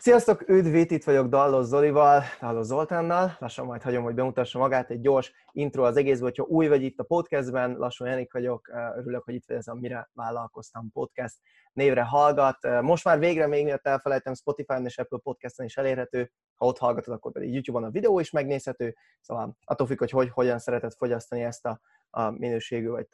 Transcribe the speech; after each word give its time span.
Sziasztok, 0.00 0.48
üdv, 0.48 0.74
itt 0.74 1.04
vagyok 1.04 1.26
Dallos 1.26 1.64
Zolival, 1.64 2.22
Dallos 2.40 2.66
Zoltánnal. 2.66 3.36
Lassan 3.38 3.66
majd 3.66 3.82
hagyom, 3.82 4.02
hogy 4.02 4.14
bemutassa 4.14 4.58
magát 4.58 4.90
egy 4.90 5.00
gyors 5.00 5.32
intro 5.52 5.84
az 5.84 5.96
egészből, 5.96 6.28
hogyha 6.28 6.44
új 6.44 6.68
vagy 6.68 6.82
itt 6.82 6.98
a 6.98 7.04
podcastben, 7.04 7.76
lassan 7.76 8.08
Janik 8.08 8.32
vagyok, 8.32 8.70
örülök, 8.96 9.24
hogy 9.24 9.34
itt 9.34 9.44
vagy 9.46 9.56
ez 9.56 9.66
a 9.66 9.74
Mire 9.74 10.10
Vállalkoztam 10.12 10.90
podcast 10.92 11.36
névre 11.72 12.02
hallgat. 12.02 12.56
Most 12.80 13.04
már 13.04 13.18
végre 13.18 13.46
még 13.46 13.64
miatt 13.64 13.86
elfelejtem, 13.86 14.34
Spotify-on 14.34 14.84
és 14.84 14.98
Apple 14.98 15.18
Podcast-en 15.22 15.66
is 15.66 15.76
elérhető, 15.76 16.32
ha 16.54 16.66
ott 16.66 16.78
hallgatod, 16.78 17.14
akkor 17.14 17.32
pedig 17.32 17.52
YouTube-on 17.52 17.84
a 17.84 17.90
videó 17.90 18.20
is 18.20 18.30
megnézhető, 18.30 18.96
szóval 19.20 19.56
attól 19.64 19.86
függ, 19.86 19.98
hogy, 19.98 20.10
hogy 20.10 20.30
hogyan 20.30 20.58
szereted 20.58 20.92
fogyasztani 20.92 21.42
ezt 21.42 21.66
a, 21.66 21.80
a 22.10 22.30
minőségű 22.30 22.88
vagy 22.88 23.08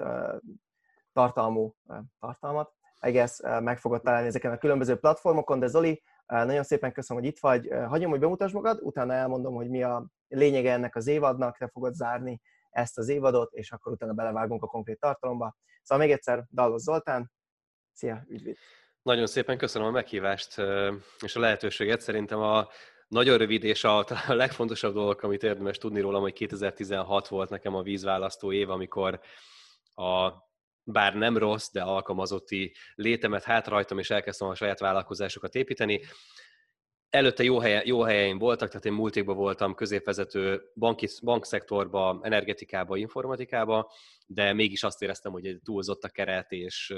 tartalmú 1.13 1.75
tartalmat. 2.21 2.75
Guess 3.01 3.41
meg 3.61 3.79
fogod 3.79 4.03
találni 4.03 4.27
ezeken 4.27 4.53
a 4.53 4.59
különböző 4.59 4.97
platformokon, 4.97 5.59
de 5.59 5.67
Zoli, 5.67 6.03
nagyon 6.27 6.63
szépen 6.63 6.93
köszönöm, 6.93 7.23
hogy 7.23 7.33
itt 7.33 7.39
vagy. 7.39 7.69
Hagyom, 7.89 8.11
hogy 8.11 8.21
bemutass 8.21 8.53
magad, 8.53 8.79
utána 8.83 9.13
elmondom, 9.13 9.55
hogy 9.55 9.69
mi 9.69 9.83
a 9.83 10.07
lényege 10.29 10.73
ennek 10.73 10.97
az 10.97 11.07
évadnak, 11.07 11.57
te 11.57 11.69
fogod 11.69 11.95
zárni 11.95 12.41
ezt 12.71 12.99
az 12.99 13.09
évadot, 13.09 13.53
és 13.53 13.73
akkor 13.73 13.93
utána 13.93 14.13
belevágunk 14.13 14.63
a 14.63 14.67
konkrét 14.67 15.01
tartalomba. 15.01 15.57
Szóval 15.83 16.07
még 16.07 16.15
egyszer, 16.15 16.45
Dallos 16.51 16.83
Zoltán, 16.83 17.33
szia, 17.93 18.25
üdvít! 18.29 18.59
Nagyon 19.03 19.27
szépen 19.27 19.59
köszönöm 19.59 19.89
a 19.89 19.91
meghívást 19.91 20.59
és 21.21 21.37
a 21.37 21.41
lehetőséget. 21.41 22.01
Szerintem 22.01 22.41
a 22.41 22.69
nagyon 23.09 23.39
rövid 23.39 23.65
és 23.65 23.85
a, 23.85 23.99
a 23.99 24.35
legfontosabb 24.35 24.95
dolog, 24.95 25.25
amit 25.25 25.43
érdemes 25.43 25.79
tudni 25.79 26.01
rólam, 26.01 26.21
hogy 26.21 26.33
2016 26.33 27.29
volt 27.29 27.51
nekem 27.51 27.75
a 27.75 27.83
vízválasztó 27.83 28.53
év, 28.53 28.71
amikor 28.71 29.21
a 29.95 30.33
bár 30.87 31.15
nem 31.15 31.37
rossz, 31.37 31.71
de 31.73 31.83
alkalmazotti 31.83 32.73
létemet 32.95 33.43
hátrajtam, 33.43 33.99
és 33.99 34.11
elkezdtem 34.11 34.49
a 34.49 34.55
saját 34.55 34.79
vállalkozásokat 34.79 35.55
építeni. 35.55 36.01
Előtte 37.17 37.43
jó, 37.43 37.59
helye, 37.59 37.83
jó 37.85 38.03
helyeim 38.03 38.39
voltak, 38.39 38.69
tehát 38.69 38.85
én 38.85 38.93
múltékban 38.93 39.37
voltam 39.37 39.75
középvezető 39.75 40.71
banki, 40.75 41.09
bankszektorba, 41.23 42.21
energetikába, 42.23 42.97
informatikába, 42.97 43.93
de 44.27 44.53
mégis 44.53 44.83
azt 44.83 45.03
éreztem, 45.03 45.33
hogy 45.33 45.47
egy 45.47 45.61
túlzott 45.65 46.05
a 46.05 46.09
keret, 46.09 46.53
és 46.53 46.95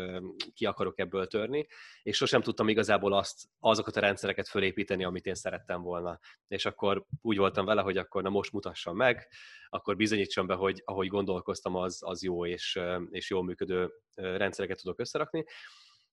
ki 0.54 0.66
akarok 0.66 0.98
ebből 0.98 1.26
törni, 1.26 1.66
és 2.02 2.16
sosem 2.16 2.40
tudtam 2.40 2.68
igazából 2.68 3.12
azt, 3.12 3.44
azokat 3.60 3.96
a 3.96 4.00
rendszereket 4.00 4.48
fölépíteni, 4.48 5.04
amit 5.04 5.26
én 5.26 5.34
szerettem 5.34 5.82
volna. 5.82 6.18
És 6.48 6.66
akkor 6.66 7.04
úgy 7.22 7.36
voltam 7.36 7.64
vele, 7.64 7.82
hogy 7.82 7.96
akkor 7.96 8.22
na 8.22 8.30
most 8.30 8.52
mutassam 8.52 8.96
meg, 8.96 9.28
akkor 9.68 9.96
bizonyítsam 9.96 10.46
be, 10.46 10.54
hogy 10.54 10.82
ahogy 10.84 11.08
gondolkoztam, 11.08 11.74
az, 11.74 11.98
az 12.00 12.22
jó 12.22 12.46
és, 12.46 12.80
és 13.10 13.30
jól 13.30 13.44
működő 13.44 13.90
rendszereket 14.14 14.80
tudok 14.82 15.00
összerakni. 15.00 15.44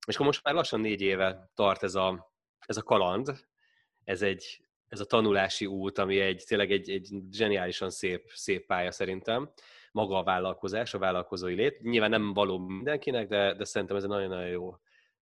És 0.07 0.13
akkor 0.13 0.25
most 0.25 0.43
már 0.43 0.53
lassan 0.53 0.79
négy 0.79 1.01
éve 1.01 1.51
tart 1.53 1.83
ez 1.83 1.95
a, 1.95 2.33
ez 2.59 2.77
a 2.77 2.83
kaland, 2.83 3.45
ez 4.05 4.21
egy 4.21 4.65
ez 4.87 4.99
a 4.99 5.05
tanulási 5.05 5.65
út, 5.65 5.97
ami 5.97 6.19
egy 6.19 6.43
tényleg 6.47 6.71
egy, 6.71 6.89
egy 6.89 7.09
zseniálisan 7.31 7.89
szép, 7.89 8.31
szép 8.33 8.65
pálya 8.65 8.91
szerintem. 8.91 9.51
Maga 9.91 10.17
a 10.17 10.23
vállalkozás, 10.23 10.93
a 10.93 10.97
vállalkozói 10.97 11.53
lét. 11.53 11.81
Nyilván 11.81 12.09
nem 12.09 12.33
való 12.33 12.57
mindenkinek, 12.57 13.27
de, 13.27 13.53
de 13.53 13.63
szerintem 13.63 13.97
ez 13.97 14.03
egy 14.03 14.09
nagyon-nagyon 14.09 14.47
jó 14.47 14.75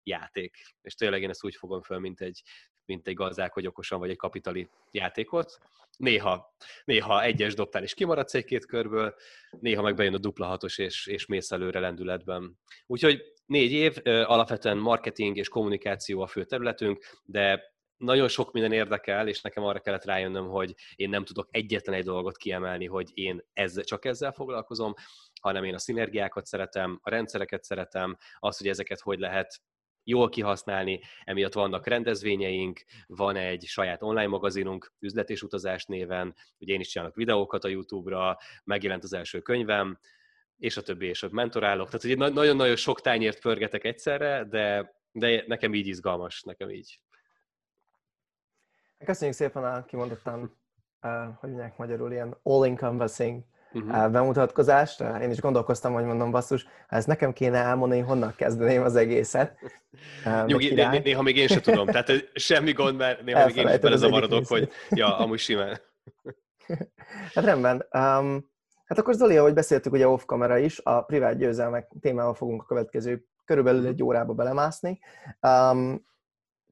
játék. 0.04 0.58
És 0.82 0.96
tényleg 0.96 1.22
én 1.22 1.30
ezt 1.30 1.46
úgy 1.46 1.56
fogom 1.56 1.82
föl, 1.82 2.00
mint 2.00 2.22
egy, 2.22 2.42
mint 2.86 3.08
egy 3.08 3.50
hogy 3.52 3.68
okosan, 3.68 4.00
vagy 4.00 4.10
egy 4.10 4.18
kapitali 4.18 4.70
játékot. 4.92 5.60
Néha, 5.98 6.56
néha 6.84 7.24
egyes 7.24 7.54
dobtál 7.54 7.84
és 7.84 7.94
kimaradsz 7.94 8.34
egy-két 8.34 8.66
körből, 8.66 9.16
néha 9.60 9.82
meg 9.82 9.96
bejön 9.96 10.14
a 10.14 10.18
dupla 10.18 10.46
hatos 10.46 10.78
és, 10.78 11.08
és 11.08 11.26
mész 11.26 11.52
előre 11.52 11.80
lendületben. 11.80 12.60
Úgyhogy 12.86 13.22
négy 13.46 13.72
év, 13.72 13.98
alapvetően 14.04 14.78
marketing 14.78 15.38
és 15.38 15.48
kommunikáció 15.48 16.22
a 16.22 16.28
fő 16.28 16.44
területünk, 16.44 17.06
de 17.26 17.73
nagyon 18.04 18.28
sok 18.28 18.52
minden 18.52 18.72
érdekel, 18.72 19.28
és 19.28 19.42
nekem 19.42 19.64
arra 19.64 19.80
kellett 19.80 20.06
rájönnöm, 20.06 20.48
hogy 20.48 20.76
én 20.96 21.10
nem 21.10 21.26
tudok 21.26 21.48
egyetlen 21.52 21.96
egy 21.96 22.04
dolgot 22.04 22.38
kiemelni, 22.38 22.86
hogy 22.86 23.10
én 23.14 23.44
ezzel, 23.54 23.84
csak 23.84 24.06
ezzel 24.06 24.32
foglalkozom, 24.32 24.94
hanem 25.42 25.64
én 25.64 25.74
a 25.74 25.80
szinergiákat 25.80 26.46
szeretem, 26.46 27.00
a 27.02 27.10
rendszereket 27.10 27.64
szeretem, 27.64 28.18
azt, 28.40 28.58
hogy 28.58 28.68
ezeket 28.68 29.00
hogy 29.00 29.20
lehet 29.20 29.62
jól 30.04 30.30
kihasználni, 30.30 31.00
emiatt 31.24 31.54
vannak 31.54 31.88
rendezvényeink, 31.88 32.84
van 33.08 33.36
egy 33.36 33.64
saját 33.66 34.02
online 34.02 34.28
magazinunk, 34.28 34.94
üzlet 35.00 35.30
és 35.30 35.42
utazás 35.42 35.86
néven, 35.86 36.36
ugye 36.58 36.74
én 36.74 36.80
is 36.80 36.88
csinálok 36.88 37.16
videókat 37.16 37.64
a 37.64 37.68
YouTube-ra, 37.68 38.38
megjelent 38.64 39.04
az 39.04 39.14
első 39.14 39.42
könyvem, 39.42 40.00
és 40.58 40.78
a 40.78 40.82
többi, 40.82 41.06
és 41.06 41.24
a 41.24 41.30
mentorálok. 41.32 41.86
Tehát 41.86 42.04
ugye 42.04 42.16
nagyon-nagyon 42.16 42.76
sok 42.76 43.02
tányért 43.02 43.42
pörgetek 43.42 43.84
egyszerre, 43.84 44.46
de, 44.50 44.96
de 45.12 45.44
nekem 45.48 45.74
így 45.74 45.88
izgalmas, 45.88 46.42
nekem 46.42 46.70
így 46.70 47.00
Köszönjük 49.06 49.36
szépen 49.36 49.64
a 49.64 49.86
kimondottan, 49.86 50.58
uh, 51.02 51.12
hogy 51.40 51.50
mondják 51.50 51.78
magyarul, 51.78 52.12
ilyen 52.12 52.38
all-encompassing 52.44 53.44
uh-huh. 53.74 54.12
bemutatkozást. 54.12 55.04
Én 55.22 55.32
is 55.32 55.42
gondolkoztam, 55.42 55.94
hogy 55.94 56.04
mondom, 56.04 56.32
basszus, 56.32 56.64
ha 56.88 56.96
ezt 56.96 57.08
nekem 57.08 57.34
kéne 57.34 57.58
elmondani, 57.58 58.02
honnan 58.02 58.34
kezdeném 58.36 58.84
az 58.84 58.96
egészet. 58.96 59.58
Nyugi, 60.46 60.74
né- 60.74 61.04
néha 61.04 61.22
még 61.22 61.38
én 61.38 61.48
sem 61.48 61.62
tudom, 61.62 61.86
tehát 61.86 62.12
semmi 62.34 62.72
gond, 62.72 62.98
mert 62.98 63.24
néha 63.24 63.46
még 63.46 63.56
én 63.56 63.68
is 63.68 63.78
belezavarodok, 63.78 64.48
hogy 64.48 64.70
ja, 64.90 65.18
amúgy 65.18 65.40
simán. 65.40 65.80
hát 67.34 67.46
rendben. 67.46 67.76
Um, 67.76 68.52
hát 68.86 68.98
akkor 68.98 69.14
Zoli, 69.14 69.38
ahogy 69.38 69.54
beszéltük 69.54 69.94
ugye 69.94 70.08
off-kamera 70.08 70.58
is, 70.58 70.80
a 70.84 71.02
privát 71.02 71.38
győzelmek 71.38 71.92
témával 72.00 72.34
fogunk 72.34 72.62
a 72.62 72.66
következő 72.66 73.26
körülbelül 73.46 73.80
mhm. 73.80 73.90
egy 73.90 74.04
órába 74.04 74.34
belemászni. 74.34 75.00
Um, 75.42 76.06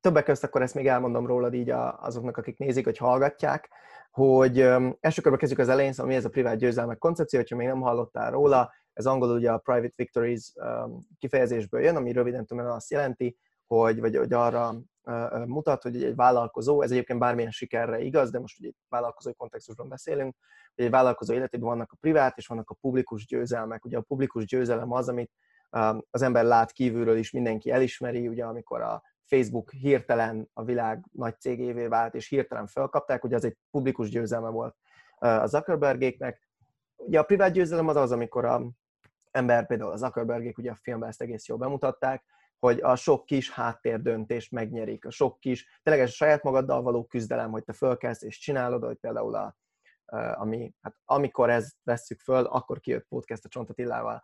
többek 0.01 0.23
között 0.23 0.43
akkor 0.43 0.61
ezt 0.61 0.75
még 0.75 0.87
elmondom 0.87 1.27
rólad 1.27 1.53
így 1.53 1.69
azoknak, 1.99 2.37
akik 2.37 2.57
nézik, 2.57 2.83
hogy 2.83 2.97
hallgatják, 2.97 3.69
hogy 4.11 4.59
első 4.99 5.21
körben 5.21 5.39
kezdjük 5.39 5.59
az 5.59 5.69
elején, 5.69 5.91
szóval 5.91 6.11
mi 6.11 6.17
ez 6.17 6.25
a 6.25 6.29
privát 6.29 6.57
győzelmek 6.57 6.97
koncepció, 6.97 7.39
hogyha 7.39 7.55
még 7.55 7.67
nem 7.67 7.81
hallottál 7.81 8.31
róla, 8.31 8.71
ez 8.93 9.05
angolul 9.05 9.35
ugye 9.35 9.51
a 9.51 9.57
private 9.57 9.93
victories 9.95 10.53
kifejezésből 11.19 11.81
jön, 11.81 11.95
ami 11.95 12.11
röviden 12.11 12.45
tudom, 12.45 12.65
azt 12.65 12.91
jelenti, 12.91 13.37
hogy, 13.65 13.99
vagy, 13.99 14.15
hogy 14.15 14.33
arra 14.33 14.73
mutat, 15.45 15.83
hogy 15.83 16.03
egy 16.03 16.15
vállalkozó, 16.15 16.81
ez 16.81 16.91
egyébként 16.91 17.19
bármilyen 17.19 17.51
sikerre 17.51 17.99
igaz, 17.99 18.31
de 18.31 18.39
most 18.39 18.59
ugye 18.59 18.71
vállalkozói 18.89 19.33
kontextusban 19.33 19.89
beszélünk, 19.89 20.35
hogy 20.75 20.85
egy 20.85 20.91
vállalkozó 20.91 21.33
életében 21.33 21.67
vannak 21.67 21.91
a 21.91 21.97
privát 21.99 22.37
és 22.37 22.47
vannak 22.47 22.69
a 22.69 22.77
publikus 22.81 23.25
győzelmek. 23.25 23.85
Ugye 23.85 23.97
a 23.97 24.01
publikus 24.01 24.45
győzelem 24.45 24.91
az, 24.91 25.09
amit 25.09 25.31
az 26.09 26.21
ember 26.21 26.43
lát 26.43 26.71
kívülről 26.71 27.17
is, 27.17 27.31
mindenki 27.31 27.71
elismeri, 27.71 28.27
ugye 28.27 28.45
amikor 28.45 28.81
a 28.81 29.03
Facebook 29.35 29.71
hirtelen 29.71 30.49
a 30.53 30.63
világ 30.63 31.05
nagy 31.11 31.39
cégévé 31.39 31.87
vált, 31.87 32.15
és 32.15 32.27
hirtelen 32.27 32.67
felkapták, 32.67 33.23
ugye 33.23 33.35
az 33.35 33.45
egy 33.45 33.57
publikus 33.71 34.09
győzelme 34.09 34.49
volt 34.49 34.75
a 35.15 35.45
Zuckerbergéknek. 35.45 36.49
Ugye 36.95 37.19
a 37.19 37.23
privát 37.23 37.51
győzelem 37.51 37.87
az 37.87 37.95
az, 37.95 38.11
amikor 38.11 38.45
a 38.45 38.71
ember, 39.31 39.67
például 39.67 39.91
a 39.91 39.95
Zuckerbergék, 39.95 40.57
ugye 40.57 40.71
a 40.71 40.75
filmben 40.81 41.09
ezt 41.09 41.21
egész 41.21 41.47
jól 41.47 41.57
bemutatták, 41.57 42.23
hogy 42.59 42.79
a 42.81 42.95
sok 42.95 43.25
kis 43.25 43.51
háttérdöntést 43.51 44.51
megnyerik, 44.51 45.05
a 45.05 45.11
sok 45.11 45.39
kis, 45.39 45.79
tényleg 45.83 46.03
a 46.03 46.07
saját 46.07 46.43
magaddal 46.43 46.81
való 46.81 47.05
küzdelem, 47.05 47.51
hogy 47.51 47.63
te 47.63 47.73
fölkelsz 47.73 48.21
és 48.21 48.37
csinálod, 48.37 48.83
hogy 48.83 48.97
például 48.97 49.35
a, 49.35 49.55
ami, 50.33 50.73
hát 50.81 50.95
amikor 51.05 51.49
ezt 51.49 51.75
vesszük 51.83 52.19
föl, 52.19 52.45
akkor 52.45 52.79
kijött 52.79 53.07
podcast 53.07 53.45
a 53.45 53.49
Csontatillával, 53.49 54.21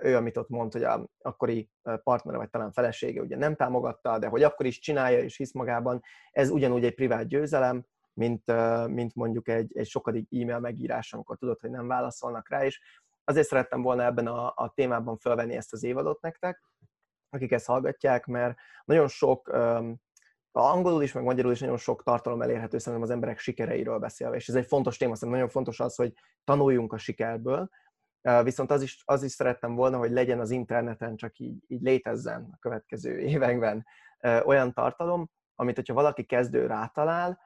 ő, 0.00 0.16
amit 0.16 0.36
ott 0.36 0.48
mond, 0.48 0.72
hogy 0.72 0.82
a 0.82 1.08
akkori 1.18 1.70
partnere, 2.02 2.36
vagy 2.36 2.50
talán 2.50 2.72
felesége 2.72 3.20
ugye 3.20 3.36
nem 3.36 3.56
támogatta, 3.56 4.18
de 4.18 4.26
hogy 4.26 4.42
akkor 4.42 4.66
is 4.66 4.78
csinálja 4.78 5.18
és 5.18 5.36
hisz 5.36 5.52
magában, 5.52 6.02
ez 6.30 6.50
ugyanúgy 6.50 6.84
egy 6.84 6.94
privát 6.94 7.26
győzelem, 7.26 7.86
mint, 8.12 8.42
mint 8.86 9.14
mondjuk 9.14 9.48
egy, 9.48 9.76
egy 9.76 9.86
sokadik 9.86 10.28
e-mail 10.32 10.58
megírás, 10.58 11.12
amikor 11.12 11.36
tudod, 11.36 11.60
hogy 11.60 11.70
nem 11.70 11.86
válaszolnak 11.86 12.48
rá, 12.48 12.64
és 12.64 12.80
azért 13.24 13.46
szerettem 13.46 13.82
volna 13.82 14.04
ebben 14.04 14.26
a, 14.26 14.52
a 14.56 14.72
témában 14.74 15.18
felvenni 15.18 15.56
ezt 15.56 15.72
az 15.72 15.82
évadot 15.82 16.20
nektek, 16.20 16.62
akik 17.30 17.52
ezt 17.52 17.66
hallgatják, 17.66 18.26
mert 18.26 18.56
nagyon 18.84 19.08
sok, 19.08 19.48
angolul 20.52 21.02
is, 21.02 21.12
meg 21.12 21.24
magyarul 21.24 21.52
is 21.52 21.60
nagyon 21.60 21.76
sok 21.76 22.02
tartalom 22.02 22.42
elérhető 22.42 22.78
szerintem 22.78 23.02
az 23.02 23.10
emberek 23.10 23.38
sikereiről 23.38 23.98
beszélve, 23.98 24.36
és 24.36 24.48
ez 24.48 24.54
egy 24.54 24.66
fontos 24.66 24.96
téma, 24.96 25.14
szerintem 25.14 25.38
nagyon 25.38 25.54
fontos 25.54 25.80
az, 25.80 25.94
hogy 25.94 26.12
tanuljunk 26.44 26.92
a 26.92 26.98
sikerből, 26.98 27.70
Viszont 28.42 28.70
az 28.70 28.82
is, 28.82 29.02
az 29.04 29.22
is 29.22 29.32
szerettem 29.32 29.74
volna, 29.74 29.98
hogy 29.98 30.10
legyen 30.10 30.40
az 30.40 30.50
interneten, 30.50 31.16
csak 31.16 31.38
így, 31.38 31.64
így 31.66 31.82
létezzen 31.82 32.48
a 32.52 32.58
következő 32.60 33.18
években 33.32 33.86
olyan 34.44 34.72
tartalom, 34.72 35.30
amit 35.54 35.76
hogyha 35.76 35.94
valaki 35.94 36.24
kezdő 36.24 36.66
rátalál, 36.66 37.40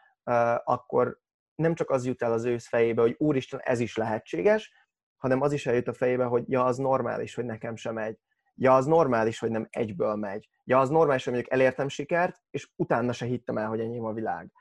akkor 0.64 1.20
nem 1.54 1.74
csak 1.74 1.90
az 1.90 2.06
jut 2.06 2.22
el 2.22 2.32
az 2.32 2.44
ősz 2.44 2.69
fejébe, 2.69 3.02
hogy 3.02 3.14
úristen, 3.19 3.60
ez 3.62 3.80
is 3.80 3.96
lehetséges, 3.96 4.72
hanem 5.16 5.40
az 5.40 5.52
is 5.52 5.66
eljut 5.66 5.88
a 5.88 5.94
fejébe, 5.94 6.24
hogy 6.24 6.44
ja, 6.50 6.64
az 6.64 6.76
normális, 6.76 7.34
hogy 7.34 7.44
nekem 7.44 7.76
sem 7.76 7.94
megy. 7.94 8.18
Ja, 8.54 8.75
az 8.75 8.86
normális, 8.86 9.38
hogy 9.38 9.50
nem 9.50 9.66
egyből 9.70 10.14
megy. 10.14 10.48
Ja, 10.64 10.78
az 10.78 10.88
normális, 10.88 11.25
hogy 11.25 11.32
mondjuk 11.32 11.54
elértem 11.54 11.88
sikert, 11.88 12.42
és 12.50 12.70
utána 12.76 13.12
se 13.12 13.26
hittem 13.26 13.58
el, 13.58 13.68
hogy 13.68 13.80
enyém 13.80 14.04
a 14.04 14.12
világ. 14.12 14.52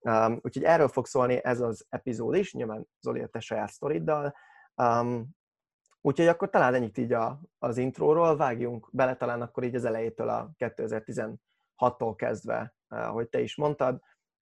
Um, 0.00 0.38
úgyhogy 0.42 0.64
erről 0.64 0.88
fog 0.88 1.06
szólni 1.06 1.44
ez 1.44 1.60
az 1.60 1.86
epizód 1.88 2.34
is, 2.34 2.52
nyilván 2.52 2.86
Zoli 3.00 3.20
a 3.20 3.26
te 3.26 3.40
saját 3.40 3.70
sztoriddal. 3.70 4.34
Um, 4.76 5.28
Úgyhogy 6.04 6.26
akkor 6.26 6.50
talán 6.50 6.74
ennyit 6.74 6.98
így 6.98 7.12
a, 7.12 7.40
az 7.58 7.76
intróról, 7.76 8.36
vágjunk 8.36 8.88
bele 8.92 9.16
talán 9.16 9.42
akkor 9.42 9.64
így 9.64 9.74
az 9.74 9.84
elejétől 9.84 10.28
a 10.28 10.50
2016-tól 10.58 12.14
kezdve, 12.16 12.74
ahogy 12.88 13.28
te 13.28 13.40
is 13.40 13.56
mondtad. 13.56 14.00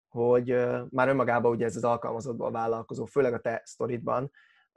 hogy 0.08 0.48
már 0.90 1.08
önmagában 1.08 1.52
ugye 1.52 1.64
ez 1.64 1.76
az 1.76 1.84
alkalmazottból 1.84 2.50
vállalkozó, 2.50 3.04
főleg 3.04 3.32
a 3.32 3.40
te 3.40 3.60
sztoridban, 3.64 4.22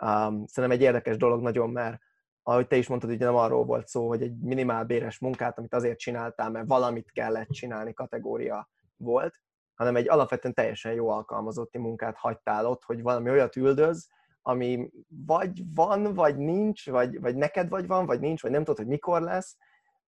um, 0.04 0.46
szerintem 0.46 0.72
egy 0.72 0.82
érdekes 0.82 1.18
dolog 1.18 1.42
nagyon, 1.42 1.70
mert 1.70 2.02
ahogy 2.44 2.68
te 2.68 2.76
is 2.76 2.88
mondtad, 2.88 3.10
ugye 3.10 3.26
nem 3.26 3.36
arról 3.36 3.66
volt 3.66 3.88
szó, 3.88 4.08
hogy 4.08 4.22
egy 4.22 4.38
minimál 4.38 4.84
béres 4.84 5.20
munkát, 5.20 5.58
amit 5.58 5.74
azért 5.74 6.00
csináltál, 6.00 6.50
mert 6.50 6.68
valamit 6.68 7.12
kellett 7.12 7.50
csinálni 7.50 7.94
kategória 7.94 8.70
volt, 8.98 9.34
hanem 9.74 9.96
egy 9.96 10.10
alapvetően 10.10 10.54
teljesen 10.54 10.94
jó 10.94 11.10
alkalmazotti 11.10 11.78
munkát 11.78 12.18
hagytál 12.18 12.66
ott, 12.66 12.84
hogy 12.84 13.02
valami 13.02 13.30
olyat 13.30 13.56
üldöz, 13.56 14.10
ami 14.46 14.90
vagy 15.26 15.74
van, 15.74 16.14
vagy 16.14 16.38
nincs, 16.38 16.90
vagy, 16.90 17.20
vagy 17.20 17.36
neked 17.36 17.70
vagy 17.70 17.88
van, 17.88 18.06
vagy 18.06 18.20
nincs, 18.20 18.42
vagy 18.42 18.52
nem 18.52 18.64
tudod, 18.64 18.78
hogy 18.78 18.88
mikor 18.88 19.22
lesz, 19.22 19.58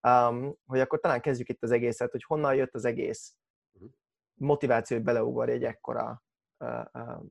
um, 0.02 0.56
hogy 0.66 0.80
akkor 0.80 1.00
talán 1.00 1.22
kezdjük 1.22 1.50
itt 1.50 1.64
az 1.64 1.72
egészet, 1.72 2.12
hogy 2.12 2.24
honnan 2.24 2.56
jött 2.56 2.74
az 2.74 2.86
egész 2.86 3.36
mhm. 3.72 3.86
motiváció, 4.34 4.98
hogy 4.98 5.06
beleugorj 5.06 5.52
egy 5.52 5.64
ekkora 5.64 6.24
uh, 6.60 6.84
uh, 6.94 7.24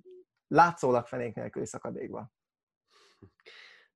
látszólag 0.46 1.06
fenék 1.06 1.34
nélküli 1.34 1.66
szakadékba. 1.66 2.32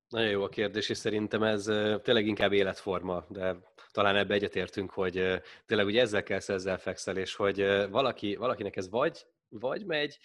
Nagyon 0.08 0.30
jó 0.30 0.42
a 0.42 0.48
kérdés, 0.48 0.88
és 0.88 0.96
szerintem 0.96 1.42
ez 1.42 1.64
tényleg 2.02 2.26
inkább 2.26 2.52
életforma, 2.52 3.24
de 3.28 3.56
talán 3.90 4.16
ebbe 4.16 4.34
egyetértünk, 4.34 4.90
hogy 4.90 5.42
tényleg 5.66 5.86
ugye 5.86 6.00
ezzel 6.00 6.22
kell 6.22 6.40
ezzel 6.46 6.78
fekszel, 6.78 7.16
és 7.16 7.34
hogy 7.34 7.86
valaki, 7.90 8.36
valakinek 8.36 8.76
ez 8.76 8.90
vagy, 8.90 9.26
vagy 9.48 9.86
megy, 9.86 10.18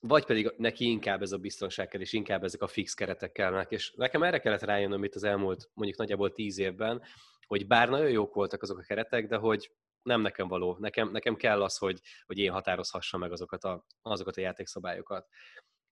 vagy 0.00 0.24
pedig 0.24 0.52
neki 0.56 0.84
inkább 0.84 1.22
ez 1.22 1.32
a 1.32 1.38
biztonság 1.38 1.88
kell, 1.88 2.00
és 2.00 2.12
inkább 2.12 2.44
ezek 2.44 2.62
a 2.62 2.66
fix 2.66 2.94
keretek 2.94 3.32
kellnek. 3.32 3.70
És 3.70 3.92
nekem 3.96 4.22
erre 4.22 4.38
kellett 4.38 4.62
rájönnöm 4.62 5.04
itt 5.04 5.14
az 5.14 5.24
elmúlt 5.24 5.70
mondjuk 5.74 5.98
nagyjából 5.98 6.32
tíz 6.32 6.58
évben, 6.58 7.02
hogy 7.46 7.66
bár 7.66 7.88
nagyon 7.88 8.10
jók 8.10 8.34
voltak 8.34 8.62
azok 8.62 8.78
a 8.78 8.82
keretek, 8.82 9.26
de 9.26 9.36
hogy 9.36 9.70
nem 10.02 10.20
nekem 10.20 10.48
való. 10.48 10.76
Nekem, 10.78 11.10
nekem 11.10 11.36
kell 11.36 11.62
az, 11.62 11.76
hogy, 11.76 12.00
hogy 12.26 12.38
én 12.38 12.50
határozhassam 12.50 13.20
meg 13.20 13.32
azokat 13.32 13.64
a, 13.64 13.86
azokat 14.02 14.36
a 14.36 14.40
játékszabályokat. 14.40 15.28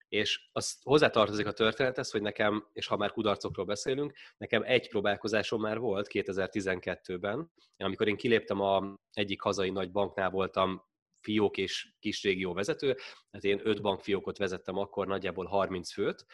És 0.09 0.49
az 0.53 0.79
hozzátartozik 0.83 1.47
a 1.47 1.53
történethez, 1.53 2.11
hogy 2.11 2.23
nekem, 2.23 2.69
és 2.73 2.87
ha 2.87 2.97
már 2.97 3.13
kudarcokról 3.13 3.67
beszélünk, 3.67 4.13
nekem 4.37 4.63
egy 4.63 4.89
próbálkozásom 4.89 5.61
már 5.61 5.79
volt 5.79 6.09
2012-ben, 6.13 7.51
amikor 7.77 8.09
én 8.09 8.17
kiléptem 8.17 8.61
a 8.61 8.99
egyik 9.13 9.41
hazai 9.41 9.71
nagy 9.71 9.91
banknál 9.91 10.31
voltam 10.31 10.88
fiók 11.29 11.57
és 11.57 11.89
kis 11.99 12.23
régió 12.23 12.53
vezető, 12.53 12.95
tehát 13.31 13.45
én 13.45 13.61
öt 13.63 13.83
bankfiókot 13.83 14.39
vezettem 14.39 14.77
akkor, 14.77 15.07
nagyjából 15.07 15.47
30 15.47 15.93
főt, 15.93 16.27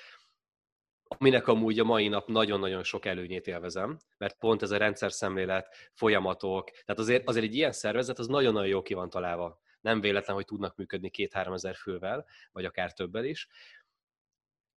aminek 1.03 1.47
amúgy 1.47 1.79
a 1.79 1.85
mai 1.85 2.09
nap 2.09 2.29
nagyon-nagyon 2.29 2.83
sok 2.83 3.05
előnyét 3.05 3.47
élvezem, 3.47 3.99
mert 4.19 4.39
pont 4.39 4.63
ez 4.63 4.71
a 4.71 4.77
rendszer 4.77 5.13
szemlélet, 5.13 5.75
folyamatok, 5.93 6.71
tehát 6.71 6.99
azért, 7.01 7.29
azért 7.29 7.45
egy 7.45 7.55
ilyen 7.55 7.73
szervezet 7.73 8.19
az 8.19 8.27
nagyon-nagyon 8.27 8.69
jó 8.69 8.83
ki 8.83 8.95
van 8.95 9.11
találva 9.11 9.63
nem 9.81 10.01
véletlen, 10.01 10.37
hogy 10.37 10.45
tudnak 10.45 10.77
működni 10.77 11.11
két-három 11.11 11.53
ezer 11.53 11.75
fővel, 11.75 12.27
vagy 12.53 12.65
akár 12.65 12.93
többel 12.93 13.25
is. 13.25 13.49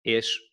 És, 0.01 0.51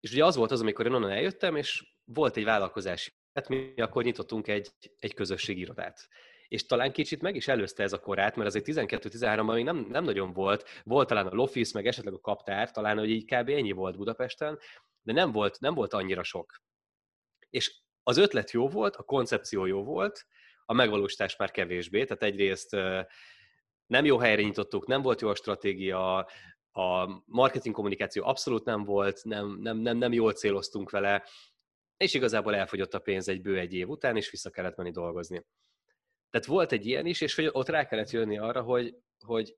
és 0.00 0.12
ugye 0.12 0.24
az 0.24 0.36
volt 0.36 0.50
az, 0.50 0.60
amikor 0.60 0.86
én 0.86 0.92
onnan 0.92 1.10
eljöttem, 1.10 1.56
és 1.56 1.94
volt 2.04 2.36
egy 2.36 2.44
vállalkozási 2.44 3.12
hát 3.36 3.48
mi 3.48 3.72
akkor 3.76 4.04
nyitottunk 4.04 4.48
egy, 4.48 4.70
egy 4.98 5.14
közösségi 5.14 5.60
irodát. 5.60 6.08
És 6.48 6.66
talán 6.66 6.92
kicsit 6.92 7.22
meg 7.22 7.36
is 7.36 7.48
előzte 7.48 7.82
ez 7.82 7.92
a 7.92 8.00
korát, 8.00 8.36
mert 8.36 8.48
azért 8.48 8.64
12-13-ban 8.68 9.54
még 9.54 9.64
nem, 9.64 9.86
nem 9.90 10.04
nagyon 10.04 10.32
volt. 10.32 10.64
Volt 10.84 11.08
talán 11.08 11.26
a 11.26 11.34
Lofis, 11.34 11.72
meg 11.72 11.86
esetleg 11.86 12.14
a 12.14 12.20
Kaptár, 12.20 12.70
talán, 12.70 12.98
hogy 12.98 13.10
így 13.10 13.24
kb. 13.24 13.48
ennyi 13.48 13.72
volt 13.72 13.96
Budapesten, 13.96 14.58
de 15.02 15.12
nem 15.12 15.32
volt, 15.32 15.60
nem 15.60 15.74
volt 15.74 15.92
annyira 15.92 16.22
sok. 16.22 16.62
És 17.50 17.80
az 18.02 18.16
ötlet 18.16 18.50
jó 18.50 18.68
volt, 18.68 18.96
a 18.96 19.02
koncepció 19.02 19.64
jó 19.64 19.84
volt, 19.84 20.26
a 20.64 20.72
megvalósítás 20.72 21.36
már 21.36 21.50
kevésbé, 21.50 22.04
tehát 22.04 22.22
egyrészt 22.22 22.70
nem 23.86 24.04
jó 24.04 24.18
helyre 24.18 24.42
nyitottuk, 24.42 24.86
nem 24.86 25.02
volt 25.02 25.20
jó 25.20 25.28
a 25.28 25.34
stratégia, 25.34 26.28
a 26.72 27.22
marketing 27.24 27.74
kommunikáció 27.74 28.24
abszolút 28.24 28.64
nem 28.64 28.84
volt, 28.84 29.24
nem, 29.24 29.58
nem, 29.60 29.76
nem, 29.76 29.96
nem 29.96 30.12
jól 30.12 30.32
céloztunk 30.32 30.90
vele, 30.90 31.24
és 31.96 32.14
igazából 32.14 32.54
elfogyott 32.54 32.94
a 32.94 32.98
pénz 32.98 33.28
egy 33.28 33.40
bő 33.40 33.58
egy 33.58 33.74
év 33.74 33.88
után, 33.88 34.16
és 34.16 34.30
vissza 34.30 34.50
kellett 34.50 34.76
menni 34.76 34.90
dolgozni. 34.90 35.44
Tehát 36.30 36.46
volt 36.46 36.72
egy 36.72 36.86
ilyen 36.86 37.06
is, 37.06 37.20
és 37.20 37.34
hogy 37.34 37.48
ott 37.52 37.68
rá 37.68 37.86
kellett 37.86 38.10
jönni 38.10 38.38
arra, 38.38 38.62
hogy, 38.62 38.96
hogy 39.24 39.56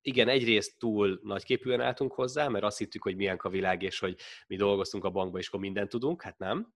igen, 0.00 0.28
egyrészt 0.28 0.78
túl 0.78 1.20
nagyképűen 1.22 1.80
álltunk 1.80 2.12
hozzá, 2.12 2.48
mert 2.48 2.64
azt 2.64 2.78
hittük, 2.78 3.02
hogy 3.02 3.16
milyen 3.16 3.36
a 3.42 3.48
világ, 3.48 3.82
és 3.82 3.98
hogy 3.98 4.18
mi 4.46 4.56
dolgoztunk 4.56 5.04
a 5.04 5.10
bankba, 5.10 5.38
és 5.38 5.48
akkor 5.48 5.60
mindent 5.60 5.88
tudunk, 5.88 6.22
hát 6.22 6.38
nem. 6.38 6.74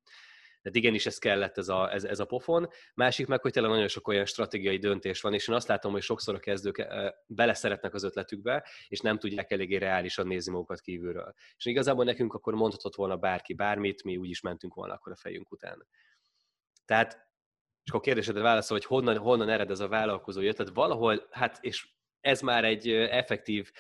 Tehát 0.63 0.79
igenis 0.79 1.07
ez 1.07 1.19
kellett 1.19 1.59
ez 1.59 1.69
a, 1.69 1.93
ez, 1.93 2.05
ez 2.05 2.21
a 2.21 2.25
pofon. 2.25 2.69
Másik 2.95 3.27
meg, 3.27 3.41
hogy 3.41 3.53
tényleg 3.53 3.73
nagyon 3.73 3.89
sok 3.89 4.09
olyan 4.09 4.25
stratégiai 4.27 4.79
döntés 4.79 5.21
van, 5.21 5.35
és 5.35 5.49
én 5.49 5.55
azt 5.55 5.69
látom, 5.69 5.93
hogy 5.93 6.03
sokszor 6.03 6.35
a 6.35 6.39
kezdők 6.39 6.87
beleszeretnek 7.27 7.95
az 7.95 8.03
ötletükbe, 8.03 8.69
és 8.89 9.01
nem 9.01 9.19
tudják 9.19 9.51
eléggé 9.51 9.77
reálisan 9.77 10.27
nézni 10.27 10.53
magukat 10.53 10.81
kívülről. 10.81 11.35
És 11.57 11.65
igazából 11.65 12.05
nekünk 12.05 12.35
akkor 12.35 12.55
mondhatott 12.55 12.95
volna 12.95 13.17
bárki 13.17 13.55
bármit, 13.55 14.05
mi 14.05 14.17
úgy 14.17 14.31
is 14.31 14.41
mentünk 14.41 14.75
volna 14.75 14.95
akkor 14.95 15.13
a 15.13 15.17
fejünk 15.17 15.53
után. 15.53 15.87
Tehát, 16.85 17.28
és 17.89 17.95
akkor 17.95 18.07
a 18.07 18.13
kérdésedre 18.13 18.43
válaszol, 18.43 18.77
hogy 18.77 18.87
honnan, 18.87 19.19
honnan 19.19 19.49
ered 19.49 19.71
ez 19.71 19.81
a 19.81 19.89
vállalkozó 19.89 20.41
ötlet, 20.41 20.69
valahol, 20.75 21.27
hát 21.31 21.59
és 21.61 21.89
ez 22.21 22.41
már 22.41 22.65
egy 22.65 22.89
effektív 22.91 23.71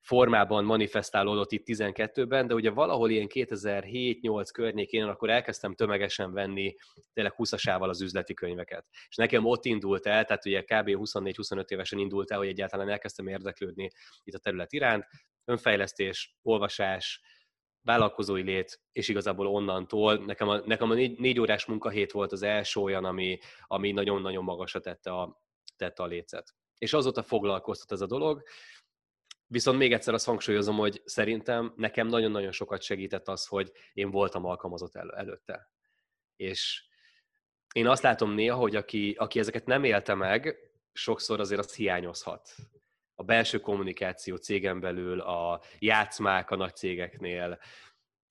formában 0.00 0.64
manifestálódott 0.64 1.52
itt 1.52 1.66
12-ben, 1.66 2.46
de 2.46 2.54
ugye 2.54 2.70
valahol 2.70 3.10
ilyen 3.10 3.26
2007-8 3.28 4.48
környékén 4.52 5.04
akkor 5.04 5.30
elkezdtem 5.30 5.74
tömegesen 5.74 6.32
venni 6.32 6.74
tényleg 7.12 7.34
20-asával 7.36 7.88
az 7.88 8.00
üzleti 8.02 8.34
könyveket. 8.34 8.86
És 9.08 9.16
nekem 9.16 9.46
ott 9.46 9.64
indult 9.64 10.06
el, 10.06 10.24
tehát 10.24 10.46
ugye 10.46 10.60
kb. 10.62 10.88
24-25 10.88 11.70
évesen 11.70 11.98
indult 11.98 12.30
el, 12.30 12.38
hogy 12.38 12.48
egyáltalán 12.48 12.88
elkezdtem 12.88 13.26
érdeklődni 13.26 13.90
itt 14.24 14.34
a 14.34 14.38
terület 14.38 14.72
iránt, 14.72 15.06
önfejlesztés, 15.44 16.36
olvasás, 16.42 17.20
vállalkozói 17.82 18.42
lét, 18.42 18.80
és 18.92 19.08
igazából 19.08 19.46
onnantól 19.46 20.24
nekem 20.24 20.48
a, 20.48 20.56
nekem 20.66 20.90
a 20.90 20.94
négy, 20.94 21.18
négy 21.18 21.40
órás 21.40 21.64
munkahét 21.64 22.12
volt 22.12 22.32
az 22.32 22.42
első 22.42 22.80
olyan, 22.80 23.04
ami, 23.04 23.38
ami 23.66 23.92
nagyon-nagyon 23.92 24.44
magasra 24.44 24.80
tette 24.80 25.10
a, 25.10 25.42
tette 25.76 26.02
a 26.02 26.06
lécet. 26.06 26.54
És 26.78 26.92
azóta 26.92 27.22
foglalkoztat 27.22 27.92
ez 27.92 28.00
a 28.00 28.06
dolog, 28.06 28.42
Viszont 29.52 29.78
még 29.78 29.92
egyszer 29.92 30.14
azt 30.14 30.26
hangsúlyozom, 30.26 30.76
hogy 30.76 31.02
szerintem 31.04 31.72
nekem 31.76 32.06
nagyon-nagyon 32.06 32.52
sokat 32.52 32.82
segített 32.82 33.28
az, 33.28 33.46
hogy 33.46 33.72
én 33.92 34.10
voltam 34.10 34.44
alkalmazott 34.44 34.94
el, 34.94 35.14
előtte. 35.14 35.70
És 36.36 36.84
én 37.74 37.86
azt 37.86 38.02
látom 38.02 38.34
néha, 38.34 38.56
hogy 38.56 38.76
aki, 38.76 39.14
aki 39.18 39.38
ezeket 39.38 39.66
nem 39.66 39.84
élte 39.84 40.14
meg, 40.14 40.56
sokszor 40.92 41.40
azért 41.40 41.60
azt 41.60 41.74
hiányozhat. 41.74 42.54
A 43.20 43.22
belső 43.22 43.58
kommunikáció 43.58 44.36
cégen 44.36 44.80
belül, 44.80 45.20
a 45.20 45.60
játszmák 45.78 46.50
a 46.50 46.56
nagy 46.56 46.76
cégeknél, 46.76 47.58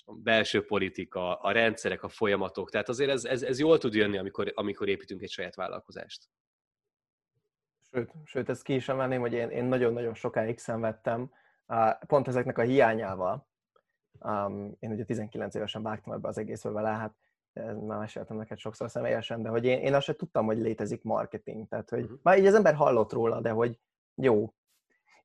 a 0.06 0.14
belső 0.14 0.66
politika, 0.66 1.36
a 1.36 1.52
rendszerek, 1.52 2.04
a 2.04 2.08
folyamatok. 2.08 2.70
Tehát 2.70 2.90
azért 2.90 3.10
ez, 3.10 3.26
ez, 3.26 3.42
ez 3.42 3.60
jól 3.60 3.78
tud 3.78 3.94
jönni, 3.94 4.18
amikor, 4.18 4.52
amikor 4.56 4.88
építünk 4.88 5.22
egy 5.22 5.30
saját 5.30 5.56
vállalkozást. 5.56 6.30
Sőt, 7.92 8.12
sőt 8.26 8.50
ezt 8.50 8.64
ki 8.64 8.74
is 8.74 8.90
emelném, 8.90 9.20
hogy 9.20 9.34
én, 9.34 9.50
én 9.50 9.64
nagyon-nagyon 9.64 10.14
sokáig 10.14 10.58
szenvedtem 10.58 11.32
pont 12.08 12.28
ezeknek 12.28 12.58
a 12.58 12.62
hiányával. 12.62 13.48
Um, 14.20 14.76
én 14.80 14.92
ugye 14.92 15.04
19 15.04 15.56
évesen 15.56 15.84
vágtam 15.84 16.14
ebbe 16.14 16.28
az 16.28 16.38
egészbe 16.38 16.70
vele, 16.70 16.90
hát 16.90 17.16
már 17.86 18.00
meséltem 18.00 18.38
neked 18.38 18.58
sokszor 18.58 18.90
személyesen, 18.90 19.42
de 19.42 19.50
hogy 19.50 19.66
én, 19.66 19.80
én 19.80 19.94
azt 19.94 20.06
sem 20.06 20.16
tudtam, 20.16 20.46
hogy 20.46 20.58
létezik 20.58 21.04
marketing. 21.04 21.68
Tehát, 21.68 21.90
hogy 21.90 22.04
uh-huh. 22.04 22.20
már 22.22 22.38
így 22.38 22.46
az 22.46 22.54
ember 22.54 22.74
hallott 22.74 23.12
róla, 23.12 23.42
de 23.42 23.50
hogy 23.50 23.80
jó. 24.16 24.54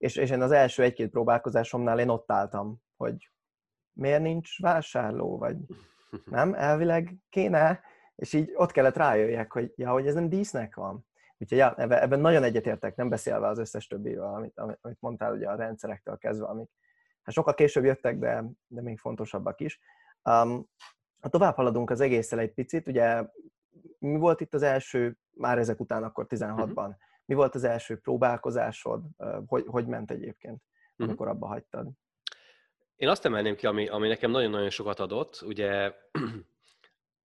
És, 0.05 0.17
és 0.17 0.31
én 0.31 0.43
az 0.43 0.53
első 0.53 0.83
egy-két 0.83 1.11
próbálkozásomnál 1.11 1.99
én 1.99 2.09
ott 2.09 2.33
álltam, 2.33 2.83
hogy 2.97 3.31
miért 3.93 4.23
nincs 4.23 4.61
vásárló, 4.61 5.39
vagy 5.39 5.57
nem, 6.25 6.55
elvileg 6.55 7.15
kéne, 7.29 7.81
és 8.15 8.33
így 8.33 8.53
ott 8.55 8.73
kellett 8.73 8.97
rájöjjek, 8.97 9.53
hogy 9.53 9.73
ja, 9.77 9.91
hogy 9.91 10.07
ez 10.07 10.15
nem 10.15 10.29
dísznek 10.29 10.75
van. 10.75 11.07
Úgyhogy 11.39 11.59
ja, 11.59 11.75
ebben 11.77 12.21
nagyon 12.21 12.43
egyetértek, 12.43 12.97
nem 12.97 13.09
beszélve 13.09 13.47
az 13.47 13.59
összes 13.59 13.87
többiről, 13.87 14.35
amit, 14.35 14.59
amit 14.59 15.01
mondtál 15.01 15.33
ugye 15.33 15.49
a 15.49 15.57
rendszerektől 15.57 16.19
kezdve, 16.19 16.47
amik 16.47 16.71
hát 17.23 17.35
sokkal 17.35 17.55
később 17.55 17.85
jöttek, 17.85 18.19
de, 18.19 18.45
de 18.67 18.83
még 18.83 18.99
fontosabbak 18.99 19.61
is. 19.61 19.81
Um, 20.23 20.69
ha 21.21 21.29
tovább 21.29 21.55
haladunk 21.55 21.91
az 21.91 22.01
egésszel 22.01 22.39
egy 22.39 22.53
picit, 22.53 22.89
ugye 22.89 23.25
mi 23.99 24.17
volt 24.17 24.41
itt 24.41 24.55
az 24.55 24.63
első, 24.63 25.17
már 25.31 25.59
ezek 25.59 25.81
után 25.81 26.03
akkor 26.03 26.27
16-ban, 26.29 26.69
uh-huh. 26.69 26.95
Mi 27.25 27.35
volt 27.35 27.55
az 27.55 27.65
első 27.65 27.97
próbálkozásod, 27.97 29.03
hogy, 29.47 29.65
hogy 29.67 29.87
ment 29.87 30.11
egyébként, 30.11 30.63
mhm. 30.97 31.09
amikor 31.09 31.29
abba 31.29 31.47
hagytad? 31.47 31.89
Én 32.97 33.09
azt 33.09 33.25
emelném 33.25 33.57
ki, 33.57 33.67
ami, 33.67 33.89
ami 33.89 34.09
nekem 34.09 34.31
nagyon-nagyon 34.31 34.71
sokat 34.71 35.01
adott, 35.01 35.43
ugye 35.43 35.95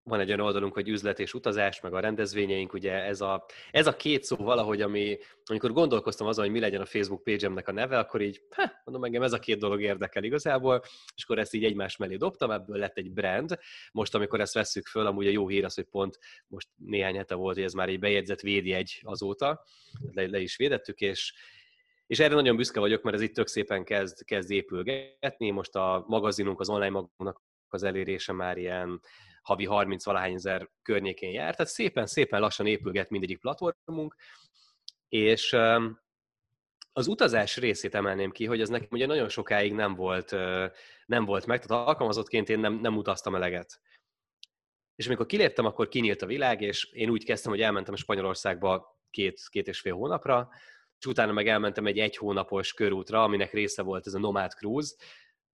van 0.10 0.20
egy 0.20 0.28
olyan 0.28 0.40
oldalunk, 0.40 0.74
hogy 0.74 0.90
üzlet 0.90 1.20
és 1.20 1.34
utazás, 1.34 1.82
meg 1.82 1.94
a 1.94 2.00
rendezvényeink, 2.00 2.74
ugye 2.74 3.04
ez 3.04 3.22
a, 3.22 3.46
ez 3.72 3.88
a 3.88 3.96
két 3.96 4.24
szó 4.24 4.36
valahogy, 4.36 4.82
ami, 4.82 5.18
amikor 5.46 5.72
gondolkoztam 5.72 6.28
azon, 6.28 6.44
hogy 6.44 6.54
mi 6.54 6.60
legyen 6.60 6.82
a 6.82 6.86
Facebook 6.86 7.24
page 7.24 7.62
a 7.66 7.72
neve, 7.72 7.98
akkor 7.98 8.22
így, 8.22 8.42
ha, 8.50 8.72
mondom, 8.86 9.04
engem 9.04 9.22
ez 9.22 9.34
a 9.34 9.40
két 9.40 9.60
dolog 9.60 9.82
érdekel 9.82 10.24
igazából, 10.24 10.82
és 11.16 11.24
akkor 11.24 11.40
ezt 11.40 11.54
így 11.54 11.64
egymás 11.64 11.98
mellé 11.98 12.16
dobtam, 12.16 12.52
ebből 12.52 12.78
lett 12.78 12.98
egy 12.98 13.12
brand. 13.12 13.60
Most, 13.92 14.16
amikor 14.16 14.42
ezt 14.42 14.54
vesszük 14.54 14.88
föl, 14.88 15.06
amúgy 15.06 15.28
a 15.28 15.32
jó 15.32 15.48
hír 15.48 15.66
az, 15.66 15.76
hogy 15.76 15.88
pont 15.92 16.20
most 16.48 16.68
néhány 16.76 17.16
hete 17.16 17.36
volt, 17.36 17.56
hogy 17.56 17.64
ez 17.64 17.74
már 17.74 17.88
egy 17.88 18.00
bejegyzett 18.00 18.42
védjegy 18.42 19.00
azóta, 19.04 19.64
le, 20.12 20.28
le 20.28 20.40
is 20.40 20.56
védettük, 20.56 21.02
és 21.02 21.34
És 22.08 22.20
erre 22.20 22.36
nagyon 22.36 22.56
büszke 22.56 22.80
vagyok, 22.80 23.04
mert 23.04 23.16
ez 23.16 23.22
itt 23.22 23.34
tök 23.34 23.48
szépen 23.48 23.84
kezd, 23.84 24.26
kezd 24.26 24.52
épülgetni. 24.52 25.50
Most 25.50 25.76
a 25.76 26.04
magazinunk, 26.08 26.60
az 26.60 26.70
online 26.70 26.90
magazinunknak 26.90 27.42
az 27.68 27.84
elérése 27.84 28.34
már 28.34 28.58
ilyen 28.58 29.02
havi 29.42 29.66
30 29.66 30.06
valahány 30.06 30.34
ezer 30.34 30.70
környékén 30.82 31.32
jár, 31.32 31.56
tehát 31.56 31.72
szépen-szépen 31.72 32.40
lassan 32.40 32.68
épülget 32.68 33.10
mindegyik 33.10 33.40
platformunk, 33.40 34.16
és 35.08 35.58
az 36.92 37.08
utazás 37.08 37.58
részét 37.58 37.96
emelném 37.96 38.32
ki, 38.32 38.46
hogy 38.46 38.62
ez 38.62 38.70
nekem 38.70 38.88
ugye 38.92 39.06
nagyon 39.06 39.30
sokáig 39.30 39.74
nem 39.74 39.96
volt, 39.96 40.32
nem 41.06 41.26
volt 41.26 41.46
meg, 41.46 41.66
tehát 41.66 41.88
alkalmazottként 41.88 42.50
én 42.50 42.60
nem, 42.60 42.74
nem 42.74 42.98
utaztam 42.98 43.36
eleget. 43.36 43.82
És 44.96 45.06
amikor 45.06 45.26
kiléptem, 45.26 45.66
akkor 45.66 45.88
kinyílt 45.88 46.22
a 46.22 46.26
világ, 46.26 46.62
és 46.62 46.92
én 46.92 47.10
úgy 47.10 47.24
kezdtem, 47.24 47.52
hogy 47.52 47.62
elmentem 47.62 47.96
Spanyolországba 47.96 49.00
két, 49.10 49.42
két 49.50 49.68
és 49.68 49.80
fél 49.80 49.94
hónapra, 49.94 50.50
és 51.00 51.06
utána 51.06 51.32
meg 51.32 51.48
elmentem 51.48 51.86
egy 51.86 52.00
egy 52.00 52.18
hónapos 52.18 52.74
körútra, 52.74 53.24
aminek 53.24 53.52
része 53.52 53.82
volt 53.82 54.08
ez 54.08 54.14
a 54.14 54.20
Nomad 54.20 54.52
Cruise. 54.52 54.96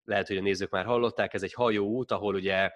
Lehet, 0.04 0.28
hogy 0.28 0.38
a 0.38 0.42
nézők 0.42 0.70
már 0.70 0.86
hallották, 0.86 1.34
ez 1.34 1.44
egy 1.44 1.54
hajóút, 1.54 2.12
ahol 2.12 2.36
ugye 2.36 2.72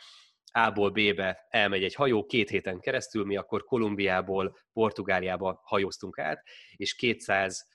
A-ból 0.51 0.89
B-be 0.89 1.47
elmegy 1.49 1.83
egy 1.83 1.95
hajó 1.95 2.25
két 2.25 2.49
héten 2.49 2.79
keresztül, 2.79 3.25
mi 3.25 3.35
akkor 3.35 3.63
Kolumbiából 3.63 4.57
Portugáliába 4.73 5.59
hajóztunk 5.63 6.17
át, 6.17 6.43
és 6.75 6.95
200 6.95 7.67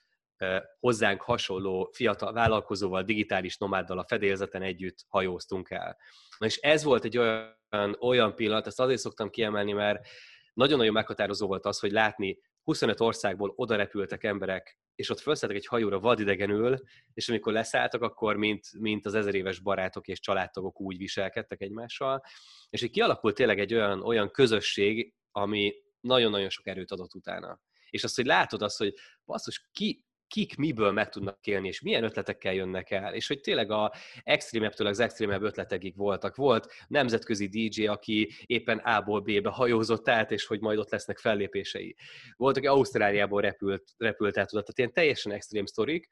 hozzánk 0.80 1.22
hasonló 1.22 1.90
fiatal 1.92 2.32
vállalkozóval, 2.32 3.02
digitális 3.02 3.56
nomáddal 3.56 3.98
a 3.98 4.04
fedélzeten 4.04 4.62
együtt 4.62 5.04
hajóztunk 5.08 5.70
el. 5.70 5.96
Na 6.38 6.46
és 6.46 6.56
ez 6.56 6.84
volt 6.84 7.04
egy 7.04 7.18
olyan, 7.18 7.96
olyan 8.00 8.34
pillanat, 8.34 8.66
ezt 8.66 8.80
azért 8.80 9.00
szoktam 9.00 9.30
kiemelni, 9.30 9.72
mert 9.72 10.06
nagyon-nagyon 10.52 10.92
meghatározó 10.92 11.46
volt 11.46 11.66
az, 11.66 11.78
hogy 11.78 11.92
látni 11.92 12.38
25 12.64 13.00
országból 13.00 13.52
oda 13.56 13.76
repültek 13.76 14.24
emberek, 14.24 14.78
és 14.94 15.10
ott 15.10 15.20
felszálltak 15.20 15.58
egy 15.58 15.66
hajóra 15.66 16.00
vadidegenül, 16.00 16.78
és 17.14 17.28
amikor 17.28 17.52
leszálltak, 17.52 18.02
akkor 18.02 18.36
mint, 18.36 18.66
mint 18.78 19.06
az 19.06 19.14
ezer 19.14 19.34
éves 19.34 19.58
barátok 19.58 20.08
és 20.08 20.20
családtagok 20.20 20.80
úgy 20.80 20.96
viselkedtek 20.96 21.60
egymással, 21.60 22.22
és 22.70 22.82
így 22.82 22.90
kialakult 22.90 23.34
tényleg 23.34 23.58
egy 23.58 23.74
olyan, 23.74 24.02
olyan 24.02 24.30
közösség, 24.30 25.14
ami 25.30 25.74
nagyon-nagyon 26.00 26.48
sok 26.48 26.66
erőt 26.66 26.90
adott 26.90 27.14
utána. 27.14 27.60
És 27.90 28.04
azt, 28.04 28.16
hogy 28.16 28.26
látod 28.26 28.62
azt, 28.62 28.78
hogy 28.78 28.94
basszus, 29.24 29.68
ki, 29.72 30.04
kik 30.34 30.56
miből 30.56 30.92
meg 30.92 31.08
tudnak 31.08 31.46
élni, 31.46 31.68
és 31.68 31.80
milyen 31.80 32.04
ötletekkel 32.04 32.54
jönnek 32.54 32.90
el, 32.90 33.14
és 33.14 33.26
hogy 33.26 33.40
tényleg 33.40 33.70
a 33.70 33.92
extrémebbtől 34.22 34.86
az 34.86 35.00
extrémebb 35.00 35.42
ötletekig 35.42 35.96
voltak. 35.96 36.36
Volt 36.36 36.72
nemzetközi 36.88 37.46
DJ, 37.48 37.86
aki 37.86 38.30
éppen 38.46 38.78
A-ból 38.78 39.20
B-be 39.20 39.50
hajózott 39.50 40.08
át, 40.08 40.30
és 40.30 40.46
hogy 40.46 40.60
majd 40.60 40.78
ott 40.78 40.90
lesznek 40.90 41.18
fellépései. 41.18 41.96
Volt, 42.36 42.56
aki 42.56 42.66
Ausztráliából 42.66 43.40
repült, 43.40 43.94
repült 43.96 44.38
át 44.38 44.52
oda, 44.52 44.60
tehát 44.60 44.78
ilyen 44.78 44.92
teljesen 44.92 45.32
extrém 45.32 45.66
sztorik, 45.66 46.08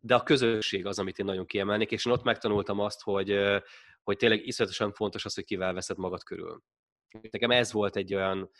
de 0.00 0.14
a 0.14 0.22
közösség 0.22 0.86
az, 0.86 0.98
amit 0.98 1.18
én 1.18 1.26
nagyon 1.26 1.46
kiemelnék, 1.46 1.90
és 1.90 2.06
én 2.06 2.12
ott 2.12 2.22
megtanultam 2.22 2.80
azt, 2.80 3.02
hogy, 3.02 3.38
hogy 4.02 4.16
tényleg 4.16 4.46
iszonyatosan 4.46 4.92
fontos 4.92 5.24
az, 5.24 5.34
hogy 5.34 5.44
kivel 5.44 5.72
veszed 5.72 5.98
magad 5.98 6.22
körül. 6.22 6.62
Nekem 7.30 7.50
ez 7.50 7.72
volt 7.72 7.96
egy 7.96 8.14
olyan, 8.14 8.50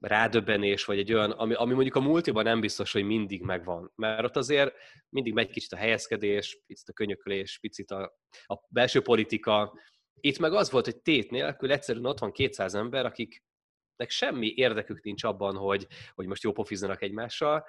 rádöbbenés, 0.00 0.84
vagy 0.84 0.98
egy 0.98 1.12
olyan, 1.12 1.30
ami, 1.30 1.54
ami 1.54 1.74
mondjuk 1.74 1.94
a 1.94 2.00
multiban 2.00 2.44
nem 2.44 2.60
biztos, 2.60 2.92
hogy 2.92 3.04
mindig 3.04 3.42
megvan. 3.42 3.92
Mert 3.94 4.24
ott 4.24 4.36
azért 4.36 4.74
mindig 5.08 5.32
megy 5.32 5.50
kicsit 5.50 5.72
a 5.72 5.76
helyezkedés, 5.76 6.62
picit 6.66 6.88
a 6.88 6.92
könyökölés, 6.92 7.58
picit 7.58 7.90
a, 7.90 8.18
a 8.46 8.54
belső 8.68 9.02
politika. 9.02 9.78
Itt 10.20 10.38
meg 10.38 10.52
az 10.52 10.70
volt, 10.70 10.84
hogy 10.84 11.00
tét 11.00 11.30
nélkül 11.30 11.72
egyszerűen 11.72 12.06
ott 12.06 12.18
van 12.18 12.32
200 12.32 12.74
ember, 12.74 13.06
akiknek 13.06 14.10
semmi 14.10 14.52
érdekük 14.56 15.02
nincs 15.02 15.24
abban, 15.24 15.56
hogy, 15.56 15.86
hogy 16.14 16.26
most 16.26 16.42
jó 16.42 16.52
pofizzanak 16.52 17.02
egymással, 17.02 17.64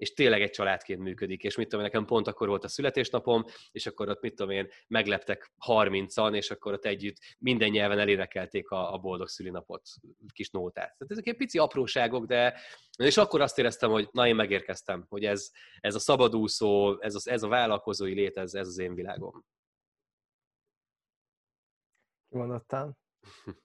és 0.00 0.12
tényleg 0.12 0.42
egy 0.42 0.50
családként 0.50 1.00
működik, 1.00 1.42
és 1.42 1.56
mit 1.56 1.68
tudom, 1.68 1.84
nekem 1.84 2.04
pont 2.04 2.26
akkor 2.26 2.48
volt 2.48 2.64
a 2.64 2.68
születésnapom, 2.68 3.44
és 3.72 3.86
akkor 3.86 4.08
ott 4.08 4.20
mit 4.20 4.34
tudom 4.34 4.52
én, 4.52 4.68
megleptek 4.86 5.52
30-an, 5.66 6.34
és 6.34 6.50
akkor 6.50 6.72
ott 6.72 6.84
együtt 6.84 7.16
minden 7.38 7.70
nyelven 7.70 7.98
elénekelték 7.98 8.70
a, 8.70 8.92
a 8.92 8.98
boldog 8.98 9.28
szülinapot, 9.28 9.82
kis 10.32 10.50
nótát. 10.50 10.96
Tehát 10.98 11.12
ezek 11.12 11.26
egy 11.26 11.36
pici 11.36 11.58
apróságok, 11.58 12.26
de 12.26 12.60
és 12.98 13.16
akkor 13.16 13.40
azt 13.40 13.58
éreztem, 13.58 13.90
hogy 13.90 14.08
na 14.12 14.26
én 14.26 14.34
megérkeztem, 14.34 15.06
hogy 15.08 15.24
ez, 15.24 15.50
ez 15.80 15.94
a 15.94 15.98
szabadúszó, 15.98 17.00
ez, 17.00 17.14
a, 17.14 17.30
ez 17.30 17.42
a 17.42 17.48
vállalkozói 17.48 18.14
lét, 18.14 18.36
ez, 18.36 18.54
ez 18.54 18.66
az 18.66 18.78
én 18.78 18.94
világom. 18.94 19.44
Kimondottan. 22.28 22.98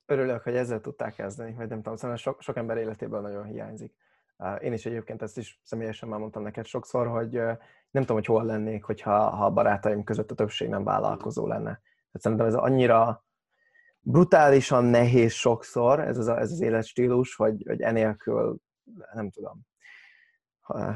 Örülök, 0.06 0.42
hogy 0.42 0.56
ezzel 0.56 0.82
tudták 0.82 1.16
kezdeni, 1.16 1.54
vagy 1.54 1.68
nem 1.68 1.82
tudom, 1.82 1.96
szóval 1.96 2.18
sok, 2.18 2.42
sok 2.42 2.56
ember 2.56 2.78
életéből 2.78 3.22
nagyon 3.22 3.46
hiányzik. 3.46 3.96
Én 4.62 4.74
is 4.74 4.86
egyébként 4.86 5.22
ezt 5.22 5.38
is 5.38 5.60
személyesen 5.64 6.10
már 6.10 6.20
mondtam 6.20 6.44
neked 6.44 6.66
sokszor, 6.66 7.08
hogy 7.08 7.32
nem 7.92 8.04
tudom, 8.04 8.18
hogy 8.18 8.26
hol 8.26 8.44
lennék, 8.44 8.84
hogyha 8.84 9.30
ha 9.30 9.46
a 9.46 9.52
barátaim 9.52 10.04
között 10.04 10.32
a 10.32 10.36
többség 10.36 10.70
nem 10.70 10.84
vállalkozó 10.84 11.48
lenne. 11.48 11.64
Tehát 11.64 12.22
szerintem 12.22 12.48
ez 12.48 12.54
annyira 12.54 13.26
brutálisan 14.00 14.84
nehéz 14.84 15.34
sokszor, 15.34 16.00
ez 16.00 16.18
az, 16.18 16.28
ez 16.28 16.52
az 16.52 16.62
életstílus, 16.62 17.36
hogy, 17.36 17.64
hogy 17.68 17.82
enélkül 17.82 18.58
nem 19.14 19.30
tudom, 19.30 19.62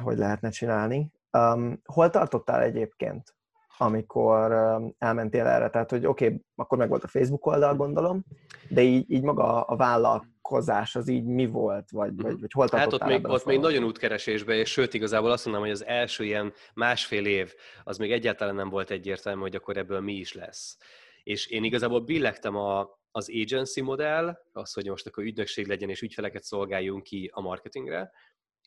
hogy 0.04 0.18
lehetne 0.18 0.50
csinálni. 0.50 1.12
Um, 1.32 1.82
hol 1.86 2.10
tartottál 2.10 2.62
egyébként, 2.62 3.36
amikor 3.78 4.52
um, 4.52 4.96
elmentél 4.98 5.46
erre? 5.46 5.70
Tehát, 5.70 5.90
hogy 5.90 6.06
oké, 6.06 6.26
okay, 6.26 6.46
akkor 6.56 6.78
meg 6.78 6.90
volt 6.90 7.04
a 7.04 7.08
Facebook 7.08 7.46
oldal, 7.46 7.76
gondolom, 7.76 8.24
de 8.70 8.82
így, 8.82 9.12
így 9.12 9.24
maga 9.24 9.62
a 9.62 9.76
vállalat 9.76 10.26
vállalkozás 10.50 10.96
az 10.96 11.08
így 11.08 11.26
mi 11.26 11.46
volt, 11.46 11.90
vagy, 11.92 12.16
vagy, 12.16 12.32
mhm. 12.32 12.42
vagy 12.42 12.52
hol 12.52 12.68
Hát 12.72 12.94
ott 12.94 13.04
még, 13.04 13.28
ott 13.28 13.46
még 13.46 13.60
nagyon 13.60 13.84
útkeresésbe, 13.84 14.56
és 14.56 14.72
sőt, 14.72 14.94
igazából 14.94 15.32
azt 15.32 15.46
mondom, 15.46 15.64
hogy 15.64 15.72
az 15.72 15.86
első 15.86 16.24
ilyen 16.24 16.54
másfél 16.74 17.26
év, 17.26 17.54
az 17.84 17.98
még 17.98 18.12
egyáltalán 18.12 18.56
nem 18.56 18.70
volt 18.70 18.92
egyértelmű, 18.92 19.42
hogy 19.42 19.56
akkor 19.56 19.78
ebből 19.78 20.00
mi 20.00 20.14
is 20.14 20.34
lesz. 20.34 20.78
És 21.24 21.48
én 21.48 21.64
igazából 21.64 22.00
billegtem 22.00 22.56
a, 22.56 23.00
az 23.12 23.30
agency 23.42 23.82
modell, 23.82 24.38
az, 24.52 24.74
hogy 24.74 24.88
most 24.88 25.08
akkor 25.08 25.24
ügynökség 25.24 25.68
legyen, 25.68 25.90
és 25.90 26.02
ügyfeleket 26.02 26.44
szolgáljunk 26.44 27.04
ki 27.04 27.32
a 27.34 27.42
marketingre, 27.42 28.12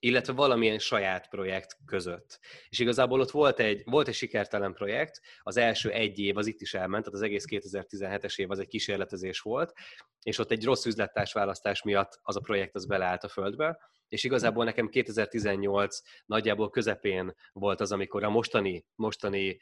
illetve 0.05 0.33
valamilyen 0.33 0.79
saját 0.79 1.29
projekt 1.29 1.77
között. 1.87 2.39
És 2.69 2.79
igazából 2.79 3.21
ott 3.21 3.31
volt 3.31 3.61
egy, 3.61 3.83
volt 3.85 4.09
egy 4.09 4.15
sikertelen 4.15 4.73
projekt, 4.73 5.21
az 5.43 5.57
első 5.57 5.91
egy 5.91 6.19
év 6.19 6.37
az 6.37 6.47
itt 6.47 6.61
is 6.61 6.75
elment, 6.75 7.05
tehát 7.05 7.19
az 7.19 7.25
egész 7.25 7.45
2017-es 7.49 8.39
év 8.39 8.51
az 8.51 8.59
egy 8.59 8.69
kísérletezés 8.69 9.41
volt, 9.41 9.73
és 10.23 10.39
ott 10.39 10.51
egy 10.51 10.65
rossz 10.65 10.85
üzlettárs 10.85 11.33
választás 11.33 11.83
miatt 11.83 12.19
az 12.23 12.37
a 12.37 12.41
projekt 12.41 12.75
az 12.75 12.87
beleállt 12.87 13.25
a 13.25 13.29
földbe, 13.29 13.79
és 14.09 14.25
igazából 14.25 14.65
nekem 14.65 14.89
2018 14.89 16.01
nagyjából 16.27 16.71
közepén 16.71 17.35
volt 17.53 17.81
az, 17.81 17.93
amikor 17.93 18.25
a 18.25 18.31
mostani, 18.31 18.87
mostani 18.95 19.59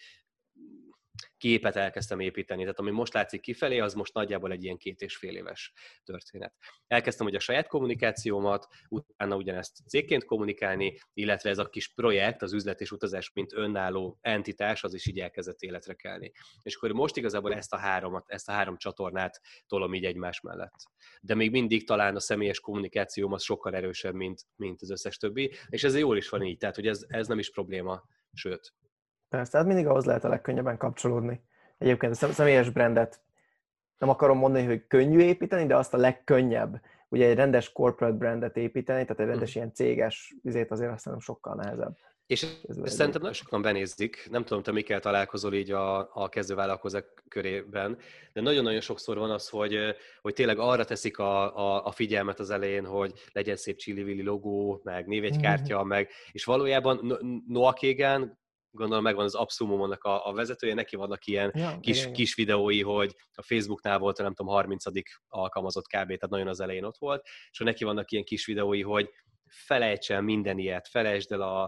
képet 1.37 1.77
elkezdtem 1.77 2.21
építeni. 2.21 2.61
Tehát 2.61 2.79
ami 2.79 2.91
most 2.91 3.13
látszik 3.13 3.41
kifelé, 3.41 3.79
az 3.79 3.95
most 3.95 4.15
nagyjából 4.15 4.53
egy 4.53 4.65
ilyen 4.65 4.77
két 4.77 5.01
és 5.01 5.17
fél 5.17 5.37
éves 5.37 5.73
történet. 6.05 6.55
Elkezdtem 6.87 7.27
hogy 7.27 7.35
a 7.35 7.41
saját 7.41 7.67
kommunikációmat, 7.67 8.67
utána 8.89 9.37
ugyanezt 9.37 9.89
cégként 9.89 10.25
kommunikálni, 10.25 10.99
illetve 11.13 11.51
ez 11.51 11.59
a 11.59 11.69
kis 11.69 11.95
projekt, 11.95 12.43
az 12.43 12.53
üzlet 12.53 12.81
és 12.81 12.93
utazás, 12.93 13.31
mint 13.35 13.53
önálló 13.53 14.19
entitás, 14.21 14.85
az 14.85 14.95
is 14.95 15.07
így 15.07 15.21
elkezdett 15.21 15.61
életre 15.61 15.95
kelni. 15.95 16.33
És 16.63 16.75
akkor 16.75 16.93
most 16.93 17.17
igazából 17.17 17.55
ezt 17.55 17.73
a 17.73 17.79
háromat, 17.79 18.25
ezt 18.27 18.49
a 18.49 18.53
három 18.53 18.77
csatornát 18.77 19.41
tolom 19.67 19.95
így 19.95 20.05
egymás 20.05 20.41
mellett. 20.41 20.75
De 21.21 21.35
még 21.35 21.51
mindig 21.51 21.87
talán 21.87 22.17
a 22.17 22.21
személyes 22.21 22.61
kommunikációm 22.61 23.33
az 23.33 23.43
sokkal 23.43 23.75
erősebb, 23.75 24.15
mint, 24.15 24.47
mint 24.57 24.83
az 24.83 24.91
összes 24.91 25.17
többi, 25.17 25.53
és 25.69 25.85
ez 25.85 25.99
jól 25.99 26.17
is 26.17 26.29
van 26.29 26.43
így, 26.43 26.59
tehát 26.59 26.75
hogy 26.75 26.87
ez, 26.87 27.05
ez 27.09 27.27
nem 27.27 27.39
is 27.39 27.51
probléma, 27.51 28.05
sőt, 28.33 28.75
Persze, 29.31 29.59
hát 29.59 29.67
mindig 29.67 29.87
ahhoz 29.87 30.05
lehet 30.05 30.25
a 30.25 30.29
legkönnyebben 30.29 30.77
kapcsolódni. 30.77 31.41
Egyébként 31.79 32.23
a 32.23 32.33
személyes 32.33 32.71
brandet 32.71 33.21
nem 33.99 34.09
akarom 34.09 34.39
mondani, 34.39 34.67
hogy 34.67 34.87
könnyű 34.87 35.19
építeni, 35.19 35.67
de 35.67 35.77
azt 35.77 35.95
a 35.95 35.97
legkönnyebb. 35.97 36.81
Ugye 37.09 37.27
egy 37.27 37.37
rendes 37.37 37.73
corporate 37.73 38.17
brandet 38.17 38.57
építeni, 38.57 39.03
tehát 39.03 39.21
egy 39.21 39.27
rendes 39.27 39.55
ilyen 39.55 39.73
céges 39.75 40.35
vizét 40.43 40.71
azért 40.71 40.93
azt 40.93 41.05
hiszem 41.05 41.21
sokkal 41.21 41.55
nehezebb. 41.55 41.97
És 42.27 42.43
ezt 42.43 42.97
szerintem 42.97 43.21
nagyon 43.21 43.33
sokan 43.33 43.63
benézik, 43.63 44.29
nem 44.31 44.45
tudom, 44.45 44.63
te 44.63 44.73
mikkel 44.73 45.01
találkozol 45.01 45.55
így 45.55 45.71
a, 45.71 46.11
a 46.15 46.29
kezdővállalkozók 46.29 47.05
körében, 47.29 47.99
de 48.33 48.41
nagyon-nagyon 48.41 48.81
sokszor 48.81 49.19
van 49.19 49.31
az, 49.31 49.49
hogy, 49.49 49.79
hogy 50.21 50.35
tényleg 50.35 50.59
arra 50.59 50.85
teszik 50.85 51.19
a, 51.19 51.57
a, 51.57 51.87
a 51.87 51.91
figyelmet 51.91 52.39
az 52.39 52.51
elején, 52.51 52.85
hogy 52.85 53.13
legyen 53.33 53.57
szép 53.57 53.77
csili 53.77 54.23
logó, 54.23 54.81
meg 54.85 55.07
névegykártya, 55.07 55.79
mm-hmm. 55.79 55.89
meg, 55.89 56.09
és 56.33 56.45
valójában 56.45 57.19
Noah 57.49 57.75
Kagan 57.75 58.40
gondolom 58.71 59.03
megvan 59.03 59.25
az 59.25 59.35
Absumumnak 59.35 60.05
a, 60.05 60.27
a 60.27 60.33
vezetője, 60.33 60.75
neki 60.75 60.97
vannak 60.97 61.27
ilyen 61.27 61.51
ja, 61.55 61.79
kis, 61.81 62.01
igen. 62.01 62.13
kis 62.13 62.35
videói, 62.35 62.83
hogy 62.83 63.15
a 63.35 63.43
Facebooknál 63.43 63.99
volt, 63.99 64.19
nem 64.19 64.35
tudom, 64.35 64.53
30. 64.53 64.85
alkalmazott 65.29 65.87
kb, 65.87 65.93
tehát 65.93 66.29
nagyon 66.29 66.49
az 66.49 66.61
elején 66.61 66.85
ott 66.85 66.99
volt, 66.99 67.27
és 67.51 67.59
neki 67.59 67.85
vannak 67.85 68.11
ilyen 68.11 68.25
kis 68.25 68.47
videói, 68.47 68.83
hogy 68.83 69.11
felejts 69.47 70.11
el 70.11 70.21
minden 70.21 70.59
ilyet, 70.59 70.89
felejtsd 70.89 71.33
el 71.33 71.41
a, 71.41 71.63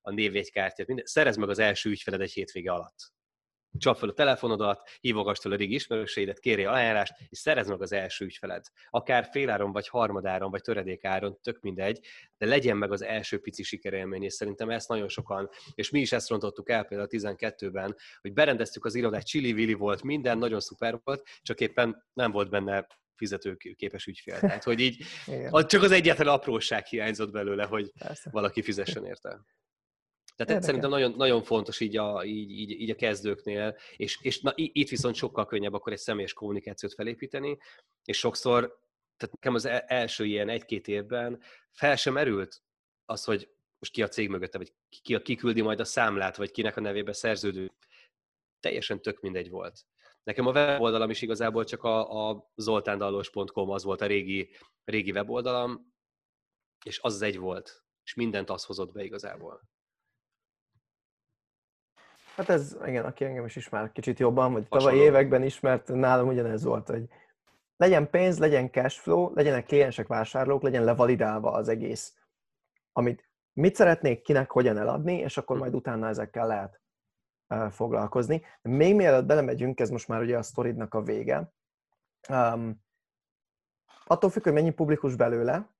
a 0.00 0.10
névjegykártyát, 0.10 0.86
minden, 0.86 1.06
szerezd 1.06 1.38
meg 1.38 1.48
az 1.48 1.58
első 1.58 1.90
ügyfeled 1.90 2.20
egy 2.20 2.32
hétvége 2.32 2.72
alatt. 2.72 3.14
Csap 3.78 3.96
fel 3.96 4.08
a 4.08 4.12
telefonodat, 4.12 4.88
hívogass 5.00 5.38
fel 5.40 5.52
a 5.52 5.56
régi 5.56 5.74
ismerőseidet, 5.74 6.38
kérje 6.38 6.70
ajánlást, 6.70 7.14
és 7.28 7.38
szerezd 7.38 7.70
meg 7.70 7.82
az 7.82 7.92
első 7.92 8.24
ügyfeled. 8.24 8.64
Akár 8.90 9.28
féláron, 9.30 9.72
vagy 9.72 9.88
harmadáron, 9.88 10.50
vagy 10.50 10.62
töredékáron, 10.62 11.38
tök 11.42 11.60
mindegy, 11.60 12.00
de 12.38 12.46
legyen 12.46 12.76
meg 12.76 12.92
az 12.92 13.02
első 13.02 13.40
pici 13.40 13.62
sikerélmény, 13.62 14.22
és 14.22 14.32
szerintem 14.32 14.70
ezt 14.70 14.88
nagyon 14.88 15.08
sokan, 15.08 15.48
és 15.74 15.90
mi 15.90 16.00
is 16.00 16.12
ezt 16.12 16.28
rontottuk 16.28 16.70
el 16.70 16.84
például 16.84 17.08
a 17.12 17.16
12-ben, 17.16 17.96
hogy 18.20 18.32
berendeztük 18.32 18.84
az 18.84 18.94
irodát, 18.94 19.26
csili-vili 19.26 19.74
volt, 19.74 20.02
minden 20.02 20.38
nagyon 20.38 20.60
szuper 20.60 21.00
volt, 21.04 21.22
csak 21.42 21.60
éppen 21.60 22.04
nem 22.12 22.30
volt 22.30 22.50
benne 22.50 22.86
fizetőképes 23.16 24.06
ügyfél. 24.06 24.38
Tehát, 24.38 24.64
hogy 24.64 24.80
így 24.80 25.04
csak 25.66 25.82
az 25.82 25.90
egyetlen 25.90 26.28
apróság 26.28 26.86
hiányzott 26.86 27.30
belőle, 27.30 27.64
hogy 27.64 27.92
Persze. 27.98 28.30
valaki 28.32 28.62
fizessen 28.62 29.04
érte. 29.04 29.40
Tehát 30.36 30.52
Érdekes. 30.52 30.64
szerintem 30.64 30.90
nagyon, 30.90 31.12
nagyon 31.16 31.42
fontos 31.42 31.80
így 31.80 31.96
a, 31.96 32.24
így, 32.24 32.50
így, 32.50 32.70
így 32.70 32.90
a 32.90 32.94
kezdőknél, 32.94 33.76
és, 33.96 34.18
és 34.22 34.40
na, 34.40 34.52
itt 34.54 34.88
viszont 34.88 35.14
sokkal 35.14 35.46
könnyebb 35.46 35.72
akkor 35.72 35.92
egy 35.92 35.98
személyes 35.98 36.32
kommunikációt 36.32 36.94
felépíteni, 36.94 37.58
és 38.04 38.18
sokszor, 38.18 38.60
tehát 39.16 39.34
nekem 39.34 39.54
az 39.54 39.64
e, 39.64 39.84
első 39.86 40.24
ilyen 40.24 40.48
egy-két 40.48 40.88
évben 40.88 41.42
fel 41.72 41.96
sem 41.96 42.16
erült 42.16 42.62
az, 43.04 43.24
hogy 43.24 43.50
most 43.78 43.92
ki 43.92 44.02
a 44.02 44.08
cég 44.08 44.28
mögötte, 44.28 44.58
vagy 44.58 44.72
ki, 45.02 45.22
ki 45.22 45.34
küldi 45.34 45.62
majd 45.62 45.80
a 45.80 45.84
számlát, 45.84 46.36
vagy 46.36 46.50
kinek 46.50 46.76
a 46.76 46.80
nevébe 46.80 47.12
szerződő. 47.12 47.72
Teljesen 48.60 49.02
tök 49.02 49.20
mindegy 49.20 49.50
volt. 49.50 49.84
Nekem 50.22 50.46
a 50.46 50.52
weboldalam 50.52 51.10
is 51.10 51.22
igazából 51.22 51.64
csak 51.64 51.82
a, 51.82 52.28
a 52.28 52.50
zoltándallos.com 52.54 53.70
az 53.70 53.84
volt 53.84 54.00
a 54.00 54.06
régi, 54.06 54.50
régi 54.84 55.10
weboldalam, 55.10 55.94
és 56.84 57.00
az 57.00 57.14
az 57.14 57.22
egy 57.22 57.38
volt, 57.38 57.84
és 58.04 58.14
mindent 58.14 58.50
az 58.50 58.64
hozott 58.64 58.92
be 58.92 59.04
igazából. 59.04 59.74
Hát 62.36 62.48
ez, 62.48 62.76
igen, 62.86 63.04
aki 63.04 63.24
engem 63.24 63.44
is 63.44 63.56
ismer 63.56 63.92
kicsit 63.92 64.18
jobban, 64.18 64.52
vagy 64.52 64.68
tavalyi 64.68 64.98
években 64.98 65.42
ismert, 65.42 65.88
nálam 65.88 66.28
ugyanez 66.28 66.64
volt, 66.64 66.88
hogy 66.88 67.08
legyen 67.76 68.10
pénz, 68.10 68.38
legyen 68.38 68.70
cash 68.70 69.00
flow, 69.00 69.34
legyenek 69.34 69.66
kliensek, 69.66 70.06
vásárlók, 70.06 70.62
legyen 70.62 70.84
levalidálva 70.84 71.50
az 71.50 71.68
egész. 71.68 72.14
Amit 72.92 73.28
mit 73.52 73.74
szeretnék, 73.74 74.22
kinek, 74.22 74.50
hogyan 74.50 74.78
eladni, 74.78 75.18
és 75.18 75.36
akkor 75.36 75.58
majd 75.58 75.74
utána 75.74 76.08
ezekkel 76.08 76.46
lehet 76.46 76.80
foglalkozni. 77.70 78.42
De 78.62 78.70
még 78.70 78.94
mielőtt 78.94 79.26
belemegyünk, 79.26 79.80
ez 79.80 79.90
most 79.90 80.08
már 80.08 80.20
ugye 80.20 80.38
a 80.38 80.42
sztoridnak 80.42 80.94
a 80.94 81.02
vége, 81.02 81.52
um, 82.28 82.84
attól 84.04 84.30
függ, 84.30 84.42
hogy 84.42 84.52
mennyi 84.52 84.70
publikus 84.70 85.16
belőle, 85.16 85.70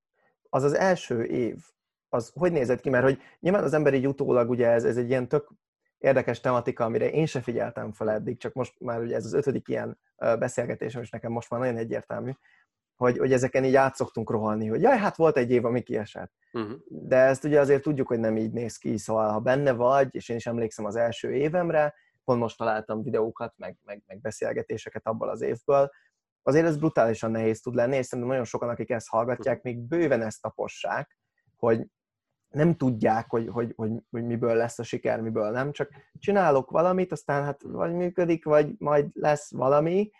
az 0.48 0.62
az 0.62 0.72
első 0.74 1.24
év, 1.24 1.64
az 2.08 2.32
hogy 2.34 2.52
nézett 2.52 2.80
ki? 2.80 2.90
Mert 2.90 3.04
hogy 3.04 3.20
nyilván 3.40 3.64
az 3.64 3.72
ember 3.72 3.94
így 3.94 4.06
utólag, 4.06 4.50
ugye 4.50 4.68
ez, 4.68 4.84
ez 4.84 4.96
egy 4.96 5.08
ilyen 5.08 5.28
tök 5.28 5.50
érdekes 5.98 6.40
tematika, 6.40 6.84
amire 6.84 7.10
én 7.10 7.26
se 7.26 7.40
figyeltem 7.40 7.92
fel 7.92 8.10
eddig, 8.10 8.38
csak 8.38 8.52
most 8.52 8.80
már 8.80 9.00
ugye 9.00 9.14
ez 9.14 9.24
az 9.24 9.32
ötödik 9.32 9.68
ilyen 9.68 9.98
beszélgetésem, 10.16 11.02
és 11.02 11.10
nekem 11.10 11.32
most 11.32 11.50
már 11.50 11.60
nagyon 11.60 11.76
egyértelmű, 11.76 12.30
hogy, 12.96 13.18
hogy 13.18 13.32
ezeken 13.32 13.64
így 13.64 13.74
át 13.74 13.94
szoktunk 13.94 14.30
rohalni, 14.30 14.66
hogy 14.66 14.82
jaj, 14.82 14.98
hát 14.98 15.16
volt 15.16 15.36
egy 15.36 15.50
év, 15.50 15.64
ami 15.64 15.82
kiesett. 15.82 16.32
Uh-huh. 16.52 16.78
De 16.88 17.16
ezt 17.16 17.44
ugye 17.44 17.60
azért 17.60 17.82
tudjuk, 17.82 18.06
hogy 18.06 18.18
nem 18.18 18.36
így 18.36 18.52
néz 18.52 18.76
ki, 18.76 18.98
szóval 18.98 19.30
ha 19.32 19.40
benne 19.40 19.72
vagy, 19.72 20.14
és 20.14 20.28
én 20.28 20.36
is 20.36 20.46
emlékszem 20.46 20.84
az 20.84 20.96
első 20.96 21.32
évemre, 21.32 21.94
pont 22.24 22.40
most 22.40 22.58
találtam 22.58 23.02
videókat, 23.02 23.54
meg, 23.56 23.76
meg, 23.84 24.02
meg 24.06 24.20
beszélgetéseket 24.20 25.06
abból 25.06 25.28
az 25.28 25.42
évből, 25.42 25.90
azért 26.42 26.66
ez 26.66 26.76
brutálisan 26.76 27.30
nehéz 27.30 27.60
tud 27.60 27.74
lenni, 27.74 27.96
és 27.96 28.06
szerintem 28.06 28.28
nagyon 28.28 28.46
sokan, 28.46 28.68
akik 28.68 28.90
ezt 28.90 29.08
hallgatják, 29.08 29.62
még 29.62 29.78
bőven 29.78 30.22
ezt 30.22 30.42
tapossák, 30.42 31.18
hogy 31.56 31.86
nem 32.48 32.76
tudják, 32.76 33.30
hogy, 33.30 33.48
hogy, 33.48 33.72
hogy, 33.76 33.90
hogy 34.10 34.24
miből 34.24 34.54
lesz 34.54 34.78
a 34.78 34.82
siker, 34.82 35.20
miből 35.20 35.50
nem, 35.50 35.72
csak 35.72 35.90
csinálok 36.18 36.70
valamit, 36.70 37.12
aztán 37.12 37.44
hát 37.44 37.62
vagy 37.62 37.92
működik, 37.92 38.44
vagy 38.44 38.74
majd 38.78 39.08
lesz 39.12 39.50
valami, 39.52 40.10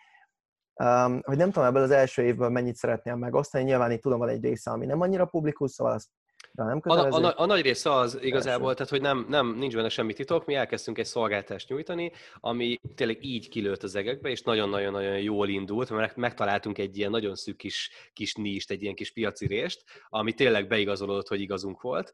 um, 0.83 1.19
hogy 1.23 1.37
nem 1.37 1.51
tudom 1.51 1.67
ebből 1.67 1.83
az 1.83 1.91
első 1.91 2.23
évből 2.23 2.49
mennyit 2.49 2.75
szeretném 2.75 3.17
megosztani, 3.17 3.63
nyilván 3.63 3.91
itt 3.91 4.01
tudom, 4.01 4.19
van 4.19 4.29
egy 4.29 4.43
része, 4.43 4.71
ami 4.71 4.85
nem 4.85 5.01
annyira 5.01 5.25
publikus, 5.25 5.71
szóval 5.71 5.93
azt 5.93 6.09
de 6.57 6.63
nem 6.63 6.79
a, 6.83 7.25
a, 7.25 7.33
a, 7.35 7.45
nagy 7.45 7.61
része 7.61 7.93
az 7.93 8.17
igazából, 8.21 8.73
tehát 8.73 8.89
hogy 8.89 9.01
nem, 9.01 9.25
nem, 9.29 9.55
nincs 9.57 9.75
benne 9.75 9.89
semmi 9.89 10.13
titok, 10.13 10.45
mi 10.45 10.53
elkezdtünk 10.53 10.97
egy 10.97 11.05
szolgáltást 11.05 11.69
nyújtani, 11.69 12.11
ami 12.39 12.79
tényleg 12.95 13.23
így 13.23 13.49
kilőtt 13.49 13.83
az 13.83 13.95
egekbe, 13.95 14.29
és 14.29 14.41
nagyon-nagyon-nagyon 14.41 15.19
jól 15.19 15.47
indult, 15.49 15.89
mert 15.89 16.15
megtaláltunk 16.15 16.77
egy 16.77 16.97
ilyen 16.97 17.11
nagyon 17.11 17.35
szűk 17.35 17.57
kis, 17.57 17.91
kis 18.13 18.35
níst, 18.35 18.71
egy 18.71 18.81
ilyen 18.81 18.95
kis 18.95 19.11
piaci 19.11 19.47
rést, 19.47 19.83
ami 20.09 20.33
tényleg 20.33 20.67
beigazolódott, 20.67 21.27
hogy 21.27 21.41
igazunk 21.41 21.81
volt, 21.81 22.13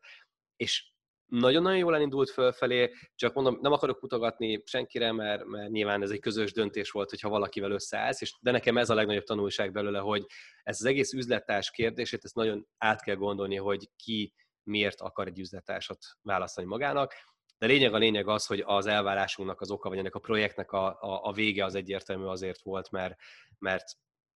és 0.56 0.93
nagyon-nagyon 1.26 1.78
jól 1.78 1.96
elindult 1.96 2.30
fölfelé, 2.30 2.92
csak 3.16 3.34
mondom, 3.34 3.58
nem 3.62 3.72
akarok 3.72 4.02
mutogatni 4.02 4.62
senkire, 4.66 5.12
mert, 5.12 5.46
mert 5.46 5.70
nyilván 5.70 6.02
ez 6.02 6.10
egy 6.10 6.20
közös 6.20 6.52
döntés 6.52 6.92
volt, 6.92 7.10
hogyha 7.10 7.30
valakivel 7.30 7.72
összeállsz, 7.72 8.22
és 8.22 8.36
de 8.42 8.52
nekem 8.52 8.78
ez 8.78 8.90
a 8.90 8.94
legnagyobb 8.94 9.24
tanulság 9.24 9.72
belőle, 9.72 10.00
hogy 10.00 10.26
ez 10.64 10.78
az 10.80 10.86
egész 10.86 11.14
üzlettárs 11.14 11.72
kérdését, 11.72 12.24
ezt 12.24 12.36
nagyon 12.36 12.68
át 12.78 13.04
kell 13.04 13.16
gondolni, 13.16 13.56
hogy 13.56 13.90
ki 13.96 14.34
miért 14.64 15.02
akar 15.02 15.28
egy 15.28 15.40
üzlettársat 15.40 15.98
választani 16.22 16.68
magának, 16.68 17.14
de 17.58 17.66
lényeg 17.66 17.94
a 17.94 17.98
lényeg 17.98 18.28
az, 18.28 18.46
hogy 18.46 18.64
az 18.66 18.86
elvárásunknak 18.86 19.62
az 19.62 19.72
oka, 19.72 19.90
vagy 19.90 19.98
ennek 19.98 20.16
a 20.16 20.20
projektnek 20.20 20.72
a, 20.72 20.86
a, 20.86 21.20
a 21.24 21.32
vége 21.32 21.66
az 21.66 21.76
egyértelmű 21.76 22.26
azért 22.26 22.62
volt, 22.62 22.92
mert, 22.92 23.16
mert 23.60 23.86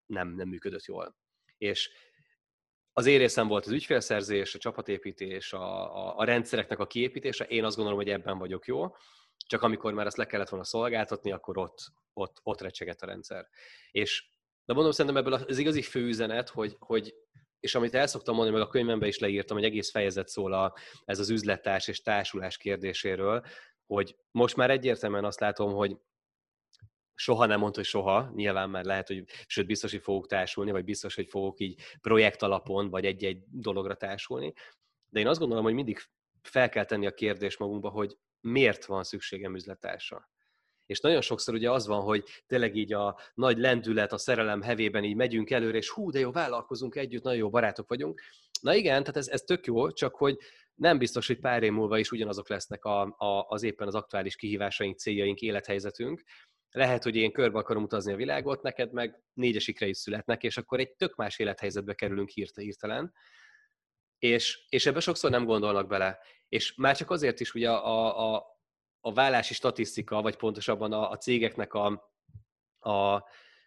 nem, 0.06 0.28
nem 0.36 0.48
működött 0.48 0.86
jól. 0.86 1.16
És 1.58 1.92
az 2.98 3.06
érészem 3.06 3.48
volt 3.48 3.66
az 3.66 3.72
ügyfélszerzés, 3.72 4.56
a 4.56 4.58
csapatépítés, 4.58 5.54
a, 5.54 5.96
a, 5.96 6.18
a 6.18 6.24
rendszereknek 6.24 6.80
a 6.80 6.88
kiépítése. 6.88 7.46
Én 7.46 7.64
azt 7.64 7.76
gondolom, 7.76 8.00
hogy 8.00 8.10
ebben 8.10 8.38
vagyok 8.38 8.66
jó, 8.66 8.96
csak 9.48 9.62
amikor 9.62 9.94
már 9.94 10.06
ezt 10.06 10.18
le 10.18 10.26
kellett 10.26 10.50
volna 10.50 10.66
szolgáltatni, 10.66 11.32
akkor 11.32 11.58
ott, 11.58 11.78
ott, 12.14 12.40
ott 12.44 12.62
recsegett 12.62 13.02
a 13.02 13.06
rendszer. 13.06 13.48
És 13.92 14.30
de 14.66 14.74
mondom, 14.74 14.92
szerintem 14.92 15.22
ebből 15.22 15.34
az 15.34 15.58
igazi 15.58 15.82
főüzenet, 15.82 16.50
hogy, 16.50 16.76
hogy 16.80 17.16
és 17.60 17.76
amit 17.76 17.94
el 17.94 18.08
szoktam 18.08 18.36
mondani, 18.36 18.58
meg 18.58 18.68
a 18.68 18.70
könyvemben 18.70 19.08
is 19.08 19.20
leírtam, 19.20 19.58
hogy 19.58 19.66
egész 19.66 19.92
fejezet 19.92 20.28
szól 20.28 20.54
a, 20.54 20.74
ez 21.06 21.20
az 21.20 21.30
üzlettárs 21.30 21.88
és 21.88 22.02
társulás 22.02 22.58
kérdéséről, 22.58 23.46
hogy 23.86 24.16
most 24.32 24.56
már 24.56 24.70
egyértelműen 24.70 25.26
azt 25.26 25.40
látom, 25.40 25.74
hogy 25.74 25.98
soha 27.20 27.46
nem 27.46 27.60
mondta, 27.60 27.80
hogy 27.80 27.88
soha, 27.88 28.32
nyilván 28.36 28.70
már 28.70 28.84
lehet, 28.84 29.08
hogy 29.08 29.24
sőt 29.48 29.66
biztos, 29.66 29.92
hogy 29.92 30.02
fogok 30.02 30.28
társulni, 30.28 30.72
vagy 30.72 30.84
biztos, 30.84 31.16
hogy 31.16 31.28
fogok 31.28 31.60
így 31.60 31.82
projekt 32.02 32.42
alapon, 32.42 32.90
vagy 32.90 33.06
egy-egy 33.06 33.44
dologra 33.52 33.96
társulni. 33.96 34.54
De 35.10 35.20
én 35.20 35.28
azt 35.28 35.40
gondolom, 35.40 35.64
hogy 35.64 35.74
mindig 35.74 36.00
fel 36.42 36.70
kell 36.70 36.86
tenni 36.86 37.06
a 37.06 37.14
kérdést 37.14 37.60
magunkba, 37.60 37.90
hogy 37.90 38.18
miért 38.42 38.86
van 38.86 39.04
szükségem 39.04 39.56
üzletársa. 39.56 40.30
És 40.86 41.00
nagyon 41.00 41.22
sokszor 41.22 41.54
ugye 41.54 41.72
az 41.72 41.88
van, 41.88 42.02
hogy 42.02 42.24
tényleg 42.48 42.76
így 42.76 42.94
a 42.94 43.20
nagy 43.34 43.58
lendület, 43.58 44.14
a 44.14 44.18
szerelem 44.18 44.62
hevében 44.62 45.04
így 45.04 45.16
megyünk 45.16 45.50
előre, 45.50 45.78
és 45.78 45.90
hú, 45.90 46.12
de 46.12 46.20
jó, 46.20 46.32
vállalkozunk 46.32 46.96
együtt, 46.96 47.24
nagyon 47.24 47.40
jó 47.40 47.50
barátok 47.50 47.88
vagyunk. 47.88 48.22
Na 48.62 48.76
igen, 48.76 49.02
tehát 49.02 49.18
ez, 49.18 49.28
ez 49.28 49.42
tök 49.42 49.66
jó, 49.66 49.92
csak 49.92 50.16
hogy 50.16 50.38
nem 50.76 50.98
biztos, 50.98 51.28
hogy 51.28 51.40
pár 51.40 51.64
év 51.64 51.72
múlva 51.72 51.98
is 51.98 52.12
ugyanazok 52.12 52.50
lesznek 52.50 52.86
a, 52.86 53.02
a, 53.02 53.46
az 53.48 53.64
éppen 53.64 53.88
az 53.88 53.96
aktuális 53.96 54.36
kihívásaink, 54.36 54.98
céljaink, 54.98 55.40
élethelyzetünk, 55.40 56.24
lehet, 56.78 57.04
hogy 57.04 57.16
én 57.16 57.32
körbe 57.32 57.60
akarom 57.60 57.84
utazni 57.84 58.14
a 58.14 58.16
világot, 58.16 58.62
neked 58.62 58.92
meg 58.92 59.24
négyesikre 59.34 59.88
is 59.88 59.98
születnek, 59.98 60.44
és 60.44 60.58
akkor 60.58 60.80
egy 60.80 60.92
tök 60.92 61.16
más 61.16 61.40
élethelyzetbe 61.40 61.94
kerülünk 61.94 62.30
hirtelen. 62.30 63.14
És, 64.20 64.66
és 64.70 64.86
ebbe 64.86 65.00
sokszor 65.00 65.30
nem 65.30 65.46
gondolnak 65.46 65.88
bele. 65.88 66.20
És 66.50 66.76
már 66.76 66.98
csak 66.98 67.10
azért 67.10 67.40
is 67.40 67.54
ugye 67.54 67.72
a, 67.72 68.36
a, 68.36 68.46
a 69.00 69.14
vállási 69.14 69.54
statisztika, 69.54 70.22
vagy 70.22 70.36
pontosabban 70.36 70.92
a, 70.94 71.10
a 71.10 71.18
cégeknek 71.18 71.74
a, 71.74 72.12
a 72.80 73.24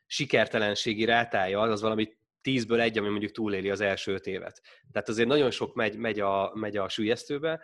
sikertelenségi 0.07 1.05
rátája, 1.05 1.61
az 1.61 1.81
valami 1.81 2.19
tízből 2.41 2.81
egy, 2.81 2.99
ami 2.99 3.09
mondjuk 3.09 3.33
túléli 3.33 3.71
az 3.71 3.81
első 3.81 4.13
öt 4.13 4.27
évet. 4.27 4.63
Tehát 4.93 5.09
azért 5.09 5.29
nagyon 5.29 5.51
sok 5.51 5.75
megy, 5.75 5.97
megy, 5.97 6.21
a, 6.21 6.53
megy 6.55 6.77
a 6.77 6.89
sülyeztőbe, 6.89 7.61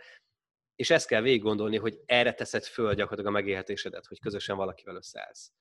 és 0.77 0.91
ezt 0.91 1.07
kell 1.07 1.21
végig 1.21 1.43
gondolni, 1.43 1.77
hogy 1.77 2.01
erre 2.07 2.33
teszed 2.33 2.65
föl 2.65 2.95
gyakorlatilag 2.95 3.27
a 3.27 3.31
megélhetésedet, 3.31 4.07
hogy 4.07 4.21
közösen 4.21 4.57
valakivel 4.57 4.97
összeállsz. 4.97 5.53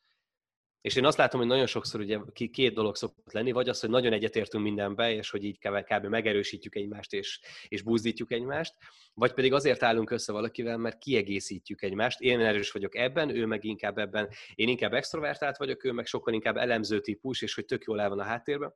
És 0.82 0.96
én 0.96 1.06
azt 1.06 1.18
látom, 1.18 1.40
hogy 1.40 1.50
nagyon 1.50 1.66
sokszor 1.66 2.00
ugye 2.00 2.20
két 2.52 2.74
dolog 2.74 2.96
szokott 2.96 3.32
lenni, 3.32 3.52
vagy 3.52 3.70
az, 3.70 3.80
hogy 3.80 3.90
nagyon 3.90 4.14
egyetértünk 4.14 4.64
mindenbe, 4.64 5.12
és 5.14 5.30
hogy 5.30 5.44
így 5.44 5.60
kb. 5.60 5.84
kb. 5.84 6.06
megerősítjük 6.06 6.76
egymást, 6.76 7.14
és, 7.14 7.40
és 7.68 7.82
buzdítjuk 7.82 8.32
egymást, 8.32 8.74
vagy 9.14 9.34
pedig 9.34 9.54
azért 9.54 9.84
állunk 9.84 10.10
össze 10.10 10.32
valakivel, 10.32 10.78
mert 10.78 10.98
kiegészítjük 10.98 11.82
egymást. 11.82 12.22
Én 12.22 12.40
erős 12.40 12.72
vagyok 12.72 12.96
ebben, 12.96 13.30
ő 13.30 13.46
meg 13.46 13.64
inkább 13.64 13.98
ebben. 13.98 14.30
Én 14.56 14.68
inkább 14.68 14.94
extrovertált 14.94 15.58
vagyok, 15.58 15.84
ő 15.84 15.92
meg 15.92 16.06
sokkal 16.06 16.34
inkább 16.34 16.58
elemző 16.58 17.00
típus, 17.00 17.42
és 17.42 17.54
hogy 17.54 17.66
tök 17.66 17.84
jól 17.84 18.02
el 18.02 18.10
van 18.10 18.20
a 18.20 18.24
háttérben 18.24 18.74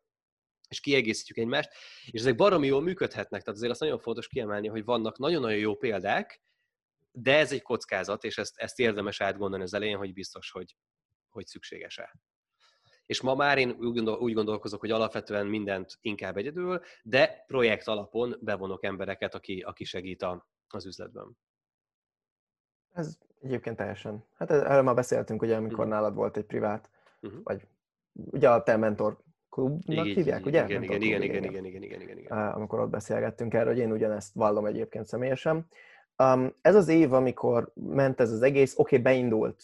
és 0.69 0.79
kiegészítjük 0.79 1.37
egymást, 1.37 1.69
és 2.05 2.19
ezek 2.19 2.35
baromi 2.35 2.67
jól 2.67 2.81
működhetnek, 2.81 3.41
tehát 3.41 3.57
azért 3.57 3.71
azt 3.71 3.79
nagyon 3.79 3.99
fontos 3.99 4.27
kiemelni, 4.27 4.67
hogy 4.67 4.83
vannak 4.83 5.17
nagyon-nagyon 5.17 5.57
jó 5.57 5.75
példák, 5.75 6.41
de 7.11 7.37
ez 7.37 7.51
egy 7.51 7.61
kockázat, 7.61 8.23
és 8.23 8.37
ezt, 8.37 8.57
ezt 8.57 8.79
érdemes 8.79 9.21
átgondolni 9.21 9.63
az 9.63 9.73
elején, 9.73 9.97
hogy 9.97 10.13
biztos, 10.13 10.51
hogy, 10.51 10.75
hogy 11.29 11.45
szükséges-e. 11.45 12.19
És 13.05 13.21
ma 13.21 13.35
már 13.35 13.57
én 13.57 13.69
úgy, 13.69 13.93
gondol, 13.93 14.19
úgy 14.19 14.33
gondolkozok, 14.33 14.79
hogy 14.79 14.91
alapvetően 14.91 15.47
mindent 15.47 15.97
inkább 16.01 16.37
egyedül, 16.37 16.81
de 17.03 17.43
projekt 17.47 17.87
alapon 17.87 18.37
bevonok 18.41 18.83
embereket, 18.83 19.35
aki, 19.35 19.61
aki 19.61 19.83
segít 19.83 20.21
a, 20.21 20.49
az 20.67 20.85
üzletben. 20.85 21.37
Ez 22.91 23.17
Egyébként 23.41 23.77
teljesen. 23.77 24.25
Hát 24.37 24.51
erről 24.51 24.81
már 24.81 24.95
beszéltünk, 24.95 25.41
ugye, 25.41 25.55
amikor 25.55 25.79
uh-huh. 25.79 25.93
nálad 25.93 26.15
volt 26.15 26.37
egy 26.37 26.45
privát, 26.45 26.89
uh-huh. 27.21 27.43
vagy 27.43 27.67
ugye 28.11 28.49
a 28.49 28.63
te 28.63 28.77
mentor 28.77 29.17
klubnak 29.59 30.05
igen, 30.05 30.17
hívják, 30.17 30.45
ugye? 30.45 30.63
Igen, 30.63 30.83
igen, 30.83 31.01
igen, 31.01 31.21
igen, 31.21 31.43
igen, 31.43 31.65
igen, 31.65 31.83
igen, 31.83 32.01
igen, 32.01 32.17
igen. 32.17 32.37
Amikor 32.51 32.79
ott 32.79 32.89
beszélgettünk 32.89 33.53
erről, 33.53 33.73
hogy 33.73 33.81
én 33.81 33.91
ugyanezt 33.91 34.33
vallom 34.33 34.65
egyébként 34.65 35.05
személyesen. 35.05 35.67
Um, 36.23 36.55
ez 36.61 36.75
az 36.75 36.87
év, 36.87 37.13
amikor 37.13 37.71
ment 37.73 38.19
ez 38.19 38.31
az 38.31 38.41
egész, 38.41 38.73
oké, 38.77 38.97
okay, 38.97 39.13
beindult, 39.13 39.63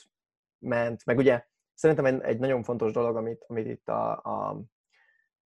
ment, 0.60 1.05
meg 1.05 1.17
ugye 1.17 1.43
szerintem 1.73 2.05
egy, 2.05 2.21
egy 2.21 2.39
nagyon 2.39 2.63
fontos 2.63 2.91
dolog, 2.91 3.15
amit, 3.15 3.45
amit 3.47 3.67
itt 3.67 3.89
a, 3.89 4.12
a 4.12 4.62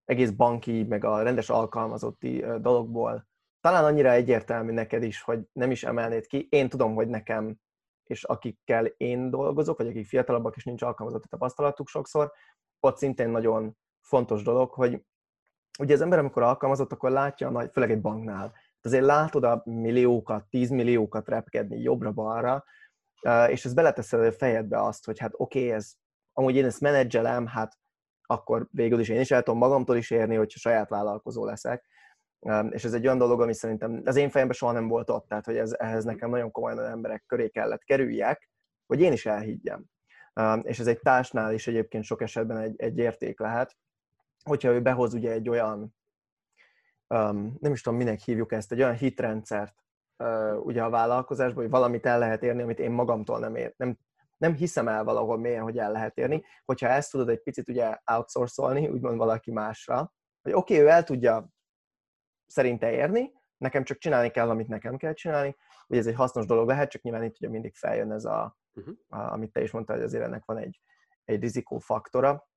egész 0.06 0.30
banki, 0.30 0.84
meg 0.84 1.04
a 1.04 1.22
rendes 1.22 1.50
alkalmazotti 1.50 2.46
dologból 2.62 3.28
talán 3.62 3.84
annyira 3.84 4.12
egyértelmű 4.12 4.72
neked 4.72 5.04
is, 5.04 5.22
hogy 5.22 5.40
nem 5.52 5.72
is 5.72 5.84
emelnéd 5.84 6.26
ki. 6.28 6.48
Én 6.50 6.70
tudom, 6.70 6.96
hogy 6.96 7.08
nekem 7.08 7.60
és 8.04 8.24
akikkel 8.24 8.86
én 8.86 9.30
dolgozok, 9.30 9.78
vagy 9.78 9.88
akik 9.88 10.08
fiatalabbak 10.08 10.56
és 10.56 10.64
nincs 10.64 10.82
alkalmazotti 10.82 11.28
tapasztalatuk 11.28 11.88
sokszor, 11.88 12.32
ott 12.80 12.98
szintén 12.98 13.30
nagyon 13.30 13.78
fontos 14.02 14.44
dolog, 14.44 14.72
hogy 14.72 15.02
ugye 15.80 15.94
az 15.94 16.02
ember, 16.02 16.20
amikor 16.20 16.44
alkalmazott, 16.44 16.92
akkor 16.92 17.12
látja, 17.12 17.50
nagy, 17.50 17.70
főleg 17.72 17.92
egy 17.92 18.02
banknál, 18.02 18.54
azért 18.82 19.06
látod 19.06 19.44
a 19.44 19.62
milliókat, 19.66 20.46
tízmilliókat 20.50 21.28
repkedni 21.28 21.82
jobbra-balra, 21.82 22.64
és 23.48 23.66
ez 23.66 23.74
beleteszed 23.74 24.26
a 24.26 24.32
fejedbe 24.32 24.82
azt, 24.82 25.06
hogy 25.06 25.20
hát 25.20 25.32
oké, 25.36 25.60
okay, 25.60 25.72
ez 25.72 25.94
amúgy 26.34 26.56
én 26.56 26.66
ezt 26.66 26.82
menedzselem, 26.82 27.46
hát 27.46 27.78
akkor 28.26 28.68
végül 28.72 29.00
is 29.00 29.10
én 29.10 29.20
is 29.20 29.32
el 29.32 29.44
tudom 29.44 29.60
magamtól 29.60 29.98
is 29.98 30.12
érni, 30.12 30.36
hogyha 30.36 30.60
saját 30.60 30.90
vállalkozó 30.90 31.46
leszek. 31.46 31.86
És 32.70 32.84
ez 32.84 32.94
egy 32.94 33.06
olyan 33.06 33.18
dolog, 33.18 33.42
ami 33.42 33.54
szerintem 33.54 34.02
az 34.06 34.16
én 34.16 34.30
fejemben 34.30 34.58
soha 34.58 34.72
nem 34.72 34.88
volt 34.88 35.10
ott, 35.10 35.28
tehát 35.28 35.46
hogy 35.46 35.58
ez, 35.58 35.76
ehhez 35.78 36.04
nekem 36.04 36.30
nagyon 36.30 36.52
komolyan 36.52 36.86
emberek 36.86 37.24
köré 37.28 37.50
kellett 37.50 37.84
kerüljek, 37.84 38.50
hogy 38.86 39.02
én 39.02 39.12
is 39.12 39.26
elhiggyem. 39.26 39.86
És 40.62 40.80
ez 40.80 40.88
egy 40.88 41.00
társnál 41.00 41.54
is 41.54 41.68
egyébként 41.68 42.04
sok 42.04 42.22
esetben 42.22 42.58
egy, 42.58 42.74
egy 42.78 42.98
érték 42.98 43.40
lehet, 43.40 43.76
hogyha 44.50 44.72
ő 44.72 44.82
behoz 44.82 45.14
ugye 45.14 45.32
egy 45.32 45.50
olyan, 45.50 45.96
nem 47.60 47.72
is 47.72 47.82
tudom, 47.82 47.98
minek 47.98 48.20
hívjuk 48.20 48.52
ezt, 48.52 48.72
egy 48.72 48.82
olyan 48.82 48.96
hitrendszert 48.96 49.76
ugye 50.64 50.84
a 50.84 50.90
vállalkozásban, 50.90 51.62
hogy 51.64 51.72
valamit 51.72 52.06
el 52.06 52.20
lehet 52.20 52.44
érni, 52.44 52.62
amit 52.62 52.80
én 52.80 52.92
magamtól 52.92 53.40
nem, 53.40 53.56
ér, 53.56 53.74
nem 53.78 53.98
nem 54.40 54.56
hiszem 54.56 54.88
el 54.88 55.04
valahol 55.04 55.38
mélyen, 55.38 55.64
hogy 55.64 55.78
el 55.78 55.92
lehet 55.92 56.18
érni. 56.18 56.44
Hogyha 56.66 56.88
ezt 56.88 57.12
tudod 57.12 57.30
egy 57.30 57.42
picit 57.44 57.70
ugye 57.70 57.98
outsourcolni, 58.06 58.88
úgymond 58.88 59.18
valaki 59.18 59.52
másra, 59.52 60.14
hogy 60.42 60.54
oké, 60.54 60.74
okay, 60.74 60.86
ő 60.86 60.90
el 60.90 61.04
tudja 61.04 61.50
szerinte 62.48 62.92
érni, 62.92 63.32
nekem 63.58 63.84
csak 63.84 63.98
csinálni 63.98 64.30
kell, 64.30 64.50
amit 64.50 64.68
nekem 64.68 64.98
kell 64.98 65.14
csinálni, 65.14 65.56
hogy 65.88 65.98
ez 65.98 66.08
egy 66.08 66.16
hasznos 66.16 66.46
dolog 66.46 66.68
lehet, 66.68 66.90
csak 66.90 67.02
nyilván 67.02 67.24
itt 67.24 67.36
ugye 67.36 67.50
mindig 67.50 67.76
feljön 67.76 68.12
ez 68.12 68.26
a, 68.26 68.58
uh-huh. 68.74 68.96
a 69.08 69.32
amit 69.32 69.52
te 69.52 69.62
is 69.62 69.72
mondtad, 69.72 69.96
hogy 69.96 70.06
azért 70.06 70.24
ennek 70.24 70.46
van 70.46 70.58
egy, 70.58 70.82
egy 71.24 71.40
rizikófaktora. 71.40 72.49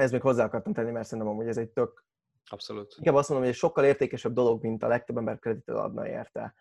Ez 0.00 0.10
még 0.10 0.20
hozzá 0.20 0.44
akartam 0.44 0.72
tenni, 0.72 0.90
mert 0.90 1.06
szerintem 1.06 1.32
amúgy 1.32 1.48
ez 1.48 1.56
egy 1.56 1.70
tök 1.70 2.04
Abszolút. 2.52 2.94
Inkább 2.96 3.14
azt 3.14 3.28
mondom, 3.28 3.46
hogy 3.46 3.54
egy 3.56 3.60
sokkal 3.60 3.84
értékesebb 3.84 4.32
dolog, 4.32 4.62
mint 4.62 4.82
a 4.82 4.88
legtöbb 4.88 5.16
ember 5.16 5.38
kreditet 5.38 5.76
adna 5.76 6.08
érte. 6.08 6.54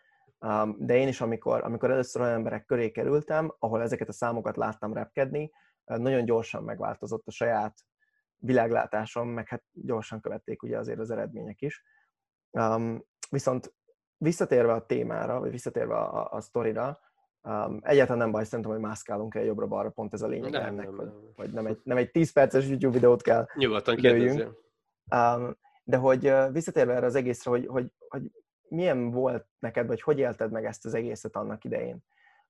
De 0.78 0.95
én 0.95 1.08
is, 1.08 1.21
amikor, 1.21 1.63
amikor 1.63 1.91
először 1.91 2.21
olyan 2.21 2.34
emberek 2.34 2.65
köré 2.65 2.91
kerültem, 2.91 3.56
ahol 3.60 3.82
ezeket 3.82 4.08
a 4.08 4.12
számokat 4.12 4.58
láttam 4.58 4.93
repkedni, 4.93 5.52
nagyon 5.86 6.25
gyorsan 6.25 6.63
megváltozott 6.63 7.28
a 7.28 7.32
saját 7.32 7.80
világlátásom, 8.36 9.30
meg 9.30 9.47
hát 9.47 9.63
gyorsan 9.71 10.21
követték 10.21 10.63
ugye 10.63 10.78
azért 10.78 10.99
az 10.99 11.12
eredmények 11.12 11.62
is. 11.62 11.84
Um, 12.52 13.06
viszont 13.30 13.73
visszatérve 14.17 14.73
a 14.73 14.86
témára, 14.86 15.39
vagy 15.39 15.52
visszatérve 15.52 15.95
a, 15.95 16.21
a, 16.21 16.32
a 16.32 16.41
sztorira, 16.41 16.99
um, 17.49 17.79
egyáltalán 17.81 18.17
nem 18.17 18.31
baj, 18.31 18.43
szerintem, 18.43 18.71
hogy 18.71 18.81
mászkálunk 18.81 19.35
el 19.35 19.43
jobbra-balra, 19.43 19.89
pont 19.89 20.13
ez 20.13 20.21
a 20.21 20.27
lényeg 20.27 20.51
nem, 20.51 20.63
ennek, 20.63 20.85
nem, 20.85 20.95
hogy, 20.95 21.05
nem. 21.05 21.15
hogy 21.35 21.49
nem, 21.49 21.65
egy, 21.65 21.79
nem 21.83 21.97
egy 21.97 22.12
10 22.12 22.31
perces 22.31 22.67
YouTube 22.67 22.93
videót 22.93 23.21
kell 23.21 23.47
Nyugodtan. 23.55 23.95
Um, 25.15 25.57
de 25.83 25.97
hogy 25.97 26.33
visszatérve 26.51 26.93
erre 26.93 27.05
az 27.05 27.15
egészre, 27.15 27.51
hogy, 27.51 27.65
hogy, 27.67 27.91
hogy 28.09 28.31
milyen 28.67 29.12
volt 29.12 29.45
neked, 29.59 29.88
vagy 29.88 30.01
hogy 30.01 30.19
élted 30.19 30.51
meg 30.51 30.65
ezt 30.65 30.85
az 30.85 30.93
egészet 30.93 31.35
annak 31.35 31.63
idején? 31.63 31.97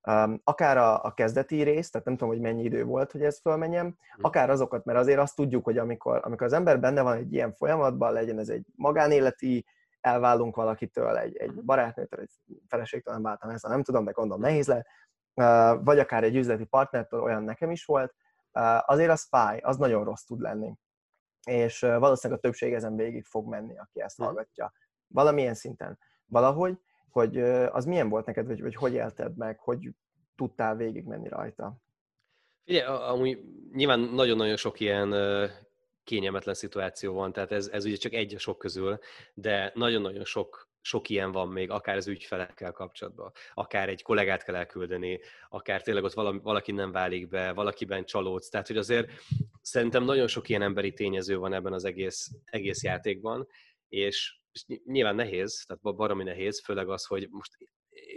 Um, 0.07 0.41
akár 0.43 0.77
a, 0.77 1.03
a 1.03 1.13
kezdeti 1.13 1.61
rész, 1.61 1.89
tehát 1.89 2.07
nem 2.07 2.17
tudom, 2.17 2.33
hogy 2.33 2.41
mennyi 2.41 2.63
idő 2.63 2.83
volt, 2.83 3.11
hogy 3.11 3.23
ez 3.23 3.39
fölmenjem, 3.39 3.85
hm. 3.85 4.25
akár 4.25 4.49
azokat, 4.49 4.85
mert 4.85 4.99
azért 4.99 5.19
azt 5.19 5.35
tudjuk, 5.35 5.63
hogy 5.63 5.77
amikor, 5.77 6.19
amikor 6.23 6.47
az 6.47 6.53
ember 6.53 6.79
benne 6.79 7.01
van 7.01 7.17
egy 7.17 7.33
ilyen 7.33 7.53
folyamatban, 7.53 8.13
legyen 8.13 8.39
ez 8.39 8.49
egy 8.49 8.65
magánéleti, 8.75 9.65
elválunk 10.01 10.55
valakitől, 10.55 11.17
egy, 11.17 11.35
egy 11.35 11.49
hm. 11.49 11.65
barátnőtől, 11.65 12.19
egy 12.19 12.31
feleségtől 12.67 13.13
nem 13.13 13.23
váltam 13.23 13.49
ezt, 13.49 13.67
nem 13.67 13.83
tudom, 13.83 14.05
de 14.05 14.11
gondolom 14.11 14.41
nehéz 14.41 14.67
lehet, 14.67 14.87
vagy 15.83 15.99
akár 15.99 16.23
egy 16.23 16.35
üzleti 16.35 16.65
partnertől, 16.65 17.21
olyan 17.21 17.43
nekem 17.43 17.71
is 17.71 17.85
volt, 17.85 18.13
azért 18.85 19.11
az 19.11 19.27
fáj, 19.29 19.59
az 19.59 19.77
nagyon 19.77 20.03
rossz 20.03 20.23
tud 20.23 20.39
lenni. 20.39 20.73
És 21.45 21.79
valószínűleg 21.79 22.39
a 22.43 22.47
többség 22.47 22.73
ezen 22.73 22.95
végig 22.95 23.25
fog 23.25 23.47
menni, 23.47 23.77
aki 23.77 24.01
ezt 24.01 24.17
hm. 24.17 24.23
hallgatja. 24.23 24.73
Valamilyen 25.07 25.53
szinten 25.53 25.99
valahogy, 26.25 26.79
hogy 27.09 27.39
az 27.71 27.85
milyen 27.85 28.09
volt 28.09 28.25
neked, 28.25 28.47
vagy, 28.47 28.61
vagy 28.61 28.75
hogy 28.75 28.93
élted 28.93 29.37
meg, 29.37 29.59
hogy 29.59 29.89
tudtál 30.35 30.75
végigmenni 30.75 31.27
rajta? 31.27 31.77
Figyelj, 32.65 32.85
amúgy 32.85 33.43
nyilván 33.73 33.99
nagyon-nagyon 33.99 34.55
sok 34.55 34.79
ilyen 34.79 35.09
kényelmetlen 36.09 36.55
szituáció 36.55 37.13
van, 37.13 37.33
tehát 37.33 37.51
ez, 37.51 37.67
ez 37.67 37.85
ugye 37.85 37.95
csak 37.95 38.13
egy 38.13 38.35
a 38.35 38.39
sok 38.39 38.57
közül, 38.57 38.99
de 39.33 39.71
nagyon-nagyon 39.75 40.25
sok 40.25 40.67
sok 40.81 41.09
ilyen 41.09 41.31
van 41.31 41.47
még, 41.47 41.69
akár 41.69 41.95
az 41.95 42.07
ügyfelekkel 42.07 42.71
kapcsolatban, 42.71 43.31
akár 43.53 43.89
egy 43.89 44.01
kollégát 44.01 44.43
kell 44.43 44.55
elküldeni, 44.55 45.19
akár 45.49 45.81
tényleg 45.81 46.03
ott 46.03 46.13
valami, 46.13 46.39
valaki 46.43 46.71
nem 46.71 46.91
válik 46.91 47.27
be, 47.27 47.51
valakiben 47.51 48.05
csalódsz. 48.05 48.49
Tehát, 48.49 48.67
hogy 48.67 48.77
azért 48.77 49.09
szerintem 49.61 50.03
nagyon 50.03 50.27
sok 50.27 50.49
ilyen 50.49 50.61
emberi 50.61 50.93
tényező 50.93 51.37
van 51.37 51.53
ebben 51.53 51.73
az 51.73 51.85
egész, 51.85 52.29
egész 52.45 52.83
játékban, 52.83 53.47
és 53.89 54.37
és 54.51 54.79
nyilván 54.85 55.15
nehéz, 55.15 55.65
tehát 55.67 55.95
baromi 55.95 56.23
nehéz, 56.23 56.61
főleg 56.63 56.89
az, 56.89 57.05
hogy 57.05 57.27
most 57.29 57.57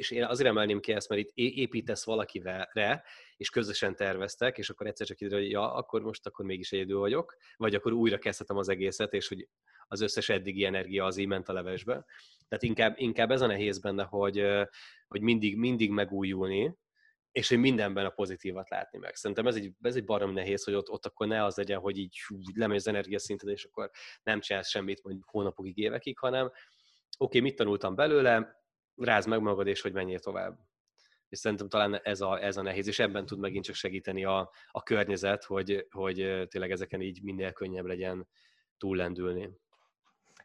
és 0.02 0.10
én 0.10 0.24
azért 0.24 0.48
emelném 0.48 0.80
ki 0.80 0.92
ezt, 0.92 1.08
mert 1.08 1.20
itt 1.20 1.30
építesz 1.34 2.04
valakivel, 2.04 3.04
és 3.36 3.50
közösen 3.50 3.96
terveztek, 3.96 4.58
és 4.58 4.70
akkor 4.70 4.86
egyszer 4.86 5.06
csak 5.06 5.16
kiderül, 5.16 5.40
hogy 5.40 5.50
ja, 5.50 5.74
akkor 5.74 6.02
most 6.02 6.26
akkor 6.26 6.44
mégis 6.44 6.72
egyedül 6.72 6.98
vagyok, 6.98 7.36
vagy 7.56 7.74
akkor 7.74 7.92
újra 7.92 8.18
kezdhetem 8.18 8.56
az 8.56 8.68
egészet, 8.68 9.12
és 9.12 9.28
hogy 9.28 9.48
az 9.86 10.00
összes 10.00 10.28
eddigi 10.28 10.64
energia 10.64 11.04
az 11.04 11.16
így 11.16 11.26
ment 11.26 11.48
a 11.48 11.52
levesbe. 11.52 12.04
Tehát 12.48 12.64
inkább, 12.64 12.94
inkább 12.96 13.30
ez 13.30 13.40
a 13.40 13.46
nehéz 13.46 13.78
benne, 13.78 14.02
hogy, 14.02 14.46
hogy 15.08 15.20
mindig, 15.20 15.56
mindig 15.56 15.90
megújulni, 15.90 16.76
és 17.32 17.48
hogy 17.48 17.58
mindenben 17.58 18.04
a 18.04 18.10
pozitívat 18.10 18.70
látni 18.70 18.98
meg. 18.98 19.14
Szerintem 19.14 19.46
ez 19.46 19.54
egy, 19.54 19.72
ez 19.80 19.96
egy 19.96 20.04
barom 20.04 20.32
nehéz, 20.32 20.64
hogy 20.64 20.74
ott, 20.74 20.90
ott 20.90 21.06
akkor 21.06 21.26
ne 21.26 21.44
az 21.44 21.56
legyen, 21.56 21.78
hogy 21.78 21.98
így 21.98 22.18
lemegy 22.54 22.76
az 22.76 22.88
energiaszinted, 22.88 23.48
és 23.48 23.64
akkor 23.64 23.90
nem 24.22 24.40
csinálsz 24.40 24.68
semmit 24.68 25.02
mondjuk 25.02 25.28
hónapokig, 25.30 25.78
évekig, 25.78 26.18
hanem 26.18 26.46
oké, 26.46 26.58
okay, 27.18 27.40
mit 27.40 27.56
tanultam 27.56 27.94
belőle, 27.94 28.61
rázd 29.04 29.28
meg 29.28 29.40
magad, 29.40 29.66
és 29.66 29.80
hogy 29.80 29.92
menjél 29.92 30.18
tovább. 30.18 30.58
És 31.28 31.38
szerintem 31.38 31.68
talán 31.68 32.00
ez 32.02 32.20
a, 32.20 32.42
ez 32.42 32.56
a 32.56 32.62
nehéz, 32.62 32.86
és 32.86 32.98
ebben 32.98 33.26
tud 33.26 33.38
megint 33.38 33.64
csak 33.64 33.74
segíteni 33.74 34.24
a, 34.24 34.50
a 34.70 34.82
környezet, 34.82 35.44
hogy, 35.44 35.86
hogy 35.90 36.46
tényleg 36.48 36.70
ezeken 36.70 37.00
így 37.00 37.22
minél 37.22 37.52
könnyebb 37.52 37.86
legyen 37.86 38.28
túllendülni. 38.78 39.50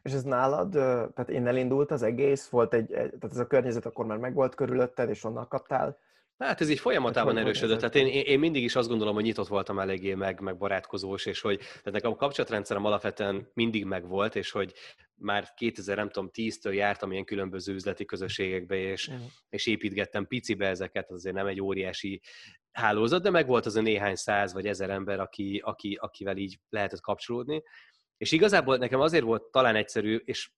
És 0.02 0.12
ez 0.12 0.22
nálad, 0.22 0.70
tehát 0.70 1.28
én 1.28 1.46
elindult 1.46 1.90
az 1.90 2.02
egész, 2.02 2.48
volt 2.48 2.74
egy, 2.74 2.86
tehát 2.86 3.24
ez 3.30 3.38
a 3.38 3.46
környezet 3.46 3.86
akkor 3.86 4.06
már 4.06 4.18
megvolt 4.18 4.54
körülötted, 4.54 5.08
és 5.08 5.24
onnan 5.24 5.48
kaptál 5.48 5.98
Hát 6.38 6.60
ez 6.60 6.68
így 6.70 6.78
folyamatában 6.78 7.34
hát, 7.34 7.44
erősödött. 7.44 7.78
Tehát 7.78 7.94
én, 7.94 8.06
én 8.06 8.38
mindig 8.38 8.62
is 8.62 8.76
azt 8.76 8.88
gondolom, 8.88 9.14
hogy 9.14 9.22
nyitott 9.22 9.46
voltam 9.46 9.78
eléggé, 9.78 10.14
meg, 10.14 10.40
meg 10.40 10.56
barátkozós, 10.56 11.26
és 11.26 11.40
hogy 11.40 11.58
tehát 11.58 11.92
nekem 11.92 12.10
a 12.10 12.16
kapcsolatrendszerem 12.16 12.84
alapvetően 12.84 13.50
mindig 13.54 13.84
megvolt, 13.84 14.36
és 14.36 14.50
hogy 14.50 14.72
már 15.14 15.54
2000, 15.54 15.96
nem 15.96 16.10
tudom, 16.10 16.30
10-től 16.32 16.74
jártam 16.74 17.12
ilyen 17.12 17.24
különböző 17.24 17.74
üzleti 17.74 18.04
közösségekbe, 18.04 18.76
és, 18.76 19.08
uh-huh. 19.08 19.24
és 19.48 19.66
építgettem 19.66 20.26
picibe 20.26 20.66
ezeket, 20.68 21.10
azért 21.10 21.34
nem 21.34 21.46
egy 21.46 21.60
óriási 21.60 22.20
hálózat, 22.72 23.22
de 23.22 23.30
meg 23.30 23.46
volt 23.46 23.66
az 23.66 23.76
a 23.76 23.80
néhány 23.80 24.14
száz 24.14 24.52
vagy 24.52 24.66
ezer 24.66 24.90
ember, 24.90 25.20
aki, 25.20 25.62
aki, 25.64 25.98
akivel 26.00 26.36
így 26.36 26.58
lehetett 26.68 27.00
kapcsolódni. 27.00 27.62
És 28.16 28.32
igazából 28.32 28.76
nekem 28.76 29.00
azért 29.00 29.24
volt 29.24 29.42
talán 29.42 29.76
egyszerű, 29.76 30.16
és 30.24 30.50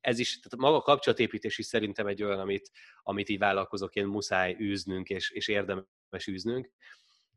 ez 0.00 0.18
is, 0.18 0.40
tehát 0.40 0.66
maga 0.66 0.76
a 0.76 0.82
kapcsolatépítés 0.82 1.58
is 1.58 1.66
szerintem 1.66 2.06
egy 2.06 2.22
olyan, 2.22 2.38
amit, 2.38 2.70
amit 3.02 3.28
így 3.28 3.38
vállalkozóként 3.38 4.06
muszáj 4.06 4.56
űznünk, 4.60 5.08
és, 5.08 5.30
és 5.30 5.48
érdemes 5.48 6.26
űznünk. 6.30 6.70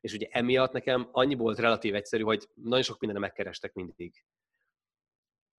És 0.02 0.13
ugye 0.13 0.28
emiatt 0.30 0.71
nekem 0.71 1.10
annyi 1.12 1.36
volt 1.36 1.60
relatív 1.60 1.95
egyszerű, 1.95 2.24
hogy 2.24 2.47
nagyon 2.54 2.84
sok 2.84 3.00
mindenre 3.00 3.26
megkerestek 3.26 3.74
mindig. 3.74 4.24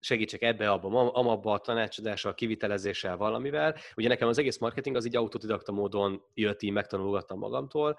Segítsek 0.01 0.43
ebbe, 0.43 0.71
abba, 0.71 1.13
amabba, 1.13 1.53
a 1.53 1.59
tanácsadással, 1.59 2.35
kivitelezéssel, 2.35 3.17
valamivel. 3.17 3.77
Ugye 3.97 4.09
nekem 4.09 4.29
az 4.29 4.39
egész 4.39 4.59
marketing 4.59 4.97
az 4.97 5.07
így 5.07 5.17
autodidakta 5.17 5.73
módon 5.73 6.23
jött, 6.35 6.63
így 6.63 6.73
megtanulgattam 6.73 7.39
magamtól, 7.39 7.99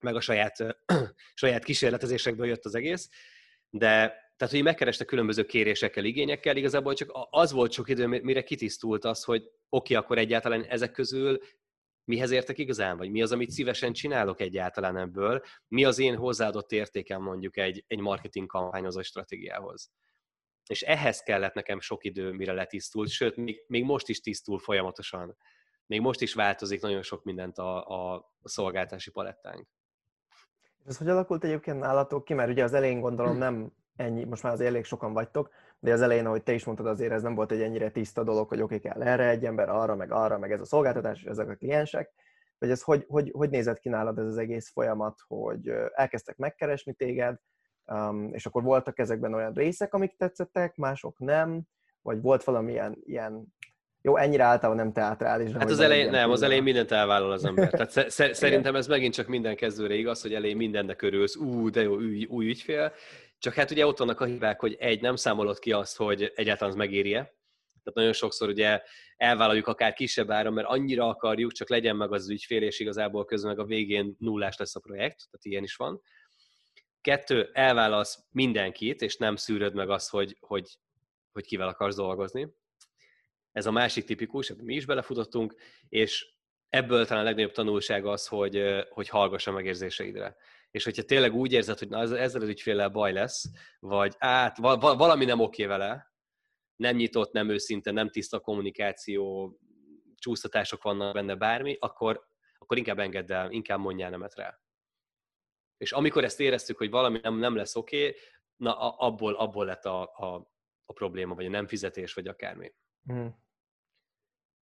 meg 0.00 0.14
a 0.14 0.20
saját, 0.20 0.76
saját 1.34 1.64
kísérletezésekből 1.64 2.46
jött 2.46 2.64
az 2.64 2.74
egész, 2.74 3.10
de 3.70 4.16
tehát, 4.38 4.54
hogy 4.54 4.62
megkereste 4.62 5.04
különböző 5.04 5.44
kérésekkel, 5.44 6.04
igényekkel, 6.04 6.56
igazából 6.56 6.94
csak 6.94 7.10
az 7.30 7.52
volt 7.52 7.72
sok 7.72 7.88
idő, 7.88 8.06
mire 8.06 8.42
kitisztult 8.42 9.04
az, 9.04 9.24
hogy 9.24 9.42
oké, 9.42 9.52
okay, 9.68 9.96
akkor 9.96 10.18
egyáltalán 10.18 10.64
ezek 10.64 10.90
közül 10.90 11.38
mihez 12.04 12.30
értek 12.30 12.58
igazán, 12.58 12.96
vagy 12.96 13.10
mi 13.10 13.22
az, 13.22 13.32
amit 13.32 13.50
szívesen 13.50 13.92
csinálok 13.92 14.40
egyáltalán 14.40 14.96
ebből, 14.96 15.42
mi 15.68 15.84
az 15.84 15.98
én 15.98 16.16
hozzáadott 16.16 16.72
értékem 16.72 17.22
mondjuk 17.22 17.56
egy, 17.56 17.84
egy 17.86 18.00
marketing 18.00 18.46
kampányhoz, 18.46 18.94
vagy 18.94 19.04
stratégiához. 19.04 19.90
És 20.66 20.82
ehhez 20.82 21.22
kellett 21.22 21.54
nekem 21.54 21.80
sok 21.80 22.04
idő, 22.04 22.32
mire 22.32 22.52
letisztult, 22.52 23.08
sőt, 23.08 23.36
még, 23.36 23.64
még 23.66 23.84
most 23.84 24.08
is 24.08 24.20
tisztul 24.20 24.58
folyamatosan. 24.58 25.36
Még 25.86 26.00
most 26.00 26.20
is 26.20 26.34
változik 26.34 26.80
nagyon 26.80 27.02
sok 27.02 27.24
mindent 27.24 27.58
a, 27.58 27.86
a, 27.86 28.14
a 28.40 28.48
szolgáltási 28.48 29.10
palettánk. 29.10 29.66
Ez 30.86 30.98
hogy 30.98 31.08
alakult 31.08 31.44
egyébként 31.44 31.78
nálatok 31.78 32.24
ki? 32.24 32.34
Mert 32.34 32.50
ugye 32.50 32.64
az 32.64 32.72
elején 32.72 33.00
gondolom 33.00 33.32
hm. 33.32 33.38
nem 33.38 33.72
ennyi, 33.98 34.24
most 34.24 34.42
már 34.42 34.52
az 34.52 34.60
elég 34.60 34.84
sokan 34.84 35.12
vagytok, 35.12 35.50
de 35.80 35.92
az 35.92 36.02
elején, 36.02 36.26
ahogy 36.26 36.42
te 36.42 36.52
is 36.52 36.64
mondtad, 36.64 36.86
azért 36.86 37.12
ez 37.12 37.22
nem 37.22 37.34
volt 37.34 37.52
egy 37.52 37.62
ennyire 37.62 37.90
tiszta 37.90 38.24
dolog, 38.24 38.48
hogy 38.48 38.62
oké, 38.62 38.76
okay, 38.76 38.90
kell 38.90 39.02
erre 39.02 39.28
egy 39.28 39.44
ember, 39.44 39.68
arra, 39.68 39.96
meg 39.96 40.12
arra, 40.12 40.38
meg 40.38 40.52
ez 40.52 40.60
a 40.60 40.64
szolgáltatás, 40.64 41.22
és 41.22 41.28
ezek 41.28 41.48
a 41.48 41.54
kliensek, 41.54 42.12
vagy 42.58 42.70
ez 42.70 42.82
hogy, 42.82 43.04
hogy, 43.08 43.30
hogy 43.34 43.50
nézett 43.50 43.78
ki 43.78 43.88
nálad 43.88 44.18
ez 44.18 44.26
az 44.26 44.36
egész 44.36 44.70
folyamat, 44.72 45.18
hogy 45.26 45.72
elkezdtek 45.94 46.36
megkeresni 46.36 46.92
téged, 46.92 47.38
um, 47.84 48.34
és 48.34 48.46
akkor 48.46 48.62
voltak 48.62 48.98
ezekben 48.98 49.34
olyan 49.34 49.52
részek, 49.52 49.94
amik 49.94 50.16
tetszettek, 50.16 50.76
mások 50.76 51.18
nem, 51.18 51.62
vagy 52.02 52.20
volt 52.20 52.44
valamilyen 52.44 52.98
ilyen 53.04 53.56
jó, 54.02 54.16
ennyire 54.16 54.44
általában 54.44 54.84
nem 54.84 54.92
teátrális. 54.92 55.52
Hát 55.52 55.70
az 55.70 55.80
elején, 55.80 56.10
nem, 56.10 56.30
az 56.30 56.42
elején 56.42 56.62
mindent 56.62 56.90
elvállal 56.90 57.32
az 57.32 57.44
ember. 57.44 57.70
Tehát 57.70 58.10
szerintem 58.34 58.74
ez 58.74 58.86
megint 58.86 59.14
csak 59.14 59.26
minden 59.26 59.56
kezdőre 59.56 59.94
igaz, 59.94 60.22
hogy 60.22 60.34
elején 60.34 60.56
mindennek 60.56 61.02
örülsz, 61.02 61.36
ú, 61.36 61.70
de 61.70 61.82
jó, 61.82 61.94
új, 61.94 62.24
új 62.24 62.46
ügyfél, 62.46 62.92
csak 63.38 63.54
hát 63.54 63.70
ugye 63.70 63.86
ott 63.86 63.98
vannak 63.98 64.20
a 64.20 64.24
hibák, 64.24 64.60
hogy 64.60 64.76
egy, 64.78 65.00
nem 65.00 65.16
számolod 65.16 65.58
ki 65.58 65.72
azt, 65.72 65.96
hogy 65.96 66.32
egyáltalán 66.34 66.72
az 66.72 66.78
megéri-e. 66.78 67.20
Tehát 67.82 67.94
nagyon 67.94 68.12
sokszor 68.12 68.48
ugye 68.48 68.82
elvállaljuk 69.16 69.66
akár 69.66 69.92
kisebb 69.92 70.30
áron, 70.30 70.52
mert 70.52 70.68
annyira 70.68 71.08
akarjuk, 71.08 71.52
csak 71.52 71.68
legyen 71.68 71.96
meg 71.96 72.12
az 72.12 72.30
ügyfél, 72.30 72.62
és 72.62 72.80
igazából 72.80 73.24
közben 73.24 73.50
meg 73.50 73.60
a 73.60 73.66
végén 73.68 74.16
nullás 74.18 74.56
lesz 74.56 74.76
a 74.76 74.80
projekt, 74.80 75.16
tehát 75.16 75.44
ilyen 75.44 75.62
is 75.62 75.76
van. 75.76 76.00
Kettő, 77.00 77.50
elvállalsz 77.52 78.18
mindenkit, 78.30 79.02
és 79.02 79.16
nem 79.16 79.36
szűröd 79.36 79.74
meg 79.74 79.90
azt, 79.90 80.10
hogy, 80.10 80.36
hogy, 80.40 80.78
hogy 81.32 81.46
kivel 81.46 81.68
akarsz 81.68 81.96
dolgozni. 81.96 82.48
Ez 83.52 83.66
a 83.66 83.70
másik 83.70 84.04
tipikus, 84.04 84.52
mi 84.56 84.74
is 84.74 84.86
belefutottunk, 84.86 85.54
és 85.88 86.32
ebből 86.68 87.06
talán 87.06 87.22
a 87.22 87.26
legnagyobb 87.26 87.52
tanulság 87.52 88.06
az, 88.06 88.26
hogy, 88.26 88.86
hogy 88.88 89.08
hallgass 89.08 89.46
a 89.46 89.52
megérzéseidre 89.52 90.36
és 90.70 90.84
hogyha 90.84 91.02
tényleg 91.02 91.34
úgy 91.34 91.52
érzed, 91.52 91.78
hogy 91.78 91.88
na, 91.88 92.18
ezzel 92.18 92.40
az 92.42 92.48
ügyféllel 92.48 92.88
baj 92.88 93.12
lesz, 93.12 93.44
vagy 93.78 94.14
át, 94.18 94.58
valami 94.78 95.24
nem 95.24 95.40
oké 95.40 95.66
vele, 95.66 96.12
nem 96.76 96.96
nyitott, 96.96 97.32
nem 97.32 97.48
őszinte, 97.48 97.90
nem 97.90 98.10
tiszta 98.10 98.40
kommunikáció, 98.40 99.52
csúsztatások 100.14 100.82
vannak 100.82 101.14
benne 101.14 101.34
bármi, 101.34 101.76
akkor, 101.80 102.26
akkor 102.58 102.76
inkább 102.76 102.98
engedd 102.98 103.32
el, 103.32 103.50
inkább 103.50 103.78
mondjál 103.78 104.10
nemet 104.10 104.34
rá. 104.34 104.60
És 105.76 105.92
amikor 105.92 106.24
ezt 106.24 106.40
éreztük, 106.40 106.78
hogy 106.78 106.90
valami 106.90 107.18
nem, 107.22 107.38
nem 107.38 107.56
lesz 107.56 107.76
oké, 107.76 108.14
na 108.56 108.96
abból, 108.96 109.34
abból 109.34 109.64
lett 109.64 109.84
a, 109.84 110.02
a, 110.02 110.52
a 110.84 110.92
probléma, 110.92 111.34
vagy 111.34 111.46
a 111.46 111.50
nem 111.50 111.66
fizetés, 111.66 112.14
vagy 112.14 112.28
akármi. 112.28 112.74
Mm. 113.12 113.26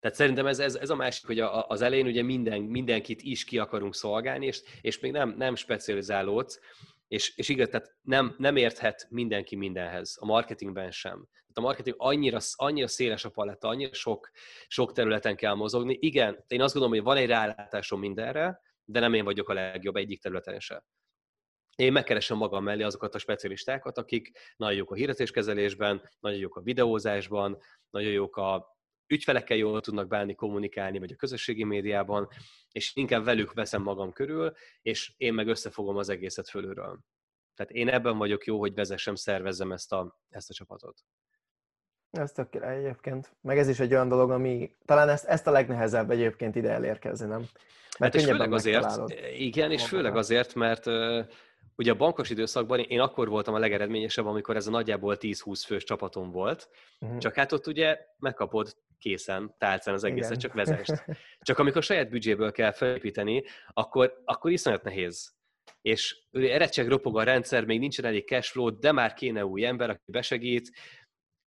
Tehát 0.01 0.17
szerintem 0.17 0.47
ez, 0.47 0.59
ez, 0.59 0.75
ez 0.75 0.91
a 0.91 0.95
másik, 0.95 1.27
hogy 1.27 1.41
a, 1.41 1.67
az 1.67 1.83
elején 1.83 2.07
ugye 2.07 2.23
minden, 2.23 2.63
mindenkit 2.63 3.23
is 3.23 3.45
ki 3.45 3.59
akarunk 3.59 3.95
szolgálni, 3.95 4.47
és, 4.47 4.63
és 4.81 5.01
még 5.01 5.13
nem, 5.13 5.35
nem 5.37 5.55
specializálódsz, 5.55 6.61
és, 7.09 7.37
és 7.37 7.49
igaz, 7.49 7.69
tehát 7.69 7.95
nem, 8.03 8.35
nem 8.39 8.57
érthet 8.57 9.07
mindenki 9.11 9.57
mindenhez, 9.57 10.17
a 10.21 10.27
marketingben 10.27 10.91
sem. 10.91 11.29
Tehát 11.33 11.59
a 11.59 11.61
marketing 11.61 11.97
annyira, 11.99 12.39
annyira 12.55 12.89
széles 12.89 13.25
a 13.25 13.31
paletta, 13.31 13.69
annyira 13.69 13.95
sok, 13.95 14.31
sok 14.69 14.93
területen 14.93 15.37
kell 15.37 15.55
mozogni. 15.55 15.97
Igen, 16.01 16.45
én 16.47 16.63
azt 16.63 16.73
gondolom, 16.73 16.97
hogy 16.97 17.07
van 17.07 17.17
egy 17.17 17.29
rálátásom 17.29 18.01
mindenre, 18.01 18.61
de 18.85 19.01
nem 19.01 19.15
én 19.15 19.25
vagyok 19.25 19.49
a 19.49 19.53
legjobb 19.53 19.97
egyik 19.97 20.21
területen 20.21 20.61
sem. 20.61 20.83
Én 21.77 21.93
megkeresem 21.93 22.37
magam 22.37 22.65
mellé 22.65 22.83
azokat 22.83 23.15
a 23.15 23.19
specialistákat, 23.19 23.99
akik 23.99 24.39
nagyon 24.57 24.77
jók 24.77 24.91
a 24.91 24.95
hirdetéskezelésben, 24.95 26.11
nagyon 26.21 26.39
jók 26.39 26.57
a 26.57 26.61
videózásban, 26.61 27.59
nagyon 27.91 28.13
jók 28.13 28.37
a 28.37 28.76
ügyfelekkel 29.07 29.57
jól 29.57 29.81
tudnak 29.81 30.09
bánni, 30.09 30.35
kommunikálni, 30.35 30.99
vagy 30.99 31.13
a 31.13 31.17
közösségi 31.17 31.65
médiában, 31.65 32.29
és 32.71 32.95
inkább 32.95 33.25
velük 33.25 33.53
veszem 33.53 33.83
magam 33.83 34.13
körül, 34.13 34.53
és 34.83 35.15
én 35.17 35.35
meg 35.35 35.49
összefogom 35.49 35.97
az 35.97 36.09
egészet 36.09 36.49
fölülről. 36.49 36.99
Tehát 37.55 37.73
én 37.73 37.89
ebben 37.89 38.19
vagyok 38.19 38.45
jó, 38.45 38.59
hogy 38.59 38.75
vezessem, 38.75 39.15
szervezzem 39.15 39.73
ezt 39.73 39.93
a, 39.93 40.19
ezt 40.29 40.51
a 40.51 40.55
csapatot. 40.55 41.05
Ez 42.11 42.33
tök 42.33 42.51
király 42.51 42.77
egyébként. 42.77 43.37
Meg 43.41 43.59
ez 43.59 43.69
is 43.69 43.81
egy 43.81 43.93
olyan 43.93 44.09
dolog, 44.09 44.31
ami 44.31 44.73
talán 44.85 45.09
ezt, 45.09 45.25
ezt 45.25 45.47
a 45.47 45.51
legnehezebb 45.51 46.11
egyébként 46.11 46.55
ide 46.55 46.71
elérkezni, 46.71 47.27
nem? 47.27 47.45
Mert 47.99 48.13
hát 48.13 48.15
és 48.15 48.25
főleg 48.25 48.53
azért, 48.53 48.87
igen, 49.37 49.73
és 49.73 49.87
főleg 49.87 50.17
azért, 50.17 50.55
mert 50.55 50.87
ugye 51.77 51.91
a 51.91 51.97
bankos 51.97 52.31
időszakban 52.31 52.79
én 52.79 53.01
akkor 53.01 53.29
voltam 53.29 53.55
a 53.55 53.59
legeredményesebb, 53.59 54.27
amikor 54.27 54.57
ez 54.57 54.67
a 54.67 54.71
nagyjából 54.71 55.17
10-20 55.21 55.63
fős 55.67 55.85
csapatom 55.85 56.31
volt, 56.31 56.69
uh-huh. 57.01 57.19
csak 57.19 57.35
hát 57.35 57.53
ott 57.53 57.67
ugye 57.67 57.99
megkapod 58.19 58.77
készen, 58.99 59.55
tálcán 59.59 59.95
az 59.95 60.05
egészet, 60.05 60.31
Igen. 60.31 60.41
csak 60.41 60.53
vezest. 60.53 61.05
Csak 61.47 61.59
amikor 61.59 61.83
saját 61.83 62.09
büdzséből 62.09 62.53
kell 62.53 62.73
felépíteni, 62.73 63.45
akkor, 63.69 64.23
akkor 64.25 64.51
iszonyat 64.51 64.83
nehéz. 64.83 65.35
És 65.81 66.17
erecseg 66.31 66.89
ropog 66.89 67.19
a 67.19 67.23
rendszer, 67.23 67.65
még 67.65 67.79
nincsen 67.79 68.05
elég 68.05 68.27
cashflow, 68.27 68.79
de 68.79 68.93
már 68.93 69.15
kéne 69.15 69.47
új 69.47 69.65
ember, 69.65 69.91
aki 69.91 70.11
besegít. 70.11 70.71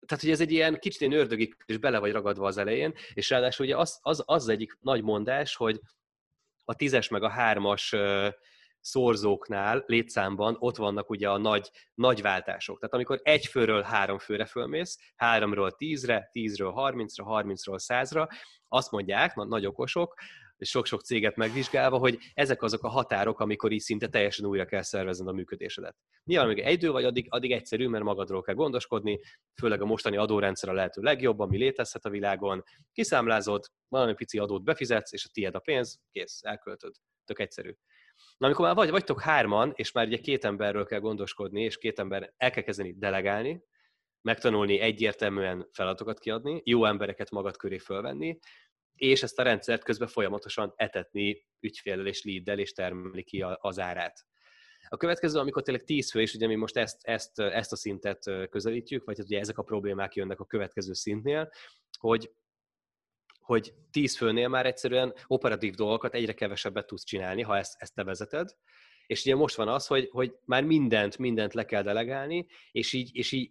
Tehát, 0.06 0.24
hogy 0.24 0.32
ez 0.32 0.40
egy 0.40 0.52
ilyen 0.52 0.78
kicsit 0.78 1.00
ilyen 1.00 1.12
ördögi, 1.12 1.54
és 1.64 1.78
bele 1.78 1.98
vagy 1.98 2.12
ragadva 2.12 2.46
az 2.46 2.58
elején, 2.58 2.94
és 3.12 3.30
ráadásul 3.30 3.66
ugye 3.66 3.76
az, 3.76 3.98
az, 4.02 4.22
az 4.26 4.48
egyik 4.48 4.76
nagy 4.80 5.02
mondás, 5.02 5.56
hogy 5.56 5.80
a 6.64 6.74
tízes 6.74 7.08
meg 7.08 7.22
a 7.22 7.28
hármas 7.28 7.94
szorzóknál 8.80 9.82
létszámban 9.86 10.56
ott 10.58 10.76
vannak 10.76 11.10
ugye 11.10 11.30
a 11.30 11.38
nagy, 11.38 11.70
nagy 11.94 12.22
váltások. 12.22 12.78
Tehát 12.78 12.94
amikor 12.94 13.20
egy 13.22 13.46
főről 13.46 13.82
három 13.82 14.18
főre 14.18 14.44
fölmész, 14.44 14.98
háromról 15.16 15.70
tízre, 15.70 16.28
tízről 16.32 16.70
harmincra, 16.70 17.24
harmincról 17.24 17.78
százra, 17.78 18.28
azt 18.68 18.90
mondják, 18.90 19.34
nagy 19.34 19.66
okosok, 19.66 20.14
és 20.58 20.68
sok-sok 20.70 21.02
céget 21.02 21.36
megvizsgálva, 21.36 21.98
hogy 21.98 22.18
ezek 22.34 22.62
azok 22.62 22.82
a 22.82 22.88
határok, 22.88 23.40
amikor 23.40 23.72
így 23.72 23.80
szinte 23.80 24.08
teljesen 24.08 24.46
újra 24.46 24.64
kell 24.64 24.82
szervezned 24.82 25.28
a 25.28 25.32
működésedet. 25.32 25.96
Nyilván 26.24 26.48
még 26.48 26.58
egy 26.58 26.72
idő 26.72 26.90
vagy, 26.90 27.04
addig, 27.04 27.26
addig 27.28 27.52
egyszerű, 27.52 27.88
mert 27.88 28.04
magadról 28.04 28.42
kell 28.42 28.54
gondoskodni, 28.54 29.20
főleg 29.60 29.82
a 29.82 29.84
mostani 29.84 30.16
adórendszer 30.16 30.68
a 30.68 30.72
lehető 30.72 31.02
legjobb, 31.02 31.38
ami 31.38 31.56
létezhet 31.56 32.04
a 32.04 32.10
világon. 32.10 32.64
Kiszámlázod, 32.92 33.64
valami 33.88 34.14
pici 34.14 34.38
adót 34.38 34.64
befizetsz, 34.64 35.12
és 35.12 35.24
a 35.24 35.30
tiéd 35.32 35.54
a 35.54 35.58
pénz, 35.58 36.00
kész, 36.10 36.40
elköltöd. 36.42 36.94
Tök 37.24 37.38
egyszerű. 37.38 37.74
Na, 38.37 38.46
amikor 38.46 38.64
már 38.64 38.74
vagy, 38.74 38.90
vagytok 38.90 39.20
hárman, 39.20 39.72
és 39.74 39.92
már 39.92 40.07
ugye 40.07 40.18
két 40.18 40.44
emberről 40.44 40.87
kell 40.87 41.00
gondoskodni, 41.00 41.62
és 41.62 41.78
két 41.78 41.98
ember 41.98 42.33
el 42.37 42.50
kell 42.50 42.62
kezdeni 42.62 42.94
delegálni, 42.98 43.62
megtanulni 44.20 44.78
egyértelműen 44.78 45.68
feladatokat 45.72 46.18
kiadni, 46.18 46.62
jó 46.64 46.85
embereket 46.85 47.31
magad 47.31 47.57
köré 47.57 47.78
fölvenni, 47.78 48.38
és 48.94 49.22
ezt 49.22 49.38
a 49.38 49.42
rendszert 49.42 49.85
közben 49.85 50.09
folyamatosan 50.09 50.72
etetni 50.76 51.46
ügyféllel 51.61 52.07
és 52.07 52.24
leaddel, 52.24 52.59
és 52.59 52.72
termeli 52.72 53.22
ki 53.22 53.42
az 53.42 53.78
árát. 53.78 54.26
A 54.88 54.96
következő, 54.96 55.38
amikor 55.38 55.62
tényleg 55.62 55.85
10 55.85 56.11
fő, 56.11 56.20
és 56.20 56.35
ugye 56.35 56.46
mi 56.46 56.54
most 56.54 56.76
ezt, 56.76 56.98
ezt, 57.02 57.40
ezt 57.40 57.72
a 57.72 57.76
szintet 57.76 58.31
közelítjük, 58.50 59.04
vagy 59.04 59.20
ugye 59.20 59.38
ezek 59.38 59.59
a 59.59 59.62
problémák 59.62 60.14
jönnek 60.14 60.40
a 60.40 60.44
következő 60.44 60.92
szintnél, 60.92 61.50
hogy 61.98 62.31
hogy 63.48 63.74
tíz 63.90 64.16
főnél 64.16 64.48
már 64.48 64.66
egyszerűen 64.66 65.14
operatív 65.26 65.74
dolgokat 65.74 66.14
egyre 66.14 66.32
kevesebbet 66.32 66.87
tudsz 66.87 67.04
csinálni, 67.04 67.42
ha 67.42 67.56
ezt, 67.56 67.74
ezt 67.78 67.94
te 67.94 68.04
vezeted. 68.04 68.56
És 69.06 69.24
ugye 69.24 69.34
most 69.34 69.56
van 69.56 69.68
az, 69.68 69.87
hogy, 69.87 70.08
hogy 70.11 70.34
már 70.44 70.64
mindent, 70.64 71.18
mindent 71.18 71.54
le 71.54 71.64
kell 71.64 71.82
delegálni, 71.82 72.46
és 72.72 72.92
így, 72.92 73.16
és 73.16 73.32
így 73.32 73.50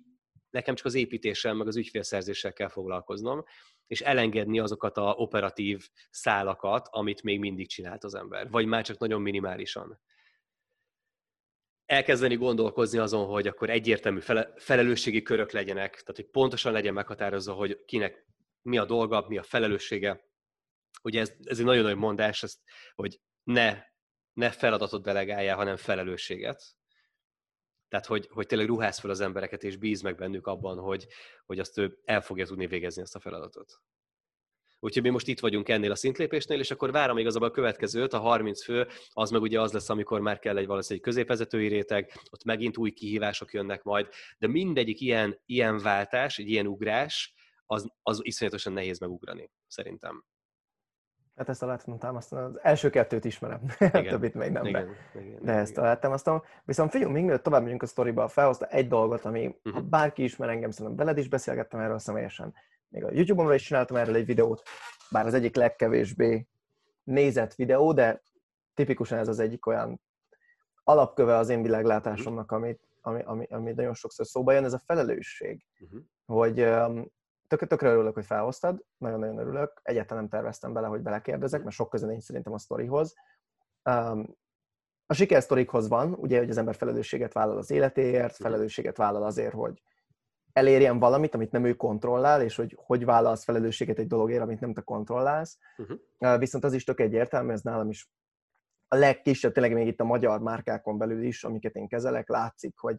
nekem 0.49 0.75
csak 0.75 0.85
az 0.85 0.93
építéssel, 0.93 1.53
meg 1.53 1.67
az 1.67 1.77
ügyfélszerzéssel 1.77 2.53
kell 2.53 2.67
foglalkoznom, 2.67 3.43
és 3.87 4.01
elengedni 4.01 4.59
azokat 4.59 4.97
a 4.97 5.13
operatív 5.17 5.89
szálakat, 6.09 6.87
amit 6.91 7.23
még 7.23 7.39
mindig 7.39 7.67
csinált 7.67 8.03
az 8.03 8.15
ember, 8.15 8.49
vagy 8.49 8.65
már 8.65 8.83
csak 8.83 8.97
nagyon 8.97 9.21
minimálisan. 9.21 9.99
Elkezdeni 11.85 12.35
gondolkozni 12.35 12.99
azon, 12.99 13.25
hogy 13.25 13.47
akkor 13.47 13.69
egyértelmű 13.69 14.19
fele, 14.19 14.53
felelősségi 14.55 15.21
körök 15.21 15.51
legyenek, 15.51 15.91
tehát 15.91 16.15
hogy 16.15 16.29
pontosan 16.29 16.71
legyen 16.71 16.93
meghatározva, 16.93 17.53
hogy 17.53 17.85
kinek 17.85 18.25
mi 18.67 18.77
a 18.77 18.85
dolga, 18.85 19.25
mi 19.27 19.37
a 19.37 19.43
felelőssége. 19.43 20.25
Ugye 21.03 21.19
ez, 21.19 21.33
ez 21.43 21.59
egy 21.59 21.65
nagyon 21.65 21.83
nagy 21.83 21.95
mondás, 21.95 22.43
ezt, 22.43 22.59
hogy 22.95 23.19
ne, 23.43 23.83
ne 24.33 24.51
feladatot 24.51 25.03
delegálja, 25.03 25.55
hanem 25.55 25.75
felelősséget. 25.75 26.63
Tehát, 27.87 28.05
hogy, 28.05 28.27
hogy 28.31 28.45
tényleg 28.47 28.67
ruház 28.67 28.99
fel 28.99 29.09
az 29.09 29.19
embereket, 29.19 29.63
és 29.63 29.77
bíz 29.77 30.01
meg 30.01 30.15
bennük 30.15 30.47
abban, 30.47 30.77
hogy, 30.77 31.07
hogy 31.45 31.59
azt 31.59 31.77
ő 31.77 31.99
el 32.03 32.21
fogja 32.21 32.45
tudni 32.45 32.67
végezni 32.67 33.01
ezt 33.01 33.15
a 33.15 33.19
feladatot. 33.19 33.81
Úgyhogy 34.79 35.03
mi 35.03 35.09
most 35.09 35.27
itt 35.27 35.39
vagyunk 35.39 35.69
ennél 35.69 35.91
a 35.91 35.95
szintlépésnél, 35.95 36.59
és 36.59 36.71
akkor 36.71 36.91
várom 36.91 37.17
igazából 37.17 37.47
a 37.47 37.51
következőt, 37.51 38.13
a 38.13 38.19
30 38.19 38.63
fő, 38.63 38.87
az 39.09 39.29
meg 39.29 39.41
ugye 39.41 39.61
az 39.61 39.71
lesz, 39.71 39.89
amikor 39.89 40.19
már 40.19 40.39
kell 40.39 40.57
egy 40.57 40.65
valószínűleg 40.65 41.03
középvezetői 41.03 41.67
réteg, 41.67 42.11
ott 42.31 42.43
megint 42.43 42.77
új 42.77 42.91
kihívások 42.91 43.53
jönnek 43.53 43.83
majd, 43.83 44.07
de 44.37 44.47
mindegyik 44.47 45.01
ilyen, 45.01 45.41
ilyen 45.45 45.77
váltás, 45.77 46.37
egy 46.37 46.49
ilyen 46.49 46.67
ugrás, 46.67 47.35
az, 47.67 47.87
az 48.03 48.19
iszonyatosan 48.23 48.73
nehéz 48.73 48.99
megugrani, 48.99 49.51
szerintem. 49.67 50.25
Hát 51.35 51.49
ezt 51.49 51.63
alátom 51.63 51.97
támasztani. 51.97 52.41
Az 52.41 52.59
első 52.61 52.89
kettőt 52.89 53.25
ismerem, 53.25 53.61
igen. 53.79 54.07
többit 54.07 54.33
még 54.33 54.51
nem. 54.51 54.65
Igen, 54.65 54.87
be. 55.13 55.21
igen, 55.21 55.43
De 55.43 55.51
ezt 55.51 55.77
alá 55.77 55.99
támasztom. 55.99 56.43
Viszont 56.65 56.91
figyelj, 56.91 57.11
még 57.11 57.23
mielőtt 57.23 57.43
tovább 57.43 57.63
megyünk 57.63 57.81
a 57.81 57.85
sztoriba, 57.85 58.27
felhozta 58.27 58.65
egy 58.65 58.87
dolgot, 58.87 59.25
ami 59.25 59.45
uh-huh. 59.45 59.73
ha 59.73 59.79
mhm. 59.79 59.89
bárki 59.89 60.23
ismer 60.23 60.49
engem, 60.49 60.71
szerintem 60.71 60.95
veled 60.95 61.17
is 61.17 61.29
beszélgettem 61.29 61.79
erről 61.79 61.99
személyesen. 61.99 62.53
Még 62.89 63.03
a 63.03 63.11
YouTube-omra 63.11 63.53
is 63.53 63.63
csináltam 63.63 63.97
erről 63.97 64.15
egy 64.15 64.25
videót, 64.25 64.61
bár 65.11 65.25
az 65.25 65.33
egyik 65.33 65.55
legkevésbé 65.55 66.47
nézett 67.03 67.53
videó, 67.53 67.93
de 67.93 68.21
tipikusan 68.73 69.17
ez 69.17 69.27
az 69.27 69.39
egyik 69.39 69.65
olyan 69.65 70.01
alapköve 70.83 71.35
az 71.35 71.49
én 71.49 71.61
világlátásomnak, 71.61 72.51
amit, 72.51 72.81
ami, 73.01 73.21
ami, 73.25 73.45
ami 73.45 73.71
nagyon 73.71 73.93
sokszor 73.93 74.25
szóba 74.25 74.51
jön, 74.51 74.63
ez 74.63 74.73
a 74.73 74.81
felelősség. 74.85 75.65
Uh-huh. 75.79 75.99
Hogy 76.25 76.61
um, 76.61 77.11
tök, 77.47 77.67
tökre 77.67 77.89
örülök, 77.89 78.13
hogy 78.13 78.25
felhoztad, 78.25 78.85
nagyon-nagyon 78.97 79.37
örülök. 79.37 79.79
Egyáltalán 79.83 80.23
nem 80.23 80.31
terveztem 80.31 80.73
bele, 80.73 80.87
hogy 80.87 81.01
belekérdezek, 81.01 81.63
mert 81.63 81.75
sok 81.75 81.89
köze 81.89 82.07
nincs 82.07 82.23
szerintem 82.23 82.53
a 82.53 82.57
sztorihoz. 82.57 83.13
Um, 83.89 84.35
a 85.05 85.13
sikersztorikhoz 85.13 85.87
van, 85.87 86.13
ugye, 86.13 86.37
hogy 86.37 86.49
az 86.49 86.57
ember 86.57 86.75
felelősséget 86.75 87.33
vállal 87.33 87.57
az 87.57 87.71
életéért, 87.71 88.35
felelősséget 88.35 88.97
vállal 88.97 89.23
azért, 89.23 89.53
hogy 89.53 89.81
elérjen 90.53 90.99
valamit, 90.99 91.35
amit 91.35 91.51
nem 91.51 91.65
ő 91.65 91.73
kontrollál, 91.73 92.41
és 92.41 92.55
hogy 92.55 92.77
hogy 92.85 93.05
vállalsz 93.05 93.43
felelősséget 93.43 93.99
egy 93.99 94.07
dologért, 94.07 94.41
amit 94.41 94.59
nem 94.59 94.73
te 94.73 94.81
kontrollálsz. 94.81 95.57
Uh-huh. 95.77 96.39
Viszont 96.39 96.63
az 96.63 96.73
is 96.73 96.83
tök 96.83 96.99
egyértelmű, 96.99 97.51
ez 97.51 97.61
nálam 97.61 97.89
is 97.89 98.09
a 98.87 98.95
legkisebb, 98.95 99.51
tényleg 99.51 99.73
még 99.73 99.87
itt 99.87 99.99
a 99.99 100.03
magyar 100.03 100.39
márkákon 100.39 100.97
belül 100.97 101.23
is, 101.23 101.43
amiket 101.43 101.75
én 101.75 101.87
kezelek, 101.87 102.29
látszik, 102.29 102.77
hogy 102.77 102.97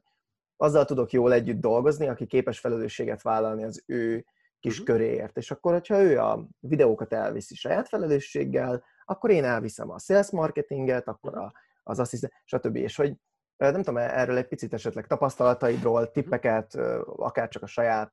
azzal 0.57 0.85
tudok 0.85 1.11
jól 1.11 1.33
együtt 1.33 1.61
dolgozni, 1.61 2.09
aki 2.09 2.27
képes 2.27 2.59
felelősséget 2.59 3.23
vállalni 3.23 3.65
az 3.65 3.83
ő 3.87 4.27
kis 4.61 4.81
uh-huh. 4.81 4.97
köréért. 4.97 5.37
És 5.37 5.51
akkor, 5.51 5.73
hogyha 5.73 6.03
ő 6.03 6.19
a 6.19 6.49
videókat 6.59 7.13
elviszi 7.13 7.55
saját 7.55 7.89
felelősséggel, 7.89 8.85
akkor 9.05 9.31
én 9.31 9.45
elviszem 9.45 9.91
a 9.91 9.99
sales 9.99 10.31
marketinget, 10.31 11.09
akkor 11.09 11.37
a, 11.37 11.53
az 11.83 11.99
asszisztent, 11.99 12.33
stb. 12.45 12.77
És 12.77 12.97
hogy 12.97 13.15
nem 13.57 13.75
tudom, 13.75 13.97
erről 13.97 14.37
egy 14.37 14.49
picit 14.49 14.73
esetleg 14.73 15.07
tapasztalataidról, 15.07 16.01
mhm. 16.01 16.13
tippeket, 16.13 16.75
akár 17.17 17.49
csak 17.49 17.63
a 17.63 17.67
saját 17.67 18.13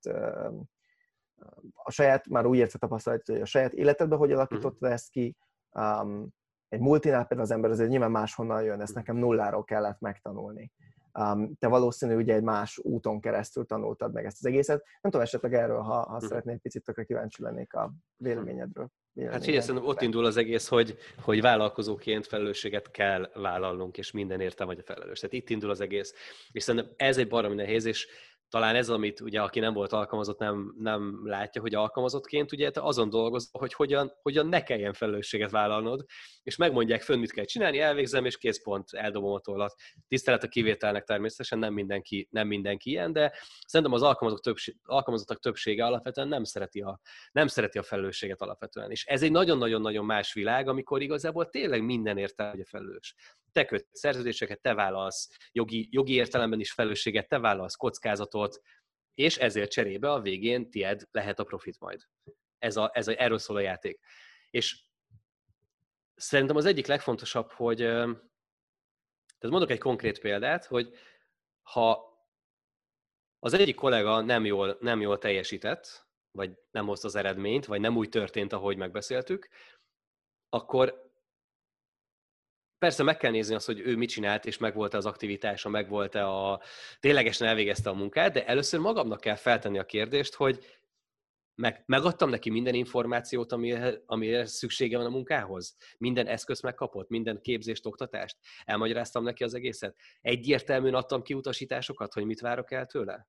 a 1.74 1.92
saját, 1.92 2.28
már 2.28 2.46
úgy 2.46 2.58
értve 2.58 2.80
tapasztalat, 2.80 3.26
hogy 3.26 3.42
a 3.42 3.46
saját 3.46 3.74
életedben 3.74 4.18
hogy 4.18 4.32
alakítottad 4.32 4.74
uh-huh. 4.74 4.92
ezt 4.92 5.10
ki, 5.10 5.38
um, 5.72 6.34
egy 6.68 6.80
multinál 6.80 7.26
például 7.26 7.50
az 7.50 7.56
ember 7.56 7.72
azért 7.72 7.90
nyilván 7.90 8.12
máshonnan 8.12 8.64
jön, 8.64 8.82
ezt 8.82 8.96
nekem 8.96 9.16
nulláról 9.16 9.64
kellett 9.64 10.00
megtanulni. 10.00 10.72
Um, 11.20 11.56
te 11.60 11.68
valószínű 11.68 12.16
ugye 12.16 12.34
egy 12.34 12.44
más 12.44 12.78
úton 12.78 13.22
keresztül 13.22 13.66
tanultad 13.66 14.14
meg 14.14 14.26
ezt 14.26 14.38
az 14.40 14.46
egészet. 14.46 14.84
Nem 15.02 15.12
tudom, 15.12 15.22
esetleg 15.22 15.54
erről, 15.54 15.82
ha, 15.82 15.94
ha 15.94 16.14
uh-huh. 16.14 16.28
szeretnél 16.28 16.58
picit 16.58 16.84
tökre 16.84 17.04
kíváncsi 17.04 17.42
lennék 17.42 17.74
a 17.74 17.94
véleményedről. 18.16 18.90
Hát 19.24 19.44
figyelj, 19.44 19.62
szerintem 19.62 19.90
ott 19.90 20.02
indul 20.02 20.26
az 20.26 20.38
egész, 20.38 20.68
hogy, 20.68 20.98
hogy 21.22 21.42
vállalkozóként 21.42 22.28
felelősséget 22.28 22.92
kell 22.92 23.30
vállalnunk, 23.34 23.98
és 23.98 24.12
minden 24.12 24.40
értem 24.42 24.68
vagy 24.68 24.80
a 24.80 24.84
felelős. 24.84 25.20
Tehát 25.20 25.36
itt 25.36 25.50
indul 25.50 25.70
az 25.70 25.82
egész. 25.82 26.14
És 26.52 26.64
szerintem 26.64 26.92
ez 26.96 27.18
egy 27.18 27.28
baromi 27.28 27.56
nehéz, 27.56 27.86
és 27.86 28.08
talán 28.50 28.76
ez, 28.76 28.90
amit 28.90 29.22
ugye 29.22 29.42
aki 29.42 29.60
nem 29.60 29.74
volt 29.74 29.94
alkalmazott, 29.94 30.40
nem, 30.40 30.74
nem 30.78 31.22
látja, 31.24 31.62
hogy 31.62 31.76
alkalmazottként 31.76 32.52
ugye 32.52 32.72
te 32.72 32.82
azon 32.82 33.10
dolgozol, 33.10 33.50
hogy 33.60 33.74
hogyan, 33.74 34.12
hogyan 34.22 34.48
ne 34.48 34.64
kelljen 34.64 34.94
felelősséget 34.94 35.52
vállalnod, 35.52 36.06
és 36.44 36.56
megmondják 36.56 37.02
fönn, 37.02 37.20
mit 37.20 37.32
kell 37.32 37.46
csinálni, 37.46 37.80
elvégzem, 37.80 38.26
és 38.26 38.38
kész 38.38 38.64
pont, 38.64 38.90
eldobom 38.92 39.34
a 39.34 39.40
tollat. 39.40 39.74
Tisztelet 40.08 40.44
a 40.44 40.48
kivételnek 40.48 41.04
természetesen, 41.04 41.60
nem 41.60 41.74
mindenki, 41.74 42.28
nem 42.32 42.48
mindenki 42.48 42.90
ilyen, 42.90 43.14
de 43.14 43.34
szerintem 43.68 43.96
az 43.96 44.02
alkalmazottak, 44.02 44.54
többség, 44.54 44.76
alkalmazottak 44.84 45.40
többsége 45.40 45.86
alapvetően 45.86 46.28
nem 46.28 46.44
szereti, 46.44 46.82
a, 46.82 47.00
nem 47.32 47.48
szereti 47.48 47.78
a 47.78 47.84
felelősséget 47.84 48.42
alapvetően. 48.42 48.92
És 48.92 49.06
ez 49.06 49.24
egy 49.24 49.32
nagyon-nagyon-nagyon 49.32 50.06
más 50.06 50.34
világ, 50.34 50.68
amikor 50.68 51.02
igazából 51.02 51.50
tényleg 51.50 51.84
minden 51.84 52.18
érte, 52.18 52.50
hogy 52.50 52.60
a 52.60 52.66
felelős 52.66 53.16
te 53.56 53.66
köt 53.66 53.88
szerződéseket, 53.92 54.62
te 54.62 54.74
vállalsz 54.74 55.30
jogi, 55.52 55.88
jogi 55.92 56.14
értelemben 56.14 56.60
is 56.60 56.72
felelősséget, 56.72 57.28
te 57.28 57.40
vállalsz 57.40 57.76
kockázatot, 57.76 58.35
és 59.14 59.38
ezért 59.38 59.72
cserébe 59.72 60.12
a 60.12 60.22
végén 60.22 60.70
tied 60.70 61.02
lehet 61.12 61.40
a 61.40 61.44
profit 61.44 61.80
majd. 61.80 62.02
Ez 62.58 62.78
a, 62.78 62.90
ez 62.94 63.08
a, 63.08 63.22
erről 63.22 63.38
szól 63.38 63.56
a 63.58 63.60
játék. 63.60 64.00
És 64.50 64.84
szerintem 66.16 66.56
az 66.56 66.66
egyik 66.66 66.88
legfontosabb, 66.88 67.52
hogy 67.52 67.78
tehát 69.38 69.60
mondok 69.60 69.70
egy 69.70 69.80
konkrét 69.80 70.20
példát, 70.20 70.66
hogy 70.66 70.94
ha 71.62 72.14
az 73.40 73.54
egyik 73.54 73.76
kollega 73.76 74.22
nem 74.22 74.46
jól, 74.46 74.78
nem 74.80 75.02
jól 75.02 75.18
teljesített, 75.18 76.08
vagy 76.32 76.54
nem 76.72 76.86
hozta 76.86 77.08
az 77.08 77.16
eredményt, 77.16 77.66
vagy 77.66 77.80
nem 77.80 77.98
úgy 77.98 78.10
történt, 78.10 78.54
ahogy 78.54 78.78
megbeszéltük, 78.78 79.50
akkor 80.50 81.05
persze 82.78 83.04
meg 83.04 83.18
kell 83.18 83.32
nézni 83.32 83.56
azt, 83.56 83.66
hogy 83.66 83.80
ő 83.80 83.96
mit 83.96 84.10
csinált, 84.10 84.46
és 84.46 84.58
megvolt-e 84.58 84.98
az 84.98 85.06
aktivitása, 85.06 85.70
megvolt-e 85.70 86.28
a... 86.28 86.62
ténylegesen 87.00 87.48
elvégezte 87.48 87.90
a 87.90 87.94
munkát, 87.94 88.34
de 88.34 88.46
először 88.46 88.80
magamnak 88.80 89.20
kell 89.20 89.36
feltenni 89.36 89.80
a 89.80 89.86
kérdést, 89.86 90.34
hogy 90.34 90.66
meg, 91.56 91.84
megadtam 91.86 92.30
neki 92.30 92.50
minden 92.50 92.74
információt, 92.74 93.52
amire, 93.52 94.02
amire 94.06 94.46
szüksége 94.46 94.98
van 94.98 95.06
a 95.06 95.10
munkához? 95.10 95.76
Minden 95.98 96.28
eszközt 96.28 96.62
megkapott? 96.62 97.10
Minden 97.10 97.42
képzést, 97.42 97.86
oktatást? 97.86 98.38
Elmagyaráztam 98.66 99.24
neki 99.24 99.44
az 99.44 99.54
egészet? 99.54 99.96
Egyértelműen 100.22 100.94
adtam 100.94 101.22
ki 101.22 101.34
utasításokat, 101.34 102.14
hogy 102.14 102.26
mit 102.26 102.40
várok 102.40 102.72
el 102.72 102.86
tőle? 102.86 103.28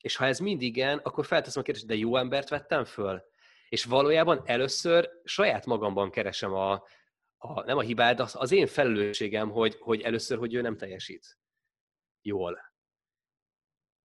És 0.00 0.16
ha 0.16 0.26
ez 0.26 0.38
mind 0.38 0.62
igen, 0.62 0.98
akkor 0.98 1.26
felteszem 1.26 1.60
a 1.60 1.64
kérdést, 1.64 1.86
de 1.86 1.94
jó 1.94 2.16
embert 2.16 2.48
vettem 2.48 2.84
föl? 2.84 3.22
És 3.68 3.84
valójában 3.84 4.42
először 4.44 5.10
saját 5.24 5.66
magamban 5.66 6.10
keresem 6.10 6.52
a, 6.52 6.82
a, 7.38 7.64
nem 7.64 7.76
a 7.76 7.80
hibád, 7.80 8.20
az, 8.20 8.34
az 8.38 8.52
én 8.52 8.66
felelősségem, 8.66 9.50
hogy, 9.50 9.76
hogy 9.80 10.00
először, 10.00 10.38
hogy 10.38 10.54
ő 10.54 10.60
nem 10.60 10.76
teljesít 10.76 11.38
jól. 12.22 12.58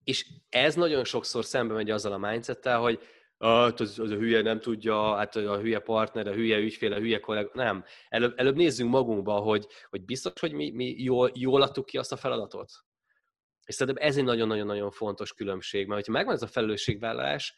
És 0.03 0.27
ez 0.49 0.75
nagyon 0.75 1.03
sokszor 1.03 1.45
szembe 1.45 1.73
megy 1.73 1.89
azzal 1.89 2.13
a 2.13 2.17
mindsettel, 2.17 2.79
hogy 2.79 2.99
ah, 3.37 3.73
az, 3.77 3.99
az 3.99 4.11
a 4.11 4.15
hülye 4.15 4.41
nem 4.41 4.59
tudja, 4.59 5.15
hát 5.15 5.35
a 5.35 5.59
hülye 5.59 5.79
partner, 5.79 6.27
a 6.27 6.33
hülye 6.33 6.57
ügyfél, 6.57 6.93
a 6.93 6.99
hülye 6.99 7.19
kollega, 7.19 7.49
nem. 7.53 7.83
Előbb, 8.09 8.39
előbb 8.39 8.55
nézzünk 8.55 8.89
magunkba, 8.89 9.39
hogy, 9.39 9.67
hogy 9.89 10.05
biztos, 10.05 10.39
hogy 10.39 10.53
mi, 10.53 10.71
mi 10.71 10.95
jól, 10.97 11.31
jól 11.33 11.61
adtuk 11.61 11.85
ki 11.85 11.97
azt 11.97 12.11
a 12.11 12.17
feladatot. 12.17 12.71
És 13.65 13.75
szerintem 13.75 14.07
ez 14.07 14.17
egy 14.17 14.23
nagyon-nagyon-nagyon 14.23 14.91
fontos 14.91 15.33
különbség, 15.33 15.87
mert 15.87 16.05
ha 16.05 16.11
megvan 16.11 16.33
ez 16.33 16.41
a 16.41 16.47
felelősségvállalás, 16.47 17.55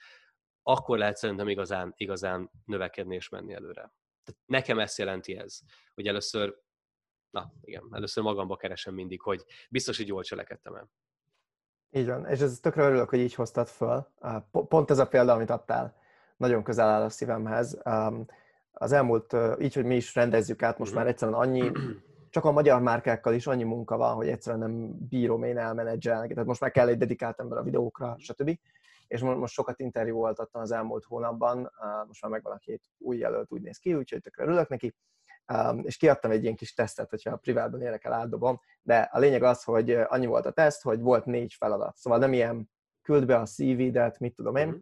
akkor 0.64 0.98
lehet 0.98 1.16
szerintem 1.16 1.48
igazán, 1.48 1.94
igazán 1.98 2.52
növekedni 2.66 3.16
és 3.16 3.30
menni 3.30 3.54
előre. 3.54 3.94
Tehát 4.26 4.42
nekem 4.46 4.80
ezt 4.80 4.98
jelenti 4.98 5.38
ez, 5.38 5.60
hogy 5.94 6.08
először, 6.08 6.56
na 7.30 7.54
igen, 7.62 7.90
először 7.92 8.24
magamba 8.24 8.56
keresem 8.56 8.94
mindig, 8.94 9.22
hogy 9.22 9.46
biztos, 9.70 9.98
hogy 9.98 10.08
jól 10.08 10.24
cselekedtem 10.24 10.76
el. 10.76 10.90
Így 11.92 12.06
van, 12.06 12.26
és 12.26 12.40
ez 12.40 12.60
tökre 12.60 12.84
örülök, 12.84 13.10
hogy 13.10 13.20
így 13.20 13.34
hoztad 13.34 13.68
föl. 13.68 14.08
Pont 14.52 14.90
ez 14.90 15.00
a 15.00 15.08
példa, 15.08 15.34
amit 15.34 15.50
adtál, 15.50 15.96
nagyon 16.38 16.64
közel 16.64 16.90
áll 16.90 17.02
a 17.02 17.10
szívemhez. 17.10 17.82
Az 18.72 18.92
elmúlt, 18.92 19.36
így, 19.60 19.74
hogy 19.74 19.86
mi 19.86 19.96
is 19.96 20.16
rendezzük 20.16 20.64
át, 20.64 20.78
most 20.78 20.92
mhm. 20.92 21.00
már 21.00 21.10
egyszerűen 21.10 21.38
annyi, 21.38 21.72
csak 22.30 22.46
a 22.46 22.52
magyar 22.52 22.82
márkákkal 22.82 23.34
is 23.34 23.48
annyi 23.48 23.64
munka 23.64 23.98
van, 23.98 24.16
hogy 24.16 24.28
egyszerűen 24.28 24.70
nem 24.70 25.08
bírom 25.10 25.44
én 25.44 25.58
elmenedzselni. 25.58 26.28
Tehát 26.28 26.46
most 26.46 26.62
már 26.62 26.72
kell 26.72 26.88
egy 26.88 26.98
dedikált 26.98 27.40
ember 27.40 27.58
a 27.58 27.64
videókra, 27.64 28.16
stb 28.20 28.60
és 29.08 29.22
most 29.22 29.54
sokat 29.54 29.80
interjúoltattam 29.80 30.62
az 30.62 30.72
elmúlt 30.72 31.04
hónapban, 31.04 31.72
most 32.08 32.22
már 32.22 32.32
megvan 32.32 32.54
a 32.54 32.58
két 32.58 32.84
új 32.98 33.18
jelölt, 33.18 33.52
úgy 33.52 33.62
néz 33.62 33.78
ki, 33.78 33.94
úgyhogy 33.94 34.22
tökre 34.22 34.44
örülök 34.44 34.68
neki, 34.68 34.96
és 35.82 35.98
kiadtam 35.98 36.32
egy 36.32 36.44
ilyen 36.44 36.56
kis 36.56 36.74
tesztet, 36.74 37.10
hogyha 37.10 37.32
a 37.32 37.38
privátban 37.38 37.82
érek 37.82 38.04
el, 38.04 38.14
átdobom, 38.14 38.62
de 38.82 38.98
a 38.98 39.20
lényeg 39.20 39.44
az, 39.44 39.64
hogy 39.64 39.92
annyi 39.92 40.26
volt 40.26 40.46
a 40.46 40.52
teszt, 40.52 40.82
hogy 40.82 41.00
volt 41.00 41.26
négy 41.26 41.54
feladat, 41.54 41.96
szóval 41.96 42.20
nem 42.20 42.34
ilyen 42.34 42.70
küld 43.02 43.26
be 43.26 43.38
a 43.38 43.46
CV-det, 43.46 44.20
mit 44.20 44.36
tudom 44.36 44.56
én, 44.56 44.68
mhm. 44.68 44.78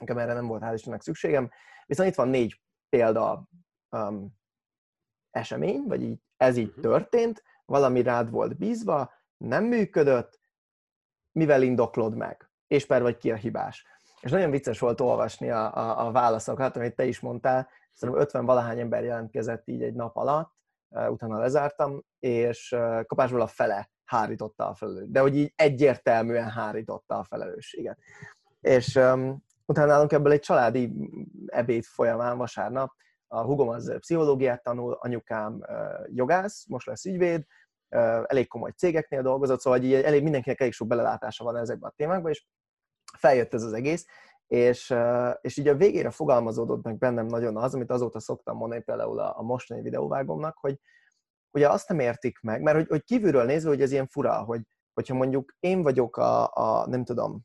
nekem 0.00 0.18
erre 0.18 0.32
nem 0.32 0.46
volt 0.46 0.62
hál' 0.64 0.74
Istennek 0.74 1.02
szükségem, 1.02 1.50
viszont 1.86 2.08
itt 2.08 2.14
van 2.14 2.28
négy 2.28 2.60
példa 2.88 3.48
um, 3.90 4.36
esemény, 5.30 5.82
vagy 5.86 6.02
így, 6.02 6.20
ez 6.36 6.56
így 6.56 6.68
uh-huh. 6.68 6.82
történt, 6.82 7.42
valami 7.64 8.02
rád 8.02 8.30
volt 8.30 8.56
bízva, 8.56 9.12
nem 9.36 9.64
működött, 9.64 10.40
mivel 11.32 11.62
indoklod 11.62 12.14
meg? 12.14 12.45
És 12.66 12.86
per 12.86 13.02
vagy 13.02 13.16
ki 13.16 13.30
a 13.30 13.36
hibás. 13.36 13.86
És 14.20 14.30
nagyon 14.30 14.50
vicces 14.50 14.78
volt 14.78 15.00
olvasni 15.00 15.50
a, 15.50 15.74
a, 15.76 16.06
a 16.06 16.10
válaszokat, 16.10 16.76
amit 16.76 16.94
te 16.94 17.04
is 17.04 17.20
mondtál, 17.20 17.68
szerintem 17.92 18.24
50 18.24 18.44
valahány 18.44 18.80
ember 18.80 19.04
jelentkezett 19.04 19.68
így 19.68 19.82
egy 19.82 19.94
nap 19.94 20.16
alatt, 20.16 20.54
utána 21.08 21.38
lezártam, 21.38 22.02
és 22.18 22.76
kapásból 23.06 23.40
a 23.40 23.46
fele 23.46 23.90
hárította 24.04 24.68
a 24.68 24.74
felelősséget. 24.74 25.12
De 25.12 25.20
hogy 25.20 25.36
így 25.36 25.52
egyértelműen 25.56 26.50
hárította 26.50 27.18
a 27.18 27.24
felelősséget. 27.24 27.98
És 28.60 28.94
um, 28.94 29.44
utána 29.64 29.86
nálunk 29.86 30.12
ebből 30.12 30.32
egy 30.32 30.40
családi 30.40 30.92
ebéd 31.46 31.84
folyamán 31.84 32.36
vasárnap, 32.36 32.92
a 33.28 33.42
hugom 33.42 33.68
az 33.68 33.96
pszichológiát 33.98 34.62
tanul, 34.62 34.92
anyukám 34.92 35.54
uh, 35.54 35.68
jogász, 36.14 36.66
most 36.66 36.86
lesz 36.86 37.04
ügyvéd, 37.04 37.46
elég 38.26 38.48
komoly 38.48 38.70
cégeknél 38.70 39.22
dolgozott, 39.22 39.60
szóval 39.60 39.82
így 39.82 39.94
elég 39.94 40.22
mindenkinek 40.22 40.60
elég 40.60 40.72
sok 40.72 40.88
belelátása 40.88 41.44
van 41.44 41.56
ezekben 41.56 41.90
a 41.90 41.94
témákban, 41.96 42.30
és 42.30 42.46
feljött 43.16 43.54
ez 43.54 43.62
az 43.62 43.72
egész, 43.72 44.06
És, 44.46 44.94
és 45.40 45.56
így 45.56 45.68
a 45.68 45.76
végére 45.76 46.10
fogalmazódott 46.10 46.82
meg 46.82 46.98
bennem 46.98 47.26
nagyon 47.26 47.56
az, 47.56 47.74
amit 47.74 47.90
azóta 47.90 48.20
szoktam 48.20 48.56
mondani 48.56 48.82
például 48.82 49.18
a, 49.18 49.38
a 49.38 49.42
mostani 49.42 49.82
videóvágomnak, 49.82 50.56
hogy 50.60 50.80
ugye 51.50 51.68
azt 51.68 51.88
nem 51.88 51.98
értik 51.98 52.40
meg, 52.40 52.62
mert 52.62 52.76
hogy, 52.76 52.88
hogy 52.88 53.04
kívülről 53.04 53.44
nézve, 53.44 53.68
hogy 53.68 53.82
ez 53.82 53.92
ilyen 53.92 54.06
fura, 54.06 54.42
hogy, 54.42 54.60
hogyha 54.94 55.14
mondjuk 55.14 55.56
én 55.60 55.82
vagyok 55.82 56.16
a, 56.16 56.54
a 56.54 56.86
nem 56.86 57.04
tudom, 57.04 57.44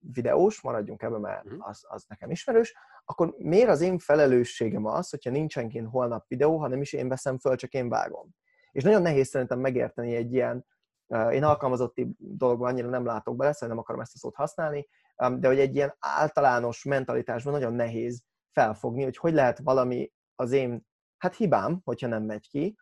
videós, 0.00 0.62
maradjunk 0.62 1.02
ebben, 1.02 1.20
mert 1.20 1.44
mhm. 1.44 1.62
az, 1.62 1.84
az 1.88 2.04
nekem 2.08 2.30
ismerős, 2.30 2.74
akkor 3.04 3.34
miért 3.38 3.68
az 3.68 3.80
én 3.80 3.98
felelősségem 3.98 4.84
az, 4.84 5.10
hogyha 5.10 5.30
nincsen 5.30 5.68
kint 5.68 5.90
holnap 5.90 6.24
videó, 6.28 6.58
hanem 6.58 6.80
is 6.80 6.92
én 6.92 7.08
veszem 7.08 7.38
föl, 7.38 7.56
csak 7.56 7.72
én 7.72 7.88
vágom. 7.88 8.28
És 8.70 8.82
nagyon 8.82 9.02
nehéz 9.02 9.28
szerintem 9.28 9.58
megérteni 9.58 10.14
egy 10.14 10.32
ilyen, 10.32 10.66
én 11.06 11.44
alkalmazotti 11.44 12.14
dologban 12.18 12.70
annyira 12.70 12.88
nem 12.88 13.04
látok 13.04 13.36
bele, 13.36 13.52
szóval 13.52 13.68
nem 13.68 13.78
akarom 13.78 14.00
ezt 14.00 14.14
a 14.14 14.18
szót 14.18 14.34
használni, 14.34 14.88
de 15.16 15.48
hogy 15.48 15.58
egy 15.58 15.74
ilyen 15.74 15.96
általános 15.98 16.84
mentalitásban 16.84 17.52
nagyon 17.52 17.72
nehéz 17.72 18.22
felfogni, 18.52 19.02
hogy 19.02 19.16
hogy 19.16 19.32
lehet 19.32 19.58
valami 19.58 20.12
az 20.34 20.52
én, 20.52 20.86
hát 21.16 21.34
hibám, 21.34 21.80
hogyha 21.84 22.06
nem 22.06 22.22
megy 22.22 22.48
ki, 22.48 22.76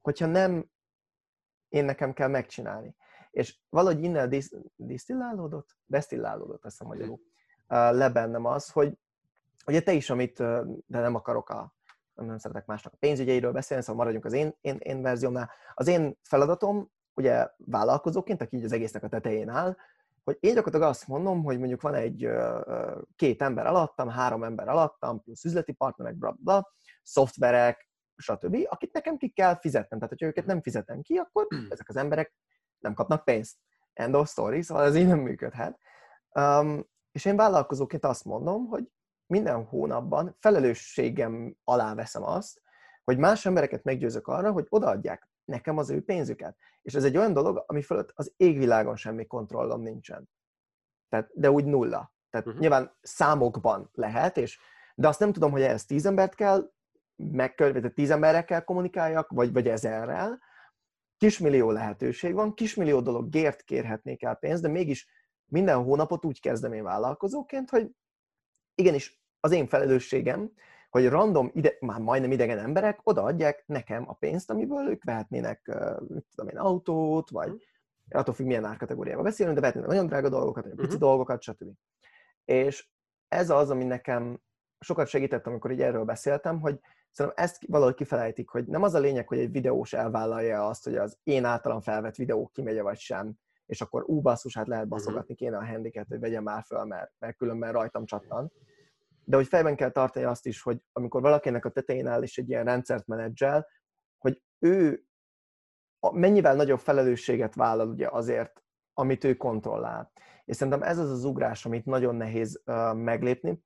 hogyha 0.00 0.26
nem 0.26 0.68
én 1.68 1.84
nekem 1.84 2.12
kell 2.12 2.28
megcsinálni. 2.28 2.96
És 3.30 3.58
valahogy 3.68 4.02
innen 4.02 4.28
disz, 4.28 4.52
disztillálódott, 4.76 5.76
desztillálódott, 5.86 6.64
ezt 6.64 6.80
a 6.80 6.84
hm. 6.84 6.90
magyarul, 6.90 7.20
le 7.68 8.10
bennem 8.10 8.44
az, 8.44 8.70
hogy 8.70 8.98
ugye 9.66 9.80
te 9.80 9.92
is, 9.92 10.10
amit, 10.10 10.38
de 10.86 11.00
nem 11.00 11.14
akarok 11.14 11.48
a, 11.48 11.74
nem 12.14 12.38
szeretek 12.38 12.66
másnak 12.66 12.92
a 12.92 12.96
pénzügyeiről 12.96 13.52
beszélni, 13.52 13.82
szóval 13.82 13.96
maradjunk 13.96 14.24
az 14.24 14.32
én, 14.32 14.56
én, 14.60 14.76
én 14.78 15.02
verziómnál. 15.02 15.50
Az 15.74 15.86
én 15.86 16.18
feladatom, 16.22 16.90
ugye 17.18 17.48
vállalkozóként, 17.56 18.42
aki 18.42 18.56
így 18.56 18.64
az 18.64 18.72
egésznek 18.72 19.02
a 19.02 19.08
tetején 19.08 19.48
áll, 19.48 19.76
hogy 20.24 20.36
én 20.40 20.54
gyakorlatilag 20.54 20.90
azt 20.90 21.06
mondom, 21.06 21.42
hogy 21.42 21.58
mondjuk 21.58 21.80
van 21.80 21.94
egy 21.94 22.28
két 23.16 23.42
ember 23.42 23.66
alattam, 23.66 24.08
három 24.08 24.44
ember 24.44 24.68
alattam, 24.68 25.22
plusz 25.22 25.44
üzleti 25.44 25.72
partnerek, 25.72 26.16
bla, 26.16 26.36
bla, 26.40 26.72
szoftverek, 27.02 27.90
stb., 28.16 28.56
akit 28.68 28.92
nekem 28.92 29.16
ki 29.16 29.28
kell 29.28 29.58
fizetnem. 29.58 29.98
Tehát, 29.98 30.08
hogyha 30.08 30.26
őket 30.26 30.46
nem 30.46 30.62
fizetem 30.62 31.00
ki, 31.00 31.16
akkor 31.16 31.46
ezek 31.70 31.88
az 31.88 31.96
emberek 31.96 32.34
nem 32.78 32.94
kapnak 32.94 33.24
pénzt. 33.24 33.56
End 33.92 34.14
of 34.14 34.28
story, 34.28 34.62
szóval 34.62 34.84
ez 34.84 34.96
így 34.96 35.06
nem 35.06 35.18
működhet. 35.18 35.78
Um, 36.34 36.86
és 37.12 37.24
én 37.24 37.36
vállalkozóként 37.36 38.04
azt 38.04 38.24
mondom, 38.24 38.66
hogy 38.66 38.90
minden 39.26 39.64
hónapban 39.64 40.36
felelősségem 40.40 41.56
alá 41.64 41.94
veszem 41.94 42.22
azt, 42.22 42.60
hogy 43.04 43.18
más 43.18 43.46
embereket 43.46 43.84
meggyőzök 43.84 44.26
arra, 44.26 44.52
hogy 44.52 44.66
odaadják 44.68 45.28
nekem 45.48 45.78
az 45.78 45.90
ő 45.90 46.04
pénzüket. 46.04 46.56
És 46.82 46.94
ez 46.94 47.04
egy 47.04 47.16
olyan 47.16 47.32
dolog, 47.32 47.64
ami 47.66 47.82
fölött 47.82 48.12
az 48.14 48.32
égvilágon 48.36 48.96
semmi 48.96 49.26
kontrollom 49.26 49.82
nincsen. 49.82 50.28
Tehát, 51.08 51.30
de 51.34 51.50
úgy 51.50 51.64
nulla. 51.64 52.12
Tehát 52.30 52.46
uh-huh. 52.46 52.60
nyilván 52.60 52.96
számokban 53.00 53.90
lehet, 53.92 54.36
és, 54.36 54.58
de 54.94 55.08
azt 55.08 55.20
nem 55.20 55.32
tudom, 55.32 55.50
hogy 55.50 55.62
ehhez 55.62 55.84
tíz 55.84 56.06
embert 56.06 56.34
kell 56.34 56.72
megkölteni, 57.16 57.80
vagy 57.80 57.92
tíz 57.92 58.10
emberrel 58.10 58.44
kell 58.44 58.60
kommunikáljak, 58.60 59.30
vagy, 59.30 59.52
vagy 59.52 59.68
ezerrel. 59.68 60.38
Kismillió 61.16 61.70
lehetőség 61.70 62.34
van, 62.34 62.54
kismillió 62.54 63.00
dolog 63.00 63.28
gért 63.28 63.62
kérhetnék 63.62 64.22
el 64.22 64.34
pénzt, 64.34 64.62
de 64.62 64.68
mégis 64.68 65.08
minden 65.44 65.82
hónapot 65.82 66.24
úgy 66.24 66.40
kezdem 66.40 66.72
én 66.72 66.82
vállalkozóként, 66.82 67.70
hogy 67.70 67.90
igenis 68.74 69.22
az 69.40 69.52
én 69.52 69.66
felelősségem, 69.66 70.52
hogy 70.90 71.08
random, 71.08 71.50
ide, 71.54 71.76
már 71.80 72.00
majdnem 72.00 72.32
idegen 72.32 72.58
emberek 72.58 73.00
odaadják 73.02 73.62
nekem 73.66 74.08
a 74.08 74.12
pénzt, 74.12 74.50
amiből 74.50 74.88
ők 74.88 75.04
vehetnének, 75.04 75.66
mit 76.08 76.26
tudom 76.34 76.50
én, 76.50 76.58
autót, 76.58 77.30
vagy 77.30 77.48
uh-huh. 77.48 77.62
attól 78.10 78.34
függ, 78.34 78.46
milyen 78.46 78.64
árkategóriában 78.64 79.24
beszélünk, 79.24 79.54
de 79.54 79.60
vehetnének 79.60 79.90
nagyon 79.90 80.06
drága 80.06 80.28
dolgokat, 80.28 80.64
vagy 80.64 80.72
pici 80.72 80.84
uh-huh. 80.84 81.00
dolgokat, 81.00 81.42
stb. 81.42 81.70
És 82.44 82.88
ez 83.28 83.50
az, 83.50 83.70
ami 83.70 83.84
nekem 83.84 84.40
sokat 84.80 85.06
segített, 85.06 85.46
amikor 85.46 85.70
így 85.70 85.82
erről 85.82 86.04
beszéltem, 86.04 86.60
hogy 86.60 86.80
szerintem 87.10 87.44
ezt 87.44 87.66
valahogy 87.66 87.94
kifelejtik, 87.94 88.48
hogy 88.48 88.66
nem 88.66 88.82
az 88.82 88.94
a 88.94 88.98
lényeg, 88.98 89.28
hogy 89.28 89.38
egy 89.38 89.52
videós 89.52 89.92
elvállalja 89.92 90.66
azt, 90.66 90.84
hogy 90.84 90.96
az 90.96 91.18
én 91.22 91.44
általam 91.44 91.80
felvett 91.80 92.16
videó 92.16 92.50
kimegye 92.54 92.82
vagy 92.82 92.98
sem, 92.98 93.38
és 93.66 93.80
akkor 93.80 94.04
ú, 94.06 94.20
basszus, 94.20 94.54
hát 94.54 94.66
lehet 94.66 94.88
baszogatni 94.88 95.34
kéne 95.34 95.56
a 95.56 95.66
handiket, 95.66 96.06
hogy 96.08 96.20
vegyem 96.20 96.42
már 96.42 96.62
föl, 96.62 96.84
mert, 96.84 97.12
mert 97.18 97.36
különben 97.36 97.72
rajtam 97.72 98.04
csattan. 98.04 98.52
De 99.28 99.36
hogy 99.36 99.46
fejben 99.46 99.76
kell 99.76 99.90
tartani 99.90 100.24
azt 100.24 100.46
is, 100.46 100.62
hogy 100.62 100.78
amikor 100.92 101.20
valakinek 101.20 101.64
a 101.64 101.70
tetején 101.70 102.06
áll 102.06 102.22
és 102.22 102.38
egy 102.38 102.48
ilyen 102.48 102.64
rendszert 102.64 103.06
menedzsel, 103.06 103.66
hogy 104.18 104.42
ő 104.58 105.04
mennyivel 106.12 106.54
nagyobb 106.54 106.78
felelősséget 106.78 107.54
vállal 107.54 107.88
ugye 107.88 108.08
azért, 108.08 108.62
amit 108.94 109.24
ő 109.24 109.34
kontrollál. 109.34 110.12
És 110.44 110.56
szerintem 110.56 110.82
ez 110.82 110.98
az 110.98 111.10
az 111.10 111.24
ugrás, 111.24 111.66
amit 111.66 111.84
nagyon 111.84 112.14
nehéz 112.14 112.62
uh, 112.66 112.94
meglépni. 112.94 113.62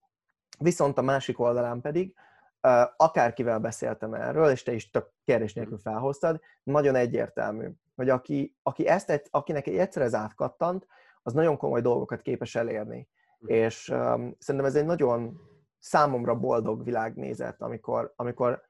Viszont 0.59 0.99
a 0.99 1.03
másik 1.03 1.39
oldalán 1.39 1.81
pedig, 1.81 2.15
uh, 2.63 2.83
akárkivel 2.97 3.59
beszéltem 3.59 4.15
erről, 4.15 4.51
és 4.51 4.63
te 4.63 4.73
is 4.73 4.91
tök 4.91 5.11
kérdés 5.25 5.55
nélkül 5.55 5.79
felhoztad, 5.79 6.41
nagyon 6.63 6.95
egyértelmű 6.95 7.69
hogy 7.95 8.09
aki, 8.09 8.57
aki 8.63 8.87
ezt 8.87 9.29
akinek 9.31 9.67
egyszer 9.67 10.03
ez 10.03 10.15
átkattant, 10.15 10.87
az 11.23 11.33
nagyon 11.33 11.57
komoly 11.57 11.81
dolgokat 11.81 12.23
képes 12.23 12.55
elérni. 12.55 13.09
Hm. 13.39 13.49
És 13.49 13.89
um, 13.89 14.37
szerintem 14.39 14.71
ez 14.71 14.75
egy 14.75 14.85
nagyon 14.85 15.41
számomra 15.83 16.35
boldog 16.35 16.85
világnézet, 16.85 17.63
amikor, 17.63 18.13
amikor 18.17 18.63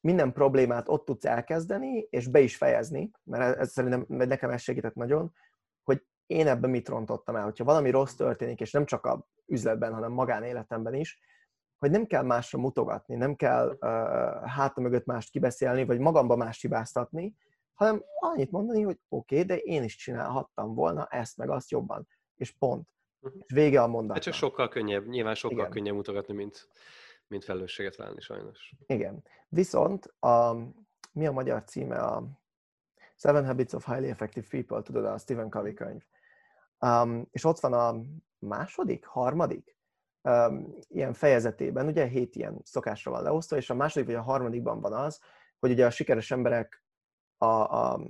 minden 0.00 0.32
problémát 0.32 0.88
ott 0.88 1.04
tudsz 1.04 1.24
elkezdeni, 1.24 2.06
és 2.10 2.28
be 2.28 2.40
is 2.40 2.56
fejezni, 2.56 3.10
mert 3.24 3.58
ez, 3.58 3.70
szerintem 3.70 4.04
nekem 4.08 4.50
ez 4.50 4.60
segített 4.60 4.94
nagyon, 4.94 5.32
hogy 5.82 6.06
én 6.26 6.46
ebben 6.46 6.70
mit 6.70 6.88
rontottam 6.88 7.36
el. 7.36 7.44
Hogyha 7.44 7.64
valami 7.64 7.90
rossz 7.90 8.14
történik, 8.14 8.60
és 8.60 8.72
nem 8.72 8.84
csak 8.84 9.06
a 9.06 9.26
üzletben, 9.46 9.92
hanem 9.92 10.12
magánéletemben 10.12 10.94
is, 10.94 11.18
hogy 11.78 11.90
nem 11.90 12.06
kell 12.06 12.22
másra 12.22 12.58
mutogatni, 12.58 13.14
nem 13.14 13.34
kell 13.36 13.68
uh, 13.68 14.48
háta 14.48 14.80
mögött 14.80 15.04
mást 15.04 15.30
kibeszélni, 15.30 15.84
vagy 15.84 15.98
magamba 15.98 16.36
mást 16.36 16.60
hibáztatni, 16.60 17.36
hanem 17.74 18.02
annyit 18.20 18.50
mondani, 18.50 18.82
hogy 18.82 19.00
oké, 19.08 19.34
okay, 19.34 19.46
de 19.46 19.56
én 19.56 19.82
is 19.82 19.96
csinálhattam 19.96 20.74
volna 20.74 21.06
ezt 21.06 21.36
meg 21.36 21.50
azt 21.50 21.70
jobban, 21.70 22.08
és 22.34 22.52
pont. 22.58 22.88
És 23.20 23.52
vége 23.52 23.82
a 23.82 23.86
mondat. 23.86 24.14
Hát 24.14 24.24
csak 24.24 24.34
sokkal 24.34 24.68
könnyebb, 24.68 25.06
nyilván 25.06 25.34
sokkal 25.34 25.58
Igen. 25.58 25.70
könnyebb 25.70 25.94
mutogatni, 25.94 26.34
mint, 26.34 26.68
mint 27.26 27.44
felelősséget 27.44 27.96
válni 27.96 28.20
sajnos. 28.20 28.72
Igen. 28.86 29.24
Viszont 29.48 30.06
a, 30.06 30.56
mi 31.12 31.26
a 31.26 31.32
magyar 31.32 31.64
címe? 31.64 31.96
A 31.96 32.24
Seven 33.16 33.46
Habits 33.46 33.72
of 33.72 33.86
Highly 33.86 34.08
Effective 34.08 34.46
People, 34.50 34.82
tudod, 34.82 35.04
a 35.04 35.18
Stephen 35.18 35.50
Covey 35.50 35.74
könyv. 35.74 36.02
Um, 36.80 37.28
és 37.30 37.44
ott 37.44 37.60
van 37.60 37.72
a 37.72 38.00
második, 38.38 39.06
harmadik 39.06 39.76
um, 40.22 40.74
ilyen 40.88 41.12
fejezetében, 41.12 41.86
ugye 41.86 42.06
hét 42.06 42.36
ilyen 42.36 42.60
szokásra 42.64 43.10
van 43.10 43.22
leosztva, 43.22 43.56
és 43.56 43.70
a 43.70 43.74
második 43.74 44.06
vagy 44.06 44.16
a 44.16 44.22
harmadikban 44.22 44.80
van 44.80 44.92
az, 44.92 45.20
hogy 45.58 45.70
ugye 45.70 45.86
a 45.86 45.90
sikeres 45.90 46.30
emberek 46.30 46.84
a, 47.36 47.46
a 47.46 48.00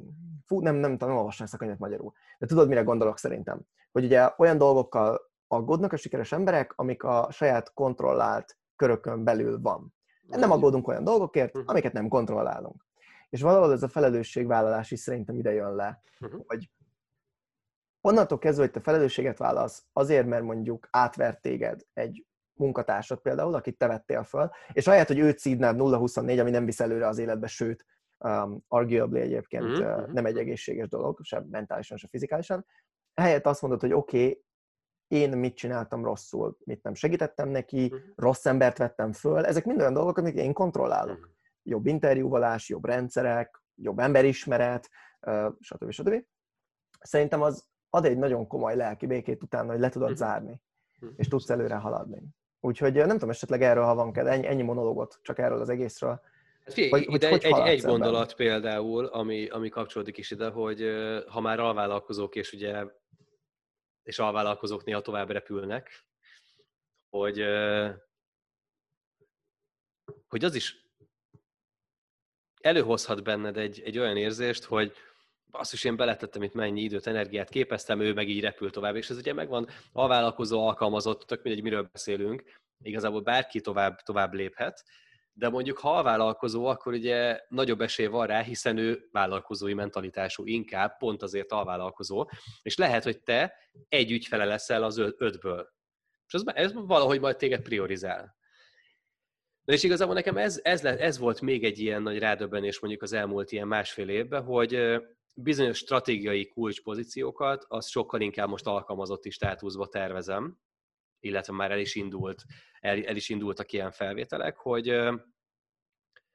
fú, 0.44 0.60
nem, 0.60 0.74
nem, 0.74 0.96
nem 0.98 1.16
olvastam 1.16 1.44
ezt 1.44 1.54
a 1.54 1.58
könyvet 1.58 1.78
magyarul, 1.78 2.12
de 2.38 2.46
tudod, 2.46 2.68
mire 2.68 2.82
gondolok 2.82 3.18
szerintem? 3.18 3.60
Hogy 3.98 4.06
ugye 4.06 4.30
olyan 4.36 4.58
dolgokkal 4.58 5.30
aggódnak 5.46 5.92
a 5.92 5.96
sikeres 5.96 6.32
emberek, 6.32 6.72
amik 6.76 7.02
a 7.02 7.28
saját 7.30 7.72
kontrollált 7.74 8.58
körökön 8.76 9.24
belül 9.24 9.60
van. 9.60 9.94
Nem 10.26 10.50
aggódunk 10.50 10.88
olyan 10.88 11.04
dolgokért, 11.04 11.54
mhm. 11.54 11.62
amiket 11.66 11.92
nem 11.92 12.08
kontrollálunk. 12.08 12.86
És 13.28 13.42
valahol 13.42 13.72
ez 13.72 13.82
a 13.82 13.88
felelősségvállalás 13.88 14.90
is 14.90 15.00
szerintem 15.00 15.38
ide 15.38 15.52
jön 15.52 15.74
le, 15.74 16.02
uh-huh. 16.20 16.42
hogy 16.46 16.70
onnantól 18.00 18.38
kezdve, 18.38 18.62
hogy 18.62 18.72
te 18.72 18.80
felelősséget 18.80 19.38
válasz 19.38 19.86
azért, 19.92 20.26
mert 20.26 20.44
mondjuk 20.44 20.88
átvert 20.90 21.40
téged 21.40 21.80
egy 21.92 22.26
munkatársad 22.52 23.20
például, 23.20 23.54
akit 23.54 23.78
te 23.78 23.86
vettél 23.86 24.22
föl, 24.22 24.50
és 24.72 24.86
ahelyett, 24.86 25.06
hogy 25.06 25.18
őt 25.18 25.38
szídnád 25.38 25.76
0-24, 25.78 26.40
ami 26.40 26.50
nem 26.50 26.64
visz 26.64 26.80
előre 26.80 27.06
az 27.06 27.18
életbe, 27.18 27.46
sőt, 27.46 27.84
um, 28.18 28.64
arguably 28.68 29.20
egyébként 29.20 29.64
mm-hmm. 29.64 30.02
uh, 30.02 30.12
nem 30.12 30.26
egy 30.26 30.38
egészséges 30.38 30.88
dolog, 30.88 31.18
sem 31.22 31.46
mentálisan, 31.50 31.96
sem 31.96 32.08
fizikálisan. 32.10 32.66
Helyett 33.20 33.46
azt 33.46 33.62
mondod, 33.62 33.80
hogy 33.80 33.92
oké, 33.92 34.18
okay, 34.18 34.42
én 35.08 35.30
mit 35.30 35.54
csináltam 35.54 36.04
rosszul, 36.04 36.56
mit 36.64 36.82
nem 36.82 36.94
segítettem 36.94 37.48
neki, 37.48 37.80
mm-hmm. 37.80 38.10
rossz 38.16 38.46
embert 38.46 38.78
vettem 38.78 39.12
föl, 39.12 39.44
ezek 39.44 39.64
mind 39.64 39.80
olyan 39.80 39.92
dolgok, 39.92 40.18
amiket 40.18 40.44
én 40.44 40.52
kontrollálok. 40.52 41.16
Mm-hmm. 41.16 41.30
Jobb 41.62 41.86
interjúvalás, 41.86 42.68
jobb 42.68 42.84
rendszerek, 42.84 43.62
jobb 43.74 43.98
emberismeret, 43.98 44.88
stb. 45.60 45.90
stb. 45.90 46.24
Szerintem 47.00 47.42
az 47.42 47.66
ad 47.90 48.04
egy 48.04 48.18
nagyon 48.18 48.46
komoly 48.46 48.76
lelki 48.76 49.06
békét 49.06 49.42
utána, 49.42 49.70
hogy 49.70 49.80
le 49.80 49.88
tudod 49.88 50.08
mm-hmm. 50.08 50.16
zárni, 50.16 50.62
és 51.16 51.28
tudsz 51.28 51.50
előre 51.50 51.74
haladni. 51.74 52.22
Úgyhogy 52.60 52.94
nem 52.94 53.08
tudom, 53.08 53.30
esetleg 53.30 53.62
erről, 53.62 53.84
ha 53.84 53.94
van 53.94 54.14
ennyi, 54.14 54.46
ennyi 54.46 54.62
monológot 54.62 55.18
csak 55.22 55.38
erről 55.38 55.60
az 55.60 55.68
egészről 55.68 56.20
Figyelj, 56.72 56.90
hogy, 56.90 57.14
ide 57.14 57.28
hogy, 57.28 57.44
egy, 57.44 57.52
egy, 57.52 57.66
egy 57.66 57.82
gondolat 57.82 58.34
például, 58.34 59.04
ami, 59.04 59.48
ami 59.48 59.68
kapcsolódik 59.68 60.18
is 60.18 60.30
ide, 60.30 60.48
hogy 60.48 60.84
ha 61.26 61.40
már 61.40 61.60
alvállalkozók 61.60 62.34
és 62.34 62.52
ugye 62.52 62.84
és 64.08 64.18
alvállalkozók 64.18 64.84
néha 64.84 65.00
tovább 65.00 65.30
repülnek, 65.30 66.04
hogy, 67.08 67.44
hogy 70.28 70.44
az 70.44 70.54
is 70.54 70.84
előhozhat 72.60 73.22
benned 73.22 73.56
egy, 73.56 73.80
egy 73.84 73.98
olyan 73.98 74.16
érzést, 74.16 74.64
hogy 74.64 74.92
is 75.70 75.84
én 75.84 75.96
beletettem 75.96 76.42
itt 76.42 76.54
mennyi 76.54 76.80
időt, 76.80 77.06
energiát 77.06 77.48
képeztem, 77.48 78.00
ő 78.00 78.12
meg 78.12 78.28
így 78.28 78.40
repül 78.40 78.70
tovább, 78.70 78.96
és 78.96 79.10
ez 79.10 79.16
ugye 79.16 79.32
megvan, 79.32 79.68
a 79.92 80.06
vállalkozó 80.06 80.66
alkalmazott, 80.66 81.22
tök 81.26 81.42
mindegy, 81.42 81.62
miről 81.62 81.88
beszélünk, 81.92 82.42
igazából 82.82 83.20
bárki 83.20 83.60
tovább, 83.60 84.00
tovább 84.00 84.32
léphet, 84.32 84.84
de 85.38 85.48
mondjuk 85.48 85.78
ha 85.78 85.98
a 85.98 86.02
vállalkozó, 86.02 86.66
akkor 86.66 86.92
ugye 86.92 87.40
nagyobb 87.48 87.80
esély 87.80 88.06
van 88.06 88.26
rá, 88.26 88.42
hiszen 88.42 88.76
ő 88.76 89.08
vállalkozói 89.12 89.74
mentalitású 89.74 90.46
inkább, 90.46 90.96
pont 90.96 91.22
azért 91.22 91.52
a 91.52 91.64
vállalkozó, 91.64 92.28
és 92.62 92.76
lehet, 92.76 93.04
hogy 93.04 93.22
te 93.22 93.54
egy 93.88 94.10
ügyfele 94.10 94.44
leszel 94.44 94.82
az 94.82 94.98
ötből. 94.98 95.68
És 96.26 96.34
ez, 96.34 96.42
ez 96.54 96.72
valahogy 96.74 97.20
majd 97.20 97.36
téged 97.36 97.62
priorizál. 97.62 98.36
Na 99.64 99.74
és 99.74 99.82
igazából 99.82 100.14
nekem 100.14 100.36
ez, 100.36 100.60
ez, 100.62 100.84
ez 100.84 101.18
volt 101.18 101.40
még 101.40 101.64
egy 101.64 101.78
ilyen 101.78 102.02
nagy 102.02 102.18
rádöbbenés 102.18 102.80
mondjuk 102.80 103.02
az 103.02 103.12
elmúlt 103.12 103.52
ilyen 103.52 103.68
másfél 103.68 104.08
évben, 104.08 104.42
hogy 104.42 105.00
bizonyos 105.34 105.78
stratégiai 105.78 106.48
kulcspozíciókat, 106.48 107.64
az 107.68 107.88
sokkal 107.88 108.20
inkább 108.20 108.48
most 108.48 108.66
alkalmazotti 108.66 109.30
státuszba 109.30 109.86
tervezem, 109.86 110.58
illetve 111.20 111.52
már 111.52 111.70
el 111.70 111.78
is 111.78 111.94
indult, 111.94 112.44
el, 112.80 113.04
el 113.04 113.16
is 113.16 113.28
indultak 113.28 113.72
ilyen 113.72 113.90
felvételek, 113.90 114.56
hogy, 114.56 114.98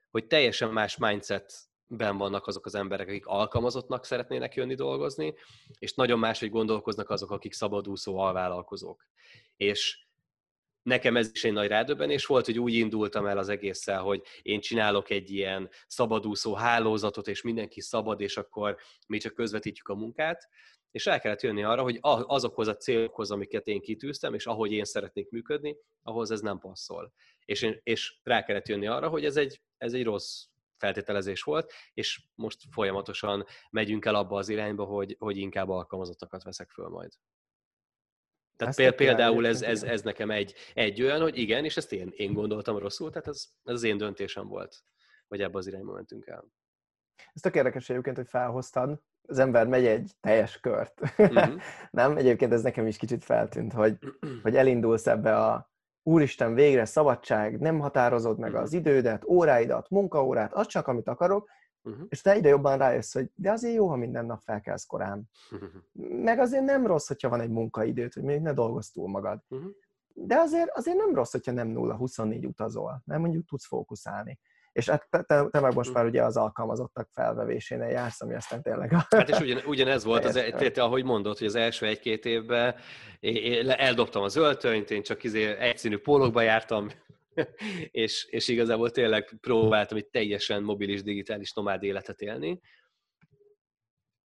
hogy 0.10 0.28
teljesen 0.28 0.70
más 0.70 0.98
mindsetben 0.98 2.18
vannak 2.18 2.48
azok 2.48 2.66
az 2.66 2.76
emberek, 2.76 3.08
akik 3.08 3.26
alkalmazottnak 3.26 4.06
szeretnének 4.06 4.56
jönni 4.56 4.76
dolgozni, 4.76 5.34
és 5.80 5.94
nagyon 5.94 6.20
máshogy 6.20 6.50
gondolkoznak 6.50 7.10
azok, 7.10 7.32
akik 7.32 7.54
szabadúszó 7.54 8.18
alvállalkozók. 8.18 9.08
És 9.56 10.04
nekem 10.84 11.18
ez 11.18 11.30
is 11.34 11.44
egy 11.44 11.54
nagy 11.54 11.68
rádöbbenés 11.68 12.26
volt, 12.26 12.46
hogy 12.46 12.60
úgy 12.60 12.74
indultam 12.74 13.26
el 13.26 13.38
az 13.38 13.50
egésszel, 13.50 14.02
hogy 14.02 14.22
én 14.42 14.60
csinálok 14.60 15.10
egy 15.10 15.30
ilyen 15.30 15.70
szabadúszó 15.88 16.54
hálózatot, 16.54 17.28
és 17.28 17.42
mindenki 17.42 17.82
szabad, 17.82 18.22
és 18.22 18.38
akkor 18.38 18.78
mi 19.08 19.18
csak 19.18 19.34
közvetítjük 19.34 19.88
a 19.88 19.96
munkát, 19.96 20.50
és 20.94 21.08
el 21.08 21.20
kellett 21.20 21.42
jönni 21.42 21.64
arra, 21.64 21.82
hogy 21.82 21.98
azokhoz 22.02 22.68
a 22.68 22.76
célokhoz, 22.76 23.32
amiket 23.32 23.68
én 23.68 23.82
kitűztem, 23.82 24.34
és 24.34 24.46
ahogy 24.46 24.72
én 24.72 24.84
szeretnék 24.84 25.30
működni, 25.30 25.78
ahhoz 26.02 26.32
ez 26.32 26.42
nem 26.42 26.60
passzol. 26.60 27.14
És, 27.46 27.62
én, 27.62 27.80
és 27.84 28.20
rá 28.24 28.44
kellett 28.44 28.68
jönni 28.68 28.88
arra, 28.88 29.10
hogy 29.10 29.26
ez 29.26 29.38
egy, 29.38 29.62
ez 29.78 29.94
egy 29.94 30.04
rossz 30.04 30.46
feltételezés 30.78 31.44
volt, 31.44 31.74
és 31.94 32.24
most 32.36 32.62
folyamatosan 32.72 33.46
megyünk 33.70 34.06
el 34.06 34.16
abba 34.16 34.38
az 34.38 34.50
irányba, 34.50 34.84
hogy, 34.84 35.16
hogy 35.20 35.38
inkább 35.38 35.70
alkalmazottakat 35.70 36.44
veszek 36.44 36.70
föl 36.70 36.88
majd. 36.88 37.12
Tehát 38.56 38.80
ezt 38.80 38.96
például 38.96 39.48
ez, 39.48 39.62
ez, 39.62 39.84
ez 39.84 40.02
nekem 40.02 40.32
egy, 40.32 40.54
egy 40.74 41.02
olyan, 41.02 41.22
hogy 41.22 41.38
igen, 41.38 41.66
és 41.66 41.78
ezt 41.78 41.94
én, 41.94 42.12
én 42.16 42.34
gondoltam 42.34 42.78
rosszul, 42.78 43.10
tehát 43.10 43.28
ez, 43.28 43.48
ez 43.64 43.74
az 43.74 43.84
én 43.84 43.98
döntésem 43.98 44.48
volt, 44.48 44.84
hogy 45.28 45.42
ebbe 45.42 45.58
az 45.58 45.68
irányba 45.68 45.94
mentünk 45.94 46.28
el. 46.28 46.46
Ez 47.34 47.42
tök 47.42 47.56
érdekes 47.56 47.90
egyébként, 47.90 48.16
hogy 48.16 48.28
felhoztad, 48.28 49.02
az 49.28 49.40
ember 49.40 49.68
megy 49.68 49.86
egy 49.86 50.12
teljes 50.22 50.60
kört. 50.60 51.02
Uh-huh. 51.18 51.62
nem? 51.92 52.18
Egyébként 52.18 52.54
ez 52.54 52.62
nekem 52.62 52.88
is 52.88 52.98
kicsit 52.98 53.24
feltűnt, 53.24 53.74
hogy, 53.74 53.98
hogy 54.42 54.56
elindulsz 54.56 55.08
ebbe 55.08 55.38
a 55.38 55.72
úristen, 56.04 56.54
végre 56.54 56.86
szabadság, 56.86 57.60
nem 57.60 57.80
határozod 57.80 58.40
meg 58.40 58.56
az 58.56 58.74
idődet, 58.74 59.26
óráidat, 59.26 59.90
munkaórát, 59.90 60.54
az 60.54 60.68
csak, 60.68 60.88
amit 60.88 61.08
akarok, 61.08 61.50
uh-huh. 61.84 62.06
és 62.10 62.22
te 62.22 62.32
egyre 62.32 62.50
jobban 62.50 62.78
rájössz, 62.78 63.14
hogy 63.14 63.32
de 63.36 63.52
azért 63.52 63.76
jó, 63.76 63.88
ha 63.88 63.96
minden 63.96 64.26
nap 64.26 64.42
felkelsz 64.42 64.86
korán. 64.86 65.30
Uh-huh. 65.52 65.70
Meg 66.28 66.40
azért 66.40 66.64
nem 66.64 66.88
rossz, 66.88 67.08
hogyha 67.08 67.30
van 67.30 67.42
egy 67.42 67.50
munkaidőt, 67.50 68.14
hogy 68.14 68.24
még 68.24 68.42
ne 68.42 68.54
dolgozz 68.54 68.90
túl 68.90 69.10
magad. 69.10 69.40
Uh-huh. 69.50 69.72
De 70.14 70.36
azért, 70.36 70.70
azért 70.70 70.98
nem 70.98 71.16
rossz, 71.16 71.32
hogyha 71.32 71.52
nem 71.52 71.74
0-24 71.76 72.48
utazol, 72.48 73.02
mert 73.06 73.22
mondjuk 73.22 73.46
tudsz 73.46 73.66
fókuszálni. 73.66 74.40
És 74.74 74.90
hát 74.90 75.08
te, 75.10 75.22
te, 75.22 75.48
te 75.50 75.60
meg 75.60 75.74
most 75.74 75.90
hm. 75.90 75.96
már 75.96 76.06
ugye 76.06 76.24
az 76.24 76.38
alkalmazottak 76.38 77.10
felvevésénél 77.12 77.88
jársz, 77.88 78.22
ami 78.22 78.34
aztán 78.34 78.62
tényleg 78.62 78.94
a... 78.94 79.06
Hát 79.10 79.30
és 79.30 79.40
ugyan, 79.40 79.62
ugyanez 79.66 80.04
volt, 80.04 80.26
az, 80.26 80.34
te, 80.74 80.84
ahogy 80.84 81.04
mondod, 81.04 81.38
hogy 81.38 81.48
az 81.48 81.56
első 81.56 81.86
egy-két 81.86 82.26
évben 82.26 82.76
én 83.20 83.70
eldobtam 83.70 84.24
az 84.24 84.36
öltönyt, 84.36 84.92
én 84.92 85.04
csak 85.04 85.24
izé 85.24 85.58
egyszínű 85.58 85.98
pólókba 85.98 86.42
jártam, 86.42 86.90
és, 87.92 88.28
és 88.30 88.48
igazából 88.48 88.92
tényleg 88.92 89.38
próbáltam 89.42 89.98
egy 89.98 90.08
teljesen 90.08 90.64
mobilis, 90.64 91.04
digitális 91.04 91.54
nomád 91.54 91.84
életet 91.84 92.22
élni. 92.22 92.62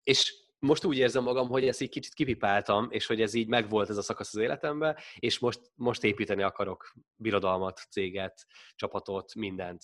És 0.03 0.45
most 0.59 0.85
úgy 0.85 0.97
érzem 0.97 1.23
magam, 1.23 1.47
hogy 1.47 1.67
ezt 1.67 1.81
így 1.81 1.89
kicsit 1.89 2.13
kipipáltam, 2.13 2.87
és 2.89 3.05
hogy 3.05 3.21
ez 3.21 3.33
így 3.33 3.47
megvolt 3.47 3.89
ez 3.89 3.97
a 3.97 4.01
szakasz 4.01 4.35
az 4.35 4.41
életemben, 4.41 4.97
és 5.19 5.39
most, 5.39 5.59
most 5.75 6.03
építeni 6.03 6.43
akarok 6.43 6.93
birodalmat, 7.15 7.87
céget, 7.89 8.45
csapatot, 8.75 9.35
mindent 9.35 9.83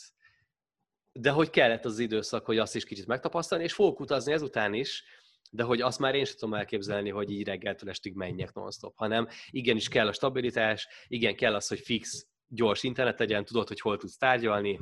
de 1.14 1.30
hogy 1.30 1.50
kellett 1.50 1.86
az 1.86 2.00
időszak, 2.00 2.46
hogy 2.46 2.58
azt 2.58 2.76
is 2.76 2.86
kicsit 2.86 3.08
megtapasztalni, 3.08 3.64
és 3.64 3.74
fogok 3.74 4.00
utazni 4.00 4.34
ezután 4.34 4.74
is, 4.74 5.04
de 5.52 5.64
hogy 5.64 5.82
azt 5.82 6.00
már 6.00 6.16
én 6.16 6.26
sem 6.26 6.36
tudom 6.38 6.54
elképzelni, 6.56 7.10
hogy 7.10 7.32
így 7.32 7.48
reggeltől 7.48 7.90
estig 7.90 8.16
menjek 8.16 8.54
non-stop, 8.54 8.94
hanem 8.96 9.28
igenis 9.50 9.88
kell 9.88 10.08
a 10.08 10.14
stabilitás, 10.14 10.88
igen 11.08 11.36
kell 11.36 11.56
az, 11.56 11.68
hogy 11.68 11.80
fix, 11.80 12.28
gyors 12.48 12.84
internet 12.84 13.20
legyen, 13.20 13.46
tudod, 13.46 13.68
hogy 13.68 13.80
hol 13.80 13.98
tudsz 13.98 14.18
tárgyalni, 14.18 14.80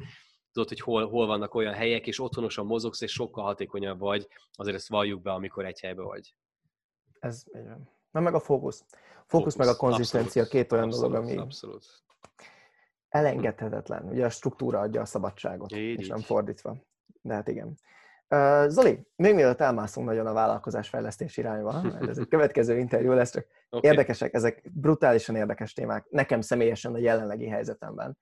tudod, 0.52 0.68
hogy 0.68 0.80
hol, 0.80 1.10
hol 1.10 1.26
vannak 1.28 1.54
olyan 1.54 1.74
helyek, 1.74 2.08
és 2.08 2.20
otthonosan 2.20 2.66
mozogsz, 2.66 3.02
és 3.02 3.12
sokkal 3.12 3.44
hatékonyabb 3.44 4.00
vagy, 4.00 4.28
azért 4.54 4.76
ezt 4.76 4.90
valljuk 4.90 5.22
be, 5.22 5.32
amikor 5.32 5.66
egy 5.66 5.80
helyben 5.80 6.06
vagy. 6.06 6.36
Ez 7.20 7.44
így 7.58 7.68
van. 7.68 7.90
Na 8.12 8.20
meg 8.20 8.34
a 8.34 8.40
fókusz. 8.40 8.80
Fókusz, 8.80 9.26
fókusz 9.28 9.56
meg 9.56 9.68
a 9.68 9.76
konzisztencia, 9.76 10.46
két 10.46 10.72
olyan 10.72 10.84
abszolút, 10.84 11.12
dolog, 11.12 11.28
ami 11.28 11.38
abszolút 11.38 11.86
elengedhetetlen. 13.12 14.04
Ugye 14.04 14.26
a 14.26 14.30
struktúra 14.30 14.80
adja 14.80 15.02
a 15.02 15.06
szabadságot, 15.06 15.76
így, 15.76 16.00
és 16.00 16.06
így. 16.06 16.10
nem 16.10 16.20
fordítva. 16.20 16.76
De 17.22 17.34
hát 17.34 17.48
igen. 17.48 17.78
Zoli, 18.68 19.08
még 19.16 19.36
mielőtt 19.36 19.62
elmászunk 19.62 20.08
nagyon 20.08 20.28
a 20.28 20.34
vállalkozás 20.34 20.90
fejlesztés 20.90 21.38
irányba, 21.38 21.82
ez 22.08 22.18
egy 22.18 22.28
következő 22.28 22.78
interjú 22.78 23.12
lesz, 23.12 23.32
csak 23.32 23.46
okay. 23.70 23.90
érdekesek, 23.90 24.34
ezek 24.34 24.70
brutálisan 24.74 25.36
érdekes 25.36 25.74
témák, 25.74 26.06
nekem 26.10 26.42
személyesen 26.42 26.94
a 26.94 26.98
jelenlegi 26.98 27.48
helyzetemben. 27.48 28.18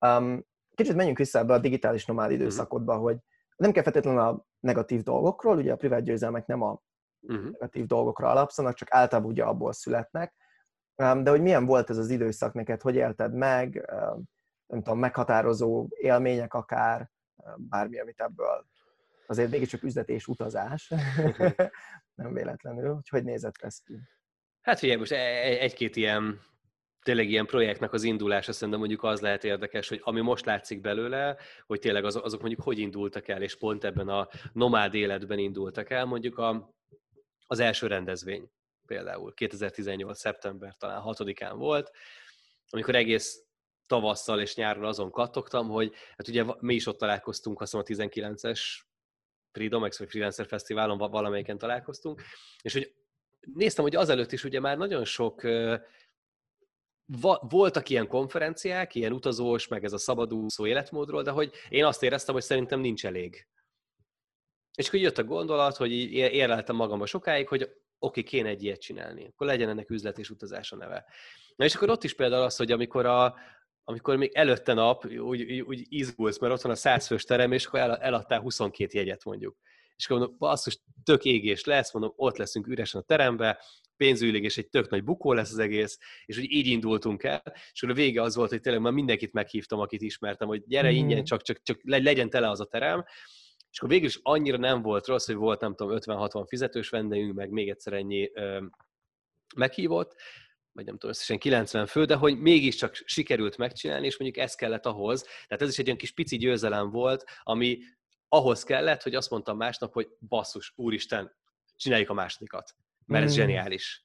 Um, 0.00 0.46
kicsit 0.74 0.96
menjünk 0.96 1.18
vissza 1.18 1.38
ebbe 1.38 1.54
a 1.54 1.58
digitális 1.58 2.06
nomád 2.06 2.30
mhm. 2.30 2.40
időszakodba, 2.40 2.92
uh-huh. 2.92 3.08
hogy 3.08 3.18
nem 3.56 3.72
kell 3.72 3.82
feltétlenül 3.82 4.20
a 4.20 4.46
negatív 4.60 5.02
dolgokról, 5.02 5.56
ugye 5.56 5.72
a 5.72 5.76
privát 5.76 6.02
győzelmek 6.02 6.46
nem 6.46 6.62
a 6.62 6.82
uh-huh. 7.20 7.50
negatív 7.50 7.86
dolgokra 7.86 8.28
alapszanak, 8.28 8.74
csak 8.74 8.88
általában 8.90 9.30
ugye 9.30 9.42
abból 9.42 9.72
születnek, 9.72 10.34
de 10.96 11.30
hogy 11.30 11.42
milyen 11.42 11.66
volt 11.66 11.90
ez 11.90 11.98
az 11.98 12.10
időszak 12.10 12.54
neked, 12.54 12.80
hogy 12.80 12.94
élted 12.94 13.34
meg, 13.34 13.92
nem 14.66 14.82
tudom, 14.82 14.98
meghatározó 14.98 15.86
élmények 15.88 16.54
akár, 16.54 17.10
bármi, 17.56 17.98
amit 17.98 18.20
ebből 18.20 18.66
azért 19.26 19.50
mégiscsak 19.50 19.82
üzlet 19.82 20.08
és 20.08 20.26
utazás, 20.26 20.92
nem 22.22 22.32
véletlenül, 22.32 22.94
hogy 22.94 23.08
hogy 23.08 23.24
nézett 23.24 23.56
ez 23.60 23.78
ki? 23.78 23.94
Hát 24.60 24.78
figyelj, 24.78 24.98
most 24.98 25.12
e-, 25.12 25.16
e-, 25.16 25.58
egy-két 25.60 25.96
ilyen 25.96 26.40
tényleg 27.02 27.28
ilyen 27.28 27.46
projektnek 27.46 27.92
az 27.92 28.02
indulása 28.02 28.52
szerintem 28.52 28.78
mondjuk 28.78 29.02
az 29.02 29.20
lehet 29.20 29.44
érdekes, 29.44 29.88
hogy 29.88 30.00
ami 30.02 30.20
most 30.20 30.44
látszik 30.44 30.80
belőle, 30.80 31.36
hogy 31.66 31.78
tényleg 31.78 32.04
azok, 32.04 32.24
azok 32.24 32.40
mondjuk 32.40 32.62
hogy 32.62 32.78
indultak 32.78 33.28
el, 33.28 33.42
és 33.42 33.56
pont 33.56 33.84
ebben 33.84 34.08
a 34.08 34.28
nomád 34.52 34.94
életben 34.94 35.38
indultak 35.38 35.90
el, 35.90 36.04
mondjuk 36.04 36.38
a, 36.38 36.74
az 37.46 37.58
első 37.58 37.86
rendezvény 37.86 38.50
például 38.86 39.34
2018. 39.34 40.18
szeptember 40.18 40.76
talán 40.78 41.02
6-án 41.04 41.54
volt, 41.56 41.90
amikor 42.70 42.94
egész 42.94 43.44
tavasszal 43.86 44.40
és 44.40 44.54
nyáron 44.54 44.84
azon 44.84 45.10
kattogtam, 45.10 45.68
hogy 45.68 45.92
hát 46.16 46.28
ugye 46.28 46.44
mi 46.58 46.74
is 46.74 46.86
ott 46.86 46.98
találkoztunk, 46.98 47.60
azt 47.60 47.72
mondom, 47.72 47.94
a 47.94 48.04
19-es 48.04 48.60
Freedomex 49.52 49.98
vagy 49.98 50.08
Freelancer 50.08 50.46
Fesztiválon 50.46 50.98
valamelyiken 50.98 51.58
találkoztunk, 51.58 52.22
és 52.62 52.72
hogy 52.72 52.94
néztem, 53.54 53.84
hogy 53.84 53.96
azelőtt 53.96 54.32
is 54.32 54.44
ugye 54.44 54.60
már 54.60 54.76
nagyon 54.76 55.04
sok 55.04 55.42
voltak 57.48 57.88
ilyen 57.88 58.08
konferenciák, 58.08 58.94
ilyen 58.94 59.12
utazós, 59.12 59.68
meg 59.68 59.84
ez 59.84 59.92
a 59.92 59.98
szabadúszó 59.98 60.66
életmódról, 60.66 61.22
de 61.22 61.30
hogy 61.30 61.52
én 61.68 61.84
azt 61.84 62.02
éreztem, 62.02 62.34
hogy 62.34 62.42
szerintem 62.42 62.80
nincs 62.80 63.06
elég. 63.06 63.46
És 64.74 64.88
akkor 64.88 65.00
jött 65.00 65.18
a 65.18 65.24
gondolat, 65.24 65.76
hogy 65.76 65.92
érleltem 66.12 66.76
magamba 66.76 67.06
sokáig, 67.06 67.48
hogy 67.48 67.70
oké, 68.04 68.22
kéne 68.22 68.48
egy 68.48 68.62
ilyet 68.62 68.80
csinálni, 68.80 69.26
akkor 69.26 69.46
legyen 69.46 69.68
ennek 69.68 69.90
üzlet 69.90 70.18
és 70.18 70.30
utazás 70.30 70.72
a 70.72 70.76
neve. 70.76 71.04
Na 71.56 71.64
és 71.64 71.74
akkor 71.74 71.90
ott 71.90 72.04
is 72.04 72.14
például 72.14 72.42
az, 72.42 72.56
hogy 72.56 72.72
amikor 72.72 73.06
a, 73.06 73.34
amikor 73.84 74.16
még 74.16 74.30
előtte 74.34 74.72
nap 74.72 75.06
úgy, 75.06 75.60
úgy 75.60 75.84
izgulsz, 75.88 76.38
mert 76.38 76.52
ott 76.52 76.60
van 76.60 76.72
a 76.72 76.74
100 76.74 77.06
fős 77.06 77.24
terem, 77.24 77.52
és 77.52 77.66
akkor 77.66 77.80
el, 77.80 77.96
eladtál 77.96 78.40
22 78.40 78.98
jegyet 78.98 79.24
mondjuk. 79.24 79.56
És 79.96 80.04
akkor 80.04 80.18
mondom, 80.18 80.38
basszus, 80.38 80.78
tök 81.04 81.24
égés 81.24 81.64
lesz, 81.64 81.92
mondom, 81.92 82.12
ott 82.16 82.36
leszünk 82.36 82.66
üresen 82.66 83.00
a 83.00 83.04
terembe, 83.04 83.64
pénzügyileg, 83.96 84.42
és 84.42 84.58
egy 84.58 84.68
tök 84.68 84.90
nagy 84.90 85.04
bukó 85.04 85.32
lesz 85.32 85.52
az 85.52 85.58
egész, 85.58 85.98
és 86.24 86.38
úgy 86.38 86.50
így 86.50 86.66
indultunk 86.66 87.22
el, 87.22 87.42
és 87.72 87.82
akkor 87.82 87.94
a 87.94 87.98
vége 87.98 88.22
az 88.22 88.34
volt, 88.34 88.50
hogy 88.50 88.60
tényleg 88.60 88.82
már 88.82 88.92
mindenkit 88.92 89.32
meghívtam, 89.32 89.80
akit 89.80 90.02
ismertem, 90.02 90.48
hogy 90.48 90.62
gyere 90.66 90.90
mm. 90.90 90.94
ingyen, 90.94 91.24
csak, 91.24 91.42
csak, 91.42 91.62
csak 91.62 91.80
legyen 91.82 92.30
tele 92.30 92.50
az 92.50 92.60
a 92.60 92.64
terem, 92.64 93.04
és 93.74 93.80
akkor 93.80 93.92
végül 93.92 94.08
is 94.08 94.20
annyira 94.22 94.56
nem 94.56 94.82
volt 94.82 95.06
rossz, 95.06 95.26
hogy 95.26 95.34
volt 95.34 95.60
nem 95.60 95.74
tudom 95.74 95.98
50-60 96.00 96.44
fizetős 96.48 96.88
vendégünk, 96.88 97.34
meg 97.34 97.50
még 97.50 97.68
egyszer 97.68 97.92
ennyi 97.92 98.30
ö, 98.34 98.64
meghívott, 99.56 100.14
vagy 100.72 100.84
nem 100.84 100.94
tudom, 100.94 101.10
összesen 101.10 101.38
90 101.38 101.86
fő, 101.86 102.04
de 102.04 102.14
hogy 102.14 102.38
mégiscsak 102.38 102.94
sikerült 103.04 103.56
megcsinálni, 103.56 104.06
és 104.06 104.18
mondjuk 104.18 104.44
ez 104.44 104.54
kellett 104.54 104.86
ahhoz. 104.86 105.22
Tehát 105.22 105.62
ez 105.62 105.68
is 105.68 105.78
egy 105.78 105.84
olyan 105.86 105.98
kis 105.98 106.12
pici 106.12 106.36
győzelem 106.36 106.90
volt, 106.90 107.24
ami 107.42 107.78
ahhoz 108.28 108.62
kellett, 108.62 109.02
hogy 109.02 109.14
azt 109.14 109.30
mondtam 109.30 109.56
másnap, 109.56 109.92
hogy 109.92 110.08
basszus, 110.28 110.72
úristen, 110.76 111.36
csináljuk 111.76 112.10
a 112.10 112.14
másodikat, 112.14 112.74
mert 113.06 113.24
ez 113.24 113.32
mm. 113.32 113.36
zseniális. 113.36 114.04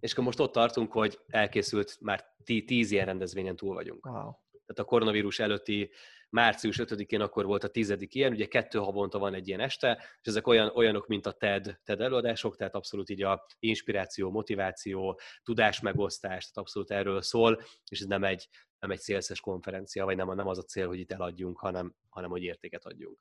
És 0.00 0.12
akkor 0.12 0.24
most 0.24 0.40
ott 0.40 0.52
tartunk, 0.52 0.92
hogy 0.92 1.18
elkészült, 1.26 1.96
már 2.00 2.24
tíz 2.44 2.90
ilyen 2.90 3.06
rendezvényen 3.06 3.56
túl 3.56 3.74
vagyunk. 3.74 4.06
Wow. 4.06 4.32
Tehát 4.66 4.78
a 4.78 4.84
koronavírus 4.84 5.38
előtti 5.38 5.90
március 6.34 6.80
5-én 6.82 7.20
akkor 7.20 7.46
volt 7.46 7.64
a 7.64 7.68
tizedik 7.68 8.14
ilyen, 8.14 8.32
ugye 8.32 8.46
kettő 8.46 8.78
havonta 8.78 9.18
van 9.18 9.34
egy 9.34 9.48
ilyen 9.48 9.60
este, 9.60 9.96
és 10.20 10.26
ezek 10.26 10.46
olyan, 10.46 10.70
olyanok, 10.74 11.06
mint 11.06 11.26
a 11.26 11.32
TED, 11.32 11.80
TED 11.84 12.00
előadások, 12.00 12.56
tehát 12.56 12.74
abszolút 12.74 13.10
így 13.10 13.22
a 13.22 13.46
inspiráció, 13.58 14.30
motiváció, 14.30 15.20
tudásmegosztás, 15.42 16.42
tehát 16.42 16.56
abszolút 16.56 16.90
erről 16.90 17.22
szól, 17.22 17.62
és 17.88 18.00
ez 18.00 18.06
nem 18.06 18.24
egy, 18.24 18.48
nem 18.78 18.90
egy 18.90 18.98
szélszes 18.98 19.40
konferencia, 19.40 20.04
vagy 20.04 20.16
nem, 20.16 20.34
nem 20.34 20.46
az 20.46 20.58
a 20.58 20.62
cél, 20.62 20.86
hogy 20.86 20.98
itt 20.98 21.12
eladjunk, 21.12 21.58
hanem, 21.58 21.94
hanem 22.08 22.30
hogy 22.30 22.42
értéket 22.42 22.84
adjunk. 22.84 23.18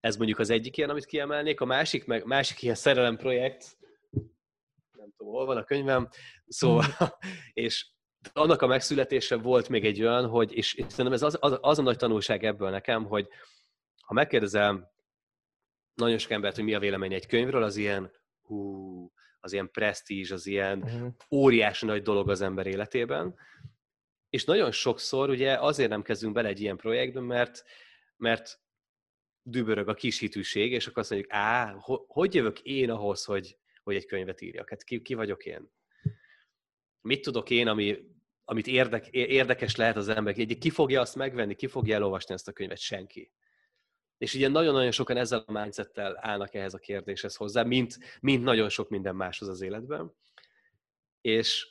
Ez 0.00 0.16
mondjuk 0.16 0.38
az 0.38 0.50
egyik 0.50 0.76
ilyen, 0.76 0.90
amit 0.90 1.04
kiemelnék. 1.04 1.60
A 1.60 1.64
másik, 1.64 2.04
meg, 2.04 2.24
másik 2.24 2.62
ilyen 2.62 2.74
szerelem 2.74 3.16
projekt, 3.16 3.78
nem 4.92 5.12
tudom, 5.16 5.32
hol 5.32 5.46
van 5.46 5.56
a 5.56 5.64
könyvem, 5.64 6.08
szóval, 6.46 6.84
mm. 7.60 7.99
És 8.22 8.30
annak 8.32 8.62
a 8.62 8.66
megszületése 8.66 9.36
volt 9.36 9.68
még 9.68 9.84
egy 9.84 10.00
olyan, 10.02 10.28
hogy, 10.28 10.52
és, 10.52 10.74
és 10.74 10.84
szerintem 10.88 11.12
ez 11.12 11.22
az, 11.22 11.36
az, 11.40 11.58
az 11.60 11.78
a 11.78 11.82
nagy 11.82 11.96
tanulság 11.96 12.44
ebből 12.44 12.70
nekem, 12.70 13.04
hogy 13.04 13.28
ha 14.00 14.14
megkérdezem 14.14 14.88
nagyon 15.94 16.18
sok 16.18 16.30
embert, 16.30 16.54
hogy 16.54 16.64
mi 16.64 16.74
a 16.74 16.78
vélemény 16.78 17.12
egy 17.12 17.26
könyvről, 17.26 17.62
az 17.62 17.76
ilyen, 17.76 18.12
hú, 18.42 19.12
az 19.40 19.52
ilyen 19.52 19.70
presztízs, 19.70 20.30
az 20.30 20.46
ilyen 20.46 20.82
uh-huh. 20.82 21.14
óriási 21.30 21.86
nagy 21.86 22.02
dolog 22.02 22.30
az 22.30 22.40
ember 22.40 22.66
életében. 22.66 23.34
És 24.30 24.44
nagyon 24.44 24.70
sokszor 24.70 25.28
ugye 25.28 25.58
azért 25.58 25.90
nem 25.90 26.02
kezdünk 26.02 26.34
bele 26.34 26.48
egy 26.48 26.60
ilyen 26.60 26.76
projektbe, 26.76 27.20
mert, 27.20 27.64
mert 28.16 28.60
dübörög 29.42 29.88
a 29.88 29.94
kis 29.94 30.18
hitűség, 30.18 30.72
és 30.72 30.86
akkor 30.86 30.98
azt 30.98 31.10
mondjuk, 31.10 31.32
á, 31.32 31.76
hogy 32.06 32.34
jövök 32.34 32.60
én 32.60 32.90
ahhoz, 32.90 33.24
hogy, 33.24 33.58
hogy 33.82 33.94
egy 33.94 34.06
könyvet 34.06 34.40
írjak? 34.40 34.68
Hát 34.68 34.84
ki, 34.84 35.02
ki 35.02 35.14
vagyok 35.14 35.44
én? 35.44 35.70
Mit 37.00 37.22
tudok 37.22 37.50
én, 37.50 37.68
ami, 37.68 37.98
amit 38.44 38.66
érdek, 38.66 39.08
érdekes 39.08 39.76
lehet 39.76 39.96
az 39.96 40.08
emberek, 40.08 40.58
ki 40.58 40.70
fogja 40.70 41.00
azt 41.00 41.16
megvenni, 41.16 41.54
ki 41.54 41.66
fogja 41.66 41.94
elolvasni 41.94 42.34
ezt 42.34 42.48
a 42.48 42.52
könyvet? 42.52 42.78
Senki. 42.78 43.32
És 44.18 44.34
ugye 44.34 44.48
nagyon-nagyon 44.48 44.90
sokan 44.90 45.16
ezzel 45.16 45.44
a 45.46 45.52
mindsettel 45.52 46.18
állnak 46.20 46.54
ehhez 46.54 46.74
a 46.74 46.78
kérdéshez 46.78 47.36
hozzá, 47.36 47.62
mint, 47.62 47.98
mint 48.20 48.44
nagyon 48.44 48.68
sok 48.68 48.88
minden 48.88 49.16
máshoz 49.16 49.48
az 49.48 49.60
életben. 49.60 50.14
És 51.20 51.68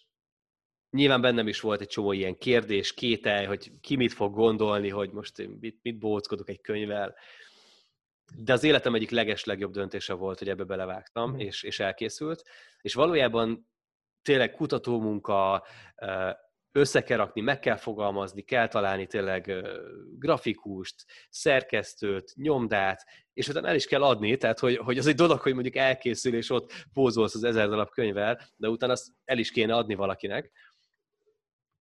nyilván 0.89 1.21
bennem 1.21 1.47
is 1.47 1.59
volt 1.59 1.82
egy 1.82 1.88
csomó 1.88 2.11
ilyen 2.11 2.38
kérdés, 2.38 2.93
kétel, 2.93 3.45
hogy 3.45 3.71
ki 3.82 3.95
mit 3.95 4.13
fog 4.13 4.34
gondolni, 4.34 4.89
hogy 4.89 5.11
most 5.11 5.39
én 5.39 5.57
mit, 5.59 5.80
mit 5.82 5.99
bóckodok 5.99 6.49
egy 6.49 6.61
könyvvel. 6.61 7.15
De 8.38 8.53
az 8.53 8.63
életem 8.63 8.95
egyik 8.95 9.09
leges 9.09 9.43
legjobb 9.43 9.71
döntése 9.71 10.13
volt, 10.13 10.39
hogy 10.39 10.49
ebbe 10.49 10.63
belevágtam, 10.63 11.32
mm. 11.32 11.39
és, 11.39 11.63
és 11.63 11.80
elkészült. 11.80 12.43
És 12.82 12.93
valójában 12.93 13.69
tényleg 14.30 14.51
kutatómunka, 14.51 15.65
össze 16.71 17.03
kell 17.03 17.17
rakni, 17.17 17.41
meg 17.41 17.59
kell 17.59 17.75
fogalmazni, 17.75 18.41
kell 18.41 18.67
találni 18.67 19.07
tényleg 19.07 19.63
grafikust, 20.17 20.95
szerkesztőt, 21.30 22.34
nyomdát, 22.36 23.05
és 23.34 23.47
utána 23.47 23.67
el 23.67 23.75
is 23.75 23.86
kell 23.86 24.03
adni, 24.03 24.38
tehát 24.38 24.59
hogy, 24.59 24.77
hogy 24.77 24.97
az 24.97 25.07
egy 25.07 25.15
dolog, 25.15 25.39
hogy 25.39 25.53
mondjuk 25.53 25.75
elkészül, 25.75 26.36
és 26.36 26.49
ott 26.49 26.71
pózolsz 26.93 27.36
az 27.36 27.43
ezer 27.43 27.69
darab 27.69 27.89
könyvvel, 27.89 28.41
de 28.55 28.67
utána 28.69 28.91
azt 28.91 29.07
el 29.25 29.38
is 29.38 29.51
kéne 29.51 29.75
adni 29.75 29.95
valakinek. 29.95 30.51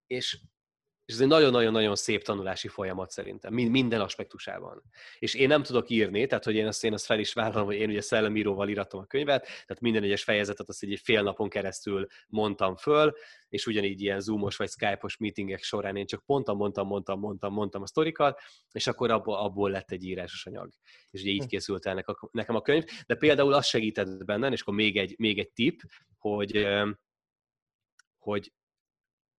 És 0.07 0.38
és 1.09 1.15
ez 1.15 1.21
egy 1.21 1.27
nagyon-nagyon-nagyon 1.27 1.97
szép 1.97 2.23
tanulási 2.23 2.69
folyamat 2.69 3.11
szerintem, 3.11 3.53
minden 3.55 4.01
aspektusában. 4.01 4.83
És 5.19 5.35
én 5.35 5.49
nem 5.49 5.63
tudok 5.63 5.91
írni, 5.91 6.27
tehát 6.27 6.45
hogy 6.45 6.55
én 6.55 6.67
azt, 6.67 6.85
én 6.85 6.93
azt 6.93 7.05
fel 7.05 7.19
is 7.19 7.33
vállalom, 7.33 7.67
hogy 7.67 7.77
én 7.77 7.89
ugye 7.89 8.01
szellemíróval 8.01 8.69
íratom 8.69 9.01
a 9.01 9.05
könyvet, 9.05 9.43
tehát 9.43 9.81
minden 9.81 10.03
egyes 10.03 10.23
fejezetet 10.23 10.69
azt 10.69 10.83
egy 10.83 11.01
fél 11.03 11.23
napon 11.23 11.49
keresztül 11.49 12.07
mondtam 12.27 12.77
föl, 12.77 13.15
és 13.49 13.67
ugyanígy 13.67 14.01
ilyen 14.01 14.21
zoomos 14.21 14.57
vagy 14.57 14.69
skype-os 14.69 15.17
meetingek 15.17 15.63
során 15.63 15.97
én 15.97 16.07
csak 16.07 16.23
mondtam, 16.27 16.57
mondtam, 16.57 16.87
mondtam, 16.87 17.19
mondtam, 17.19 17.53
mondtam 17.53 17.83
a 17.83 17.87
sztorikat, 17.87 18.41
és 18.73 18.87
akkor 18.87 19.11
abból, 19.11 19.37
abból 19.37 19.71
lett 19.71 19.91
egy 19.91 20.05
írásos 20.05 20.47
anyag. 20.47 20.69
És 21.11 21.21
ugye 21.21 21.31
így 21.31 21.43
hm. 21.43 21.49
készült 21.49 21.87
el 21.87 22.05
nekem 22.31 22.55
a 22.55 22.63
könyv, 22.63 22.85
de 23.07 23.15
például 23.15 23.53
az 23.53 23.67
segített 23.67 24.25
bennem, 24.25 24.53
és 24.53 24.61
akkor 24.61 24.75
még 24.75 24.97
egy, 24.97 25.15
még 25.19 25.39
egy 25.39 25.51
tip, 25.51 25.83
hogy, 26.19 26.67
hogy 28.19 28.53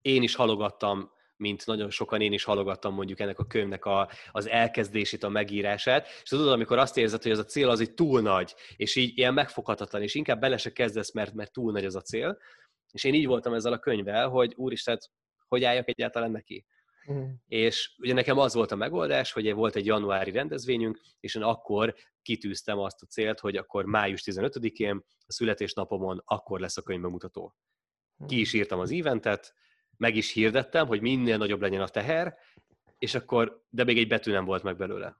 én 0.01 0.23
is 0.23 0.35
halogattam 0.35 1.17
mint 1.39 1.65
nagyon 1.65 1.89
sokan 1.89 2.21
én 2.21 2.33
is 2.33 2.43
halogattam 2.43 2.93
mondjuk 2.93 3.19
ennek 3.19 3.39
a 3.39 3.45
könyvnek 3.45 3.85
a, 3.85 4.09
az 4.31 4.47
elkezdését, 4.47 5.23
a 5.23 5.29
megírását, 5.29 6.07
és 6.23 6.29
tudod, 6.29 6.47
amikor 6.47 6.77
azt 6.77 6.97
érzed, 6.97 7.21
hogy 7.21 7.31
ez 7.31 7.39
a 7.39 7.45
cél 7.45 7.69
az 7.69 7.81
így 7.81 7.93
túl 7.93 8.21
nagy, 8.21 8.55
és 8.75 8.95
így 8.95 9.17
ilyen 9.17 9.33
megfoghatatlan, 9.33 10.01
és 10.01 10.15
inkább 10.15 10.39
bele 10.39 10.57
se 10.57 10.71
kezdesz, 10.71 11.13
mert, 11.13 11.33
mert 11.33 11.53
túl 11.53 11.71
nagy 11.71 11.85
az 11.85 11.95
a 11.95 12.01
cél, 12.01 12.37
és 12.91 13.03
én 13.03 13.13
így 13.13 13.25
voltam 13.25 13.53
ezzel 13.53 13.73
a 13.73 13.79
könyvvel, 13.79 14.29
hogy 14.29 14.53
úristen, 14.55 14.99
hogy 15.47 15.63
álljak 15.63 15.87
egyáltalán 15.87 16.31
neki. 16.31 16.65
Mm. 17.11 17.23
És 17.47 17.95
ugye 17.97 18.13
nekem 18.13 18.37
az 18.37 18.53
volt 18.53 18.71
a 18.71 18.75
megoldás, 18.75 19.31
hogy 19.31 19.53
volt 19.53 19.75
egy 19.75 19.85
januári 19.85 20.31
rendezvényünk, 20.31 20.99
és 21.19 21.35
én 21.35 21.41
akkor 21.41 21.95
kitűztem 22.21 22.79
azt 22.79 23.01
a 23.01 23.05
célt, 23.05 23.39
hogy 23.39 23.55
akkor 23.55 23.85
május 23.85 24.21
15-én, 24.25 25.03
a 25.27 25.31
születésnapomon 25.31 26.21
akkor 26.25 26.59
lesz 26.59 26.77
a 26.77 26.81
könyvbemutató. 26.81 27.55
Ki 28.27 28.39
is 28.39 28.53
írtam 28.53 28.79
az 28.79 28.91
eventet, 28.91 29.53
meg 29.99 30.15
is 30.15 30.31
hirdettem, 30.31 30.87
hogy 30.87 31.01
minél 31.01 31.37
nagyobb 31.37 31.61
legyen 31.61 31.81
a 31.81 31.87
teher, 31.87 32.37
és 32.97 33.15
akkor, 33.15 33.63
de 33.69 33.83
még 33.83 33.97
egy 33.97 34.07
betű 34.07 34.31
nem 34.31 34.45
volt 34.45 34.63
meg 34.63 34.77
belőle. 34.77 35.17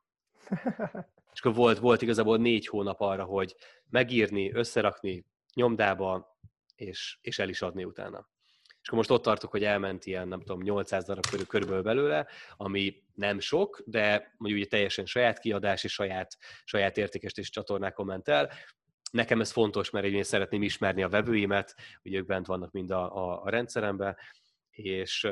És 1.33 1.39
akkor 1.39 1.53
volt, 1.53 1.79
volt 1.79 2.01
igazából 2.01 2.37
négy 2.37 2.67
hónap 2.67 3.01
arra, 3.01 3.23
hogy 3.23 3.55
megírni, 3.89 4.53
összerakni 4.53 5.25
nyomdába, 5.53 6.37
és, 6.75 7.17
és 7.21 7.39
el 7.39 7.49
is 7.49 7.61
adni 7.61 7.83
utána. 7.83 8.29
És 8.81 8.87
akkor 8.87 8.97
most 8.97 9.11
ott 9.11 9.23
tartok, 9.23 9.51
hogy 9.51 9.63
elment 9.63 10.05
ilyen, 10.05 10.27
nem 10.27 10.39
tudom, 10.39 10.61
800 10.61 11.05
darab 11.05 11.25
körül, 11.29 11.45
körülbelül 11.45 11.83
belőle, 11.83 12.27
ami 12.57 13.03
nem 13.13 13.39
sok, 13.39 13.81
de 13.85 14.33
mondjuk 14.37 14.61
ugye 14.61 14.69
teljesen 14.69 15.05
saját 15.05 15.39
kiadás 15.39 15.83
és 15.83 15.93
saját, 15.93 16.37
saját 16.63 16.97
értékesítés 16.97 17.49
csatornákon 17.49 18.05
ment 18.05 18.27
el. 18.27 18.49
Nekem 19.11 19.41
ez 19.41 19.51
fontos, 19.51 19.89
mert 19.89 20.05
én 20.05 20.23
szeretném 20.23 20.63
ismerni 20.63 21.03
a 21.03 21.09
vevőimet, 21.09 21.75
hogy 22.01 22.13
ők 22.13 22.25
bent 22.25 22.45
vannak 22.45 22.71
mind 22.71 22.91
a, 22.91 23.15
a, 23.17 23.43
a 23.43 23.49
rendszeremben, 23.49 24.17
és 24.85 25.27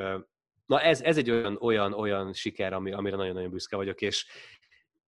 na 0.66 0.80
ez, 0.80 1.00
ez 1.02 1.16
egy 1.16 1.30
olyan, 1.30 1.56
olyan, 1.60 1.92
olyan 1.92 2.32
siker, 2.32 2.72
ami, 2.72 2.92
amire 2.92 3.16
nagyon-nagyon 3.16 3.50
büszke 3.50 3.76
vagyok, 3.76 4.00
és, 4.00 4.26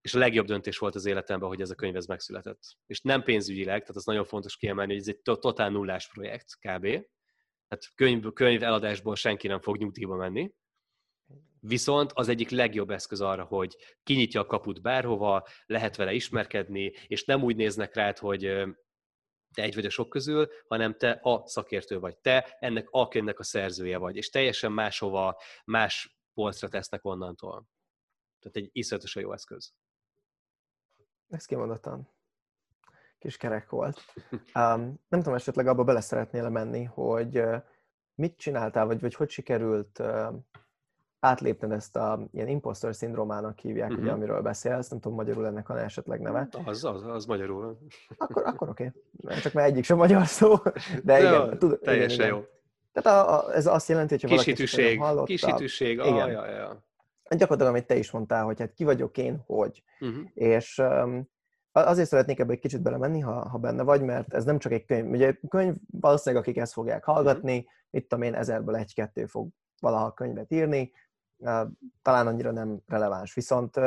és 0.00 0.14
a 0.14 0.18
legjobb 0.18 0.46
döntés 0.46 0.78
volt 0.78 0.94
az 0.94 1.06
életemben, 1.06 1.48
hogy 1.48 1.60
ez 1.60 1.70
a 1.70 1.74
könyv 1.74 1.96
ez 1.96 2.06
megszületett. 2.06 2.62
És 2.86 3.00
nem 3.00 3.22
pénzügyileg, 3.22 3.80
tehát 3.80 3.96
az 3.96 4.04
nagyon 4.04 4.24
fontos 4.24 4.56
kiemelni, 4.56 4.92
hogy 4.92 5.00
ez 5.00 5.08
egy 5.08 5.38
totál 5.40 5.70
nullás 5.70 6.08
projekt 6.08 6.54
kb. 6.54 6.82
Tehát 7.68 7.86
könyv, 7.94 8.32
könyv 8.32 8.62
eladásból 8.62 9.14
senki 9.14 9.46
nem 9.46 9.60
fog 9.60 9.76
nyugdíjba 9.76 10.16
menni, 10.16 10.52
Viszont 11.62 12.12
az 12.14 12.28
egyik 12.28 12.50
legjobb 12.50 12.90
eszköz 12.90 13.20
arra, 13.20 13.44
hogy 13.44 13.76
kinyitja 14.02 14.40
a 14.40 14.46
kaput 14.46 14.82
bárhova, 14.82 15.46
lehet 15.66 15.96
vele 15.96 16.12
ismerkedni, 16.12 16.92
és 17.06 17.24
nem 17.24 17.42
úgy 17.42 17.56
néznek 17.56 17.94
rád, 17.94 18.18
hogy 18.18 18.62
te 19.54 19.62
egy 19.62 19.74
vagy 19.74 19.84
a 19.84 19.90
sok 19.90 20.08
közül, 20.08 20.48
hanem 20.68 20.96
te 20.96 21.18
a 21.22 21.46
szakértő 21.46 21.98
vagy. 21.98 22.18
Te 22.18 22.56
ennek 22.60 22.88
a 22.90 23.08
könyvnek 23.08 23.38
a 23.38 23.42
szerzője 23.42 23.98
vagy, 23.98 24.16
és 24.16 24.30
teljesen 24.30 24.72
máshova, 24.72 25.40
más 25.64 26.18
polcra 26.34 26.68
tesznek 26.68 27.04
onnantól. 27.04 27.66
Tehát 28.38 28.56
egy 28.56 28.68
iszonyatosan 28.72 29.22
jó 29.22 29.32
eszköz. 29.32 29.72
Ez 31.28 31.44
kimondottan. 31.44 32.08
Kis 33.18 33.36
kerek 33.36 33.70
volt. 33.70 34.04
Um, 34.30 35.00
nem 35.08 35.20
tudom, 35.20 35.34
esetleg 35.34 35.66
abba 35.66 35.84
bele 35.84 36.00
szeretnél 36.00 36.48
menni, 36.48 36.84
hogy 36.84 37.42
mit 38.14 38.36
csináltál, 38.36 38.86
vagy, 38.86 39.00
vagy 39.00 39.14
hogy 39.14 39.30
sikerült 39.30 40.02
átlépned 41.20 41.72
ezt 41.72 41.96
a 41.96 42.28
ilyen 42.32 42.48
impostor 42.48 42.94
szindrómának 42.94 43.58
hívják, 43.58 43.88
uh-huh. 43.88 44.02
ugye, 44.02 44.12
mhm. 44.12 44.20
amiről 44.20 44.42
beszélsz, 44.42 44.88
nem 44.88 45.00
tudom, 45.00 45.16
magyarul 45.16 45.46
ennek 45.46 45.68
van 45.68 45.78
esetleg 45.78 46.20
neve. 46.20 46.48
Az, 46.64 46.84
az, 46.84 47.06
az 47.06 47.24
magyarul. 47.24 47.78
Akkor, 48.16 48.42
akkor 48.46 48.68
oké. 48.68 48.92
Okay. 49.20 49.40
Csak 49.40 49.52
már 49.52 49.66
egyik 49.66 49.84
sem 49.84 49.96
magyar 49.96 50.26
szó, 50.26 50.54
de 51.02 51.18
igen. 51.18 51.32
Jó, 51.32 51.56
tud, 51.56 51.78
teljesen 51.78 52.18
igen, 52.18 52.26
igen. 52.26 52.38
jó. 52.38 52.44
Tehát 52.92 53.28
a, 53.28 53.48
a, 53.48 53.54
ez 53.54 53.66
azt 53.66 53.88
jelenti, 53.88 54.16
hogy 54.20 54.30
ha 54.30 54.36
Kisítűség, 54.36 54.98
valaki 54.98 55.32
kisítűség, 55.32 55.92
igen. 55.92 56.12
Ah, 56.12 56.30
ja, 56.30 56.46
ja. 56.46 56.84
Gyakorlatilag, 57.28 57.72
amit 57.72 57.86
te 57.86 57.96
is 57.96 58.10
mondtál, 58.10 58.44
hogy 58.44 58.58
hát 58.58 58.72
ki 58.72 58.84
vagyok 58.84 59.18
én, 59.18 59.42
hogy. 59.46 59.82
Uh-huh. 60.00 60.24
És 60.34 60.78
um, 60.78 61.28
azért 61.72 62.08
szeretnék 62.08 62.38
ebbe 62.38 62.52
egy 62.52 62.58
kicsit 62.58 62.82
belemenni, 62.82 63.20
ha, 63.20 63.48
ha 63.48 63.58
benne 63.58 63.82
vagy, 63.82 64.02
mert 64.02 64.34
ez 64.34 64.44
nem 64.44 64.58
csak 64.58 64.72
egy 64.72 64.84
könyv. 64.84 65.10
Ugye 65.10 65.36
könyv 65.48 65.74
valószínűleg, 65.90 66.44
akik 66.44 66.56
ezt 66.56 66.72
fogják 66.72 67.04
hallgatni, 67.04 67.56
uh-huh. 67.56 67.72
mit 67.90 68.08
tudom 68.08 68.24
én, 68.24 68.34
ezerből 68.34 68.76
egy-kettő 68.76 69.26
fog 69.26 69.48
valaha 69.80 70.12
könyvet 70.12 70.52
írni, 70.52 70.92
talán 72.02 72.26
annyira 72.26 72.50
nem 72.50 72.80
releváns. 72.86 73.34
Viszont 73.34 73.80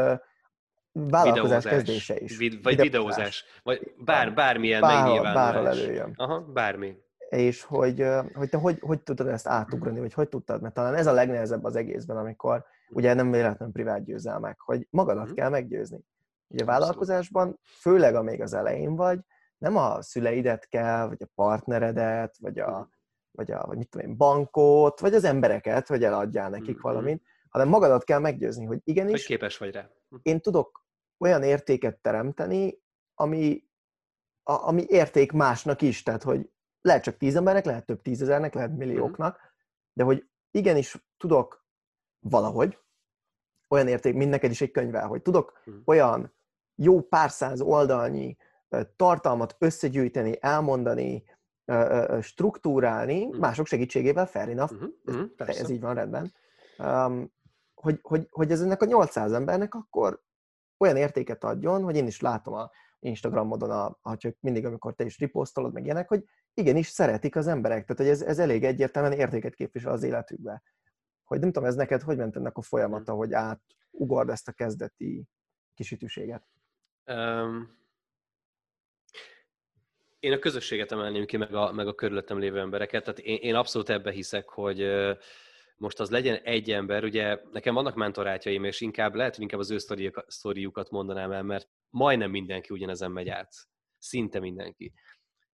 vállalkozás 0.94 1.64
kezdése 1.64 2.20
is. 2.20 2.38
Vid, 2.38 2.64
vagy 2.64 2.82
videózás, 2.82 3.46
vagy 3.64 3.94
bár, 3.98 4.34
bármilyen 4.34 4.82
bár, 4.82 5.04
megnyilvánulás. 5.04 5.34
Bárhol 5.34 5.68
előjön. 5.68 6.14
Aha, 6.16 6.40
bármi. 6.40 6.98
És 7.30 7.64
hogy, 7.64 8.06
hogy 8.34 8.50
te 8.50 8.58
hogy, 8.58 8.80
hogy 8.80 9.02
tudtad 9.02 9.28
ezt 9.28 9.48
átugrani, 9.48 10.00
vagy 10.00 10.14
hogy 10.14 10.30
tudtad, 10.30 10.62
mert 10.62 10.74
talán 10.74 10.96
ez 10.96 11.08
a 11.08 11.12
legnehezebb 11.12 11.64
az 11.64 11.76
egészben, 11.76 12.18
amikor 12.18 12.66
ugye 12.90 13.14
nem 13.14 13.32
véletlen 13.32 13.72
privát 13.72 14.04
győzelmek, 14.04 14.60
hogy 14.60 14.88
magadat 14.90 15.30
mm. 15.30 15.34
kell 15.34 15.50
meggyőzni. 15.50 16.00
Ugye 16.48 16.64
a 16.64 16.68
vállalkozásban, 16.68 17.60
főleg 17.80 18.16
amíg 18.16 18.42
az 18.42 18.54
elején 18.54 18.96
vagy, 18.96 19.20
nem 19.58 19.78
a 19.78 20.02
szüleidet 20.02 20.68
kell, 20.70 21.08
vagy 21.08 21.22
a 21.22 21.32
partneredet, 21.36 22.36
vagy 22.40 22.60
a, 22.60 22.90
vagy 23.32 23.52
a 23.52 23.66
vagy 23.66 23.78
mit 23.78 23.90
tudom 23.90 24.10
én, 24.10 24.18
bankot, 24.18 25.00
vagy 25.00 25.14
az 25.14 25.24
embereket, 25.24 25.88
hogy 25.88 26.04
eladjál 26.04 26.50
nekik 26.50 26.70
mm-hmm. 26.70 26.82
valamit, 26.82 27.24
hanem 27.54 27.70
magadat 27.70 28.04
kell 28.04 28.20
meggyőzni, 28.20 28.66
hogy 28.66 28.80
igenis... 28.84 29.12
Hogy 29.12 29.26
képes 29.26 29.58
vagy 29.58 29.72
rá. 29.72 29.90
Hm. 30.10 30.16
Én 30.22 30.42
tudok 30.42 30.86
olyan 31.18 31.44
értéket 31.44 31.98
teremteni, 31.98 32.82
ami, 33.16 33.64
a, 34.44 34.68
ami 34.68 34.84
érték 34.88 35.32
másnak 35.32 35.82
is, 35.82 36.04
tehát 36.04 36.24
hogy 36.24 36.50
lehet 36.82 37.04
csak 37.04 37.18
tíz 37.18 37.36
embernek, 37.36 37.66
lehet 37.66 37.86
több 37.86 38.02
tízezernek, 38.02 38.54
lehet 38.54 38.78
millióknak, 38.78 39.40
de 39.94 40.04
hogy 40.04 40.28
igenis 40.52 40.98
tudok 41.18 41.66
valahogy 42.20 42.78
olyan 43.70 43.88
érték, 43.88 44.14
mint 44.14 44.30
neked 44.30 44.52
is 44.52 44.62
egy 44.62 44.72
könyvvel, 44.72 45.08
hogy 45.08 45.22
tudok 45.22 45.62
hm. 45.64 45.72
olyan 45.86 46.34
jó 46.76 47.02
pár 47.02 47.32
száz 47.32 47.62
oldalnyi 47.62 48.38
tartalmat 48.96 49.56
összegyűjteni, 49.60 50.38
elmondani, 50.40 51.24
struktúrálni, 52.22 53.26
hm. 53.26 53.40
mások 53.40 53.66
segítségével, 53.66 54.26
fair 54.26 54.50
enough, 54.50 54.74
uh-huh, 54.74 54.90
uh-huh, 55.06 55.30
ez, 55.36 55.58
ez 55.58 55.70
így 55.70 55.82
van 55.82 55.96
rendben, 55.96 56.34
um, 56.78 57.32
hogy, 57.84 58.00
hogy, 58.02 58.28
hogy 58.30 58.52
ez 58.52 58.62
ennek 58.62 58.82
a 58.82 58.86
800 58.86 59.32
embernek 59.32 59.74
akkor 59.74 60.22
olyan 60.78 60.96
értéket 60.96 61.44
adjon, 61.44 61.84
hogy 61.84 61.96
én 61.96 62.08
is 62.08 62.22
látom 62.22 62.54
a 62.54 62.72
Instagramodon, 63.00 63.72
a, 63.72 63.98
a, 64.02 64.18
csak 64.18 64.36
mindig, 64.40 64.66
amikor 64.66 64.94
te 64.94 65.04
is 65.04 65.18
riposztolod, 65.18 65.74
meg 65.74 65.84
ilyenek, 65.84 66.08
hogy 66.08 66.24
igenis 66.54 66.88
szeretik 66.88 67.36
az 67.36 67.48
emberek, 67.48 67.86
tehát 67.86 68.02
hogy 68.02 68.08
ez, 68.08 68.22
ez 68.22 68.40
elég 68.40 68.64
egyértelműen 68.64 69.20
értéket 69.20 69.56
képvisel 69.56 69.92
az 69.92 70.04
életükbe. 70.04 70.64
Hogy 71.24 71.40
nem 71.40 71.52
tudom, 71.52 71.68
ez 71.68 71.76
neked 71.76 72.02
hogy 72.02 72.18
ment 72.18 72.36
ennek 72.36 72.58
a 72.58 72.62
folyamata, 72.62 73.14
hogy 73.14 73.34
átugord 73.34 74.30
ezt 74.30 74.48
a 74.48 74.52
kezdeti 74.52 75.24
kisütűséget? 75.74 76.44
Um, 77.06 77.78
én 80.20 80.34
a 80.34 80.40
közösséget 80.40 80.92
emelném 80.92 81.26
ki, 81.26 81.38
meg 81.38 81.54
a, 81.54 81.72
meg 81.72 81.88
a 81.88 81.96
körülöttem 81.96 82.40
lévő 82.40 82.60
embereket. 82.60 83.04
Tehát 83.04 83.20
én, 83.20 83.38
én 83.42 83.56
abszolút 83.56 83.90
ebbe 83.90 84.12
hiszek, 84.12 84.50
hogy 84.50 84.82
most 85.78 86.00
az 86.00 86.10
legyen 86.10 86.36
egy 86.36 86.72
ember, 86.72 87.04
ugye 87.04 87.40
nekem 87.52 87.74
vannak 87.74 87.96
mentorátjaim, 87.96 88.64
és 88.64 88.82
inkább 88.82 89.16
lehet, 89.16 89.34
hogy 89.34 89.42
inkább 89.42 89.60
az 89.60 89.72
ő 89.72 89.78
sztoriukat 90.28 90.90
mondanám 90.90 91.32
el, 91.32 91.44
mert 91.44 91.70
majdnem 91.90 92.30
mindenki 92.30 92.74
ugyanezen 92.74 93.12
megy 93.12 93.30
át. 93.30 93.54
Szinte 93.98 94.40
mindenki. 94.40 94.94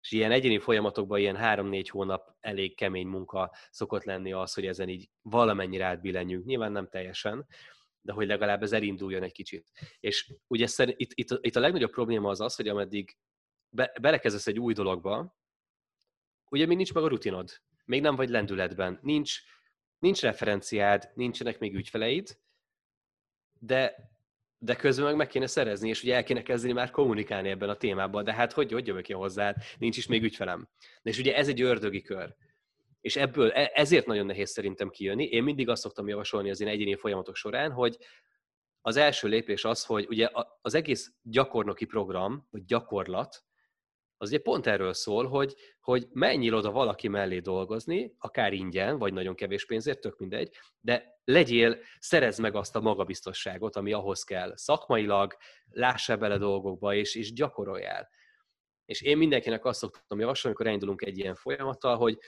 És 0.01 0.12
ilyen 0.12 0.31
egyéni 0.31 0.59
folyamatokban 0.59 1.19
ilyen 1.19 1.37
három-négy 1.37 1.89
hónap 1.89 2.37
elég 2.41 2.77
kemény 2.77 3.07
munka 3.07 3.55
szokott 3.71 4.05
lenni 4.05 4.33
az, 4.33 4.55
hogy 4.55 4.66
ezen 4.66 4.89
így 4.89 5.09
valamennyire 5.23 5.85
átbillenjünk. 5.85 6.45
Nyilván 6.45 6.73
nem 6.73 6.89
teljesen, 6.89 7.47
de 8.01 8.12
hogy 8.12 8.27
legalább 8.27 8.62
ez 8.62 8.73
elinduljon 8.73 9.23
egy 9.23 9.33
kicsit. 9.33 9.71
És 10.01 10.35
ugye 10.47 10.66
itt, 10.77 11.11
itt, 11.14 11.39
itt 11.41 11.57
a 11.57 11.61
legnagyobb 11.61 11.91
probléma 11.91 12.29
az 12.31 12.41
az, 12.41 12.55
hogy 12.55 12.69
ameddig 12.69 13.16
be, 13.71 13.93
belekezdesz 14.01 14.47
egy 14.47 14.59
új 14.59 14.73
dologba, 14.73 15.37
ugye 16.51 16.66
még 16.66 16.77
nincs 16.77 16.95
meg 16.95 17.05
a 17.05 17.09
rutinod, 17.09 17.51
még 17.85 18.01
nem 18.01 18.16
vagy 18.16 18.29
lendületben, 18.29 18.99
nincs, 19.03 19.41
nincs 19.99 20.20
referenciád, 20.20 21.11
nincsenek 21.14 21.59
még 21.59 21.74
ügyfeleid, 21.74 22.38
de, 23.59 24.11
de 24.59 24.76
közben 24.76 25.05
meg 25.07 25.16
meg 25.16 25.26
kéne 25.26 25.46
szerezni, 25.46 25.88
és 25.88 26.03
ugye 26.03 26.14
el 26.14 26.24
kéne 26.24 26.42
kezdeni 26.42 26.72
már 26.72 26.90
kommunikálni 26.90 27.49
ebben 27.49 27.68
a 27.68 27.76
témában, 27.76 28.24
de 28.24 28.32
hát 28.32 28.53
hogy, 28.53 28.72
hogy 28.72 28.86
jövök 28.86 29.09
én 29.09 29.16
hozzád, 29.16 29.57
nincs 29.78 29.96
is 29.96 30.07
még 30.07 30.22
ügyfelem. 30.22 30.68
És 31.03 31.18
ugye 31.18 31.36
ez 31.36 31.49
egy 31.49 31.62
ördögi 31.62 32.03
kör. 32.03 32.34
És 33.01 33.16
ebből, 33.16 33.51
e, 33.51 33.70
ezért 33.74 34.07
nagyon 34.07 34.26
nehéz 34.26 34.51
szerintem 34.51 34.90
kijönni. 34.90 35.24
Én 35.24 35.42
mindig 35.42 35.68
azt 35.68 35.82
szoktam 35.82 36.09
javasolni 36.09 36.51
az 36.51 36.61
én 36.61 36.68
egyéni 36.68 36.96
folyamatok 36.96 37.36
során, 37.36 37.72
hogy 37.72 37.99
az 38.80 38.96
első 38.96 39.28
lépés 39.28 39.64
az, 39.64 39.84
hogy 39.84 40.07
ugye 40.09 40.28
az 40.61 40.74
egész 40.74 41.12
gyakornoki 41.22 41.84
program, 41.84 42.46
vagy 42.51 42.64
gyakorlat, 42.64 43.44
az 44.21 44.29
ugye 44.29 44.39
pont 44.39 44.66
erről 44.66 44.93
szól, 44.93 45.27
hogy, 45.27 45.55
hogy 45.81 46.07
menjél 46.12 46.55
oda 46.55 46.71
valaki 46.71 47.09
mellé 47.09 47.39
dolgozni, 47.39 48.14
akár 48.19 48.53
ingyen, 48.53 48.99
vagy 48.99 49.12
nagyon 49.12 49.35
kevés 49.35 49.66
pénzért, 49.66 50.01
tök 50.01 50.19
mindegy, 50.19 50.57
de 50.81 51.21
legyél, 51.25 51.79
szerezd 51.99 52.41
meg 52.41 52.55
azt 52.55 52.77
a 52.77 52.81
magabiztosságot, 52.81 53.77
ami 53.77 53.93
ahhoz 53.93 54.23
kell. 54.23 54.53
Szakmailag 54.57 55.37
lássál 55.71 56.16
bele 56.16 56.39
dolgokba, 56.39 56.95
és, 56.95 57.14
és 57.14 57.33
gyakoroljál. 57.33 58.09
És 58.85 59.03
én 59.03 59.16
mindenkinek 59.16 59.64
azt 59.64 59.79
szoktam 59.79 60.19
javasolni, 60.19 60.57
amikor 60.57 60.66
elindulunk 60.66 61.03
egy 61.03 61.19
ilyen 61.19 61.35
folyamattal, 61.35 61.97
hogy 61.97 62.19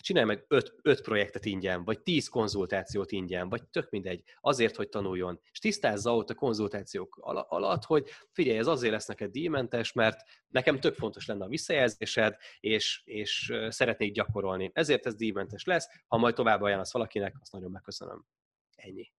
csinálj 0.00 0.26
meg 0.26 0.44
öt, 0.48 0.74
öt 0.82 1.02
projektet 1.02 1.44
ingyen, 1.44 1.84
vagy 1.84 2.00
tíz 2.00 2.28
konzultációt 2.28 3.12
ingyen, 3.12 3.48
vagy 3.48 3.68
tök 3.68 3.90
mindegy, 3.90 4.22
azért, 4.40 4.76
hogy 4.76 4.88
tanuljon. 4.88 5.40
És 5.52 5.58
tisztázza 5.58 6.16
ott 6.16 6.30
a 6.30 6.34
konzultációk 6.34 7.18
alatt, 7.48 7.84
hogy 7.84 8.08
figyelj, 8.32 8.58
ez 8.58 8.66
azért 8.66 8.92
lesz 8.92 9.06
neked 9.06 9.30
díjmentes, 9.30 9.92
mert 9.92 10.20
nekem 10.48 10.80
tök 10.80 10.94
fontos 10.94 11.26
lenne 11.26 11.44
a 11.44 11.48
visszajelzésed, 11.48 12.36
és, 12.60 13.02
és 13.04 13.52
szeretnék 13.68 14.12
gyakorolni. 14.12 14.70
Ezért 14.74 15.06
ez 15.06 15.14
díjmentes 15.14 15.64
lesz, 15.64 15.88
ha 16.06 16.16
majd 16.16 16.34
tovább 16.34 16.62
ajánlasz 16.62 16.92
valakinek, 16.92 17.36
azt 17.40 17.52
nagyon 17.52 17.70
megköszönöm. 17.70 18.26
Ennyi. 18.76 19.12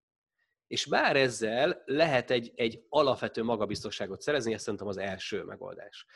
És 0.67 0.87
bár 0.87 1.17
ezzel 1.17 1.83
lehet 1.85 2.31
egy, 2.31 2.53
egy 2.55 2.85
alapvető 2.89 3.43
magabiztosságot 3.43 4.21
szerezni, 4.21 4.53
ez 4.53 4.63
szerintem 4.63 4.89
az 4.89 4.97
első 4.97 5.45
megoldás. 5.45 6.07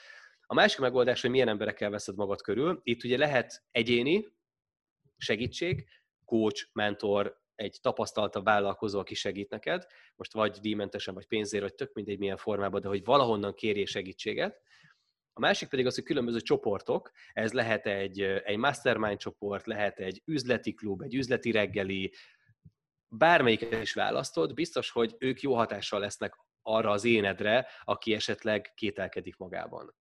A 0.46 0.54
másik 0.54 0.78
megoldás, 0.78 1.20
hogy 1.20 1.30
milyen 1.30 1.48
emberekkel 1.48 1.90
veszed 1.90 2.16
magad 2.16 2.42
körül. 2.42 2.80
Itt 2.82 3.04
ugye 3.04 3.16
lehet 3.16 3.64
egyéni, 3.70 4.26
segítség, 5.16 5.88
coach, 6.24 6.68
mentor, 6.72 7.42
egy 7.54 7.78
tapasztaltabb 7.82 8.44
vállalkozó, 8.44 8.98
aki 8.98 9.14
segít 9.14 9.50
neked, 9.50 9.86
most 10.16 10.32
vagy 10.32 10.58
díjmentesen, 10.60 11.14
vagy 11.14 11.26
pénzért, 11.26 11.62
vagy 11.62 11.74
tök 11.74 11.92
mindegy 11.92 12.18
milyen 12.18 12.36
formában, 12.36 12.80
de 12.80 12.88
hogy 12.88 13.04
valahonnan 13.04 13.54
kérjél 13.54 13.86
segítséget. 13.86 14.62
A 15.32 15.40
másik 15.40 15.68
pedig 15.68 15.86
az, 15.86 15.94
hogy 15.94 16.04
különböző 16.04 16.40
csoportok, 16.40 17.10
ez 17.32 17.52
lehet 17.52 17.86
egy, 17.86 18.20
egy 18.22 18.56
mastermind 18.56 19.18
csoport, 19.18 19.66
lehet 19.66 19.98
egy 19.98 20.22
üzleti 20.24 20.74
klub, 20.74 21.02
egy 21.02 21.14
üzleti 21.14 21.50
reggeli, 21.50 22.12
bármelyiket 23.08 23.82
is 23.82 23.92
választod, 23.92 24.54
biztos, 24.54 24.90
hogy 24.90 25.14
ők 25.18 25.40
jó 25.40 25.54
hatással 25.54 26.00
lesznek 26.00 26.34
arra 26.62 26.90
az 26.90 27.04
énedre, 27.04 27.66
aki 27.84 28.14
esetleg 28.14 28.72
kételkedik 28.74 29.36
magában. 29.36 29.94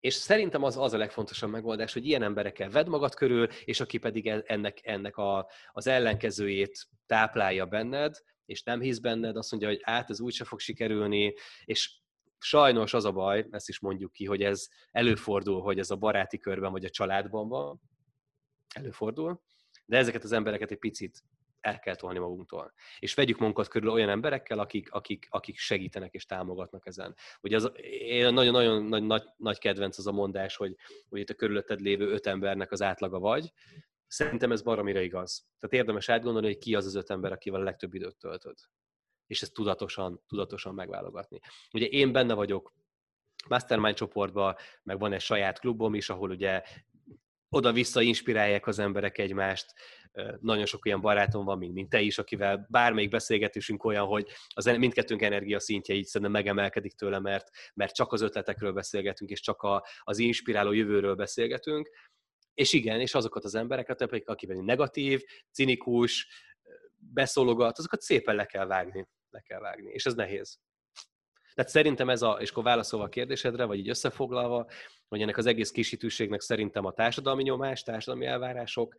És 0.00 0.14
szerintem 0.14 0.62
az, 0.62 0.76
az 0.76 0.92
a 0.92 0.98
legfontosabb 0.98 1.50
megoldás, 1.50 1.92
hogy 1.92 2.06
ilyen 2.06 2.22
emberekkel 2.22 2.70
vedd 2.70 2.88
magad 2.88 3.14
körül, 3.14 3.46
és 3.64 3.80
aki 3.80 3.98
pedig 3.98 4.26
e, 4.26 4.42
ennek, 4.46 4.80
ennek 4.82 5.16
a, 5.16 5.48
az 5.72 5.86
ellenkezőjét 5.86 6.86
táplálja 7.06 7.66
benned, 7.66 8.16
és 8.46 8.62
nem 8.62 8.80
hisz 8.80 8.98
benned, 8.98 9.36
azt 9.36 9.50
mondja, 9.50 9.68
hogy 9.68 9.80
át, 9.82 10.10
ez 10.10 10.20
úgyse 10.20 10.44
fog 10.44 10.58
sikerülni, 10.58 11.34
és 11.64 11.98
sajnos 12.38 12.94
az 12.94 13.04
a 13.04 13.12
baj, 13.12 13.46
ezt 13.50 13.68
is 13.68 13.80
mondjuk 13.80 14.12
ki, 14.12 14.24
hogy 14.24 14.42
ez 14.42 14.68
előfordul, 14.90 15.60
hogy 15.62 15.78
ez 15.78 15.90
a 15.90 15.96
baráti 15.96 16.38
körben 16.38 16.72
vagy 16.72 16.84
a 16.84 16.90
családban 16.90 17.48
van, 17.48 17.80
előfordul, 18.74 19.40
de 19.86 19.96
ezeket 19.96 20.24
az 20.24 20.32
embereket 20.32 20.70
egy 20.70 20.78
picit 20.78 21.22
el 21.60 21.78
kell 21.78 21.94
tolni 21.94 22.18
magunktól. 22.18 22.72
És 22.98 23.14
vegyük 23.14 23.38
magunkat 23.38 23.68
körül 23.68 23.90
olyan 23.90 24.08
emberekkel, 24.08 24.58
akik, 24.58 24.92
akik, 24.92 25.26
akik 25.30 25.58
segítenek 25.58 26.14
és 26.14 26.26
támogatnak 26.26 26.86
ezen. 26.86 27.16
Ugye 27.40 27.56
az, 27.56 27.72
én 28.00 28.32
nagyon-nagyon 28.32 28.84
nagy, 28.84 29.02
nagy, 29.02 29.24
nagy 29.36 29.58
kedvenc 29.58 29.98
az 29.98 30.06
a 30.06 30.12
mondás, 30.12 30.56
hogy, 30.56 30.76
hogy 31.08 31.20
itt 31.20 31.30
a 31.30 31.34
körülötted 31.34 31.80
lévő 31.80 32.10
öt 32.10 32.26
embernek 32.26 32.72
az 32.72 32.82
átlaga 32.82 33.18
vagy. 33.18 33.52
Szerintem 34.06 34.52
ez 34.52 34.62
baromira 34.62 35.00
igaz. 35.00 35.46
Tehát 35.58 35.76
érdemes 35.76 36.08
átgondolni, 36.08 36.46
hogy 36.46 36.58
ki 36.58 36.74
az 36.74 36.86
az 36.86 36.94
öt 36.94 37.10
ember, 37.10 37.32
akivel 37.32 37.60
a 37.60 37.64
legtöbb 37.64 37.94
időt 37.94 38.16
töltöd. 38.16 38.58
És 39.26 39.42
ezt 39.42 39.54
tudatosan, 39.54 40.22
tudatosan 40.26 40.74
megválogatni. 40.74 41.40
Ugye 41.72 41.86
én 41.86 42.12
benne 42.12 42.34
vagyok 42.34 42.72
mastermind 43.48 43.94
csoportban, 43.94 44.56
meg 44.82 44.98
van 44.98 45.12
egy 45.12 45.20
saját 45.20 45.58
klubom 45.58 45.94
is, 45.94 46.08
ahol 46.08 46.30
ugye 46.30 46.62
oda-vissza 47.48 48.00
inspirálják 48.00 48.66
az 48.66 48.78
emberek 48.78 49.18
egymást, 49.18 49.74
nagyon 50.40 50.66
sok 50.66 50.84
olyan 50.84 51.00
barátom 51.00 51.44
van, 51.44 51.58
mint, 51.58 51.74
mint 51.74 51.88
te 51.88 52.00
is, 52.00 52.18
akivel 52.18 52.66
bármelyik 52.70 53.10
beszélgetésünk 53.10 53.84
olyan, 53.84 54.06
hogy 54.06 54.28
az 54.48 54.64
mindkettőnk 54.64 55.22
energia 55.22 55.60
szintje 55.60 55.94
így 55.94 56.04
szerintem 56.04 56.30
megemelkedik 56.30 56.92
tőle, 56.92 57.18
mert, 57.18 57.48
mert 57.74 57.94
csak 57.94 58.12
az 58.12 58.20
ötletekről 58.20 58.72
beszélgetünk, 58.72 59.30
és 59.30 59.40
csak 59.40 59.62
a, 59.62 59.84
az 60.00 60.18
inspiráló 60.18 60.72
jövőről 60.72 61.14
beszélgetünk. 61.14 61.90
És 62.54 62.72
igen, 62.72 63.00
és 63.00 63.14
azokat 63.14 63.44
az 63.44 63.54
embereket, 63.54 64.00
akik 64.00 64.28
akivel 64.28 64.56
negatív, 64.56 65.22
cinikus, 65.52 66.28
beszólogat, 66.96 67.78
azokat 67.78 68.00
szépen 68.00 68.34
le 68.34 68.44
kell 68.44 68.66
vágni. 68.66 69.08
Le 69.30 69.40
kell 69.40 69.60
vágni. 69.60 69.90
És 69.90 70.06
ez 70.06 70.14
nehéz. 70.14 70.58
Tehát 71.54 71.70
szerintem 71.70 72.08
ez 72.08 72.22
a, 72.22 72.32
és 72.40 72.50
akkor 72.50 72.62
válaszolva 72.62 73.04
a 73.04 73.08
kérdésedre, 73.08 73.64
vagy 73.64 73.78
így 73.78 73.88
összefoglalva, 73.88 74.66
hogy 75.08 75.22
ennek 75.22 75.36
az 75.36 75.46
egész 75.46 75.70
kisítőségnek 75.70 76.40
szerintem 76.40 76.84
a 76.84 76.92
társadalmi 76.92 77.42
nyomás, 77.42 77.82
társadalmi 77.82 78.26
elvárások, 78.26 78.94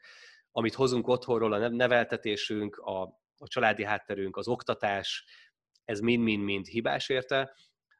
amit 0.51 0.73
hozunk 0.73 1.07
otthonról, 1.07 1.53
a 1.53 1.69
neveltetésünk, 1.69 2.77
a, 2.77 3.01
a 3.37 3.47
családi 3.47 3.83
hátterünk, 3.83 4.37
az 4.37 4.47
oktatás, 4.47 5.25
ez 5.85 5.99
mind-mind-mind 5.99 6.65
hibás 6.65 7.09
érte, 7.09 7.53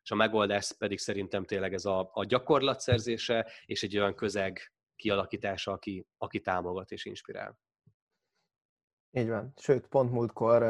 és 0.04 0.12
a 0.12 0.16
megoldás 0.16 0.74
pedig 0.78 1.00
szerintem 1.00 1.46
tényleg 1.46 1.74
ez 1.74 1.86
a, 1.86 2.10
a 2.14 2.26
gyakorlatszerzése 2.26 3.52
és 3.66 3.84
egy 3.84 3.98
olyan 3.98 4.16
közeg 4.16 4.74
kialakítása, 4.96 5.72
aki, 5.72 6.08
aki 6.18 6.40
támogat 6.40 6.92
és 6.92 7.06
inspirál. 7.06 7.60
Így 9.12 9.28
van. 9.28 9.54
Sőt, 9.56 9.88
pont 9.88 10.12
múltkor 10.12 10.64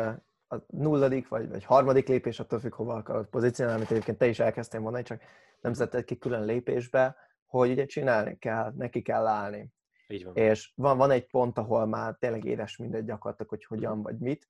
a 0.47 0.65
nulladik 0.67 1.27
vagy, 1.27 1.49
vagy 1.49 1.63
harmadik 1.63 2.07
lépés, 2.07 2.39
attól 2.39 2.59
függ, 2.59 2.73
hova 2.73 2.93
akarod 2.93 3.27
pozícionálni, 3.27 3.77
amit 3.79 3.91
egyébként 3.91 4.17
te 4.17 4.27
is 4.27 4.39
elkezdtél 4.39 4.79
mondani, 4.79 5.03
csak 5.03 5.21
nem 5.61 5.73
szedted 5.73 6.03
ki 6.03 6.17
külön 6.17 6.45
lépésbe, 6.45 7.15
hogy 7.45 7.71
ugye 7.71 7.85
csinálni 7.85 8.37
kell, 8.37 8.73
neki 8.75 9.01
kell 9.01 9.27
állni. 9.27 9.73
Így 10.11 10.23
van. 10.23 10.35
És 10.35 10.71
van, 10.75 10.97
van 10.97 11.11
egy 11.11 11.27
pont, 11.27 11.57
ahol 11.57 11.85
már 11.85 12.15
tényleg 12.15 12.43
édes 12.45 12.77
mindegy 12.77 13.05
gyakorlatilag, 13.05 13.49
hogy 13.51 13.65
hogyan 13.65 13.93
Mhm. 13.93 14.01
vagy 14.01 14.17
mit, 14.17 14.47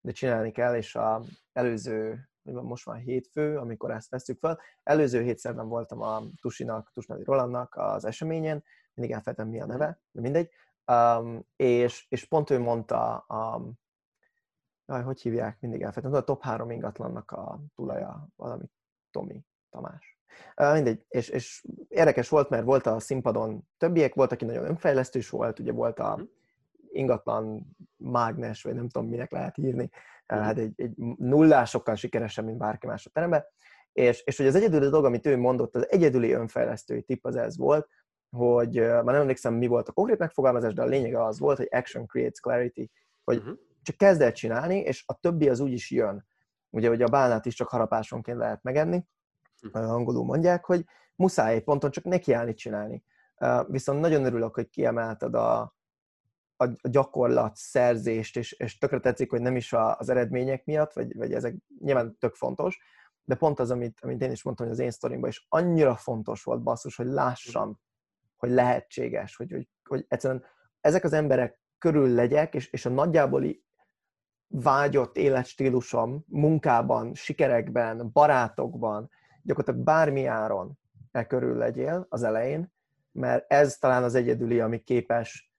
de 0.00 0.12
csinálni 0.12 0.52
kell, 0.52 0.76
és 0.76 0.94
a 0.94 1.22
előző, 1.52 2.28
most 2.42 2.86
már 2.86 2.98
hétfő, 2.98 3.58
amikor 3.58 3.90
ezt 3.90 4.10
vesztük 4.10 4.38
fel, 4.38 4.60
előző 4.82 5.22
hétszerben 5.22 5.68
voltam 5.68 6.00
a 6.00 6.22
Tusinak, 6.40 6.90
Tusnadi 6.92 7.24
Rolandnak 7.24 7.74
az 7.76 8.04
eseményen, 8.04 8.64
mindig 8.94 9.14
elfelejtem 9.14 9.48
mi 9.48 9.60
a 9.60 9.66
neve, 9.66 10.00
de 10.10 10.20
mindegy, 10.20 10.50
um, 10.86 11.46
és, 11.56 12.06
és 12.08 12.24
pont 12.24 12.50
ő 12.50 12.58
mondta 12.58 13.16
a, 13.16 13.62
jaj, 14.86 15.02
hogy 15.02 15.20
hívják, 15.20 15.60
mindig 15.60 15.82
elfelejtem, 15.82 16.20
a 16.20 16.24
top 16.24 16.42
három 16.42 16.70
ingatlannak 16.70 17.30
a 17.30 17.60
tulaja, 17.74 18.28
valami 18.36 18.64
Tomi, 19.10 19.44
Tamás. 19.70 20.19
Mindegy, 20.72 21.04
és, 21.08 21.28
és 21.28 21.64
érdekes 21.88 22.28
volt, 22.28 22.48
mert 22.48 22.64
volt 22.64 22.86
a 22.86 23.00
színpadon 23.00 23.68
többiek, 23.78 24.14
volt, 24.14 24.32
aki 24.32 24.44
nagyon 24.44 24.64
önfejlesztő 24.64 25.18
is 25.18 25.28
volt, 25.30 25.58
ugye 25.58 25.72
volt 25.72 25.98
a 25.98 26.14
Mhm. 26.16 26.24
ingatlan 26.92 27.76
mágnes, 27.96 28.62
vagy 28.62 28.74
nem 28.74 28.88
tudom, 28.88 29.08
minek 29.08 29.30
lehet 29.30 29.58
írni, 29.58 29.90
Mhm. 30.26 30.40
hát 30.40 30.58
egy, 30.58 30.72
egy 30.76 30.96
nullásokkal 31.16 31.94
sikeresebb, 31.94 32.44
mint 32.44 32.58
bárki 32.58 32.86
más 32.86 33.06
a 33.06 33.10
teremben, 33.10 33.44
és, 33.92 34.22
és 34.24 34.36
hogy 34.36 34.46
az 34.46 34.54
egyedüli 34.54 34.88
dolog, 34.88 35.04
amit 35.04 35.26
ő 35.26 35.36
mondott, 35.36 35.76
az 35.76 35.90
egyedüli 35.90 36.32
önfejlesztői 36.32 37.02
tipp 37.02 37.24
az 37.24 37.36
ez 37.36 37.56
volt, 37.56 37.88
hogy 38.36 38.74
már 38.80 39.04
nem 39.04 39.14
emlékszem, 39.14 39.54
mi 39.54 39.66
volt 39.66 39.88
a 39.88 39.92
konkrét 39.92 40.18
megfogalmazás, 40.18 40.74
de 40.74 40.82
a 40.82 40.86
lényege 40.86 41.24
az 41.24 41.38
volt, 41.38 41.56
hogy 41.56 41.68
action 41.70 42.06
creates 42.06 42.40
clarity, 42.40 42.90
hogy 43.24 43.36
Uh-huh. 43.36 43.58
csak 43.82 43.96
kezd 43.96 44.20
el 44.20 44.32
csinálni, 44.32 44.78
és 44.78 45.02
a 45.06 45.18
többi 45.20 45.48
az 45.48 45.60
úgy 45.60 45.72
is 45.72 45.90
jön. 45.90 46.26
Ugye, 46.70 46.88
hogy 46.88 47.02
a 47.02 47.08
bálnát 47.08 47.46
is 47.46 47.54
csak 47.54 47.68
harapásonként 47.68 48.38
lehet 48.38 48.62
megenni, 48.62 49.04
angolul 49.72 50.24
mondják, 50.24 50.64
hogy 50.64 50.84
muszáj 51.14 51.54
egy 51.54 51.64
ponton 51.64 51.90
csak 51.90 52.04
nekiállni 52.04 52.54
csinálni. 52.54 53.04
Viszont 53.66 54.00
nagyon 54.00 54.24
örülök, 54.24 54.54
hogy 54.54 54.68
kiemelted 54.68 55.34
a, 55.34 55.60
a 56.56 56.66
gyakorlat 56.82 57.56
szerzést, 57.56 58.36
és, 58.36 58.52
és 58.52 58.78
tökre 58.78 59.00
tetszik, 59.00 59.30
hogy 59.30 59.40
nem 59.40 59.56
is 59.56 59.72
az 59.72 60.08
eredmények 60.08 60.64
miatt, 60.64 60.92
vagy, 60.92 61.16
vagy 61.16 61.32
ezek 61.32 61.54
nyilván 61.78 62.16
tök 62.18 62.34
fontos, 62.34 62.78
de 63.24 63.34
pont 63.34 63.58
az, 63.58 63.70
amit, 63.70 63.98
amit 64.00 64.22
én 64.22 64.30
is 64.30 64.42
mondtam, 64.42 64.66
hogy 64.66 64.74
az 64.74 64.82
én 64.82 64.90
sztorimban 64.90 65.28
is 65.28 65.46
annyira 65.48 65.96
fontos 65.96 66.42
volt 66.42 66.62
basszus, 66.62 66.96
hogy 66.96 67.06
lássam, 67.06 67.80
hogy 68.36 68.50
lehetséges, 68.50 69.36
hogy, 69.36 69.50
hogy, 69.50 69.68
hogy 69.88 70.04
egyszerűen 70.08 70.44
ezek 70.80 71.04
az 71.04 71.12
emberek 71.12 71.60
körül 71.78 72.08
legyek, 72.08 72.54
és, 72.54 72.70
és 72.70 72.86
a 72.86 72.90
nagyjáboli 72.90 73.64
vágyott 74.46 75.16
életstílusom 75.16 76.24
munkában, 76.26 77.14
sikerekben, 77.14 78.10
barátokban, 78.12 79.10
gyakorlatilag 79.42 79.86
bármi 79.86 80.26
áron 80.26 80.78
e 81.12 81.26
körül 81.26 81.56
legyél 81.56 82.06
az 82.08 82.22
elején, 82.22 82.72
mert 83.12 83.52
ez 83.52 83.76
talán 83.78 84.02
az 84.02 84.14
egyedüli, 84.14 84.60
ami 84.60 84.78
képes 84.78 85.50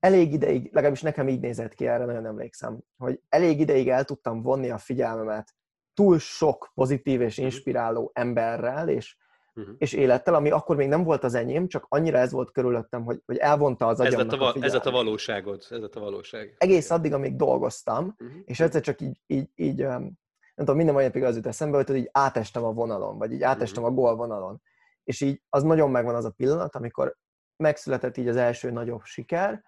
elég 0.00 0.32
ideig, 0.32 0.64
legalábbis 0.72 1.02
nekem 1.02 1.28
így 1.28 1.40
nézett 1.40 1.74
ki, 1.74 1.86
erre 1.86 2.04
nagyon 2.04 2.26
emlékszem, 2.26 2.78
hogy 2.98 3.20
elég 3.28 3.60
ideig 3.60 3.88
el 3.88 4.04
tudtam 4.04 4.42
vonni 4.42 4.70
a 4.70 4.78
figyelmemet 4.78 5.54
túl 5.94 6.18
sok 6.18 6.70
pozitív 6.74 7.20
és 7.20 7.38
inspiráló 7.38 8.10
emberrel 8.14 8.88
és, 8.88 9.16
Uh-huh. 9.56 9.74
és 9.78 9.92
élettel, 9.92 10.34
ami 10.34 10.50
akkor 10.50 10.76
még 10.76 10.88
nem 10.88 11.04
volt 11.04 11.24
az 11.24 11.34
enyém, 11.34 11.68
csak 11.68 11.86
annyira 11.88 12.18
ez 12.18 12.32
volt 12.32 12.50
körülöttem, 12.50 13.04
hogy, 13.04 13.22
hogy 13.26 13.36
elvonta 13.36 13.86
az 13.86 14.00
Ez, 14.00 14.06
agyamnak 14.06 14.30
lett 14.30 14.40
a, 14.40 14.42
a, 14.42 14.46
va- 14.52 14.54
ez 14.64 14.72
lett 14.72 14.80
a 14.80 14.84
figyelmet. 14.84 15.04
valóságod. 15.04 15.62
Ez 15.70 15.80
lett 15.80 15.94
a 15.94 16.00
valóság. 16.00 16.54
Egész 16.58 16.90
addig, 16.90 17.12
amíg 17.12 17.36
dolgoztam, 17.36 18.04
Uh-huh. 18.18 18.36
és 18.44 18.60
egyszer 18.60 18.80
csak 18.80 19.00
így, 19.00 19.20
így, 19.26 19.48
így 19.54 19.80
öm, 19.80 20.12
nem 20.54 20.66
tudom, 20.66 20.76
minden 20.76 20.94
mai 20.94 21.04
napig 21.04 21.22
az 21.22 21.36
jut 21.36 21.46
eszembe, 21.46 21.76
hogy 21.76 21.96
így 21.96 22.08
átestem 22.12 22.64
a 22.64 22.72
vonalon, 22.72 23.18
vagy 23.18 23.32
így 23.32 23.42
átestem 23.42 23.84
a 23.84 23.90
gól 23.90 24.16
vonalon. 24.16 24.62
És 25.04 25.20
így 25.20 25.42
az 25.48 25.62
nagyon 25.62 25.90
megvan 25.90 26.14
az 26.14 26.24
a 26.24 26.30
pillanat, 26.30 26.76
amikor 26.76 27.16
megszületett 27.56 28.16
így 28.16 28.28
az 28.28 28.36
első 28.36 28.70
nagyobb 28.70 29.02
siker, 29.04 29.64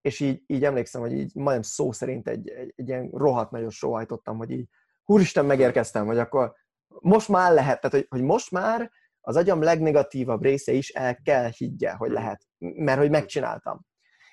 és 0.00 0.20
így, 0.20 0.42
így 0.46 0.64
emlékszem, 0.64 1.00
hogy 1.00 1.12
így 1.12 1.34
majdnem 1.34 1.62
szó 1.62 1.92
szerint 1.92 2.28
egy, 2.28 2.48
egy, 2.48 2.72
egy 2.76 2.88
ilyen 2.88 3.10
rohadt 3.12 3.50
nagyot 3.50 3.70
sóhajtottam, 3.70 4.36
hogy 4.36 4.50
így, 4.50 4.68
úristen, 5.04 5.44
megérkeztem, 5.44 6.06
hogy 6.06 6.18
akkor 6.18 6.54
most 7.00 7.28
már 7.28 7.52
lehet, 7.52 7.80
tehát 7.80 7.96
hogy, 7.96 8.06
hogy 8.08 8.22
most 8.22 8.50
már 8.50 8.90
az 9.20 9.36
agyam 9.36 9.62
legnegatívabb 9.62 10.42
része 10.42 10.72
is 10.72 10.88
el 10.88 11.16
kell 11.22 11.50
higgye, 11.56 11.92
hogy 11.92 12.10
lehet, 12.10 12.46
mert 12.58 12.98
hogy 12.98 13.10
megcsináltam. 13.10 13.86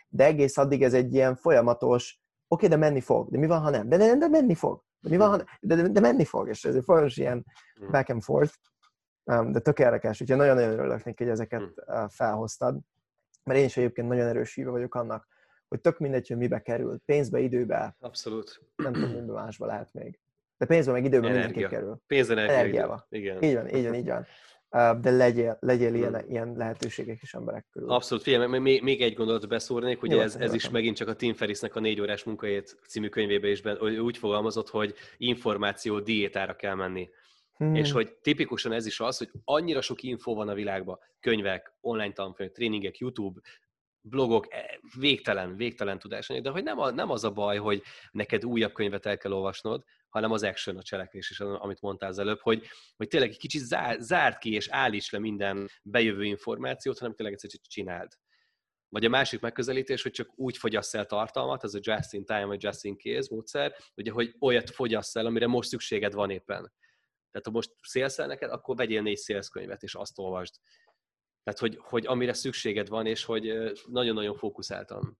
De 0.07 0.25
egész 0.25 0.57
addig 0.57 0.83
ez 0.83 0.93
egy 0.93 1.13
ilyen 1.13 1.35
folyamatos, 1.35 2.21
oké, 2.47 2.65
okay, 2.65 2.77
de 2.77 2.85
menni 2.85 3.01
fog, 3.01 3.31
de 3.31 3.37
mi 3.37 3.47
van, 3.47 3.61
ha 3.61 3.69
nem? 3.69 3.89
De, 3.89 3.97
de, 3.97 4.15
de 4.15 4.27
menni 4.27 4.55
fog. 4.55 4.83
De 4.99 5.09
mi 5.09 5.17
van? 5.17 5.43
De, 5.59 5.75
de, 5.75 5.87
de 5.87 5.99
menni 5.99 6.25
fog, 6.25 6.47
és 6.49 6.65
ez 6.65 6.83
folyamatos 6.83 7.17
ilyen 7.17 7.45
Mhm. 7.79 7.91
back 7.91 8.09
and 8.09 8.21
forth, 8.21 8.53
de 9.23 9.59
tök 9.59 9.79
érdekes, 9.79 10.21
úgyhogy 10.21 10.37
nagyon-nagyon 10.37 10.79
örülök 10.79 11.03
neki, 11.03 11.23
hogy 11.23 11.31
ezeket 11.31 11.61
uh, 11.61 12.09
felhoztad, 12.09 12.79
mert 13.43 13.59
én 13.59 13.65
is 13.65 13.77
egyébként 13.77 14.07
nagyon 14.07 14.27
erős 14.27 14.53
híve 14.53 14.69
vagyok 14.69 14.95
annak, 14.95 15.27
hogy 15.67 15.81
tök 15.81 15.97
mindegy, 15.99 16.27
hogy 16.27 16.37
mibe 16.37 16.61
kerül, 16.61 16.99
pénzbe, 17.05 17.39
időbe, 17.39 17.95
Abszolút. 17.99 18.61
nem 18.75 18.93
tudom, 18.93 19.09
miben 19.09 19.25
másba 19.25 19.65
lehet 19.65 19.93
még. 19.93 20.19
De 20.57 20.65
pénzbe 20.65 20.91
meg 20.91 21.03
időben 21.05 21.31
mindenképp 21.31 21.69
kerül. 21.69 22.01
Pénz, 22.07 22.29
energia. 22.29 22.55
Energiával. 22.57 23.05
Igen. 23.09 23.43
Így 23.43 23.53
van, 23.55 23.67
így 23.67 23.83
van, 23.85 23.93
így 23.93 24.07
van. 24.07 24.25
De 25.01 25.11
legyél, 25.11 25.57
legyél 25.59 25.93
ilyen, 25.93 26.19
Hmm. 26.19 26.29
ilyen 26.31 26.53
lehetőségek 26.57 27.21
is 27.21 27.33
emberek 27.33 27.65
körül. 27.71 27.89
Abszolút, 27.89 28.23
figyelj, 28.23 28.59
még- 28.59 28.81
még, 28.81 29.01
egy 29.01 29.13
gondolatot 29.13 29.49
beszúrnék, 29.49 30.01
ugye 30.01 30.21
ez, 30.21 30.35
ez 30.35 30.53
is 30.53 30.69
megint 30.69 30.95
csak 30.95 31.07
a 31.07 31.15
Tim 31.15 31.33
Ferrisnek 31.33 31.75
a 31.75 31.79
négy 31.79 32.01
órás 32.01 32.23
munkahét 32.23 32.77
című 32.87 33.07
könyvében 33.07 33.51
is 33.51 33.61
ben, 33.61 33.77
hogy 33.77 33.97
úgy 33.97 34.17
fogalmazott, 34.17 34.69
hogy 34.69 34.93
információ 35.17 35.99
diétára 35.99 36.55
kell 36.55 36.75
menni. 36.75 37.09
Hmm. 37.57 37.75
És 37.75 37.91
hogy 37.91 38.13
tipikusan 38.21 38.71
ez 38.71 38.85
is 38.85 38.99
az, 38.99 39.17
hogy 39.17 39.29
annyira 39.43 39.81
sok 39.81 40.03
info 40.03 40.33
van 40.33 40.47
a 40.49 40.53
világban, 40.53 40.99
könyvek, 41.19 41.73
online 41.81 42.13
tanfolyamok, 42.13 42.55
tréningek, 42.57 42.97
YouTube, 42.97 43.39
blogok, 44.09 44.53
eh, 44.53 44.63
végtelen, 44.99 45.55
végtelen 45.55 45.99
tudásanyag, 45.99 46.43
de 46.43 46.49
hogy 46.49 46.63
nem, 46.63 46.79
a, 46.79 46.91
nem 46.91 47.09
az 47.09 47.23
a 47.23 47.31
baj, 47.31 47.57
hogy 47.57 47.83
neked 48.11 48.45
újabb 48.45 48.73
könyvet 48.73 49.05
el 49.05 49.17
kell 49.17 49.31
olvasnod, 49.31 49.83
hanem 50.09 50.31
az 50.31 50.43
action, 50.43 50.77
a 50.77 50.81
cselekvés 50.81 51.29
is, 51.29 51.39
amit 51.39 51.81
mondtál 51.81 52.09
az 52.09 52.19
előbb, 52.19 52.39
hogy, 52.39 52.65
hogy 52.95 53.07
tényleg 53.07 53.29
egy 53.29 53.37
kicsit 53.37 53.61
zár, 53.61 53.99
zárd 53.99 54.37
ki 54.37 54.53
és 54.53 54.67
állíts 54.69 55.11
le 55.11 55.19
minden 55.19 55.69
bejövő 55.83 56.23
információt, 56.23 56.99
hanem 56.99 57.15
tényleg 57.15 57.33
egyszerűen 57.33 57.59
csak 57.61 57.71
csináld. 57.71 58.11
Vagy 58.89 59.05
a 59.05 59.09
másik 59.09 59.39
megközelítés, 59.39 60.03
hogy 60.03 60.11
csak 60.11 60.29
úgy 60.35 60.57
fogyasz 60.57 60.93
el 60.93 61.05
tartalmat, 61.05 61.63
ez 61.63 61.73
a 61.73 61.79
just 61.81 62.13
in 62.13 62.25
time 62.25 62.45
vagy 62.45 62.63
just 62.63 62.83
in 62.83 62.97
case 62.97 63.27
módszer, 63.29 63.75
ugye, 63.95 64.11
hogy 64.11 64.35
olyat 64.39 64.69
fogyasz 64.69 65.15
el, 65.15 65.25
amire 65.25 65.47
most 65.47 65.69
szükséged 65.69 66.13
van 66.13 66.29
éppen. 66.29 66.71
Tehát 67.31 67.45
ha 67.45 67.51
most 67.51 67.71
szélszel 67.81 68.27
neked, 68.27 68.51
akkor 68.51 68.75
vegyél 68.75 69.01
négy 69.01 69.17
szélszkönyvet, 69.17 69.83
és 69.83 69.95
azt 69.95 70.19
olvasd. 70.19 70.55
Tehát, 71.47 71.61
hogy, 71.61 71.79
hogy 71.81 72.05
amire 72.05 72.33
szükséged 72.33 72.89
van, 72.89 73.05
és 73.05 73.25
hogy 73.25 73.73
nagyon-nagyon 73.89 74.35
fókuszáltan. 74.35 75.17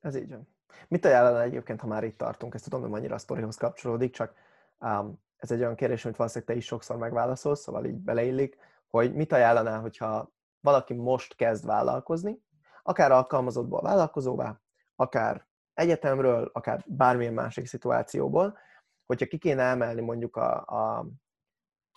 Ez 0.00 0.16
így 0.16 0.28
van. 0.28 0.48
Mit 0.88 1.04
ajánlana 1.04 1.42
egyébként, 1.42 1.80
ha 1.80 1.86
már 1.86 2.04
itt 2.04 2.18
tartunk? 2.18 2.54
Ezt 2.54 2.64
tudom, 2.64 2.80
hogy 2.80 2.98
annyira 2.98 3.14
a 3.14 3.18
sztorihoz 3.18 3.56
kapcsolódik, 3.56 4.12
csak 4.12 4.34
um, 4.80 5.22
ez 5.36 5.50
egy 5.50 5.60
olyan 5.60 5.74
kérdés, 5.74 6.04
amit 6.04 6.16
valószínűleg 6.16 6.54
te 6.54 6.60
is 6.60 6.66
sokszor 6.66 6.96
megválaszolsz, 6.96 7.60
szóval 7.60 7.84
így 7.84 7.94
beleillik, 7.94 8.56
hogy 8.88 9.14
mit 9.14 9.32
ajánlanál, 9.32 9.80
hogyha 9.80 10.32
valaki 10.60 10.94
most 10.94 11.34
kezd 11.34 11.66
vállalkozni, 11.66 12.42
akár 12.82 13.12
alkalmazottból 13.12 13.80
vállalkozóvá, 13.80 14.60
akár 14.96 15.46
egyetemről, 15.74 16.50
akár 16.52 16.84
bármilyen 16.86 17.34
másik 17.34 17.66
szituációból, 17.66 18.58
hogyha 19.06 19.26
ki 19.26 19.38
kéne 19.38 19.62
emelni 19.62 20.00
mondjuk 20.00 20.36
a, 20.36 20.56
a 20.66 21.06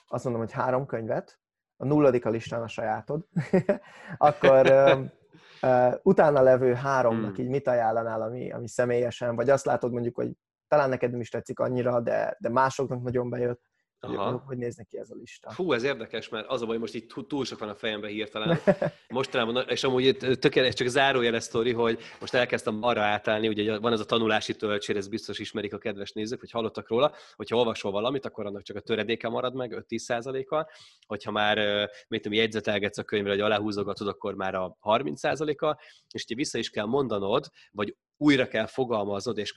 azt 0.07 0.23
mondom, 0.23 0.41
hogy 0.41 0.51
három 0.51 0.85
könyvet, 0.85 1.39
a 1.77 1.85
nulladik 1.85 2.25
a 2.25 2.29
listán 2.29 2.61
a 2.61 2.67
sajátod, 2.67 3.27
akkor 4.17 4.71
uh, 5.61 5.93
utána 6.03 6.41
levő 6.41 6.73
háromnak 6.73 7.35
Hmm. 7.35 7.43
így 7.45 7.49
mit 7.49 7.67
ajánlanál, 7.67 8.21
ami, 8.21 8.51
ami 8.51 8.67
személyesen, 8.67 9.35
vagy 9.35 9.49
azt 9.49 9.65
látod 9.65 9.91
mondjuk, 9.91 10.15
hogy 10.15 10.31
talán 10.67 10.89
neked 10.89 11.11
nem 11.11 11.19
is 11.19 11.29
tetszik 11.29 11.59
annyira, 11.59 12.01
de, 12.01 12.35
de 12.39 12.49
másoknak 12.49 13.01
nagyon 13.01 13.29
bejött, 13.29 13.61
Aha. 13.99 14.43
hogy 14.45 14.57
néz 14.57 14.75
neki 14.75 14.97
ez 14.97 15.09
a 15.09 15.15
lista. 15.15 15.51
Fú, 15.51 15.73
ez 15.73 15.83
érdekes, 15.83 16.29
mert 16.29 16.47
az 16.47 16.61
a 16.61 16.65
baj, 16.65 16.77
most 16.77 16.95
itt 16.95 17.11
túl- 17.11 17.45
sok 17.45 17.59
van 17.59 17.69
a 17.69 17.75
fejembe 17.75 18.07
hirtelen. 18.07 18.59
Mostanában, 19.09 19.65
és 19.67 19.83
amúgy 19.83 20.17
tökéletes, 20.17 20.73
csak 20.73 20.87
zárójeles 20.87 21.43
sztori, 21.43 21.73
hogy 21.73 21.99
most 22.19 22.33
elkezdtem 22.33 22.83
arra 22.83 23.01
átállni, 23.01 23.47
ugye 23.47 23.79
van 23.79 23.93
ez 23.93 23.99
a 23.99 24.05
tanulási 24.05 24.55
töltsér, 24.55 24.97
ez 24.97 25.07
biztos 25.07 25.39
ismerik 25.39 25.73
a 25.73 25.77
kedves 25.77 26.11
nézők, 26.11 26.39
vagy 26.39 26.51
hallottak 26.51 26.89
róla, 26.89 27.13
hogyha 27.35 27.57
olvasol 27.57 27.91
valamit, 27.91 28.25
akkor 28.25 28.45
annak 28.45 28.61
csak 28.61 28.75
a 28.75 28.79
töredéke 28.79 29.29
marad 29.29 29.55
meg, 29.55 29.85
5-10 29.89 29.97
százaléka, 29.97 30.69
hogyha 31.07 31.31
már, 31.31 31.57
mit 32.07 32.21
tudom, 32.21 32.37
jegyzetelgetsz 32.37 32.97
a 32.97 33.03
könyvre, 33.03 33.29
vagy 33.29 33.41
aláhúzogatod, 33.41 34.07
akkor 34.07 34.35
már 34.35 34.55
a 34.55 34.77
30 34.79 35.19
százaléka, 35.19 35.79
és 36.13 36.23
ugye 36.23 36.35
vissza 36.35 36.57
is 36.57 36.69
kell 36.69 36.85
mondanod, 36.85 37.45
vagy 37.71 37.95
újra 38.17 38.47
kell 38.47 38.65
fogalmaznod, 38.65 39.37
és, 39.37 39.55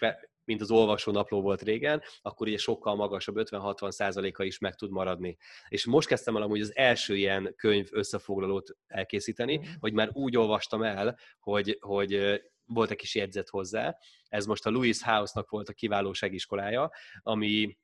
mint 0.50 0.62
az 0.62 0.70
olvasónapló 0.70 1.40
volt 1.40 1.62
régen, 1.62 2.02
akkor 2.22 2.46
ugye 2.46 2.56
sokkal 2.56 2.94
magasabb, 2.94 3.36
50-60 3.38 3.90
százaléka 3.90 4.44
is 4.44 4.58
meg 4.58 4.74
tud 4.74 4.90
maradni. 4.90 5.36
És 5.68 5.86
most 5.86 6.08
kezdtem 6.08 6.36
el 6.36 6.42
amúgy 6.42 6.60
az 6.60 6.76
első 6.76 7.16
ilyen 7.16 7.54
könyv 7.56 7.88
összefoglalót 7.90 8.76
elkészíteni, 8.86 9.56
mm. 9.58 9.62
hogy 9.78 9.92
már 9.92 10.10
úgy 10.12 10.36
olvastam 10.36 10.82
el, 10.82 11.18
hogy, 11.38 11.76
hogy 11.80 12.42
volt 12.64 12.90
egy 12.90 12.96
kis 12.96 13.14
jegyzet 13.14 13.48
hozzá. 13.48 13.96
Ez 14.28 14.46
most 14.46 14.66
a 14.66 14.70
Louis 14.70 15.02
House-nak 15.02 15.50
volt 15.50 15.68
a 15.68 15.72
kiválóság 15.72 16.34
iskolája, 16.34 16.90
ami 17.22 17.78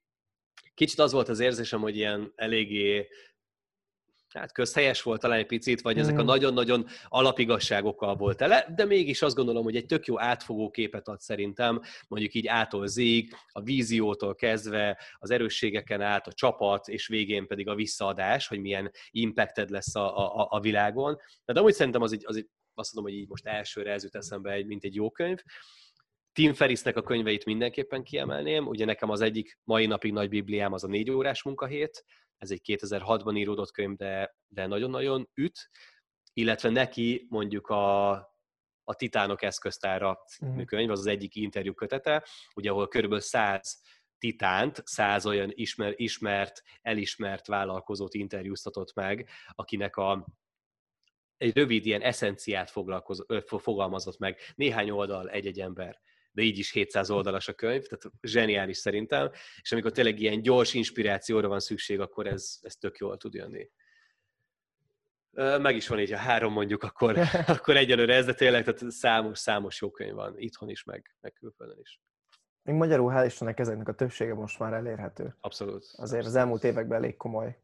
kicsit 0.75 0.99
az 0.99 1.13
volt 1.13 1.29
az 1.29 1.41
érzésem, 1.41 1.81
hogy 1.81 1.97
ilyen 1.97 2.33
eléggé 2.35 3.09
hát 4.35 4.53
közhelyes 4.53 5.03
volt 5.03 5.21
talán 5.21 5.39
egy 5.39 5.47
picit, 5.47 5.81
vagy 5.81 5.99
ezek 5.99 6.19
a 6.19 6.23
mm. 6.23 6.27
nagyon-nagyon 6.27 6.87
alapigasságokkal 7.09 8.17
volt 8.17 8.37
tele, 8.37 8.67
de 8.77 8.85
mégis 8.85 9.23
azt 9.23 9.37
gondolom, 9.37 9.65
hogy 9.65 9.77
egy 9.77 9.87
tök 9.87 10.07
jó 10.07 10.21
átfogó 10.21 10.71
képet 10.71 11.09
ad 11.09 11.21
szerintem, 11.21 11.81
mondjuk 12.09 12.35
így 12.35 12.47
ától 12.47 12.87
zég, 12.87 13.35
a 13.49 13.61
víziótól 13.61 14.35
kezdve, 14.35 14.99
az 15.19 15.31
erősségeken 15.31 16.01
át, 16.01 16.27
a 16.27 16.33
csapat, 16.33 16.89
és 16.89 17.07
végén 17.07 17.47
pedig 17.47 17.69
a 17.69 17.75
visszaadás, 17.75 18.49
hogy 18.49 18.61
milyen 18.61 18.91
impacted 19.11 19.71
lesz 19.71 19.95
a, 19.95 20.37
a, 20.37 20.47
a 20.51 20.61
világon. 20.61 21.19
De 21.45 21.61
amúgy 21.61 21.75
szerintem 21.75 22.03
az 22.03 22.13
egy, 22.13 22.23
az 22.27 22.37
egy, 22.37 22.49
azt 22.75 22.95
mondom, 22.95 23.13
hogy 23.13 23.23
így 23.23 23.29
most 23.29 23.47
elsőre 23.47 23.93
ez 23.93 24.03
jut 24.03 24.15
eszembe, 24.15 24.51
egy, 24.51 24.67
mint 24.67 24.85
egy 24.85 24.95
jó 24.95 25.11
könyv. 25.11 25.39
Tim 26.33 26.55
Ferrisnek 26.55 26.97
a 26.97 27.03
könyveit 27.03 27.45
mindenképpen 27.45 28.03
kiemelném. 28.03 28.67
Ugye 28.67 28.85
nekem 28.85 29.11
az 29.11 29.21
egyik 29.21 29.59
mai 29.65 29.87
napig 29.87 30.13
nagy 30.13 30.29
bibliám 30.29 30.73
az 30.73 30.85
a 30.85 30.87
négy 30.87 31.11
órás 31.11 31.43
munkahét, 31.43 32.05
ez 32.39 32.51
egy 32.51 32.61
2006-ban 32.65 33.37
íródott 33.37 33.71
könyv, 33.71 33.97
de, 33.97 34.37
de 34.49 34.67
nagyon-nagyon 34.67 35.29
üt, 35.35 35.71
illetve 36.33 36.71
neki 36.71 37.27
mondjuk 37.29 37.67
a, 37.67 38.11
a 38.85 38.95
Titánok 38.97 39.43
eszköztára 39.43 40.19
című 40.29 40.53
mhm. 40.53 40.65
könyv, 40.65 40.91
az 40.91 40.99
az 40.99 41.07
egyik 41.07 41.35
interjú 41.35 41.75
kötete, 41.75 42.27
ugye 42.55 42.71
ahol 42.71 42.89
körülbelül 42.89 43.25
100 43.25 43.81
titánt, 44.19 44.83
száz 44.85 45.27
olyan 45.27 45.51
ismer, 45.55 45.93
ismert, 45.97 46.63
elismert 46.83 47.47
vállalkozót 47.47 48.15
interjúztatott 48.15 48.95
meg, 48.95 49.29
akinek 49.51 49.97
a, 49.97 50.27
egy 51.37 51.57
rövid 51.57 51.87
ilyen 51.87 52.03
eszenciát 52.03 52.73
fogalmazott 53.47 54.19
meg, 54.19 54.41
néhány 54.55 54.91
oldal 54.91 55.31
egy-egy 55.31 55.61
ember 55.61 56.01
de 56.37 56.43
így 56.43 56.59
is 56.59 56.71
700 56.71 57.11
oldalas 57.11 57.49
a 57.49 57.53
könyv, 57.53 57.87
tehát 57.87 58.17
zseniális 58.23 58.77
szerintem, 58.77 59.31
és 59.61 59.73
amikor 59.73 59.91
tényleg 59.93 60.21
ilyen 60.21 60.43
gyors 60.43 60.75
inspirációra 60.75 61.49
van 61.49 61.61
szükség, 61.61 62.01
akkor 62.01 62.27
ez, 62.27 62.59
ez 62.61 62.77
tök 62.77 62.97
jól 62.97 63.17
tud 63.17 63.35
jönni. 63.35 63.71
Meg 65.61 65.77
is 65.77 65.89
van 65.89 66.01
így, 66.01 66.11
ha 66.11 66.17
három 66.17 66.53
mondjuk, 66.53 66.83
akkor, 66.83 67.19
akkor 67.57 67.77
egyelőre 67.77 68.15
ez, 68.15 68.25
de 68.27 68.35
tényleg 68.35 68.65
tehát 68.65 68.91
számos, 68.91 69.39
számos 69.39 69.81
jó 69.81 69.91
könyv 69.91 70.15
van, 70.15 70.39
itthon 70.39 70.69
is, 70.69 70.85
meg, 70.85 71.17
meg 71.21 71.33
külföldön 71.33 71.79
is. 71.81 72.01
Még 72.63 72.75
magyarul, 72.75 73.13
hál' 73.15 73.27
Istennek 73.27 73.59
ezeknek 73.59 73.89
a 73.89 73.95
többsége 73.95 74.35
most 74.35 74.59
már 74.59 74.73
elérhető. 74.73 75.37
Abszolút. 75.41 75.83
Azért 75.83 75.97
abszolút. 75.97 76.27
az 76.27 76.35
elmúlt 76.35 76.65
években 76.65 76.99
elég 76.99 77.17
komoly 77.17 77.59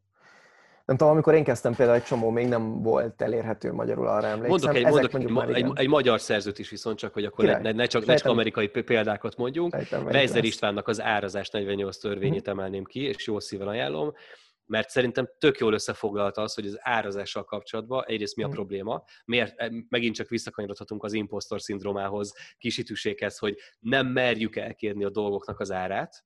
nem 0.84 0.96
tudom, 0.96 1.12
amikor 1.12 1.34
én 1.34 1.44
kezdtem 1.44 1.74
például 1.74 1.98
egy 1.98 2.04
csomó 2.04 2.30
még 2.30 2.48
nem 2.48 2.82
volt 2.82 3.22
elérhető 3.22 3.72
magyarul, 3.72 4.06
arra 4.06 4.26
emlékszem. 4.26 4.48
Mondok 4.48 4.74
egy, 4.74 4.82
mondok 5.30 5.56
egy, 5.56 5.62
egy, 5.62 5.70
egy, 5.74 5.88
magyar 5.88 6.20
szerzőt 6.20 6.58
is 6.58 6.70
viszont 6.70 6.98
csak, 6.98 7.12
hogy 7.12 7.24
akkor 7.24 7.44
ne, 7.44 7.72
ne, 7.72 7.86
csak, 7.86 8.06
ne 8.06 8.14
csak 8.14 8.30
amerikai 8.30 8.68
példákat 8.68 9.36
mondjunk. 9.36 9.76
Reizer 10.06 10.44
Istvánnak 10.44 10.88
az 10.88 11.00
árazás 11.00 11.50
48 11.50 11.96
törvényét 11.96 12.44
hmm. 12.44 12.58
emelném 12.58 12.84
ki, 12.84 13.00
és 13.00 13.26
jó 13.26 13.40
szíven 13.40 13.68
ajánlom 13.68 14.12
mert 14.66 14.90
szerintem 14.90 15.28
tök 15.38 15.58
jól 15.58 15.72
összefoglalta 15.72 16.42
az, 16.42 16.54
hogy 16.54 16.66
az 16.66 16.78
árazással 16.80 17.44
kapcsolatban 17.44 18.04
egyrészt 18.06 18.36
mi 18.36 18.42
a 18.42 18.46
mhm. 18.46 18.56
probléma, 18.56 19.04
miért, 19.24 19.54
megint 19.88 20.14
csak 20.14 20.28
visszakanyarodhatunk 20.28 21.04
az 21.04 21.12
impostor 21.12 21.60
szindrómához, 21.60 22.34
kisítőséghez, 22.58 23.38
hogy 23.38 23.56
nem 23.78 24.06
merjük 24.06 24.56
elkérni 24.56 25.04
a 25.04 25.10
dolgoknak 25.10 25.60
az 25.60 25.70
árát, 25.70 26.24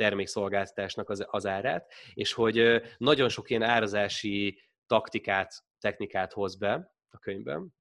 termékszolgáltatásnak 0.00 1.10
az, 1.10 1.26
az 1.30 1.46
árát, 1.46 1.92
és 2.14 2.32
hogy 2.32 2.82
nagyon 2.98 3.28
sok 3.28 3.50
ilyen 3.50 3.62
árazási 3.62 4.62
taktikát, 4.86 5.64
technikát 5.78 6.32
hoz 6.32 6.56
be 6.56 6.94
a 7.10 7.18
könyvben. 7.18 7.74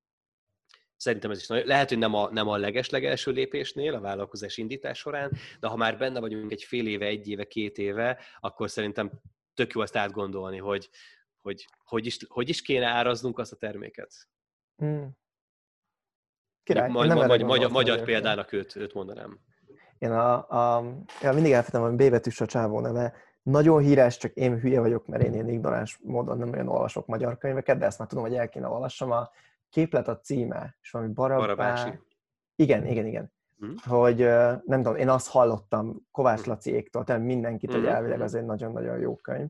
Szerintem 0.96 1.32
ez 1.32 1.40
is 1.40 1.48
nagyon, 1.48 1.66
lehet, 1.66 1.90
hogy 1.90 1.98
nem 1.98 2.14
a, 2.14 2.30
nem 2.32 2.48
a 2.48 2.58
leges-legelső 2.58 3.32
lépésnél, 3.32 3.96
a 3.96 4.00
vállalkozás 4.00 4.58
indítás 4.58 4.98
során, 4.98 5.32
de 5.60 5.68
ha 5.68 5.76
már 5.76 5.98
benne 5.98 6.20
vagyunk 6.20 6.52
egy 6.52 6.64
fél 6.64 6.88
éve, 6.88 7.06
egy 7.06 7.28
éve, 7.28 7.44
két 7.44 7.78
éve, 7.78 8.20
akkor 8.40 8.70
szerintem 8.70 9.12
tök 9.54 9.74
jó 9.74 9.82
azt 9.82 9.96
átgondolni, 9.96 10.58
hogy 10.58 10.90
hogy, 11.42 11.68
hogy, 11.84 12.06
is, 12.06 12.18
hogy 12.28 12.50
is 12.50 12.62
kéne 12.62 12.86
áraznunk 12.86 13.40
azt 13.40 13.52
a 13.52 13.56
terméket. 13.56 14.28
Hmm. 14.76 15.18
Király, 16.64 16.90
ma, 16.90 17.06
ma, 17.06 17.38
magyar, 17.38 17.72
magyar 17.72 18.04
példának 18.04 18.52
őt, 18.52 18.76
őt 18.76 18.94
mondanám. 18.94 19.40
Én 20.00 20.12
a, 20.12 20.50
a, 20.50 20.78
a 21.22 21.34
mindig 21.34 21.52
elfetem, 21.52 21.82
hogy 21.82 21.92
B 21.92 22.10
betűs 22.10 22.42
a 22.42 22.46
csávó 22.46 22.80
neve. 22.80 23.14
Nagyon 23.42 23.80
híres, 23.80 24.18
csak 24.18 24.34
én 24.34 24.60
hülye 24.60 24.80
vagyok, 24.80 25.08
mert 25.08 25.24
én 25.24 25.34
ilyen 25.34 25.50
ignoráns 25.50 26.00
módon 26.04 26.38
nem 26.38 26.52
olyan 26.52 26.68
olvasok 26.68 27.08
magyar 27.08 27.38
könyveket, 27.38 27.78
de 27.78 27.86
ezt 27.86 28.00
már 28.00 28.08
tudom, 28.08 28.24
hogy 28.24 28.36
el 28.36 28.50
kéne 28.50 28.68
olvassam. 28.68 29.12
A 29.12 29.30
képlet 29.70 30.08
a 30.08 30.20
címe, 30.20 30.78
és 30.82 30.92
valami 30.92 31.14
Barabá... 31.14 31.40
Barabási. 31.40 32.00
Igen, 32.56 32.86
igen, 32.86 33.06
igen. 33.06 33.32
Mm. 33.66 33.74
Hogy 33.86 34.18
nem 34.66 34.82
tudom, 34.82 34.96
én 34.96 35.10
azt 35.10 35.28
hallottam 35.28 36.08
Kovács 36.12 36.42
hm. 36.42 36.50
Laciéktól, 36.50 37.04
tehát 37.04 37.22
mindenkit, 37.22 37.72
hogy 37.72 37.82
hm, 37.82 37.88
elvileg 37.88 38.18
hm. 38.18 38.24
az 38.24 38.36
egy 38.36 38.46
nagyon-nagyon 38.46 39.00
jó 39.00 39.16
könyv, 39.16 39.50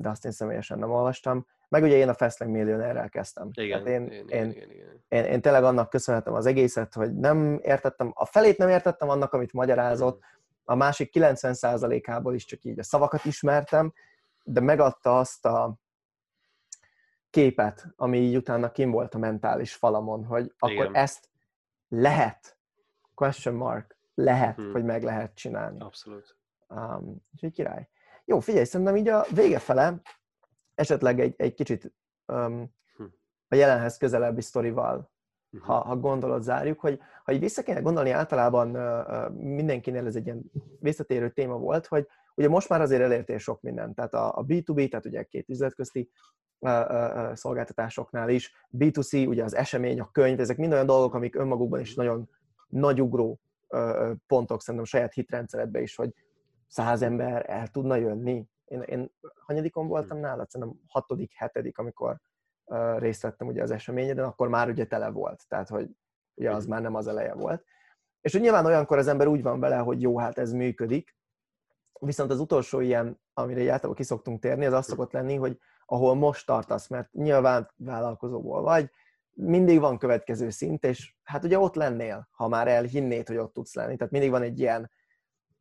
de 0.00 0.08
azt 0.08 0.24
én 0.24 0.32
személyesen 0.32 0.78
nem 0.78 0.90
olvastam. 0.90 1.46
Meg 1.68 1.82
ugye 1.82 1.96
én 1.96 2.08
a 2.08 2.14
Fastlang 2.14 2.52
Millionaire-rel 2.52 3.08
kezdtem. 3.08 3.50
Igen, 3.52 3.86
én, 3.86 4.02
igen, 4.02 4.28
én, 4.28 4.50
igen, 4.50 4.70
igen. 4.70 5.04
Én, 5.08 5.24
én 5.24 5.40
tényleg 5.40 5.64
annak 5.64 5.90
köszönhetem 5.90 6.34
az 6.34 6.46
egészet, 6.46 6.94
hogy 6.94 7.14
nem 7.14 7.60
értettem, 7.62 8.12
a 8.14 8.24
felét 8.24 8.58
nem 8.58 8.68
értettem 8.68 9.08
annak, 9.08 9.32
amit 9.32 9.52
magyarázott, 9.52 10.22
a 10.64 10.74
másik 10.74 11.10
90%-ából 11.14 12.34
is 12.34 12.44
csak 12.44 12.64
így 12.64 12.78
a 12.78 12.82
szavakat 12.82 13.24
ismertem, 13.24 13.92
de 14.44 14.60
megadta 14.60 15.18
azt 15.18 15.46
a 15.46 15.78
képet, 17.30 17.86
ami 17.96 18.18
így 18.18 18.36
utána 18.36 18.72
kim 18.72 18.90
volt 18.90 19.14
a 19.14 19.18
mentális 19.18 19.74
falamon, 19.74 20.24
hogy 20.24 20.52
akkor 20.58 20.72
Igen. 20.72 20.94
ezt 20.94 21.28
lehet, 21.88 22.56
question 23.14 23.54
mark, 23.54 23.96
lehet, 24.14 24.56
hmm. 24.56 24.72
hogy 24.72 24.84
meg 24.84 25.02
lehet 25.02 25.34
csinálni. 25.34 25.80
Abszolút. 25.80 26.36
Um, 26.68 27.16
egy 27.40 27.52
király. 27.52 27.88
Jó, 28.24 28.40
figyelj, 28.40 28.64
szerintem 28.64 28.96
így 28.96 29.08
a 29.08 29.26
vége 29.34 29.58
fele 29.58 30.00
esetleg 30.74 31.20
egy, 31.20 31.34
egy 31.36 31.54
kicsit 31.54 31.92
um, 32.26 32.72
a 33.48 33.54
jelenhez 33.54 33.96
közelebbi 33.96 34.40
sztorival, 34.40 35.12
uh-huh. 35.50 35.68
ha, 35.68 35.84
ha 35.84 35.96
gondolod, 35.96 36.42
zárjuk, 36.42 36.80
hogy 36.80 36.98
ha 37.24 37.32
így 37.32 37.40
vissza 37.40 37.62
kéne 37.62 37.80
gondolni, 37.80 38.10
általában 38.10 38.76
uh, 38.76 39.30
mindenkinél 39.34 40.06
ez 40.06 40.16
egy 40.16 40.24
ilyen 40.24 40.42
visszatérő 40.80 41.30
téma 41.30 41.58
volt, 41.58 41.86
hogy 41.86 42.06
ugye 42.34 42.48
most 42.48 42.68
már 42.68 42.80
azért 42.80 43.02
elértél 43.02 43.38
sok 43.38 43.60
mindent, 43.60 43.94
tehát 43.94 44.14
a, 44.14 44.38
a 44.38 44.44
B2B, 44.44 44.88
tehát 44.88 45.06
ugye 45.06 45.22
két 45.22 45.48
üzletközti 45.48 46.10
uh, 46.58 46.70
uh, 46.70 47.34
szolgáltatásoknál 47.34 48.28
is, 48.28 48.52
B2C, 48.78 49.28
ugye 49.28 49.44
az 49.44 49.54
esemény, 49.54 50.00
a 50.00 50.10
könyv, 50.10 50.40
ezek 50.40 50.56
mind 50.56 50.72
olyan 50.72 50.86
dolgok, 50.86 51.14
amik 51.14 51.36
önmagukban 51.36 51.80
is 51.80 51.94
nagyon 51.94 52.30
nagyugró 52.68 53.40
uh, 53.68 54.10
pontok 54.26 54.60
szerintem 54.60 54.84
saját 54.84 55.12
hitrendszeredbe 55.12 55.80
is, 55.80 55.96
hogy 55.96 56.14
száz 56.66 57.02
ember 57.02 57.44
el 57.50 57.68
tudna 57.68 57.96
jönni, 57.96 58.48
én, 58.64 58.80
én 58.80 59.12
hanyadikon 59.40 59.88
voltam 59.88 60.16
hm. 60.16 60.22
nálad? 60.22 60.50
Szerintem 60.50 60.80
hatodik, 60.86 61.32
hetedik, 61.34 61.78
amikor 61.78 62.20
uh, 62.64 62.98
részt 62.98 63.22
vettem 63.22 63.46
ugye 63.46 63.62
az 63.62 63.70
eseményeden, 63.70 64.24
akkor 64.24 64.48
már 64.48 64.68
ugye 64.68 64.86
tele 64.86 65.08
volt, 65.10 65.44
tehát 65.48 65.68
hogy 65.68 65.90
ugye 66.34 66.50
az 66.50 66.64
hm. 66.64 66.70
már 66.70 66.82
nem 66.82 66.94
az 66.94 67.06
eleje 67.06 67.34
volt. 67.34 67.64
És 68.20 68.32
hogy 68.32 68.40
nyilván 68.40 68.66
olyankor 68.66 68.98
az 68.98 69.06
ember 69.06 69.26
úgy 69.26 69.42
van 69.42 69.60
vele, 69.60 69.76
hogy 69.76 70.02
jó, 70.02 70.18
hát 70.18 70.38
ez 70.38 70.52
működik, 70.52 71.16
viszont 72.00 72.30
az 72.30 72.40
utolsó 72.40 72.80
ilyen, 72.80 73.20
amire 73.32 73.60
általában 73.60 73.94
kiszoktunk 73.94 74.40
térni, 74.40 74.64
az 74.64 74.72
az 74.72 74.84
hm. 74.84 74.90
szokott 74.90 75.12
lenni, 75.12 75.34
hogy 75.34 75.58
ahol 75.86 76.14
most 76.14 76.46
tartasz, 76.46 76.88
mert 76.88 77.12
nyilván 77.12 77.72
vállalkozóból 77.76 78.62
vagy, 78.62 78.90
mindig 79.34 79.80
van 79.80 79.98
következő 79.98 80.50
szint, 80.50 80.84
és 80.84 81.14
hát 81.22 81.44
ugye 81.44 81.58
ott 81.58 81.74
lennél, 81.74 82.28
ha 82.30 82.48
már 82.48 82.68
elhinnéd, 82.68 83.26
hogy 83.26 83.36
ott 83.36 83.52
tudsz 83.52 83.74
lenni. 83.74 83.96
Tehát 83.96 84.12
mindig 84.12 84.30
van 84.30 84.42
egy 84.42 84.58
ilyen 84.58 84.90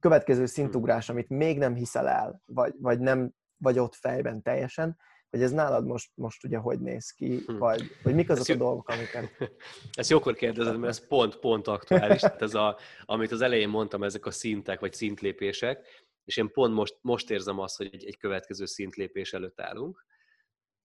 következő 0.03 0.45
szintugrás, 0.45 1.09
amit 1.09 1.29
még 1.29 1.57
nem 1.57 1.75
hiszel 1.75 2.07
el, 2.07 2.41
vagy, 2.45 2.73
vagy 2.79 2.99
nem 2.99 3.33
vagy 3.57 3.79
ott 3.79 3.95
fejben 3.95 4.41
teljesen, 4.41 4.97
hogy 5.29 5.41
ez 5.41 5.51
nálad 5.51 5.85
most, 5.85 6.11
most 6.15 6.43
ugye 6.43 6.57
hogy 6.57 6.79
néz 6.79 7.11
ki, 7.11 7.43
hm. 7.45 7.57
vagy, 7.57 7.81
vagy 8.03 8.13
mik 8.13 8.29
azok 8.29 8.55
a 8.55 8.59
dolgok, 8.59 8.87
amiket... 8.87 9.29
Ezt 9.93 10.09
jókor 10.09 10.33
kérdezed, 10.33 10.77
mert 10.77 10.91
ez 10.91 11.07
pont, 11.07 11.39
pont 11.39 11.67
aktuális. 11.67 12.21
Tehát 12.21 12.41
ez 12.41 12.53
a, 12.53 12.77
amit 13.05 13.31
az 13.31 13.41
elején 13.41 13.69
mondtam, 13.69 14.03
ezek 14.03 14.25
a 14.25 14.31
szintek, 14.31 14.79
vagy 14.79 14.93
szintlépések, 14.93 15.87
és 16.23 16.37
én 16.37 16.51
pont 16.51 16.73
most, 16.73 16.97
most 17.01 17.29
érzem 17.29 17.59
azt, 17.59 17.77
hogy 17.77 17.89
egy, 17.93 18.05
egy 18.05 18.17
következő 18.17 18.65
szintlépés 18.65 19.33
előtt 19.33 19.61
állunk, 19.61 20.05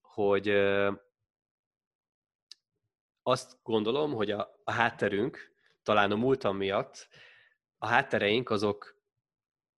hogy 0.01 0.49
azt 3.23 3.57
gondolom, 3.63 4.13
hogy 4.13 4.31
a, 4.31 4.61
a 4.63 4.71
hátterünk, 4.71 5.51
talán 5.83 6.11
a 6.11 6.15
múltam 6.15 6.57
miatt, 6.57 7.07
a 7.77 7.87
háttereink 7.87 8.49
azok 8.49 8.98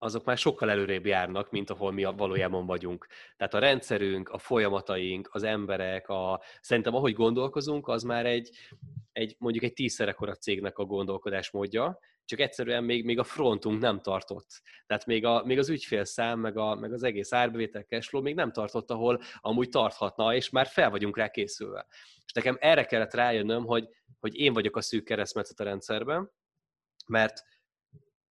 azok 0.02 0.24
már 0.24 0.38
sokkal 0.38 0.70
előrébb 0.70 1.06
járnak, 1.06 1.50
mint 1.50 1.70
ahol 1.70 1.92
mi 1.92 2.04
valójában 2.04 2.66
vagyunk. 2.66 3.06
Tehát 3.36 3.54
a 3.54 3.58
rendszerünk, 3.58 4.28
a 4.28 4.38
folyamataink, 4.38 5.28
az 5.32 5.42
emberek, 5.42 6.08
a, 6.08 6.42
szerintem 6.60 6.94
ahogy 6.94 7.12
gondolkozunk, 7.12 7.88
az 7.88 8.02
már 8.02 8.26
egy, 8.26 8.50
egy 9.12 9.36
mondjuk 9.38 9.64
egy 9.64 9.72
tízszer 9.72 10.08
ekkora 10.08 10.34
cégnek 10.34 10.78
a 10.78 10.84
gondolkodásmódja, 10.84 11.98
csak 12.24 12.40
egyszerűen 12.40 12.84
még, 12.84 13.04
még 13.04 13.18
a 13.18 13.24
frontunk 13.24 13.80
nem 13.80 14.00
tartott. 14.00 14.62
Tehát 14.86 15.06
még, 15.06 15.24
a, 15.24 15.44
még 15.44 15.58
az 15.58 15.68
ügyfélszám, 15.68 16.38
meg, 16.38 16.56
a, 16.56 16.74
meg 16.74 16.92
az 16.92 17.02
egész 17.02 17.32
árbevétel 17.32 17.82
cashflow 17.82 18.22
még 18.22 18.34
nem 18.34 18.52
tartott, 18.52 18.90
ahol 18.90 19.20
amúgy 19.40 19.68
tarthatna, 19.68 20.34
és 20.34 20.50
már 20.50 20.66
fel 20.66 20.90
vagyunk 20.90 21.16
rá 21.16 21.28
készülve. 21.28 21.86
És 22.24 22.32
nekem 22.32 22.56
erre 22.60 22.84
kellett 22.84 23.14
rájönnöm, 23.14 23.64
hogy, 23.64 23.88
hogy 24.20 24.36
én 24.36 24.52
vagyok 24.52 24.76
a 24.76 24.80
szűk 24.80 25.04
keresztmetszet 25.04 25.60
a 25.60 25.64
rendszerben, 25.64 26.30
mert 27.06 27.42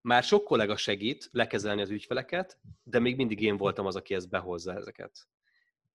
már 0.02 0.24
sok 0.24 0.44
kollega 0.44 0.78
segít 0.78 1.30
lekezelni 1.32 1.82
az 1.82 1.90
ügyfeleket, 1.90 2.60
de 2.84 3.00
még 3.00 3.16
mindig 3.16 3.42
én 3.42 3.58
voltam 3.58 3.86
az, 3.86 3.96
aki 3.96 4.14
ezt 4.14 4.30
behozza 4.30 4.74
ezeket. 4.74 5.28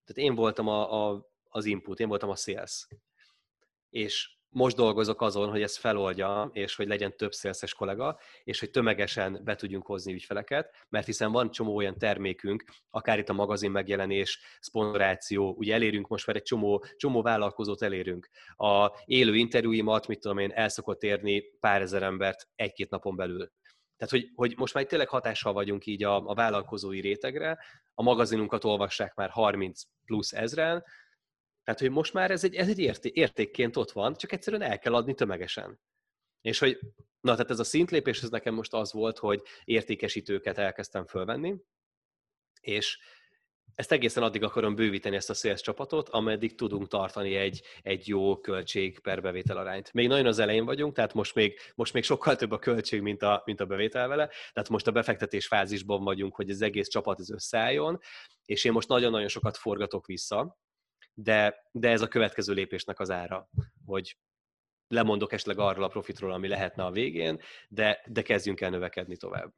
Tehát 0.04 0.30
én 0.30 0.34
voltam 0.34 0.68
a, 0.68 1.08
a, 1.08 1.28
az 1.48 1.64
input, 1.64 2.00
én 2.00 2.08
voltam 2.08 2.30
a 2.30 2.36
sales. 2.36 2.86
És 3.90 4.36
most 4.48 4.76
dolgozok 4.76 5.22
azon, 5.22 5.50
hogy 5.50 5.62
ezt 5.62 5.76
feloldja, 5.76 6.50
és 6.52 6.74
hogy 6.74 6.86
legyen 6.86 7.16
több 7.16 7.32
szélszes 7.32 7.74
kollega, 7.74 8.18
és 8.44 8.60
hogy 8.60 8.70
tömegesen 8.70 9.40
be 9.44 9.54
tudjunk 9.54 9.86
hozni 9.86 10.12
ügyfeleket, 10.12 10.86
mert 10.88 11.06
hiszen 11.06 11.32
van 11.32 11.50
csomó 11.50 11.76
olyan 11.76 11.98
termékünk, 11.98 12.64
akár 12.90 13.18
itt 13.18 13.28
a 13.28 13.32
magazin 13.32 13.70
megjelenés, 13.70 14.40
szponzoráció, 14.60 15.54
ugye 15.58 15.74
elérünk 15.74 16.08
most 16.08 16.26
már 16.26 16.36
egy 16.36 16.42
csomó, 16.42 16.84
csomó 16.96 17.22
vállalkozót 17.22 17.82
elérünk. 17.82 18.28
A 18.56 18.90
élő 19.04 19.34
interjúimat, 19.34 20.06
mit 20.06 20.20
tudom 20.20 20.38
én, 20.38 20.50
el 20.50 20.68
szokott 20.68 21.02
érni 21.02 21.42
pár 21.60 21.80
ezer 21.80 22.02
embert 22.02 22.48
egy-két 22.54 22.90
napon 22.90 23.16
belül. 23.16 23.52
Tehát, 23.96 24.12
hogy, 24.12 24.30
hogy 24.34 24.54
most 24.56 24.74
már 24.74 24.84
tényleg 24.84 25.08
hatással 25.08 25.52
vagyunk 25.52 25.86
így 25.86 26.04
a, 26.04 26.16
a 26.28 26.34
vállalkozói 26.34 27.00
rétegre, 27.00 27.58
a 27.94 28.02
magazinunkat 28.02 28.64
olvassák 28.64 29.14
már 29.14 29.30
30 29.30 29.82
plusz 30.04 30.32
ezren, 30.32 30.84
tehát, 31.66 31.80
hogy 31.80 31.90
most 31.90 32.12
már 32.12 32.30
ez 32.30 32.44
egy, 32.44 32.54
ez 32.54 32.68
egy 32.68 32.78
érté, 32.78 33.10
értékként 33.14 33.76
ott 33.76 33.92
van, 33.92 34.14
csak 34.14 34.32
egyszerűen 34.32 34.62
el 34.62 34.78
kell 34.78 34.94
adni 34.94 35.14
tömegesen. 35.14 35.80
És 36.40 36.58
hogy, 36.58 36.78
na, 37.20 37.32
tehát 37.32 37.50
ez 37.50 37.58
a 37.58 37.64
szintlépés, 37.64 38.22
ez 38.22 38.30
nekem 38.30 38.54
most 38.54 38.72
az 38.72 38.92
volt, 38.92 39.18
hogy 39.18 39.42
értékesítőket 39.64 40.58
elkezdtem 40.58 41.06
fölvenni, 41.06 41.56
és 42.60 42.98
ezt 43.76 43.92
egészen 43.92 44.22
addig 44.22 44.42
akarom 44.42 44.74
bővíteni 44.74 45.16
ezt 45.16 45.30
a 45.30 45.34
sales 45.34 45.60
csapatot, 45.60 46.08
ameddig 46.08 46.54
tudunk 46.54 46.88
tartani 46.88 47.34
egy, 47.34 47.62
egy 47.82 48.08
jó 48.08 48.40
költség 48.40 48.98
per 48.98 49.22
bevétel 49.22 49.56
arányt. 49.56 49.92
Még 49.92 50.08
nagyon 50.08 50.26
az 50.26 50.38
elején 50.38 50.64
vagyunk, 50.64 50.94
tehát 50.94 51.14
most 51.14 51.34
még, 51.34 51.58
most 51.74 51.92
még 51.92 52.04
sokkal 52.04 52.36
több 52.36 52.50
a 52.50 52.58
költség, 52.58 53.00
mint 53.00 53.22
a, 53.22 53.42
mint 53.44 53.60
a 53.60 53.66
bevétel 53.66 54.08
vele, 54.08 54.28
tehát 54.52 54.68
most 54.68 54.86
a 54.86 54.92
befektetés 54.92 55.46
fázisban 55.46 56.04
vagyunk, 56.04 56.34
hogy 56.34 56.50
az 56.50 56.62
egész 56.62 56.88
csapat 56.88 57.20
ez 57.20 57.30
összeálljon, 57.30 58.00
és 58.44 58.64
én 58.64 58.72
most 58.72 58.88
nagyon-nagyon 58.88 59.28
sokat 59.28 59.56
forgatok 59.56 60.06
vissza, 60.06 60.58
de, 61.14 61.68
de 61.72 61.90
ez 61.90 62.02
a 62.02 62.08
következő 62.08 62.52
lépésnek 62.52 63.00
az 63.00 63.10
ára, 63.10 63.48
hogy 63.84 64.16
lemondok 64.88 65.32
esetleg 65.32 65.58
arról 65.58 65.84
a 65.84 65.88
profitról, 65.88 66.32
ami 66.32 66.48
lehetne 66.48 66.84
a 66.84 66.90
végén, 66.90 67.40
de, 67.68 68.02
de 68.06 68.22
kezdjünk 68.22 68.60
el 68.60 68.70
növekedni 68.70 69.16
tovább. 69.16 69.52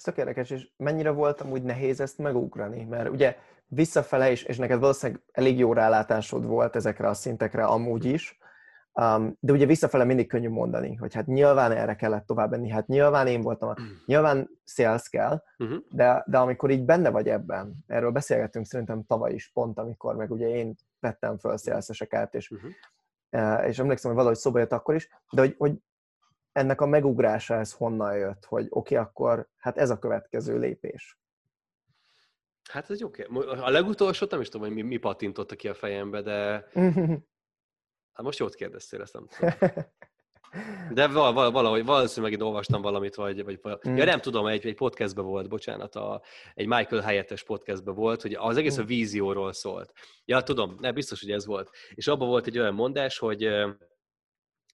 Ez 0.00 0.06
tök 0.06 0.16
érdekes, 0.16 0.50
és 0.50 0.68
mennyire 0.76 1.10
volt 1.10 1.40
amúgy 1.40 1.62
nehéz 1.62 2.00
ezt 2.00 2.18
megugrani? 2.18 2.84
Mert 2.84 3.08
ugye 3.08 3.36
visszafele 3.66 4.30
is, 4.30 4.42
és 4.42 4.56
neked 4.56 4.80
valószínűleg 4.80 5.22
elég 5.32 5.58
jó 5.58 5.72
rálátásod 5.72 6.44
volt 6.44 6.76
ezekre 6.76 7.08
a 7.08 7.14
szintekre 7.14 7.64
amúgy 7.64 8.04
is, 8.04 8.38
Um, 8.92 9.36
de 9.40 9.52
ugye 9.52 9.66
visszafele 9.66 10.04
mindig 10.04 10.28
könnyű 10.28 10.48
mondani, 10.48 10.94
hogy 10.94 11.14
hát 11.14 11.26
nyilván 11.26 11.72
erre 11.72 11.94
kellett 11.96 12.26
tovább 12.26 12.50
menni, 12.50 12.68
hát 12.68 12.86
nyilván 12.86 13.26
én 13.26 13.40
voltam, 13.40 13.68
a, 13.68 13.74
nyilván 14.06 14.50
sales 14.64 15.08
kell, 15.08 15.42
uh-huh. 15.58 15.78
de, 15.90 16.24
de 16.26 16.38
amikor 16.38 16.70
így 16.70 16.84
benne 16.84 17.10
vagy 17.10 17.28
ebben, 17.28 17.84
erről 17.86 18.10
beszélgettünk 18.10 18.66
szerintem 18.66 19.04
tavaly 19.04 19.32
is 19.32 19.50
pont, 19.52 19.78
amikor 19.78 20.16
meg 20.16 20.30
ugye 20.30 20.48
én 20.48 20.74
vettem 21.00 21.38
föl 21.38 21.56
szélszeseket, 21.56 22.34
és, 22.34 22.50
uh-huh. 22.50 23.68
és 23.68 23.78
emlékszem, 23.78 24.10
hogy 24.10 24.18
valahogy 24.18 24.38
szóba 24.38 24.58
jött 24.58 24.72
akkor 24.72 24.94
is, 24.94 25.08
de 25.30 25.40
hogy, 25.40 25.54
hogy 25.58 25.72
ennek 26.52 26.80
a 26.80 26.86
megugrása 26.86 27.54
ez 27.54 27.72
honnan 27.72 28.16
jött, 28.16 28.44
hogy 28.44 28.66
oké, 28.68 28.94
okay, 28.94 29.06
akkor 29.06 29.48
hát 29.56 29.78
ez 29.78 29.90
a 29.90 29.98
következő 29.98 30.58
lépés. 30.58 31.18
Hát 32.70 32.90
ez 32.90 33.00
jó 33.00 33.10
A 33.46 33.70
legutolsó 33.70 34.26
nem 34.30 34.40
is 34.40 34.48
tudom, 34.48 34.66
hogy 34.66 34.76
mi, 34.76 34.82
mi 34.82 34.96
patintotta 34.96 35.56
ki 35.56 35.68
a 35.68 35.74
fejembe, 35.74 36.22
de 36.22 36.64
Hát 38.12 38.26
most 38.28 38.38
jót 38.38 38.54
kérdeztél, 38.54 39.00
ezt 39.00 39.12
nem 39.12 39.26
tudom. 39.26 39.74
De 40.92 41.06
val- 41.06 41.34
val- 41.34 41.52
valahogy, 41.52 41.84
valószínűleg 41.84 42.30
megint 42.30 42.48
olvastam 42.48 42.82
valamit, 42.82 43.14
vagy, 43.14 43.44
vagy 43.44 43.60
mm. 43.88 43.96
ja 43.96 44.04
nem 44.04 44.20
tudom, 44.20 44.46
egy, 44.46 44.66
egy 44.66 44.74
podcastben 44.74 45.24
volt, 45.24 45.48
bocsánat, 45.48 45.94
a, 45.94 46.22
egy 46.54 46.66
Michael 46.66 47.02
Hyatt-es 47.02 47.44
podcastben 47.44 47.94
volt, 47.94 48.22
hogy 48.22 48.34
az 48.34 48.56
egész 48.56 48.78
a 48.78 48.82
mm. 48.82 48.86
vízióról 48.86 49.52
szólt. 49.52 49.92
Ja, 50.24 50.42
tudom, 50.42 50.76
ne, 50.80 50.92
biztos, 50.92 51.20
hogy 51.20 51.30
ez 51.30 51.46
volt. 51.46 51.70
És 51.94 52.06
abban 52.06 52.28
volt 52.28 52.46
egy 52.46 52.58
olyan 52.58 52.74
mondás, 52.74 53.18
hogy 53.18 53.48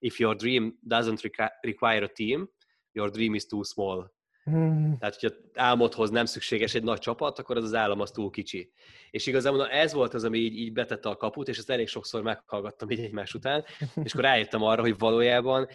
if 0.06 0.18
your 0.18 0.36
dream 0.36 0.78
doesn't 0.88 1.20
require 1.60 2.04
a 2.04 2.08
team, 2.08 2.48
your 2.92 3.10
dream 3.10 3.34
is 3.34 3.46
too 3.46 3.62
small. 3.62 4.14
Hmm. 4.44 4.98
Tehát, 4.98 5.20
hogyha 5.20 5.36
álmodhoz 5.54 6.10
nem 6.10 6.24
szükséges 6.24 6.74
egy 6.74 6.82
nagy 6.82 6.98
csapat, 6.98 7.38
akkor 7.38 7.56
az 7.56 7.64
az 7.64 7.74
állam 7.74 8.00
az 8.00 8.10
túl 8.10 8.30
kicsi. 8.30 8.72
És 9.10 9.26
igazából 9.26 9.68
ez 9.68 9.92
volt 9.92 10.14
az, 10.14 10.24
ami 10.24 10.38
így, 10.38 10.58
így 10.58 10.72
betette 10.72 11.08
a 11.08 11.16
kaput, 11.16 11.48
és 11.48 11.58
ezt 11.58 11.70
elég 11.70 11.88
sokszor 11.88 12.22
meghallgattam 12.22 12.90
így 12.90 13.00
egymás 13.00 13.34
után, 13.34 13.64
és 14.04 14.12
akkor 14.12 14.24
rájöttem 14.24 14.62
arra, 14.62 14.80
hogy 14.80 14.98
valójában 14.98 15.68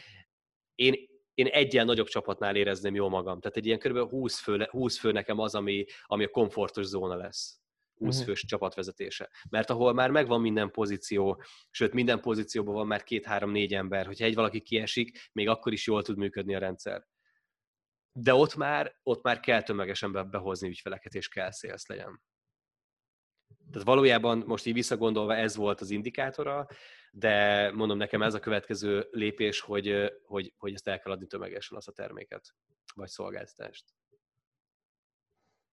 én, 0.75 0.95
én 1.34 1.45
egyen 1.45 1.86
nagyobb 1.86 2.07
csapatnál 2.07 2.55
érezném 2.55 2.95
jól 2.95 3.09
magam. 3.09 3.39
Tehát 3.39 3.57
egy 3.57 3.65
ilyen 3.65 3.79
kb. 3.79 4.09
20 4.09 4.39
fő, 4.39 4.67
20 4.69 4.97
fő 4.97 5.11
nekem 5.11 5.39
az, 5.39 5.55
ami, 5.55 5.86
ami 6.05 6.23
a 6.23 6.29
komfortos 6.29 6.86
zóna 6.86 7.15
lesz. 7.15 7.61
20 8.06 8.18
mhm. 8.18 8.26
fős 8.26 8.45
csapatvezetése. 8.45 9.30
Mert 9.49 9.70
ahol 9.70 9.93
már 9.93 10.12
megvan 10.12 10.41
minden 10.41 10.72
pozíció, 10.72 11.43
sőt 11.70 11.93
minden 11.93 12.22
pozícióban 12.22 12.74
van 12.74 12.88
már 12.88 13.04
két-három-négy 13.04 13.74
ember, 13.74 14.06
hogyha 14.06 14.26
egy 14.26 14.36
valaki 14.36 14.62
kiesik, 14.62 15.30
még 15.32 15.47
akkor 15.47 15.74
is 15.74 15.88
jól 15.88 16.04
tud 16.04 16.18
működni 16.18 16.56
a 16.56 16.60
rendszer 16.60 17.10
de 18.14 18.34
ott 18.34 18.56
már, 18.56 18.99
ott 19.04 19.24
már 19.24 19.39
kell 19.39 19.62
tömegesen 19.62 20.30
behozni 20.32 20.68
ügyfeleket, 20.68 21.14
és 21.14 21.28
kell 21.28 21.52
sales 21.52 21.86
legyen. 21.86 22.22
Tehát 23.72 23.88
valójában 23.88 24.43
most 24.45 24.66
így 24.66 24.74
visszagondolva 24.74 25.36
ez 25.36 25.56
volt 25.56 25.82
az 25.82 25.89
indikátora, 25.89 26.68
de 27.12 27.72
mondom 27.72 27.97
nekem 27.97 28.22
ez 28.22 28.34
a 28.34 28.39
következő 28.39 29.08
lépés, 29.12 29.60
hogy, 29.60 30.12
hogy, 30.24 30.54
hogy 30.58 30.74
ezt 30.74 30.88
el 30.88 30.99
kell 30.99 31.12
adni 31.12 31.28
tömegesen, 31.28 31.78
azt 31.78 31.88
a 31.88 31.91
terméket, 31.91 32.56
vagy 32.95 33.10
szolgáltatást. 33.10 33.86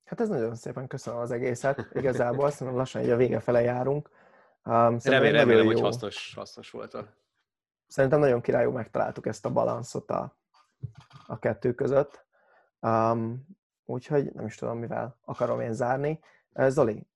Hát 0.08 0.20
ez 0.20 0.28
nagyon 0.28 0.54
szépen 0.54 0.86
köszönöm 0.86 1.20
az 1.20 1.30
egészet. 1.30 1.86
Igazából 1.92 2.52
mondom, 2.58 2.78
lassan 2.78 3.02
így 3.02 3.10
a 3.10 3.16
vége 3.16 3.40
fele 3.40 3.60
járunk. 3.60 4.10
Um, 4.64 4.98
remélem, 5.02 5.34
remélem 5.34 5.66
hogy 5.66 5.80
hasznos, 5.80 6.32
hasznos 6.36 6.70
volt 6.70 6.94
a... 6.94 7.06
Szerintem 7.86 8.20
nagyon 8.20 8.40
királyú 8.40 8.70
megtaláltuk 8.70 9.26
ezt 9.26 9.46
a 9.46 9.50
balanszot 9.50 10.10
a, 10.10 10.36
a 11.26 11.38
kettő 11.38 11.74
között. 11.74 12.24
Um, 12.80 13.46
úgyhogy 13.84 14.32
nem 14.32 14.46
is 14.46 14.54
tudom, 14.54 14.78
mivel 14.78 15.18
akarom 15.24 15.60
én 15.60 15.72
zárni. 15.72 16.20
Zoli, 16.54 17.06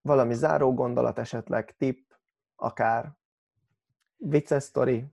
valami 0.00 0.34
záró 0.34 0.74
gondolat 0.74 1.18
esetleg, 1.18 1.74
tipp, 1.76 2.10
akár 2.56 3.12
vicces 4.16 4.62
sztori? 4.62 5.04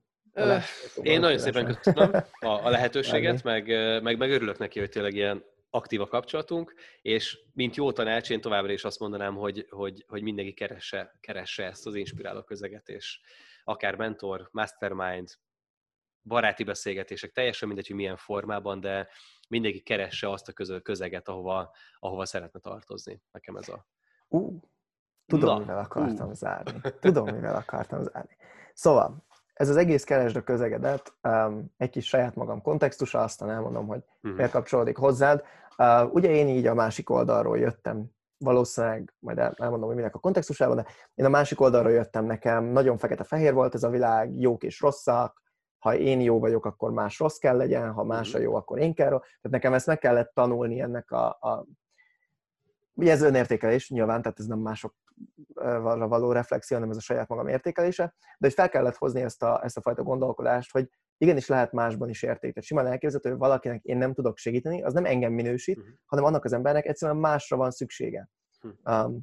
Én 1.02 1.20
nagyon 1.20 1.38
szépen 1.38 1.66
köszönöm 1.66 2.12
a, 2.40 2.48
a 2.48 2.70
lehetőséget, 2.76 3.44
meg, 3.44 3.68
meg, 4.02 4.18
meg 4.18 4.32
örülök 4.32 4.58
neki, 4.58 4.80
hogy 4.80 4.90
tényleg 4.90 5.14
ilyen 5.14 5.44
aktív 5.76 6.02
a 6.02 6.08
kapcsolatunk, 6.08 6.74
és 7.02 7.40
mint 7.54 7.76
jó 7.76 7.92
tanács, 7.92 8.30
én 8.30 8.42
továbbra 8.42 8.72
is 8.72 8.84
azt 8.84 9.00
mondanám, 9.00 9.36
hogy, 9.36 9.68
hogy, 9.70 10.06
hogy 10.08 10.22
mindenki 10.22 10.54
keresse, 10.54 11.18
keresse 11.20 11.66
ezt 11.66 11.86
az 11.86 11.96
inspiráló 11.96 12.44
közeget, 12.44 12.90
és 12.90 13.20
akár 13.64 13.96
mentor, 13.96 14.50
mastermind, 14.52 15.30
baráti 16.24 16.64
beszélgetések, 16.64 17.32
teljesen 17.32 17.68
mindegy, 17.68 17.88
hogy 17.88 17.96
milyen 17.96 18.18
formában, 18.18 18.80
de 18.80 19.08
mindenki 19.50 19.82
keresse 19.82 20.30
azt 20.30 20.48
a 20.48 20.54
közö, 20.54 20.80
közeget, 20.80 21.28
ahova, 21.28 21.76
ahova 22.00 22.26
szeretne 22.26 22.60
tartozni. 22.60 23.22
Nekem 23.32 23.56
ez 23.56 23.70
a... 23.70 23.88
Uh, 24.28 24.62
tudom, 25.26 25.54
Na, 25.54 25.60
mivel 25.60 25.80
akartam 25.80 26.28
uh. 26.28 26.34
zárni. 26.34 26.82
Tudom, 27.00 27.34
mivel 27.34 27.56
akartam 27.56 28.04
zárni. 28.04 28.38
Szóval, 28.74 29.26
ez 29.56 29.70
az 29.70 29.76
egész 29.76 30.04
keresd 30.04 30.36
a 30.36 30.44
közegedet, 30.44 31.14
um, 31.24 31.74
egy 31.78 31.90
kis 31.90 32.08
saját 32.08 32.36
magam 32.36 32.62
kontextusa, 32.62 33.20
aztán 33.20 33.50
elmondom, 33.50 33.88
hogy 33.88 34.04
uh-huh. 34.22 34.36
miért 34.38 34.52
kapcsolódik 34.52 34.98
hozzád. 34.98 35.44
Uh, 35.78 36.14
ugye 36.14 36.30
én 36.30 36.48
így 36.48 36.68
a 36.68 36.74
másik 36.74 37.10
oldalról 37.10 37.58
jöttem, 37.58 38.06
valószínűleg, 38.38 39.14
majd 39.20 39.38
elmondom, 39.38 39.88
hogy 39.88 39.96
minek 39.96 40.16
a 40.16 40.20
kontextusában, 40.20 40.76
de 40.76 40.86
én 41.16 41.26
a 41.26 41.30
másik 41.30 41.62
oldalról 41.62 41.92
jöttem 41.92 42.26
nekem, 42.26 42.64
nagyon 42.64 42.98
fekete-fehér 42.98 43.54
volt 43.54 43.74
ez 43.74 43.84
a 43.84 43.90
világ, 43.90 44.40
jók 44.40 44.64
és 44.64 44.82
rosszak, 44.82 45.44
ha 45.78 45.96
én 45.96 46.22
jó 46.22 46.40
vagyok, 46.40 46.66
akkor 46.66 46.92
más 46.92 47.20
rossz 47.20 47.38
kell 47.38 47.58
legyen, 47.58 47.92
ha 47.92 48.04
más 48.04 48.34
a 48.34 48.38
mhm. 48.38 48.48
jó, 48.48 48.56
akkor 48.56 48.80
én 48.80 48.94
kell. 48.94 49.10
Tehát 49.10 49.50
nekem 49.50 49.74
ezt 49.74 49.88
meg 49.88 50.00
kellett 50.00 50.32
tanulni 50.34 50.82
ennek 50.82 51.12
a, 51.12 51.28
a 51.28 51.66
ugye 52.94 53.12
ez 53.12 53.22
önértékelés 53.22 53.90
nyilván, 53.90 54.22
tehát 54.22 54.40
ez 54.40 54.46
nem 54.46 54.60
mások 54.60 54.96
való 55.94 56.32
reflexió, 56.32 56.78
nem 56.78 56.90
ez 56.90 56.98
a 56.98 57.02
saját 57.02 57.28
magam 57.28 57.48
értékelése, 57.48 58.04
de 58.38 58.48
hogy 58.48 58.54
fel 58.54 58.70
kellett 58.70 58.96
hozni 58.96 59.22
ezt 59.22 59.44
a, 59.44 59.64
ezt 59.64 59.78
a 59.78 59.82
fajta 59.82 60.04
gondolkodást, 60.04 60.72
hogy 60.72 60.90
igenis 61.18 61.48
lehet 61.48 61.72
másban 61.72 62.10
is 62.10 62.24
érték. 62.24 62.54
Tehát 62.54 62.68
simán 62.68 62.88
elképzelhető, 62.88 63.30
hogy 63.30 63.40
valakinek 63.40 63.84
én 63.84 63.98
nem 63.98 64.14
tudok 64.14 64.38
segíteni, 64.38 64.84
az 64.84 64.94
nem 64.94 65.06
engem 65.06 65.34
minősít, 65.34 65.78
uh-huh. 65.78 65.94
hanem 66.06 66.26
annak 66.26 66.46
az 66.46 66.54
embernek 66.54 66.86
egyszerűen 66.86 67.18
másra 67.18 67.58
van 67.58 67.72
szüksége. 67.72 68.30
Uh-huh. 68.62 69.06
Um, 69.06 69.22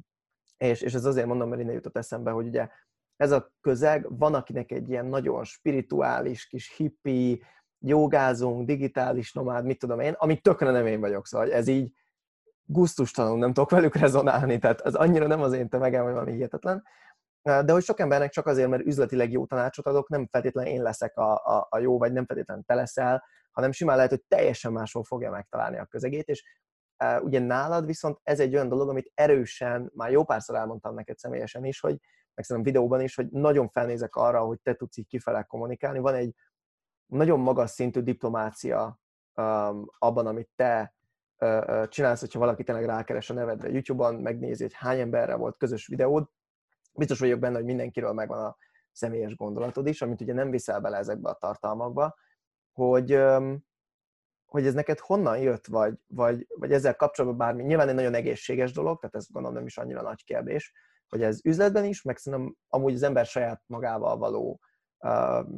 és, 0.57 0.81
és 0.81 0.93
ez 0.93 1.05
azért 1.05 1.27
mondom, 1.27 1.49
mert 1.49 1.61
innen 1.61 1.73
jutott 1.73 1.97
eszembe, 1.97 2.31
hogy 2.31 2.47
ugye 2.47 2.67
ez 3.15 3.31
a 3.31 3.51
közeg, 3.61 4.17
van 4.17 4.33
akinek 4.33 4.71
egy 4.71 4.89
ilyen 4.89 5.05
nagyon 5.05 5.43
spirituális, 5.43 6.47
kis 6.47 6.75
hippi, 6.75 7.43
jogázunk, 7.85 8.65
digitális 8.65 9.33
nomád, 9.33 9.65
mit 9.65 9.79
tudom 9.79 9.99
én, 9.99 10.13
amit 10.17 10.41
tökre 10.41 10.71
nem 10.71 10.87
én 10.87 10.99
vagyok, 10.99 11.27
szóval 11.27 11.51
ez 11.51 11.67
így 11.67 11.91
gusztustalanul 12.65 13.37
nem 13.37 13.53
tudok 13.53 13.69
velük 13.69 13.95
rezonálni, 13.95 14.59
tehát 14.59 14.81
az 14.81 14.95
annyira 14.95 15.27
nem 15.27 15.41
az 15.41 15.53
én 15.53 15.69
tömegem, 15.69 16.03
hogy 16.03 16.13
valami 16.13 16.31
hihetetlen. 16.31 16.83
De 17.41 17.71
hogy 17.71 17.83
sok 17.83 17.99
embernek 17.99 18.31
csak 18.31 18.45
azért, 18.45 18.69
mert 18.69 18.85
üzletileg 18.85 19.31
jó 19.31 19.45
tanácsot 19.45 19.85
adok, 19.85 20.09
nem 20.09 20.27
feltétlenül 20.27 20.71
én 20.71 20.81
leszek 20.81 21.17
a, 21.17 21.33
a, 21.33 21.67
a 21.69 21.77
jó, 21.77 21.97
vagy 21.97 22.13
nem 22.13 22.25
feltétlenül 22.25 22.63
te 22.63 22.73
leszel, 22.73 23.23
hanem 23.51 23.71
simán 23.71 23.95
lehet, 23.95 24.11
hogy 24.11 24.23
teljesen 24.27 24.71
máshol 24.71 25.03
fogja 25.03 25.31
megtalálni 25.31 25.77
a 25.77 25.85
közegét, 25.85 26.27
és 26.27 26.43
uh, 27.03 27.23
ugye 27.23 27.39
nálad 27.39 27.85
viszont 27.85 28.19
ez 28.23 28.39
egy 28.39 28.53
olyan 28.53 28.69
dolog, 28.69 28.89
amit 28.89 29.11
erősen, 29.13 29.91
már 29.93 30.11
jó 30.11 30.23
párszor 30.23 30.55
elmondtam 30.55 30.93
neked 30.93 31.17
személyesen 31.17 31.65
is, 31.65 31.79
hogy 31.79 31.97
meg 32.33 32.45
szerintem 32.45 32.73
videóban 32.73 33.01
is, 33.01 33.15
hogy 33.15 33.27
nagyon 33.29 33.69
felnézek 33.69 34.15
arra, 34.15 34.39
hogy 34.39 34.59
te 34.61 34.73
tudsz 34.73 34.97
így 34.97 35.07
kifele 35.07 35.43
kommunikálni. 35.43 35.99
Van 35.99 36.13
egy 36.13 36.35
nagyon 37.05 37.39
magas 37.39 37.69
szintű 37.69 38.01
diplomácia 38.01 38.99
um, 39.35 39.85
abban, 39.99 40.27
amit 40.27 40.49
te 40.55 40.93
csinálsz, 41.87 42.19
hogyha 42.19 42.39
valaki 42.39 42.63
tényleg 42.63 42.85
rákeres 42.85 43.29
a 43.29 43.33
nevedre. 43.33 43.69
YouTube-on, 43.69 44.15
megnézi, 44.15 44.63
hogy 44.63 44.73
hány 44.73 44.99
emberrel 44.99 45.37
volt 45.37 45.57
közös 45.57 45.87
videód, 45.87 46.29
biztos 46.93 47.19
vagyok 47.19 47.39
benne, 47.39 47.55
hogy 47.55 47.65
mindenkiről 47.65 48.13
megvan 48.13 48.45
a 48.45 48.57
személyes 48.91 49.35
gondolatod 49.35 49.87
is, 49.87 50.01
amit 50.01 50.21
ugye 50.21 50.33
nem 50.33 50.49
viszel 50.49 50.79
bele 50.79 50.97
ezekbe 50.97 51.29
a 51.29 51.37
tartalmakba, 51.37 52.15
hogy, 52.71 53.19
hogy 54.45 54.65
ez 54.65 54.73
neked 54.73 54.99
honnan 54.99 55.37
jött, 55.37 55.67
vagy, 55.67 55.95
vagy, 56.07 56.47
vagy 56.49 56.71
ezzel 56.71 56.95
kapcsolatban 56.95 57.39
bármi, 57.39 57.63
nyilván 57.63 57.89
egy 57.89 57.95
nagyon 57.95 58.13
egészséges 58.13 58.71
dolog, 58.71 58.99
tehát 58.99 59.15
ez 59.15 59.31
gondolom 59.31 59.57
nem 59.57 59.65
is 59.65 59.77
annyira 59.77 60.01
nagy 60.01 60.23
kérdés, 60.23 60.73
hogy 61.07 61.23
ez 61.23 61.45
üzletben 61.45 61.85
is, 61.85 62.01
meg 62.01 62.17
szerintem 62.17 62.55
amúgy 62.67 62.93
az 62.93 63.03
ember 63.03 63.25
saját 63.25 63.63
magával 63.65 64.17
való 64.17 64.59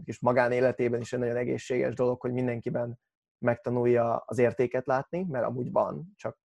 és 0.03 0.19
magánéletében 0.19 1.01
is 1.01 1.13
egy 1.13 1.19
nagyon 1.19 1.35
egészséges 1.35 1.93
dolog, 1.93 2.21
hogy 2.21 2.31
mindenkiben 2.31 2.99
megtanulja 3.37 4.17
az 4.17 4.37
értéket 4.37 4.85
látni, 4.85 5.23
mert 5.23 5.45
amúgy 5.45 5.71
van, 5.71 6.13
csak 6.15 6.37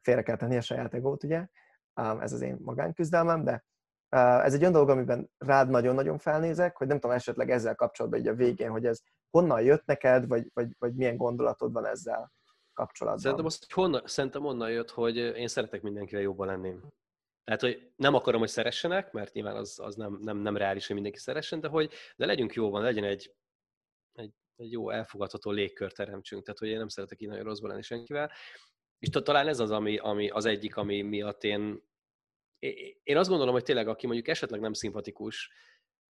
félre 0.00 0.22
kell 0.22 0.36
tenni 0.36 0.56
a 0.56 0.60
saját 0.60 0.94
egót, 0.94 1.24
ugye? 1.24 1.46
Ez 2.20 2.32
az 2.32 2.40
én 2.40 2.58
magánküzdelmem, 2.60 3.44
de 3.44 3.64
ez 4.42 4.54
egy 4.54 4.60
olyan 4.60 4.72
dolog, 4.72 4.88
amiben 4.88 5.30
rád 5.38 5.70
nagyon-nagyon 5.70 6.18
felnézek, 6.18 6.76
hogy 6.76 6.86
nem 6.86 7.00
tudom 7.00 7.16
esetleg 7.16 7.50
ezzel 7.50 7.74
kapcsolatban 7.74 8.20
így 8.20 8.28
a 8.28 8.34
végén, 8.34 8.70
hogy 8.70 8.86
ez 8.86 9.00
honnan 9.30 9.62
jött 9.62 9.84
neked, 9.84 10.26
vagy, 10.26 10.50
vagy, 10.54 10.76
vagy 10.78 10.94
milyen 10.94 11.16
gondolatod 11.16 11.72
van 11.72 11.86
ezzel 11.86 12.32
kapcsolatban. 12.72 13.22
Szerintem, 13.22 13.46
azt, 13.46 13.64
hogy 13.64 13.72
honnan, 13.72 14.02
szerintem 14.06 14.44
onnan 14.44 14.70
jött, 14.70 14.90
hogy 14.90 15.16
én 15.16 15.48
szeretek 15.48 15.82
mindenkivel 15.82 16.22
jobban 16.22 16.46
lenni. 16.46 16.74
Tehát, 17.44 17.60
hogy 17.60 17.92
nem 17.96 18.14
akarom, 18.14 18.40
hogy 18.40 18.48
szeressenek, 18.48 19.12
mert 19.12 19.32
nyilván 19.32 19.56
az, 19.56 19.78
az 19.78 19.94
nem, 19.94 20.18
nem, 20.20 20.36
nem 20.36 20.56
reális, 20.56 20.86
hogy 20.86 20.94
mindenki 20.94 21.18
szeressen, 21.18 21.60
de 21.60 21.68
hogy 21.68 21.92
de 22.16 22.26
legyünk 22.26 22.54
jóban, 22.54 22.82
legyen 22.82 23.04
egy, 23.04 23.34
egy, 24.12 24.32
egy 24.56 24.72
jó 24.72 24.90
elfogadható 24.90 25.50
légkör 25.50 25.92
teremtsünk. 25.92 26.44
Tehát, 26.44 26.58
hogy 26.58 26.68
én 26.68 26.78
nem 26.78 26.88
szeretek 26.88 27.20
így 27.20 27.28
nagyon 27.28 27.44
rosszban 27.44 27.70
lenni 27.70 27.82
senkivel. 27.82 28.30
És 28.98 29.08
talán 29.08 29.48
ez 29.48 29.60
az, 29.60 29.70
ami, 29.70 29.96
ami 29.96 30.28
az 30.28 30.44
egyik, 30.44 30.76
ami 30.76 31.02
miatt 31.02 31.44
én, 31.44 31.82
én 33.02 33.16
azt 33.16 33.28
gondolom, 33.28 33.54
hogy 33.54 33.62
tényleg, 33.62 33.88
aki 33.88 34.06
mondjuk 34.06 34.28
esetleg 34.28 34.60
nem 34.60 34.72
szimpatikus, 34.72 35.50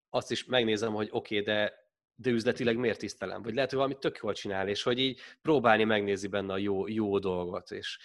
azt 0.10 0.32
is 0.32 0.46
megnézem, 0.46 0.94
hogy 0.94 1.08
oké, 1.12 1.40
okay, 1.40 1.54
de, 1.54 1.74
de 2.16 2.30
üzletileg 2.30 2.78
miért 2.78 3.00
tisztelem? 3.00 3.42
Vagy 3.42 3.54
lehet, 3.54 3.70
hogy 3.70 3.80
valamit 3.80 4.00
tök 4.00 4.20
jól 4.22 4.34
csinál, 4.34 4.68
és 4.68 4.84
hogy 4.84 5.00
így 5.00 5.20
próbálni 5.42 5.84
megnézi 5.84 6.28
benne 6.28 6.54
a 6.54 6.58
jó, 6.58 6.88
jó 6.88 7.20
dolgot. 7.20 7.72
És, 7.72 8.00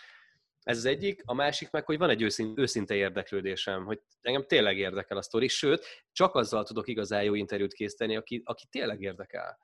ez 0.69 0.77
az 0.77 0.85
egyik, 0.85 1.23
a 1.25 1.35
másik 1.35 1.71
meg, 1.71 1.85
hogy 1.85 1.99
van 1.99 2.11
egy 2.11 2.23
őszinte, 2.23 2.61
őszinte 2.61 2.95
érdeklődésem, 2.95 3.85
hogy 3.85 4.01
engem 4.21 4.47
tényleg 4.47 4.79
érdekel 4.79 5.17
a 5.17 5.23
sztori, 5.23 5.49
sőt, 5.49 5.87
csak 6.13 6.35
azzal 6.35 6.65
tudok 6.65 6.89
igazán 6.89 7.23
jó 7.23 7.35
interjút 7.35 7.73
készíteni, 7.73 8.17
aki, 8.17 8.43
aki 8.45 8.67
tényleg 8.71 9.01
érdekel. 9.01 9.59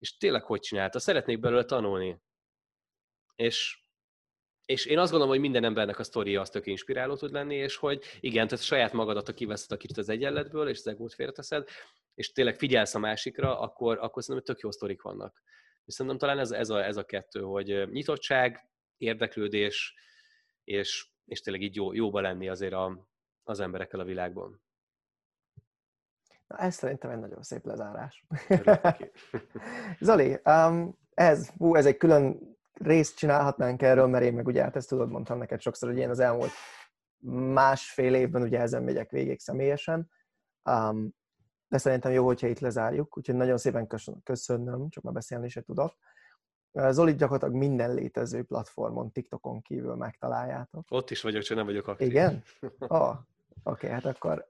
És 0.00 0.16
tényleg 0.16 0.42
hogy 0.42 0.60
csinálta, 0.60 0.98
szeretnék 0.98 1.40
belőle 1.40 1.64
tanulni. 1.64 2.20
És, 3.36 3.82
és 4.64 4.86
én 4.86 4.98
azt 4.98 5.10
gondolom, 5.10 5.34
hogy 5.34 5.42
minden 5.42 5.64
embernek 5.64 5.98
a 5.98 6.02
sztoria 6.02 6.40
az 6.40 6.50
tök 6.50 6.66
inspiráló 6.66 7.16
tud 7.16 7.32
lenni, 7.32 7.54
és 7.54 7.76
hogy 7.76 8.04
igen, 8.20 8.48
tehát 8.48 8.64
saját 8.64 8.92
magadat, 8.92 9.28
a 9.28 9.34
kiveszed 9.34 9.72
a 9.72 9.76
kicsit 9.76 9.96
az 9.96 10.08
egyenletből, 10.08 10.68
és 10.68 10.78
az 10.78 10.86
egót 10.86 11.14
félreteszed, 11.14 11.68
és 12.14 12.32
tényleg 12.32 12.56
figyelsz 12.56 12.94
a 12.94 12.98
másikra, 12.98 13.60
akkor, 13.60 13.98
akkor 13.98 14.22
szerintem 14.22 14.54
tök 14.54 14.62
jó 14.62 14.70
sztorik 14.70 15.02
vannak. 15.02 15.42
És 15.84 15.94
szerintem 15.94 16.18
talán 16.18 16.38
ez, 16.38 16.50
ez, 16.50 16.70
a, 16.70 16.84
ez 16.84 16.96
a 16.96 17.04
kettő, 17.04 17.40
hogy 17.40 17.88
nyitottság, 17.90 18.70
érdeklődés, 18.96 19.94
és, 20.64 21.08
és 21.24 21.40
tényleg 21.40 21.62
így 21.62 21.76
jó, 21.76 21.92
jóba 21.92 22.20
lenni 22.20 22.48
azért 22.48 22.72
a, 22.72 23.08
az 23.42 23.60
emberekkel 23.60 24.00
a 24.00 24.04
világban. 24.04 24.62
Na, 26.50 26.56
ez 26.56 26.74
szerintem 26.74 27.10
egy 27.10 27.18
nagyon 27.18 27.42
szép 27.42 27.64
lezárás. 27.64 28.26
Zoli, 30.00 30.38
um, 30.44 30.98
ez, 31.14 31.48
hú, 31.48 31.74
ez 31.74 31.86
egy 31.86 31.96
külön 31.96 32.56
részt 32.72 33.16
csinálhatnánk 33.16 33.82
erről, 33.82 34.06
mert 34.06 34.24
én 34.24 34.32
meg 34.34 34.46
ugye 34.46 34.62
hát 34.62 34.76
ezt 34.76 34.88
tudod, 34.88 35.10
mondtam 35.10 35.38
neked 35.38 35.60
sokszor, 35.60 35.88
hogy 35.88 35.98
én 35.98 36.10
az 36.10 36.18
elmúlt 36.18 36.50
másfél 37.52 38.14
évben 38.14 38.42
ugye 38.42 38.60
ezen 38.60 38.82
megyek 38.82 39.10
végig 39.10 39.40
személyesen, 39.40 40.10
um, 40.64 41.14
de 41.68 41.78
szerintem 41.78 42.12
jó, 42.12 42.24
hogyha 42.24 42.46
itt 42.46 42.60
lezárjuk, 42.60 43.16
úgyhogy 43.16 43.34
nagyon 43.34 43.58
szépen 43.58 43.86
köszönöm, 44.22 44.88
csak 44.88 45.02
már 45.02 45.12
beszélni 45.12 45.48
se 45.48 45.62
tudok. 45.62 45.96
Zolit 46.72 47.16
gyakorlatilag 47.16 47.54
minden 47.54 47.94
létező 47.94 48.42
platformon, 48.42 49.12
TikTokon 49.12 49.62
kívül 49.62 49.94
megtaláljátok. 49.94 50.84
Ott 50.88 51.10
is 51.10 51.22
vagyok, 51.22 51.42
csak 51.42 51.56
nem 51.56 51.66
vagyok 51.66 51.88
aktív. 51.88 52.08
Igen? 52.08 52.42
Oh, 52.78 53.16
Oké, 53.62 53.86
okay, 53.86 53.90
hát 53.90 54.04
akkor, 54.04 54.48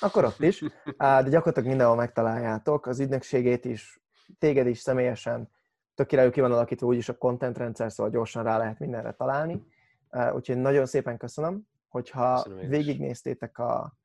akkor 0.00 0.24
ott 0.24 0.40
is. 0.40 0.64
De 0.96 1.28
gyakorlatilag 1.28 1.68
mindenhol 1.68 1.96
megtaláljátok. 1.96 2.86
Az 2.86 3.00
ügynökségét 3.00 3.64
is, 3.64 4.02
téged 4.38 4.66
is 4.66 4.78
személyesen 4.78 5.48
tökéletül 5.94 6.32
ki 6.32 6.40
van 6.40 6.52
alakítva 6.52 6.86
úgyis 6.86 7.08
a 7.08 7.18
content 7.18 7.58
rendszer, 7.58 7.92
szóval 7.92 8.12
gyorsan 8.12 8.42
rá 8.42 8.58
lehet 8.58 8.78
mindenre 8.78 9.12
találni. 9.12 9.66
Úgyhogy 10.34 10.56
nagyon 10.56 10.86
szépen 10.86 11.16
köszönöm, 11.16 11.66
hogyha 11.88 12.42
köszönöm 12.42 12.68
végignéztétek 12.68 13.58
a, 13.58 13.96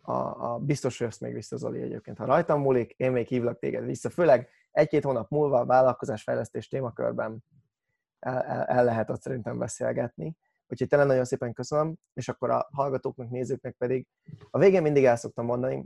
a, 0.00 0.12
a, 0.12 0.58
biztos, 0.58 0.98
hogy 0.98 1.06
ezt 1.06 1.20
még 1.20 1.34
vissza 1.34 1.56
Zoli 1.56 1.80
egyébként. 1.80 2.18
Ha 2.18 2.24
rajtam 2.24 2.60
múlik, 2.60 2.94
én 2.96 3.12
még 3.12 3.26
hívlak 3.26 3.58
téged 3.58 3.84
vissza. 3.84 4.10
Főleg 4.10 4.48
egy-két 4.70 5.04
hónap 5.04 5.30
múlva 5.30 5.58
a 5.58 5.66
vállalkozásfejlesztés 5.66 6.68
témakörben 6.68 7.44
el, 8.18 8.42
el, 8.42 8.64
el 8.64 8.84
lehet 8.84 9.10
ott 9.10 9.22
szerintem 9.22 9.58
beszélgetni. 9.58 10.36
Úgyhogy 10.68 10.88
tényleg 10.88 11.08
nagyon 11.08 11.24
szépen 11.24 11.52
köszönöm, 11.52 11.94
és 12.14 12.28
akkor 12.28 12.50
a 12.50 12.68
hallgatóknak, 12.72 13.30
nézőknek 13.30 13.74
pedig 13.74 14.06
a 14.50 14.58
végén 14.58 14.82
mindig 14.82 15.04
el 15.04 15.16
szoktam 15.16 15.44
mondani, 15.44 15.84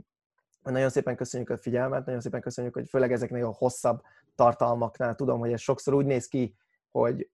nagyon 0.63 0.89
szépen 0.89 1.15
köszönjük 1.15 1.49
a 1.49 1.57
figyelmet, 1.57 2.05
nagyon 2.05 2.21
szépen 2.21 2.41
köszönjük, 2.41 2.73
hogy 2.73 2.89
főleg 2.89 3.11
ezeknél 3.11 3.45
a 3.45 3.53
hosszabb 3.57 4.01
tartalmaknál 4.35 5.15
tudom, 5.15 5.39
hogy 5.39 5.51
ez 5.51 5.61
sokszor 5.61 5.93
úgy 5.93 6.05
néz 6.05 6.27
ki, 6.27 6.55
hogy 6.91 7.29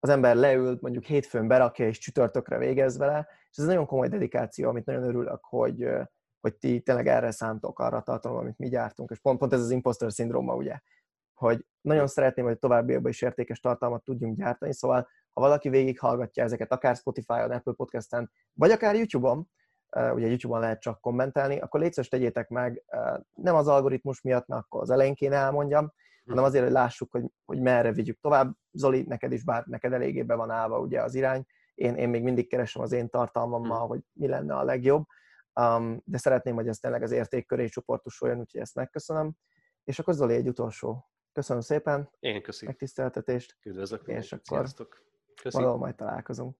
az 0.00 0.08
ember 0.08 0.36
leül, 0.36 0.78
mondjuk 0.80 1.04
hétfőn 1.04 1.48
berakja 1.48 1.86
és 1.86 1.98
csütörtökre 1.98 2.58
végez 2.58 2.98
vele, 2.98 3.28
és 3.50 3.56
ez 3.56 3.64
nagyon 3.64 3.86
komoly 3.86 4.08
dedikáció, 4.08 4.68
amit 4.68 4.84
nagyon 4.84 5.02
örülök, 5.02 5.44
hogy, 5.44 5.88
hogy 6.40 6.56
ti 6.56 6.80
tényleg 6.80 7.06
erre 7.06 7.30
szántok, 7.30 7.78
arra 7.78 8.02
tartalom, 8.02 8.38
amit 8.38 8.58
mi 8.58 8.68
gyártunk, 8.68 9.10
és 9.10 9.18
pont, 9.18 9.38
pont 9.38 9.52
ez 9.52 9.60
az 9.60 9.70
imposter 9.70 10.12
szindróma, 10.12 10.54
ugye, 10.54 10.80
hogy 11.34 11.66
nagyon 11.80 12.06
szeretném, 12.06 12.44
hogy 12.44 12.58
továbbiakban 12.58 13.10
is 13.10 13.22
értékes 13.22 13.60
tartalmat 13.60 14.04
tudjunk 14.04 14.36
gyártani, 14.36 14.72
szóval 14.72 15.08
ha 15.38 15.44
valaki 15.44 15.68
végighallgatja 15.68 16.42
ezeket, 16.42 16.72
akár 16.72 16.96
Spotify-on, 16.96 17.50
Apple 17.50 17.72
Podcast-en, 17.72 18.30
vagy 18.52 18.70
akár 18.70 18.94
YouTube-on, 18.94 19.48
ugye 19.90 20.26
YouTube-on 20.26 20.60
lehet 20.60 20.80
csak 20.80 21.00
kommentelni, 21.00 21.58
akkor 21.58 21.80
légy 21.80 22.06
tegyétek 22.08 22.48
meg, 22.48 22.84
nem 23.34 23.54
az 23.54 23.68
algoritmus 23.68 24.20
miatt, 24.20 24.46
mert 24.46 24.62
akkor 24.62 24.82
az 24.82 24.90
elején 24.90 25.14
kéne 25.14 25.36
elmondjam, 25.36 25.92
hanem 26.26 26.44
azért, 26.44 26.64
hogy 26.64 26.72
lássuk, 26.72 27.10
hogy, 27.10 27.24
hogy 27.44 27.60
merre 27.60 27.92
vigyük 27.92 28.20
tovább. 28.20 28.52
Zoli, 28.72 29.02
neked 29.02 29.32
is 29.32 29.44
bár 29.44 29.64
neked 29.66 29.92
eléggé 29.92 30.22
be 30.22 30.34
van 30.34 30.50
állva 30.50 30.78
ugye 30.78 31.02
az 31.02 31.14
irány, 31.14 31.44
én, 31.74 31.94
én 31.94 32.08
még 32.08 32.22
mindig 32.22 32.48
keresem 32.48 32.82
az 32.82 32.92
én 32.92 33.08
tartalmammal, 33.08 33.86
hogy 33.86 34.00
mi 34.12 34.28
lenne 34.28 34.54
a 34.54 34.64
legjobb, 34.64 35.04
um, 35.60 36.02
de 36.04 36.18
szeretném, 36.18 36.54
hogy 36.54 36.68
ez 36.68 36.78
tényleg 36.78 37.02
az 37.02 37.10
érték 37.10 37.46
köré 37.46 37.68
csoportosuljon, 37.68 38.38
úgyhogy 38.38 38.60
ezt 38.60 38.74
megköszönöm. 38.74 39.32
És 39.84 39.98
akkor 39.98 40.14
Zoli 40.14 40.34
egy 40.34 40.48
utolsó. 40.48 41.08
Köszönöm 41.32 41.62
szépen. 41.62 42.10
Én 42.18 42.42
köszönöm. 42.42 42.70
Megtiszteltetést. 42.70 43.56
Üdvözlök. 43.62 44.06
És 44.06 44.32
akkor 44.32 44.66
valahol 45.42 45.78
majd 45.78 45.94
találkozunk. 45.94 46.56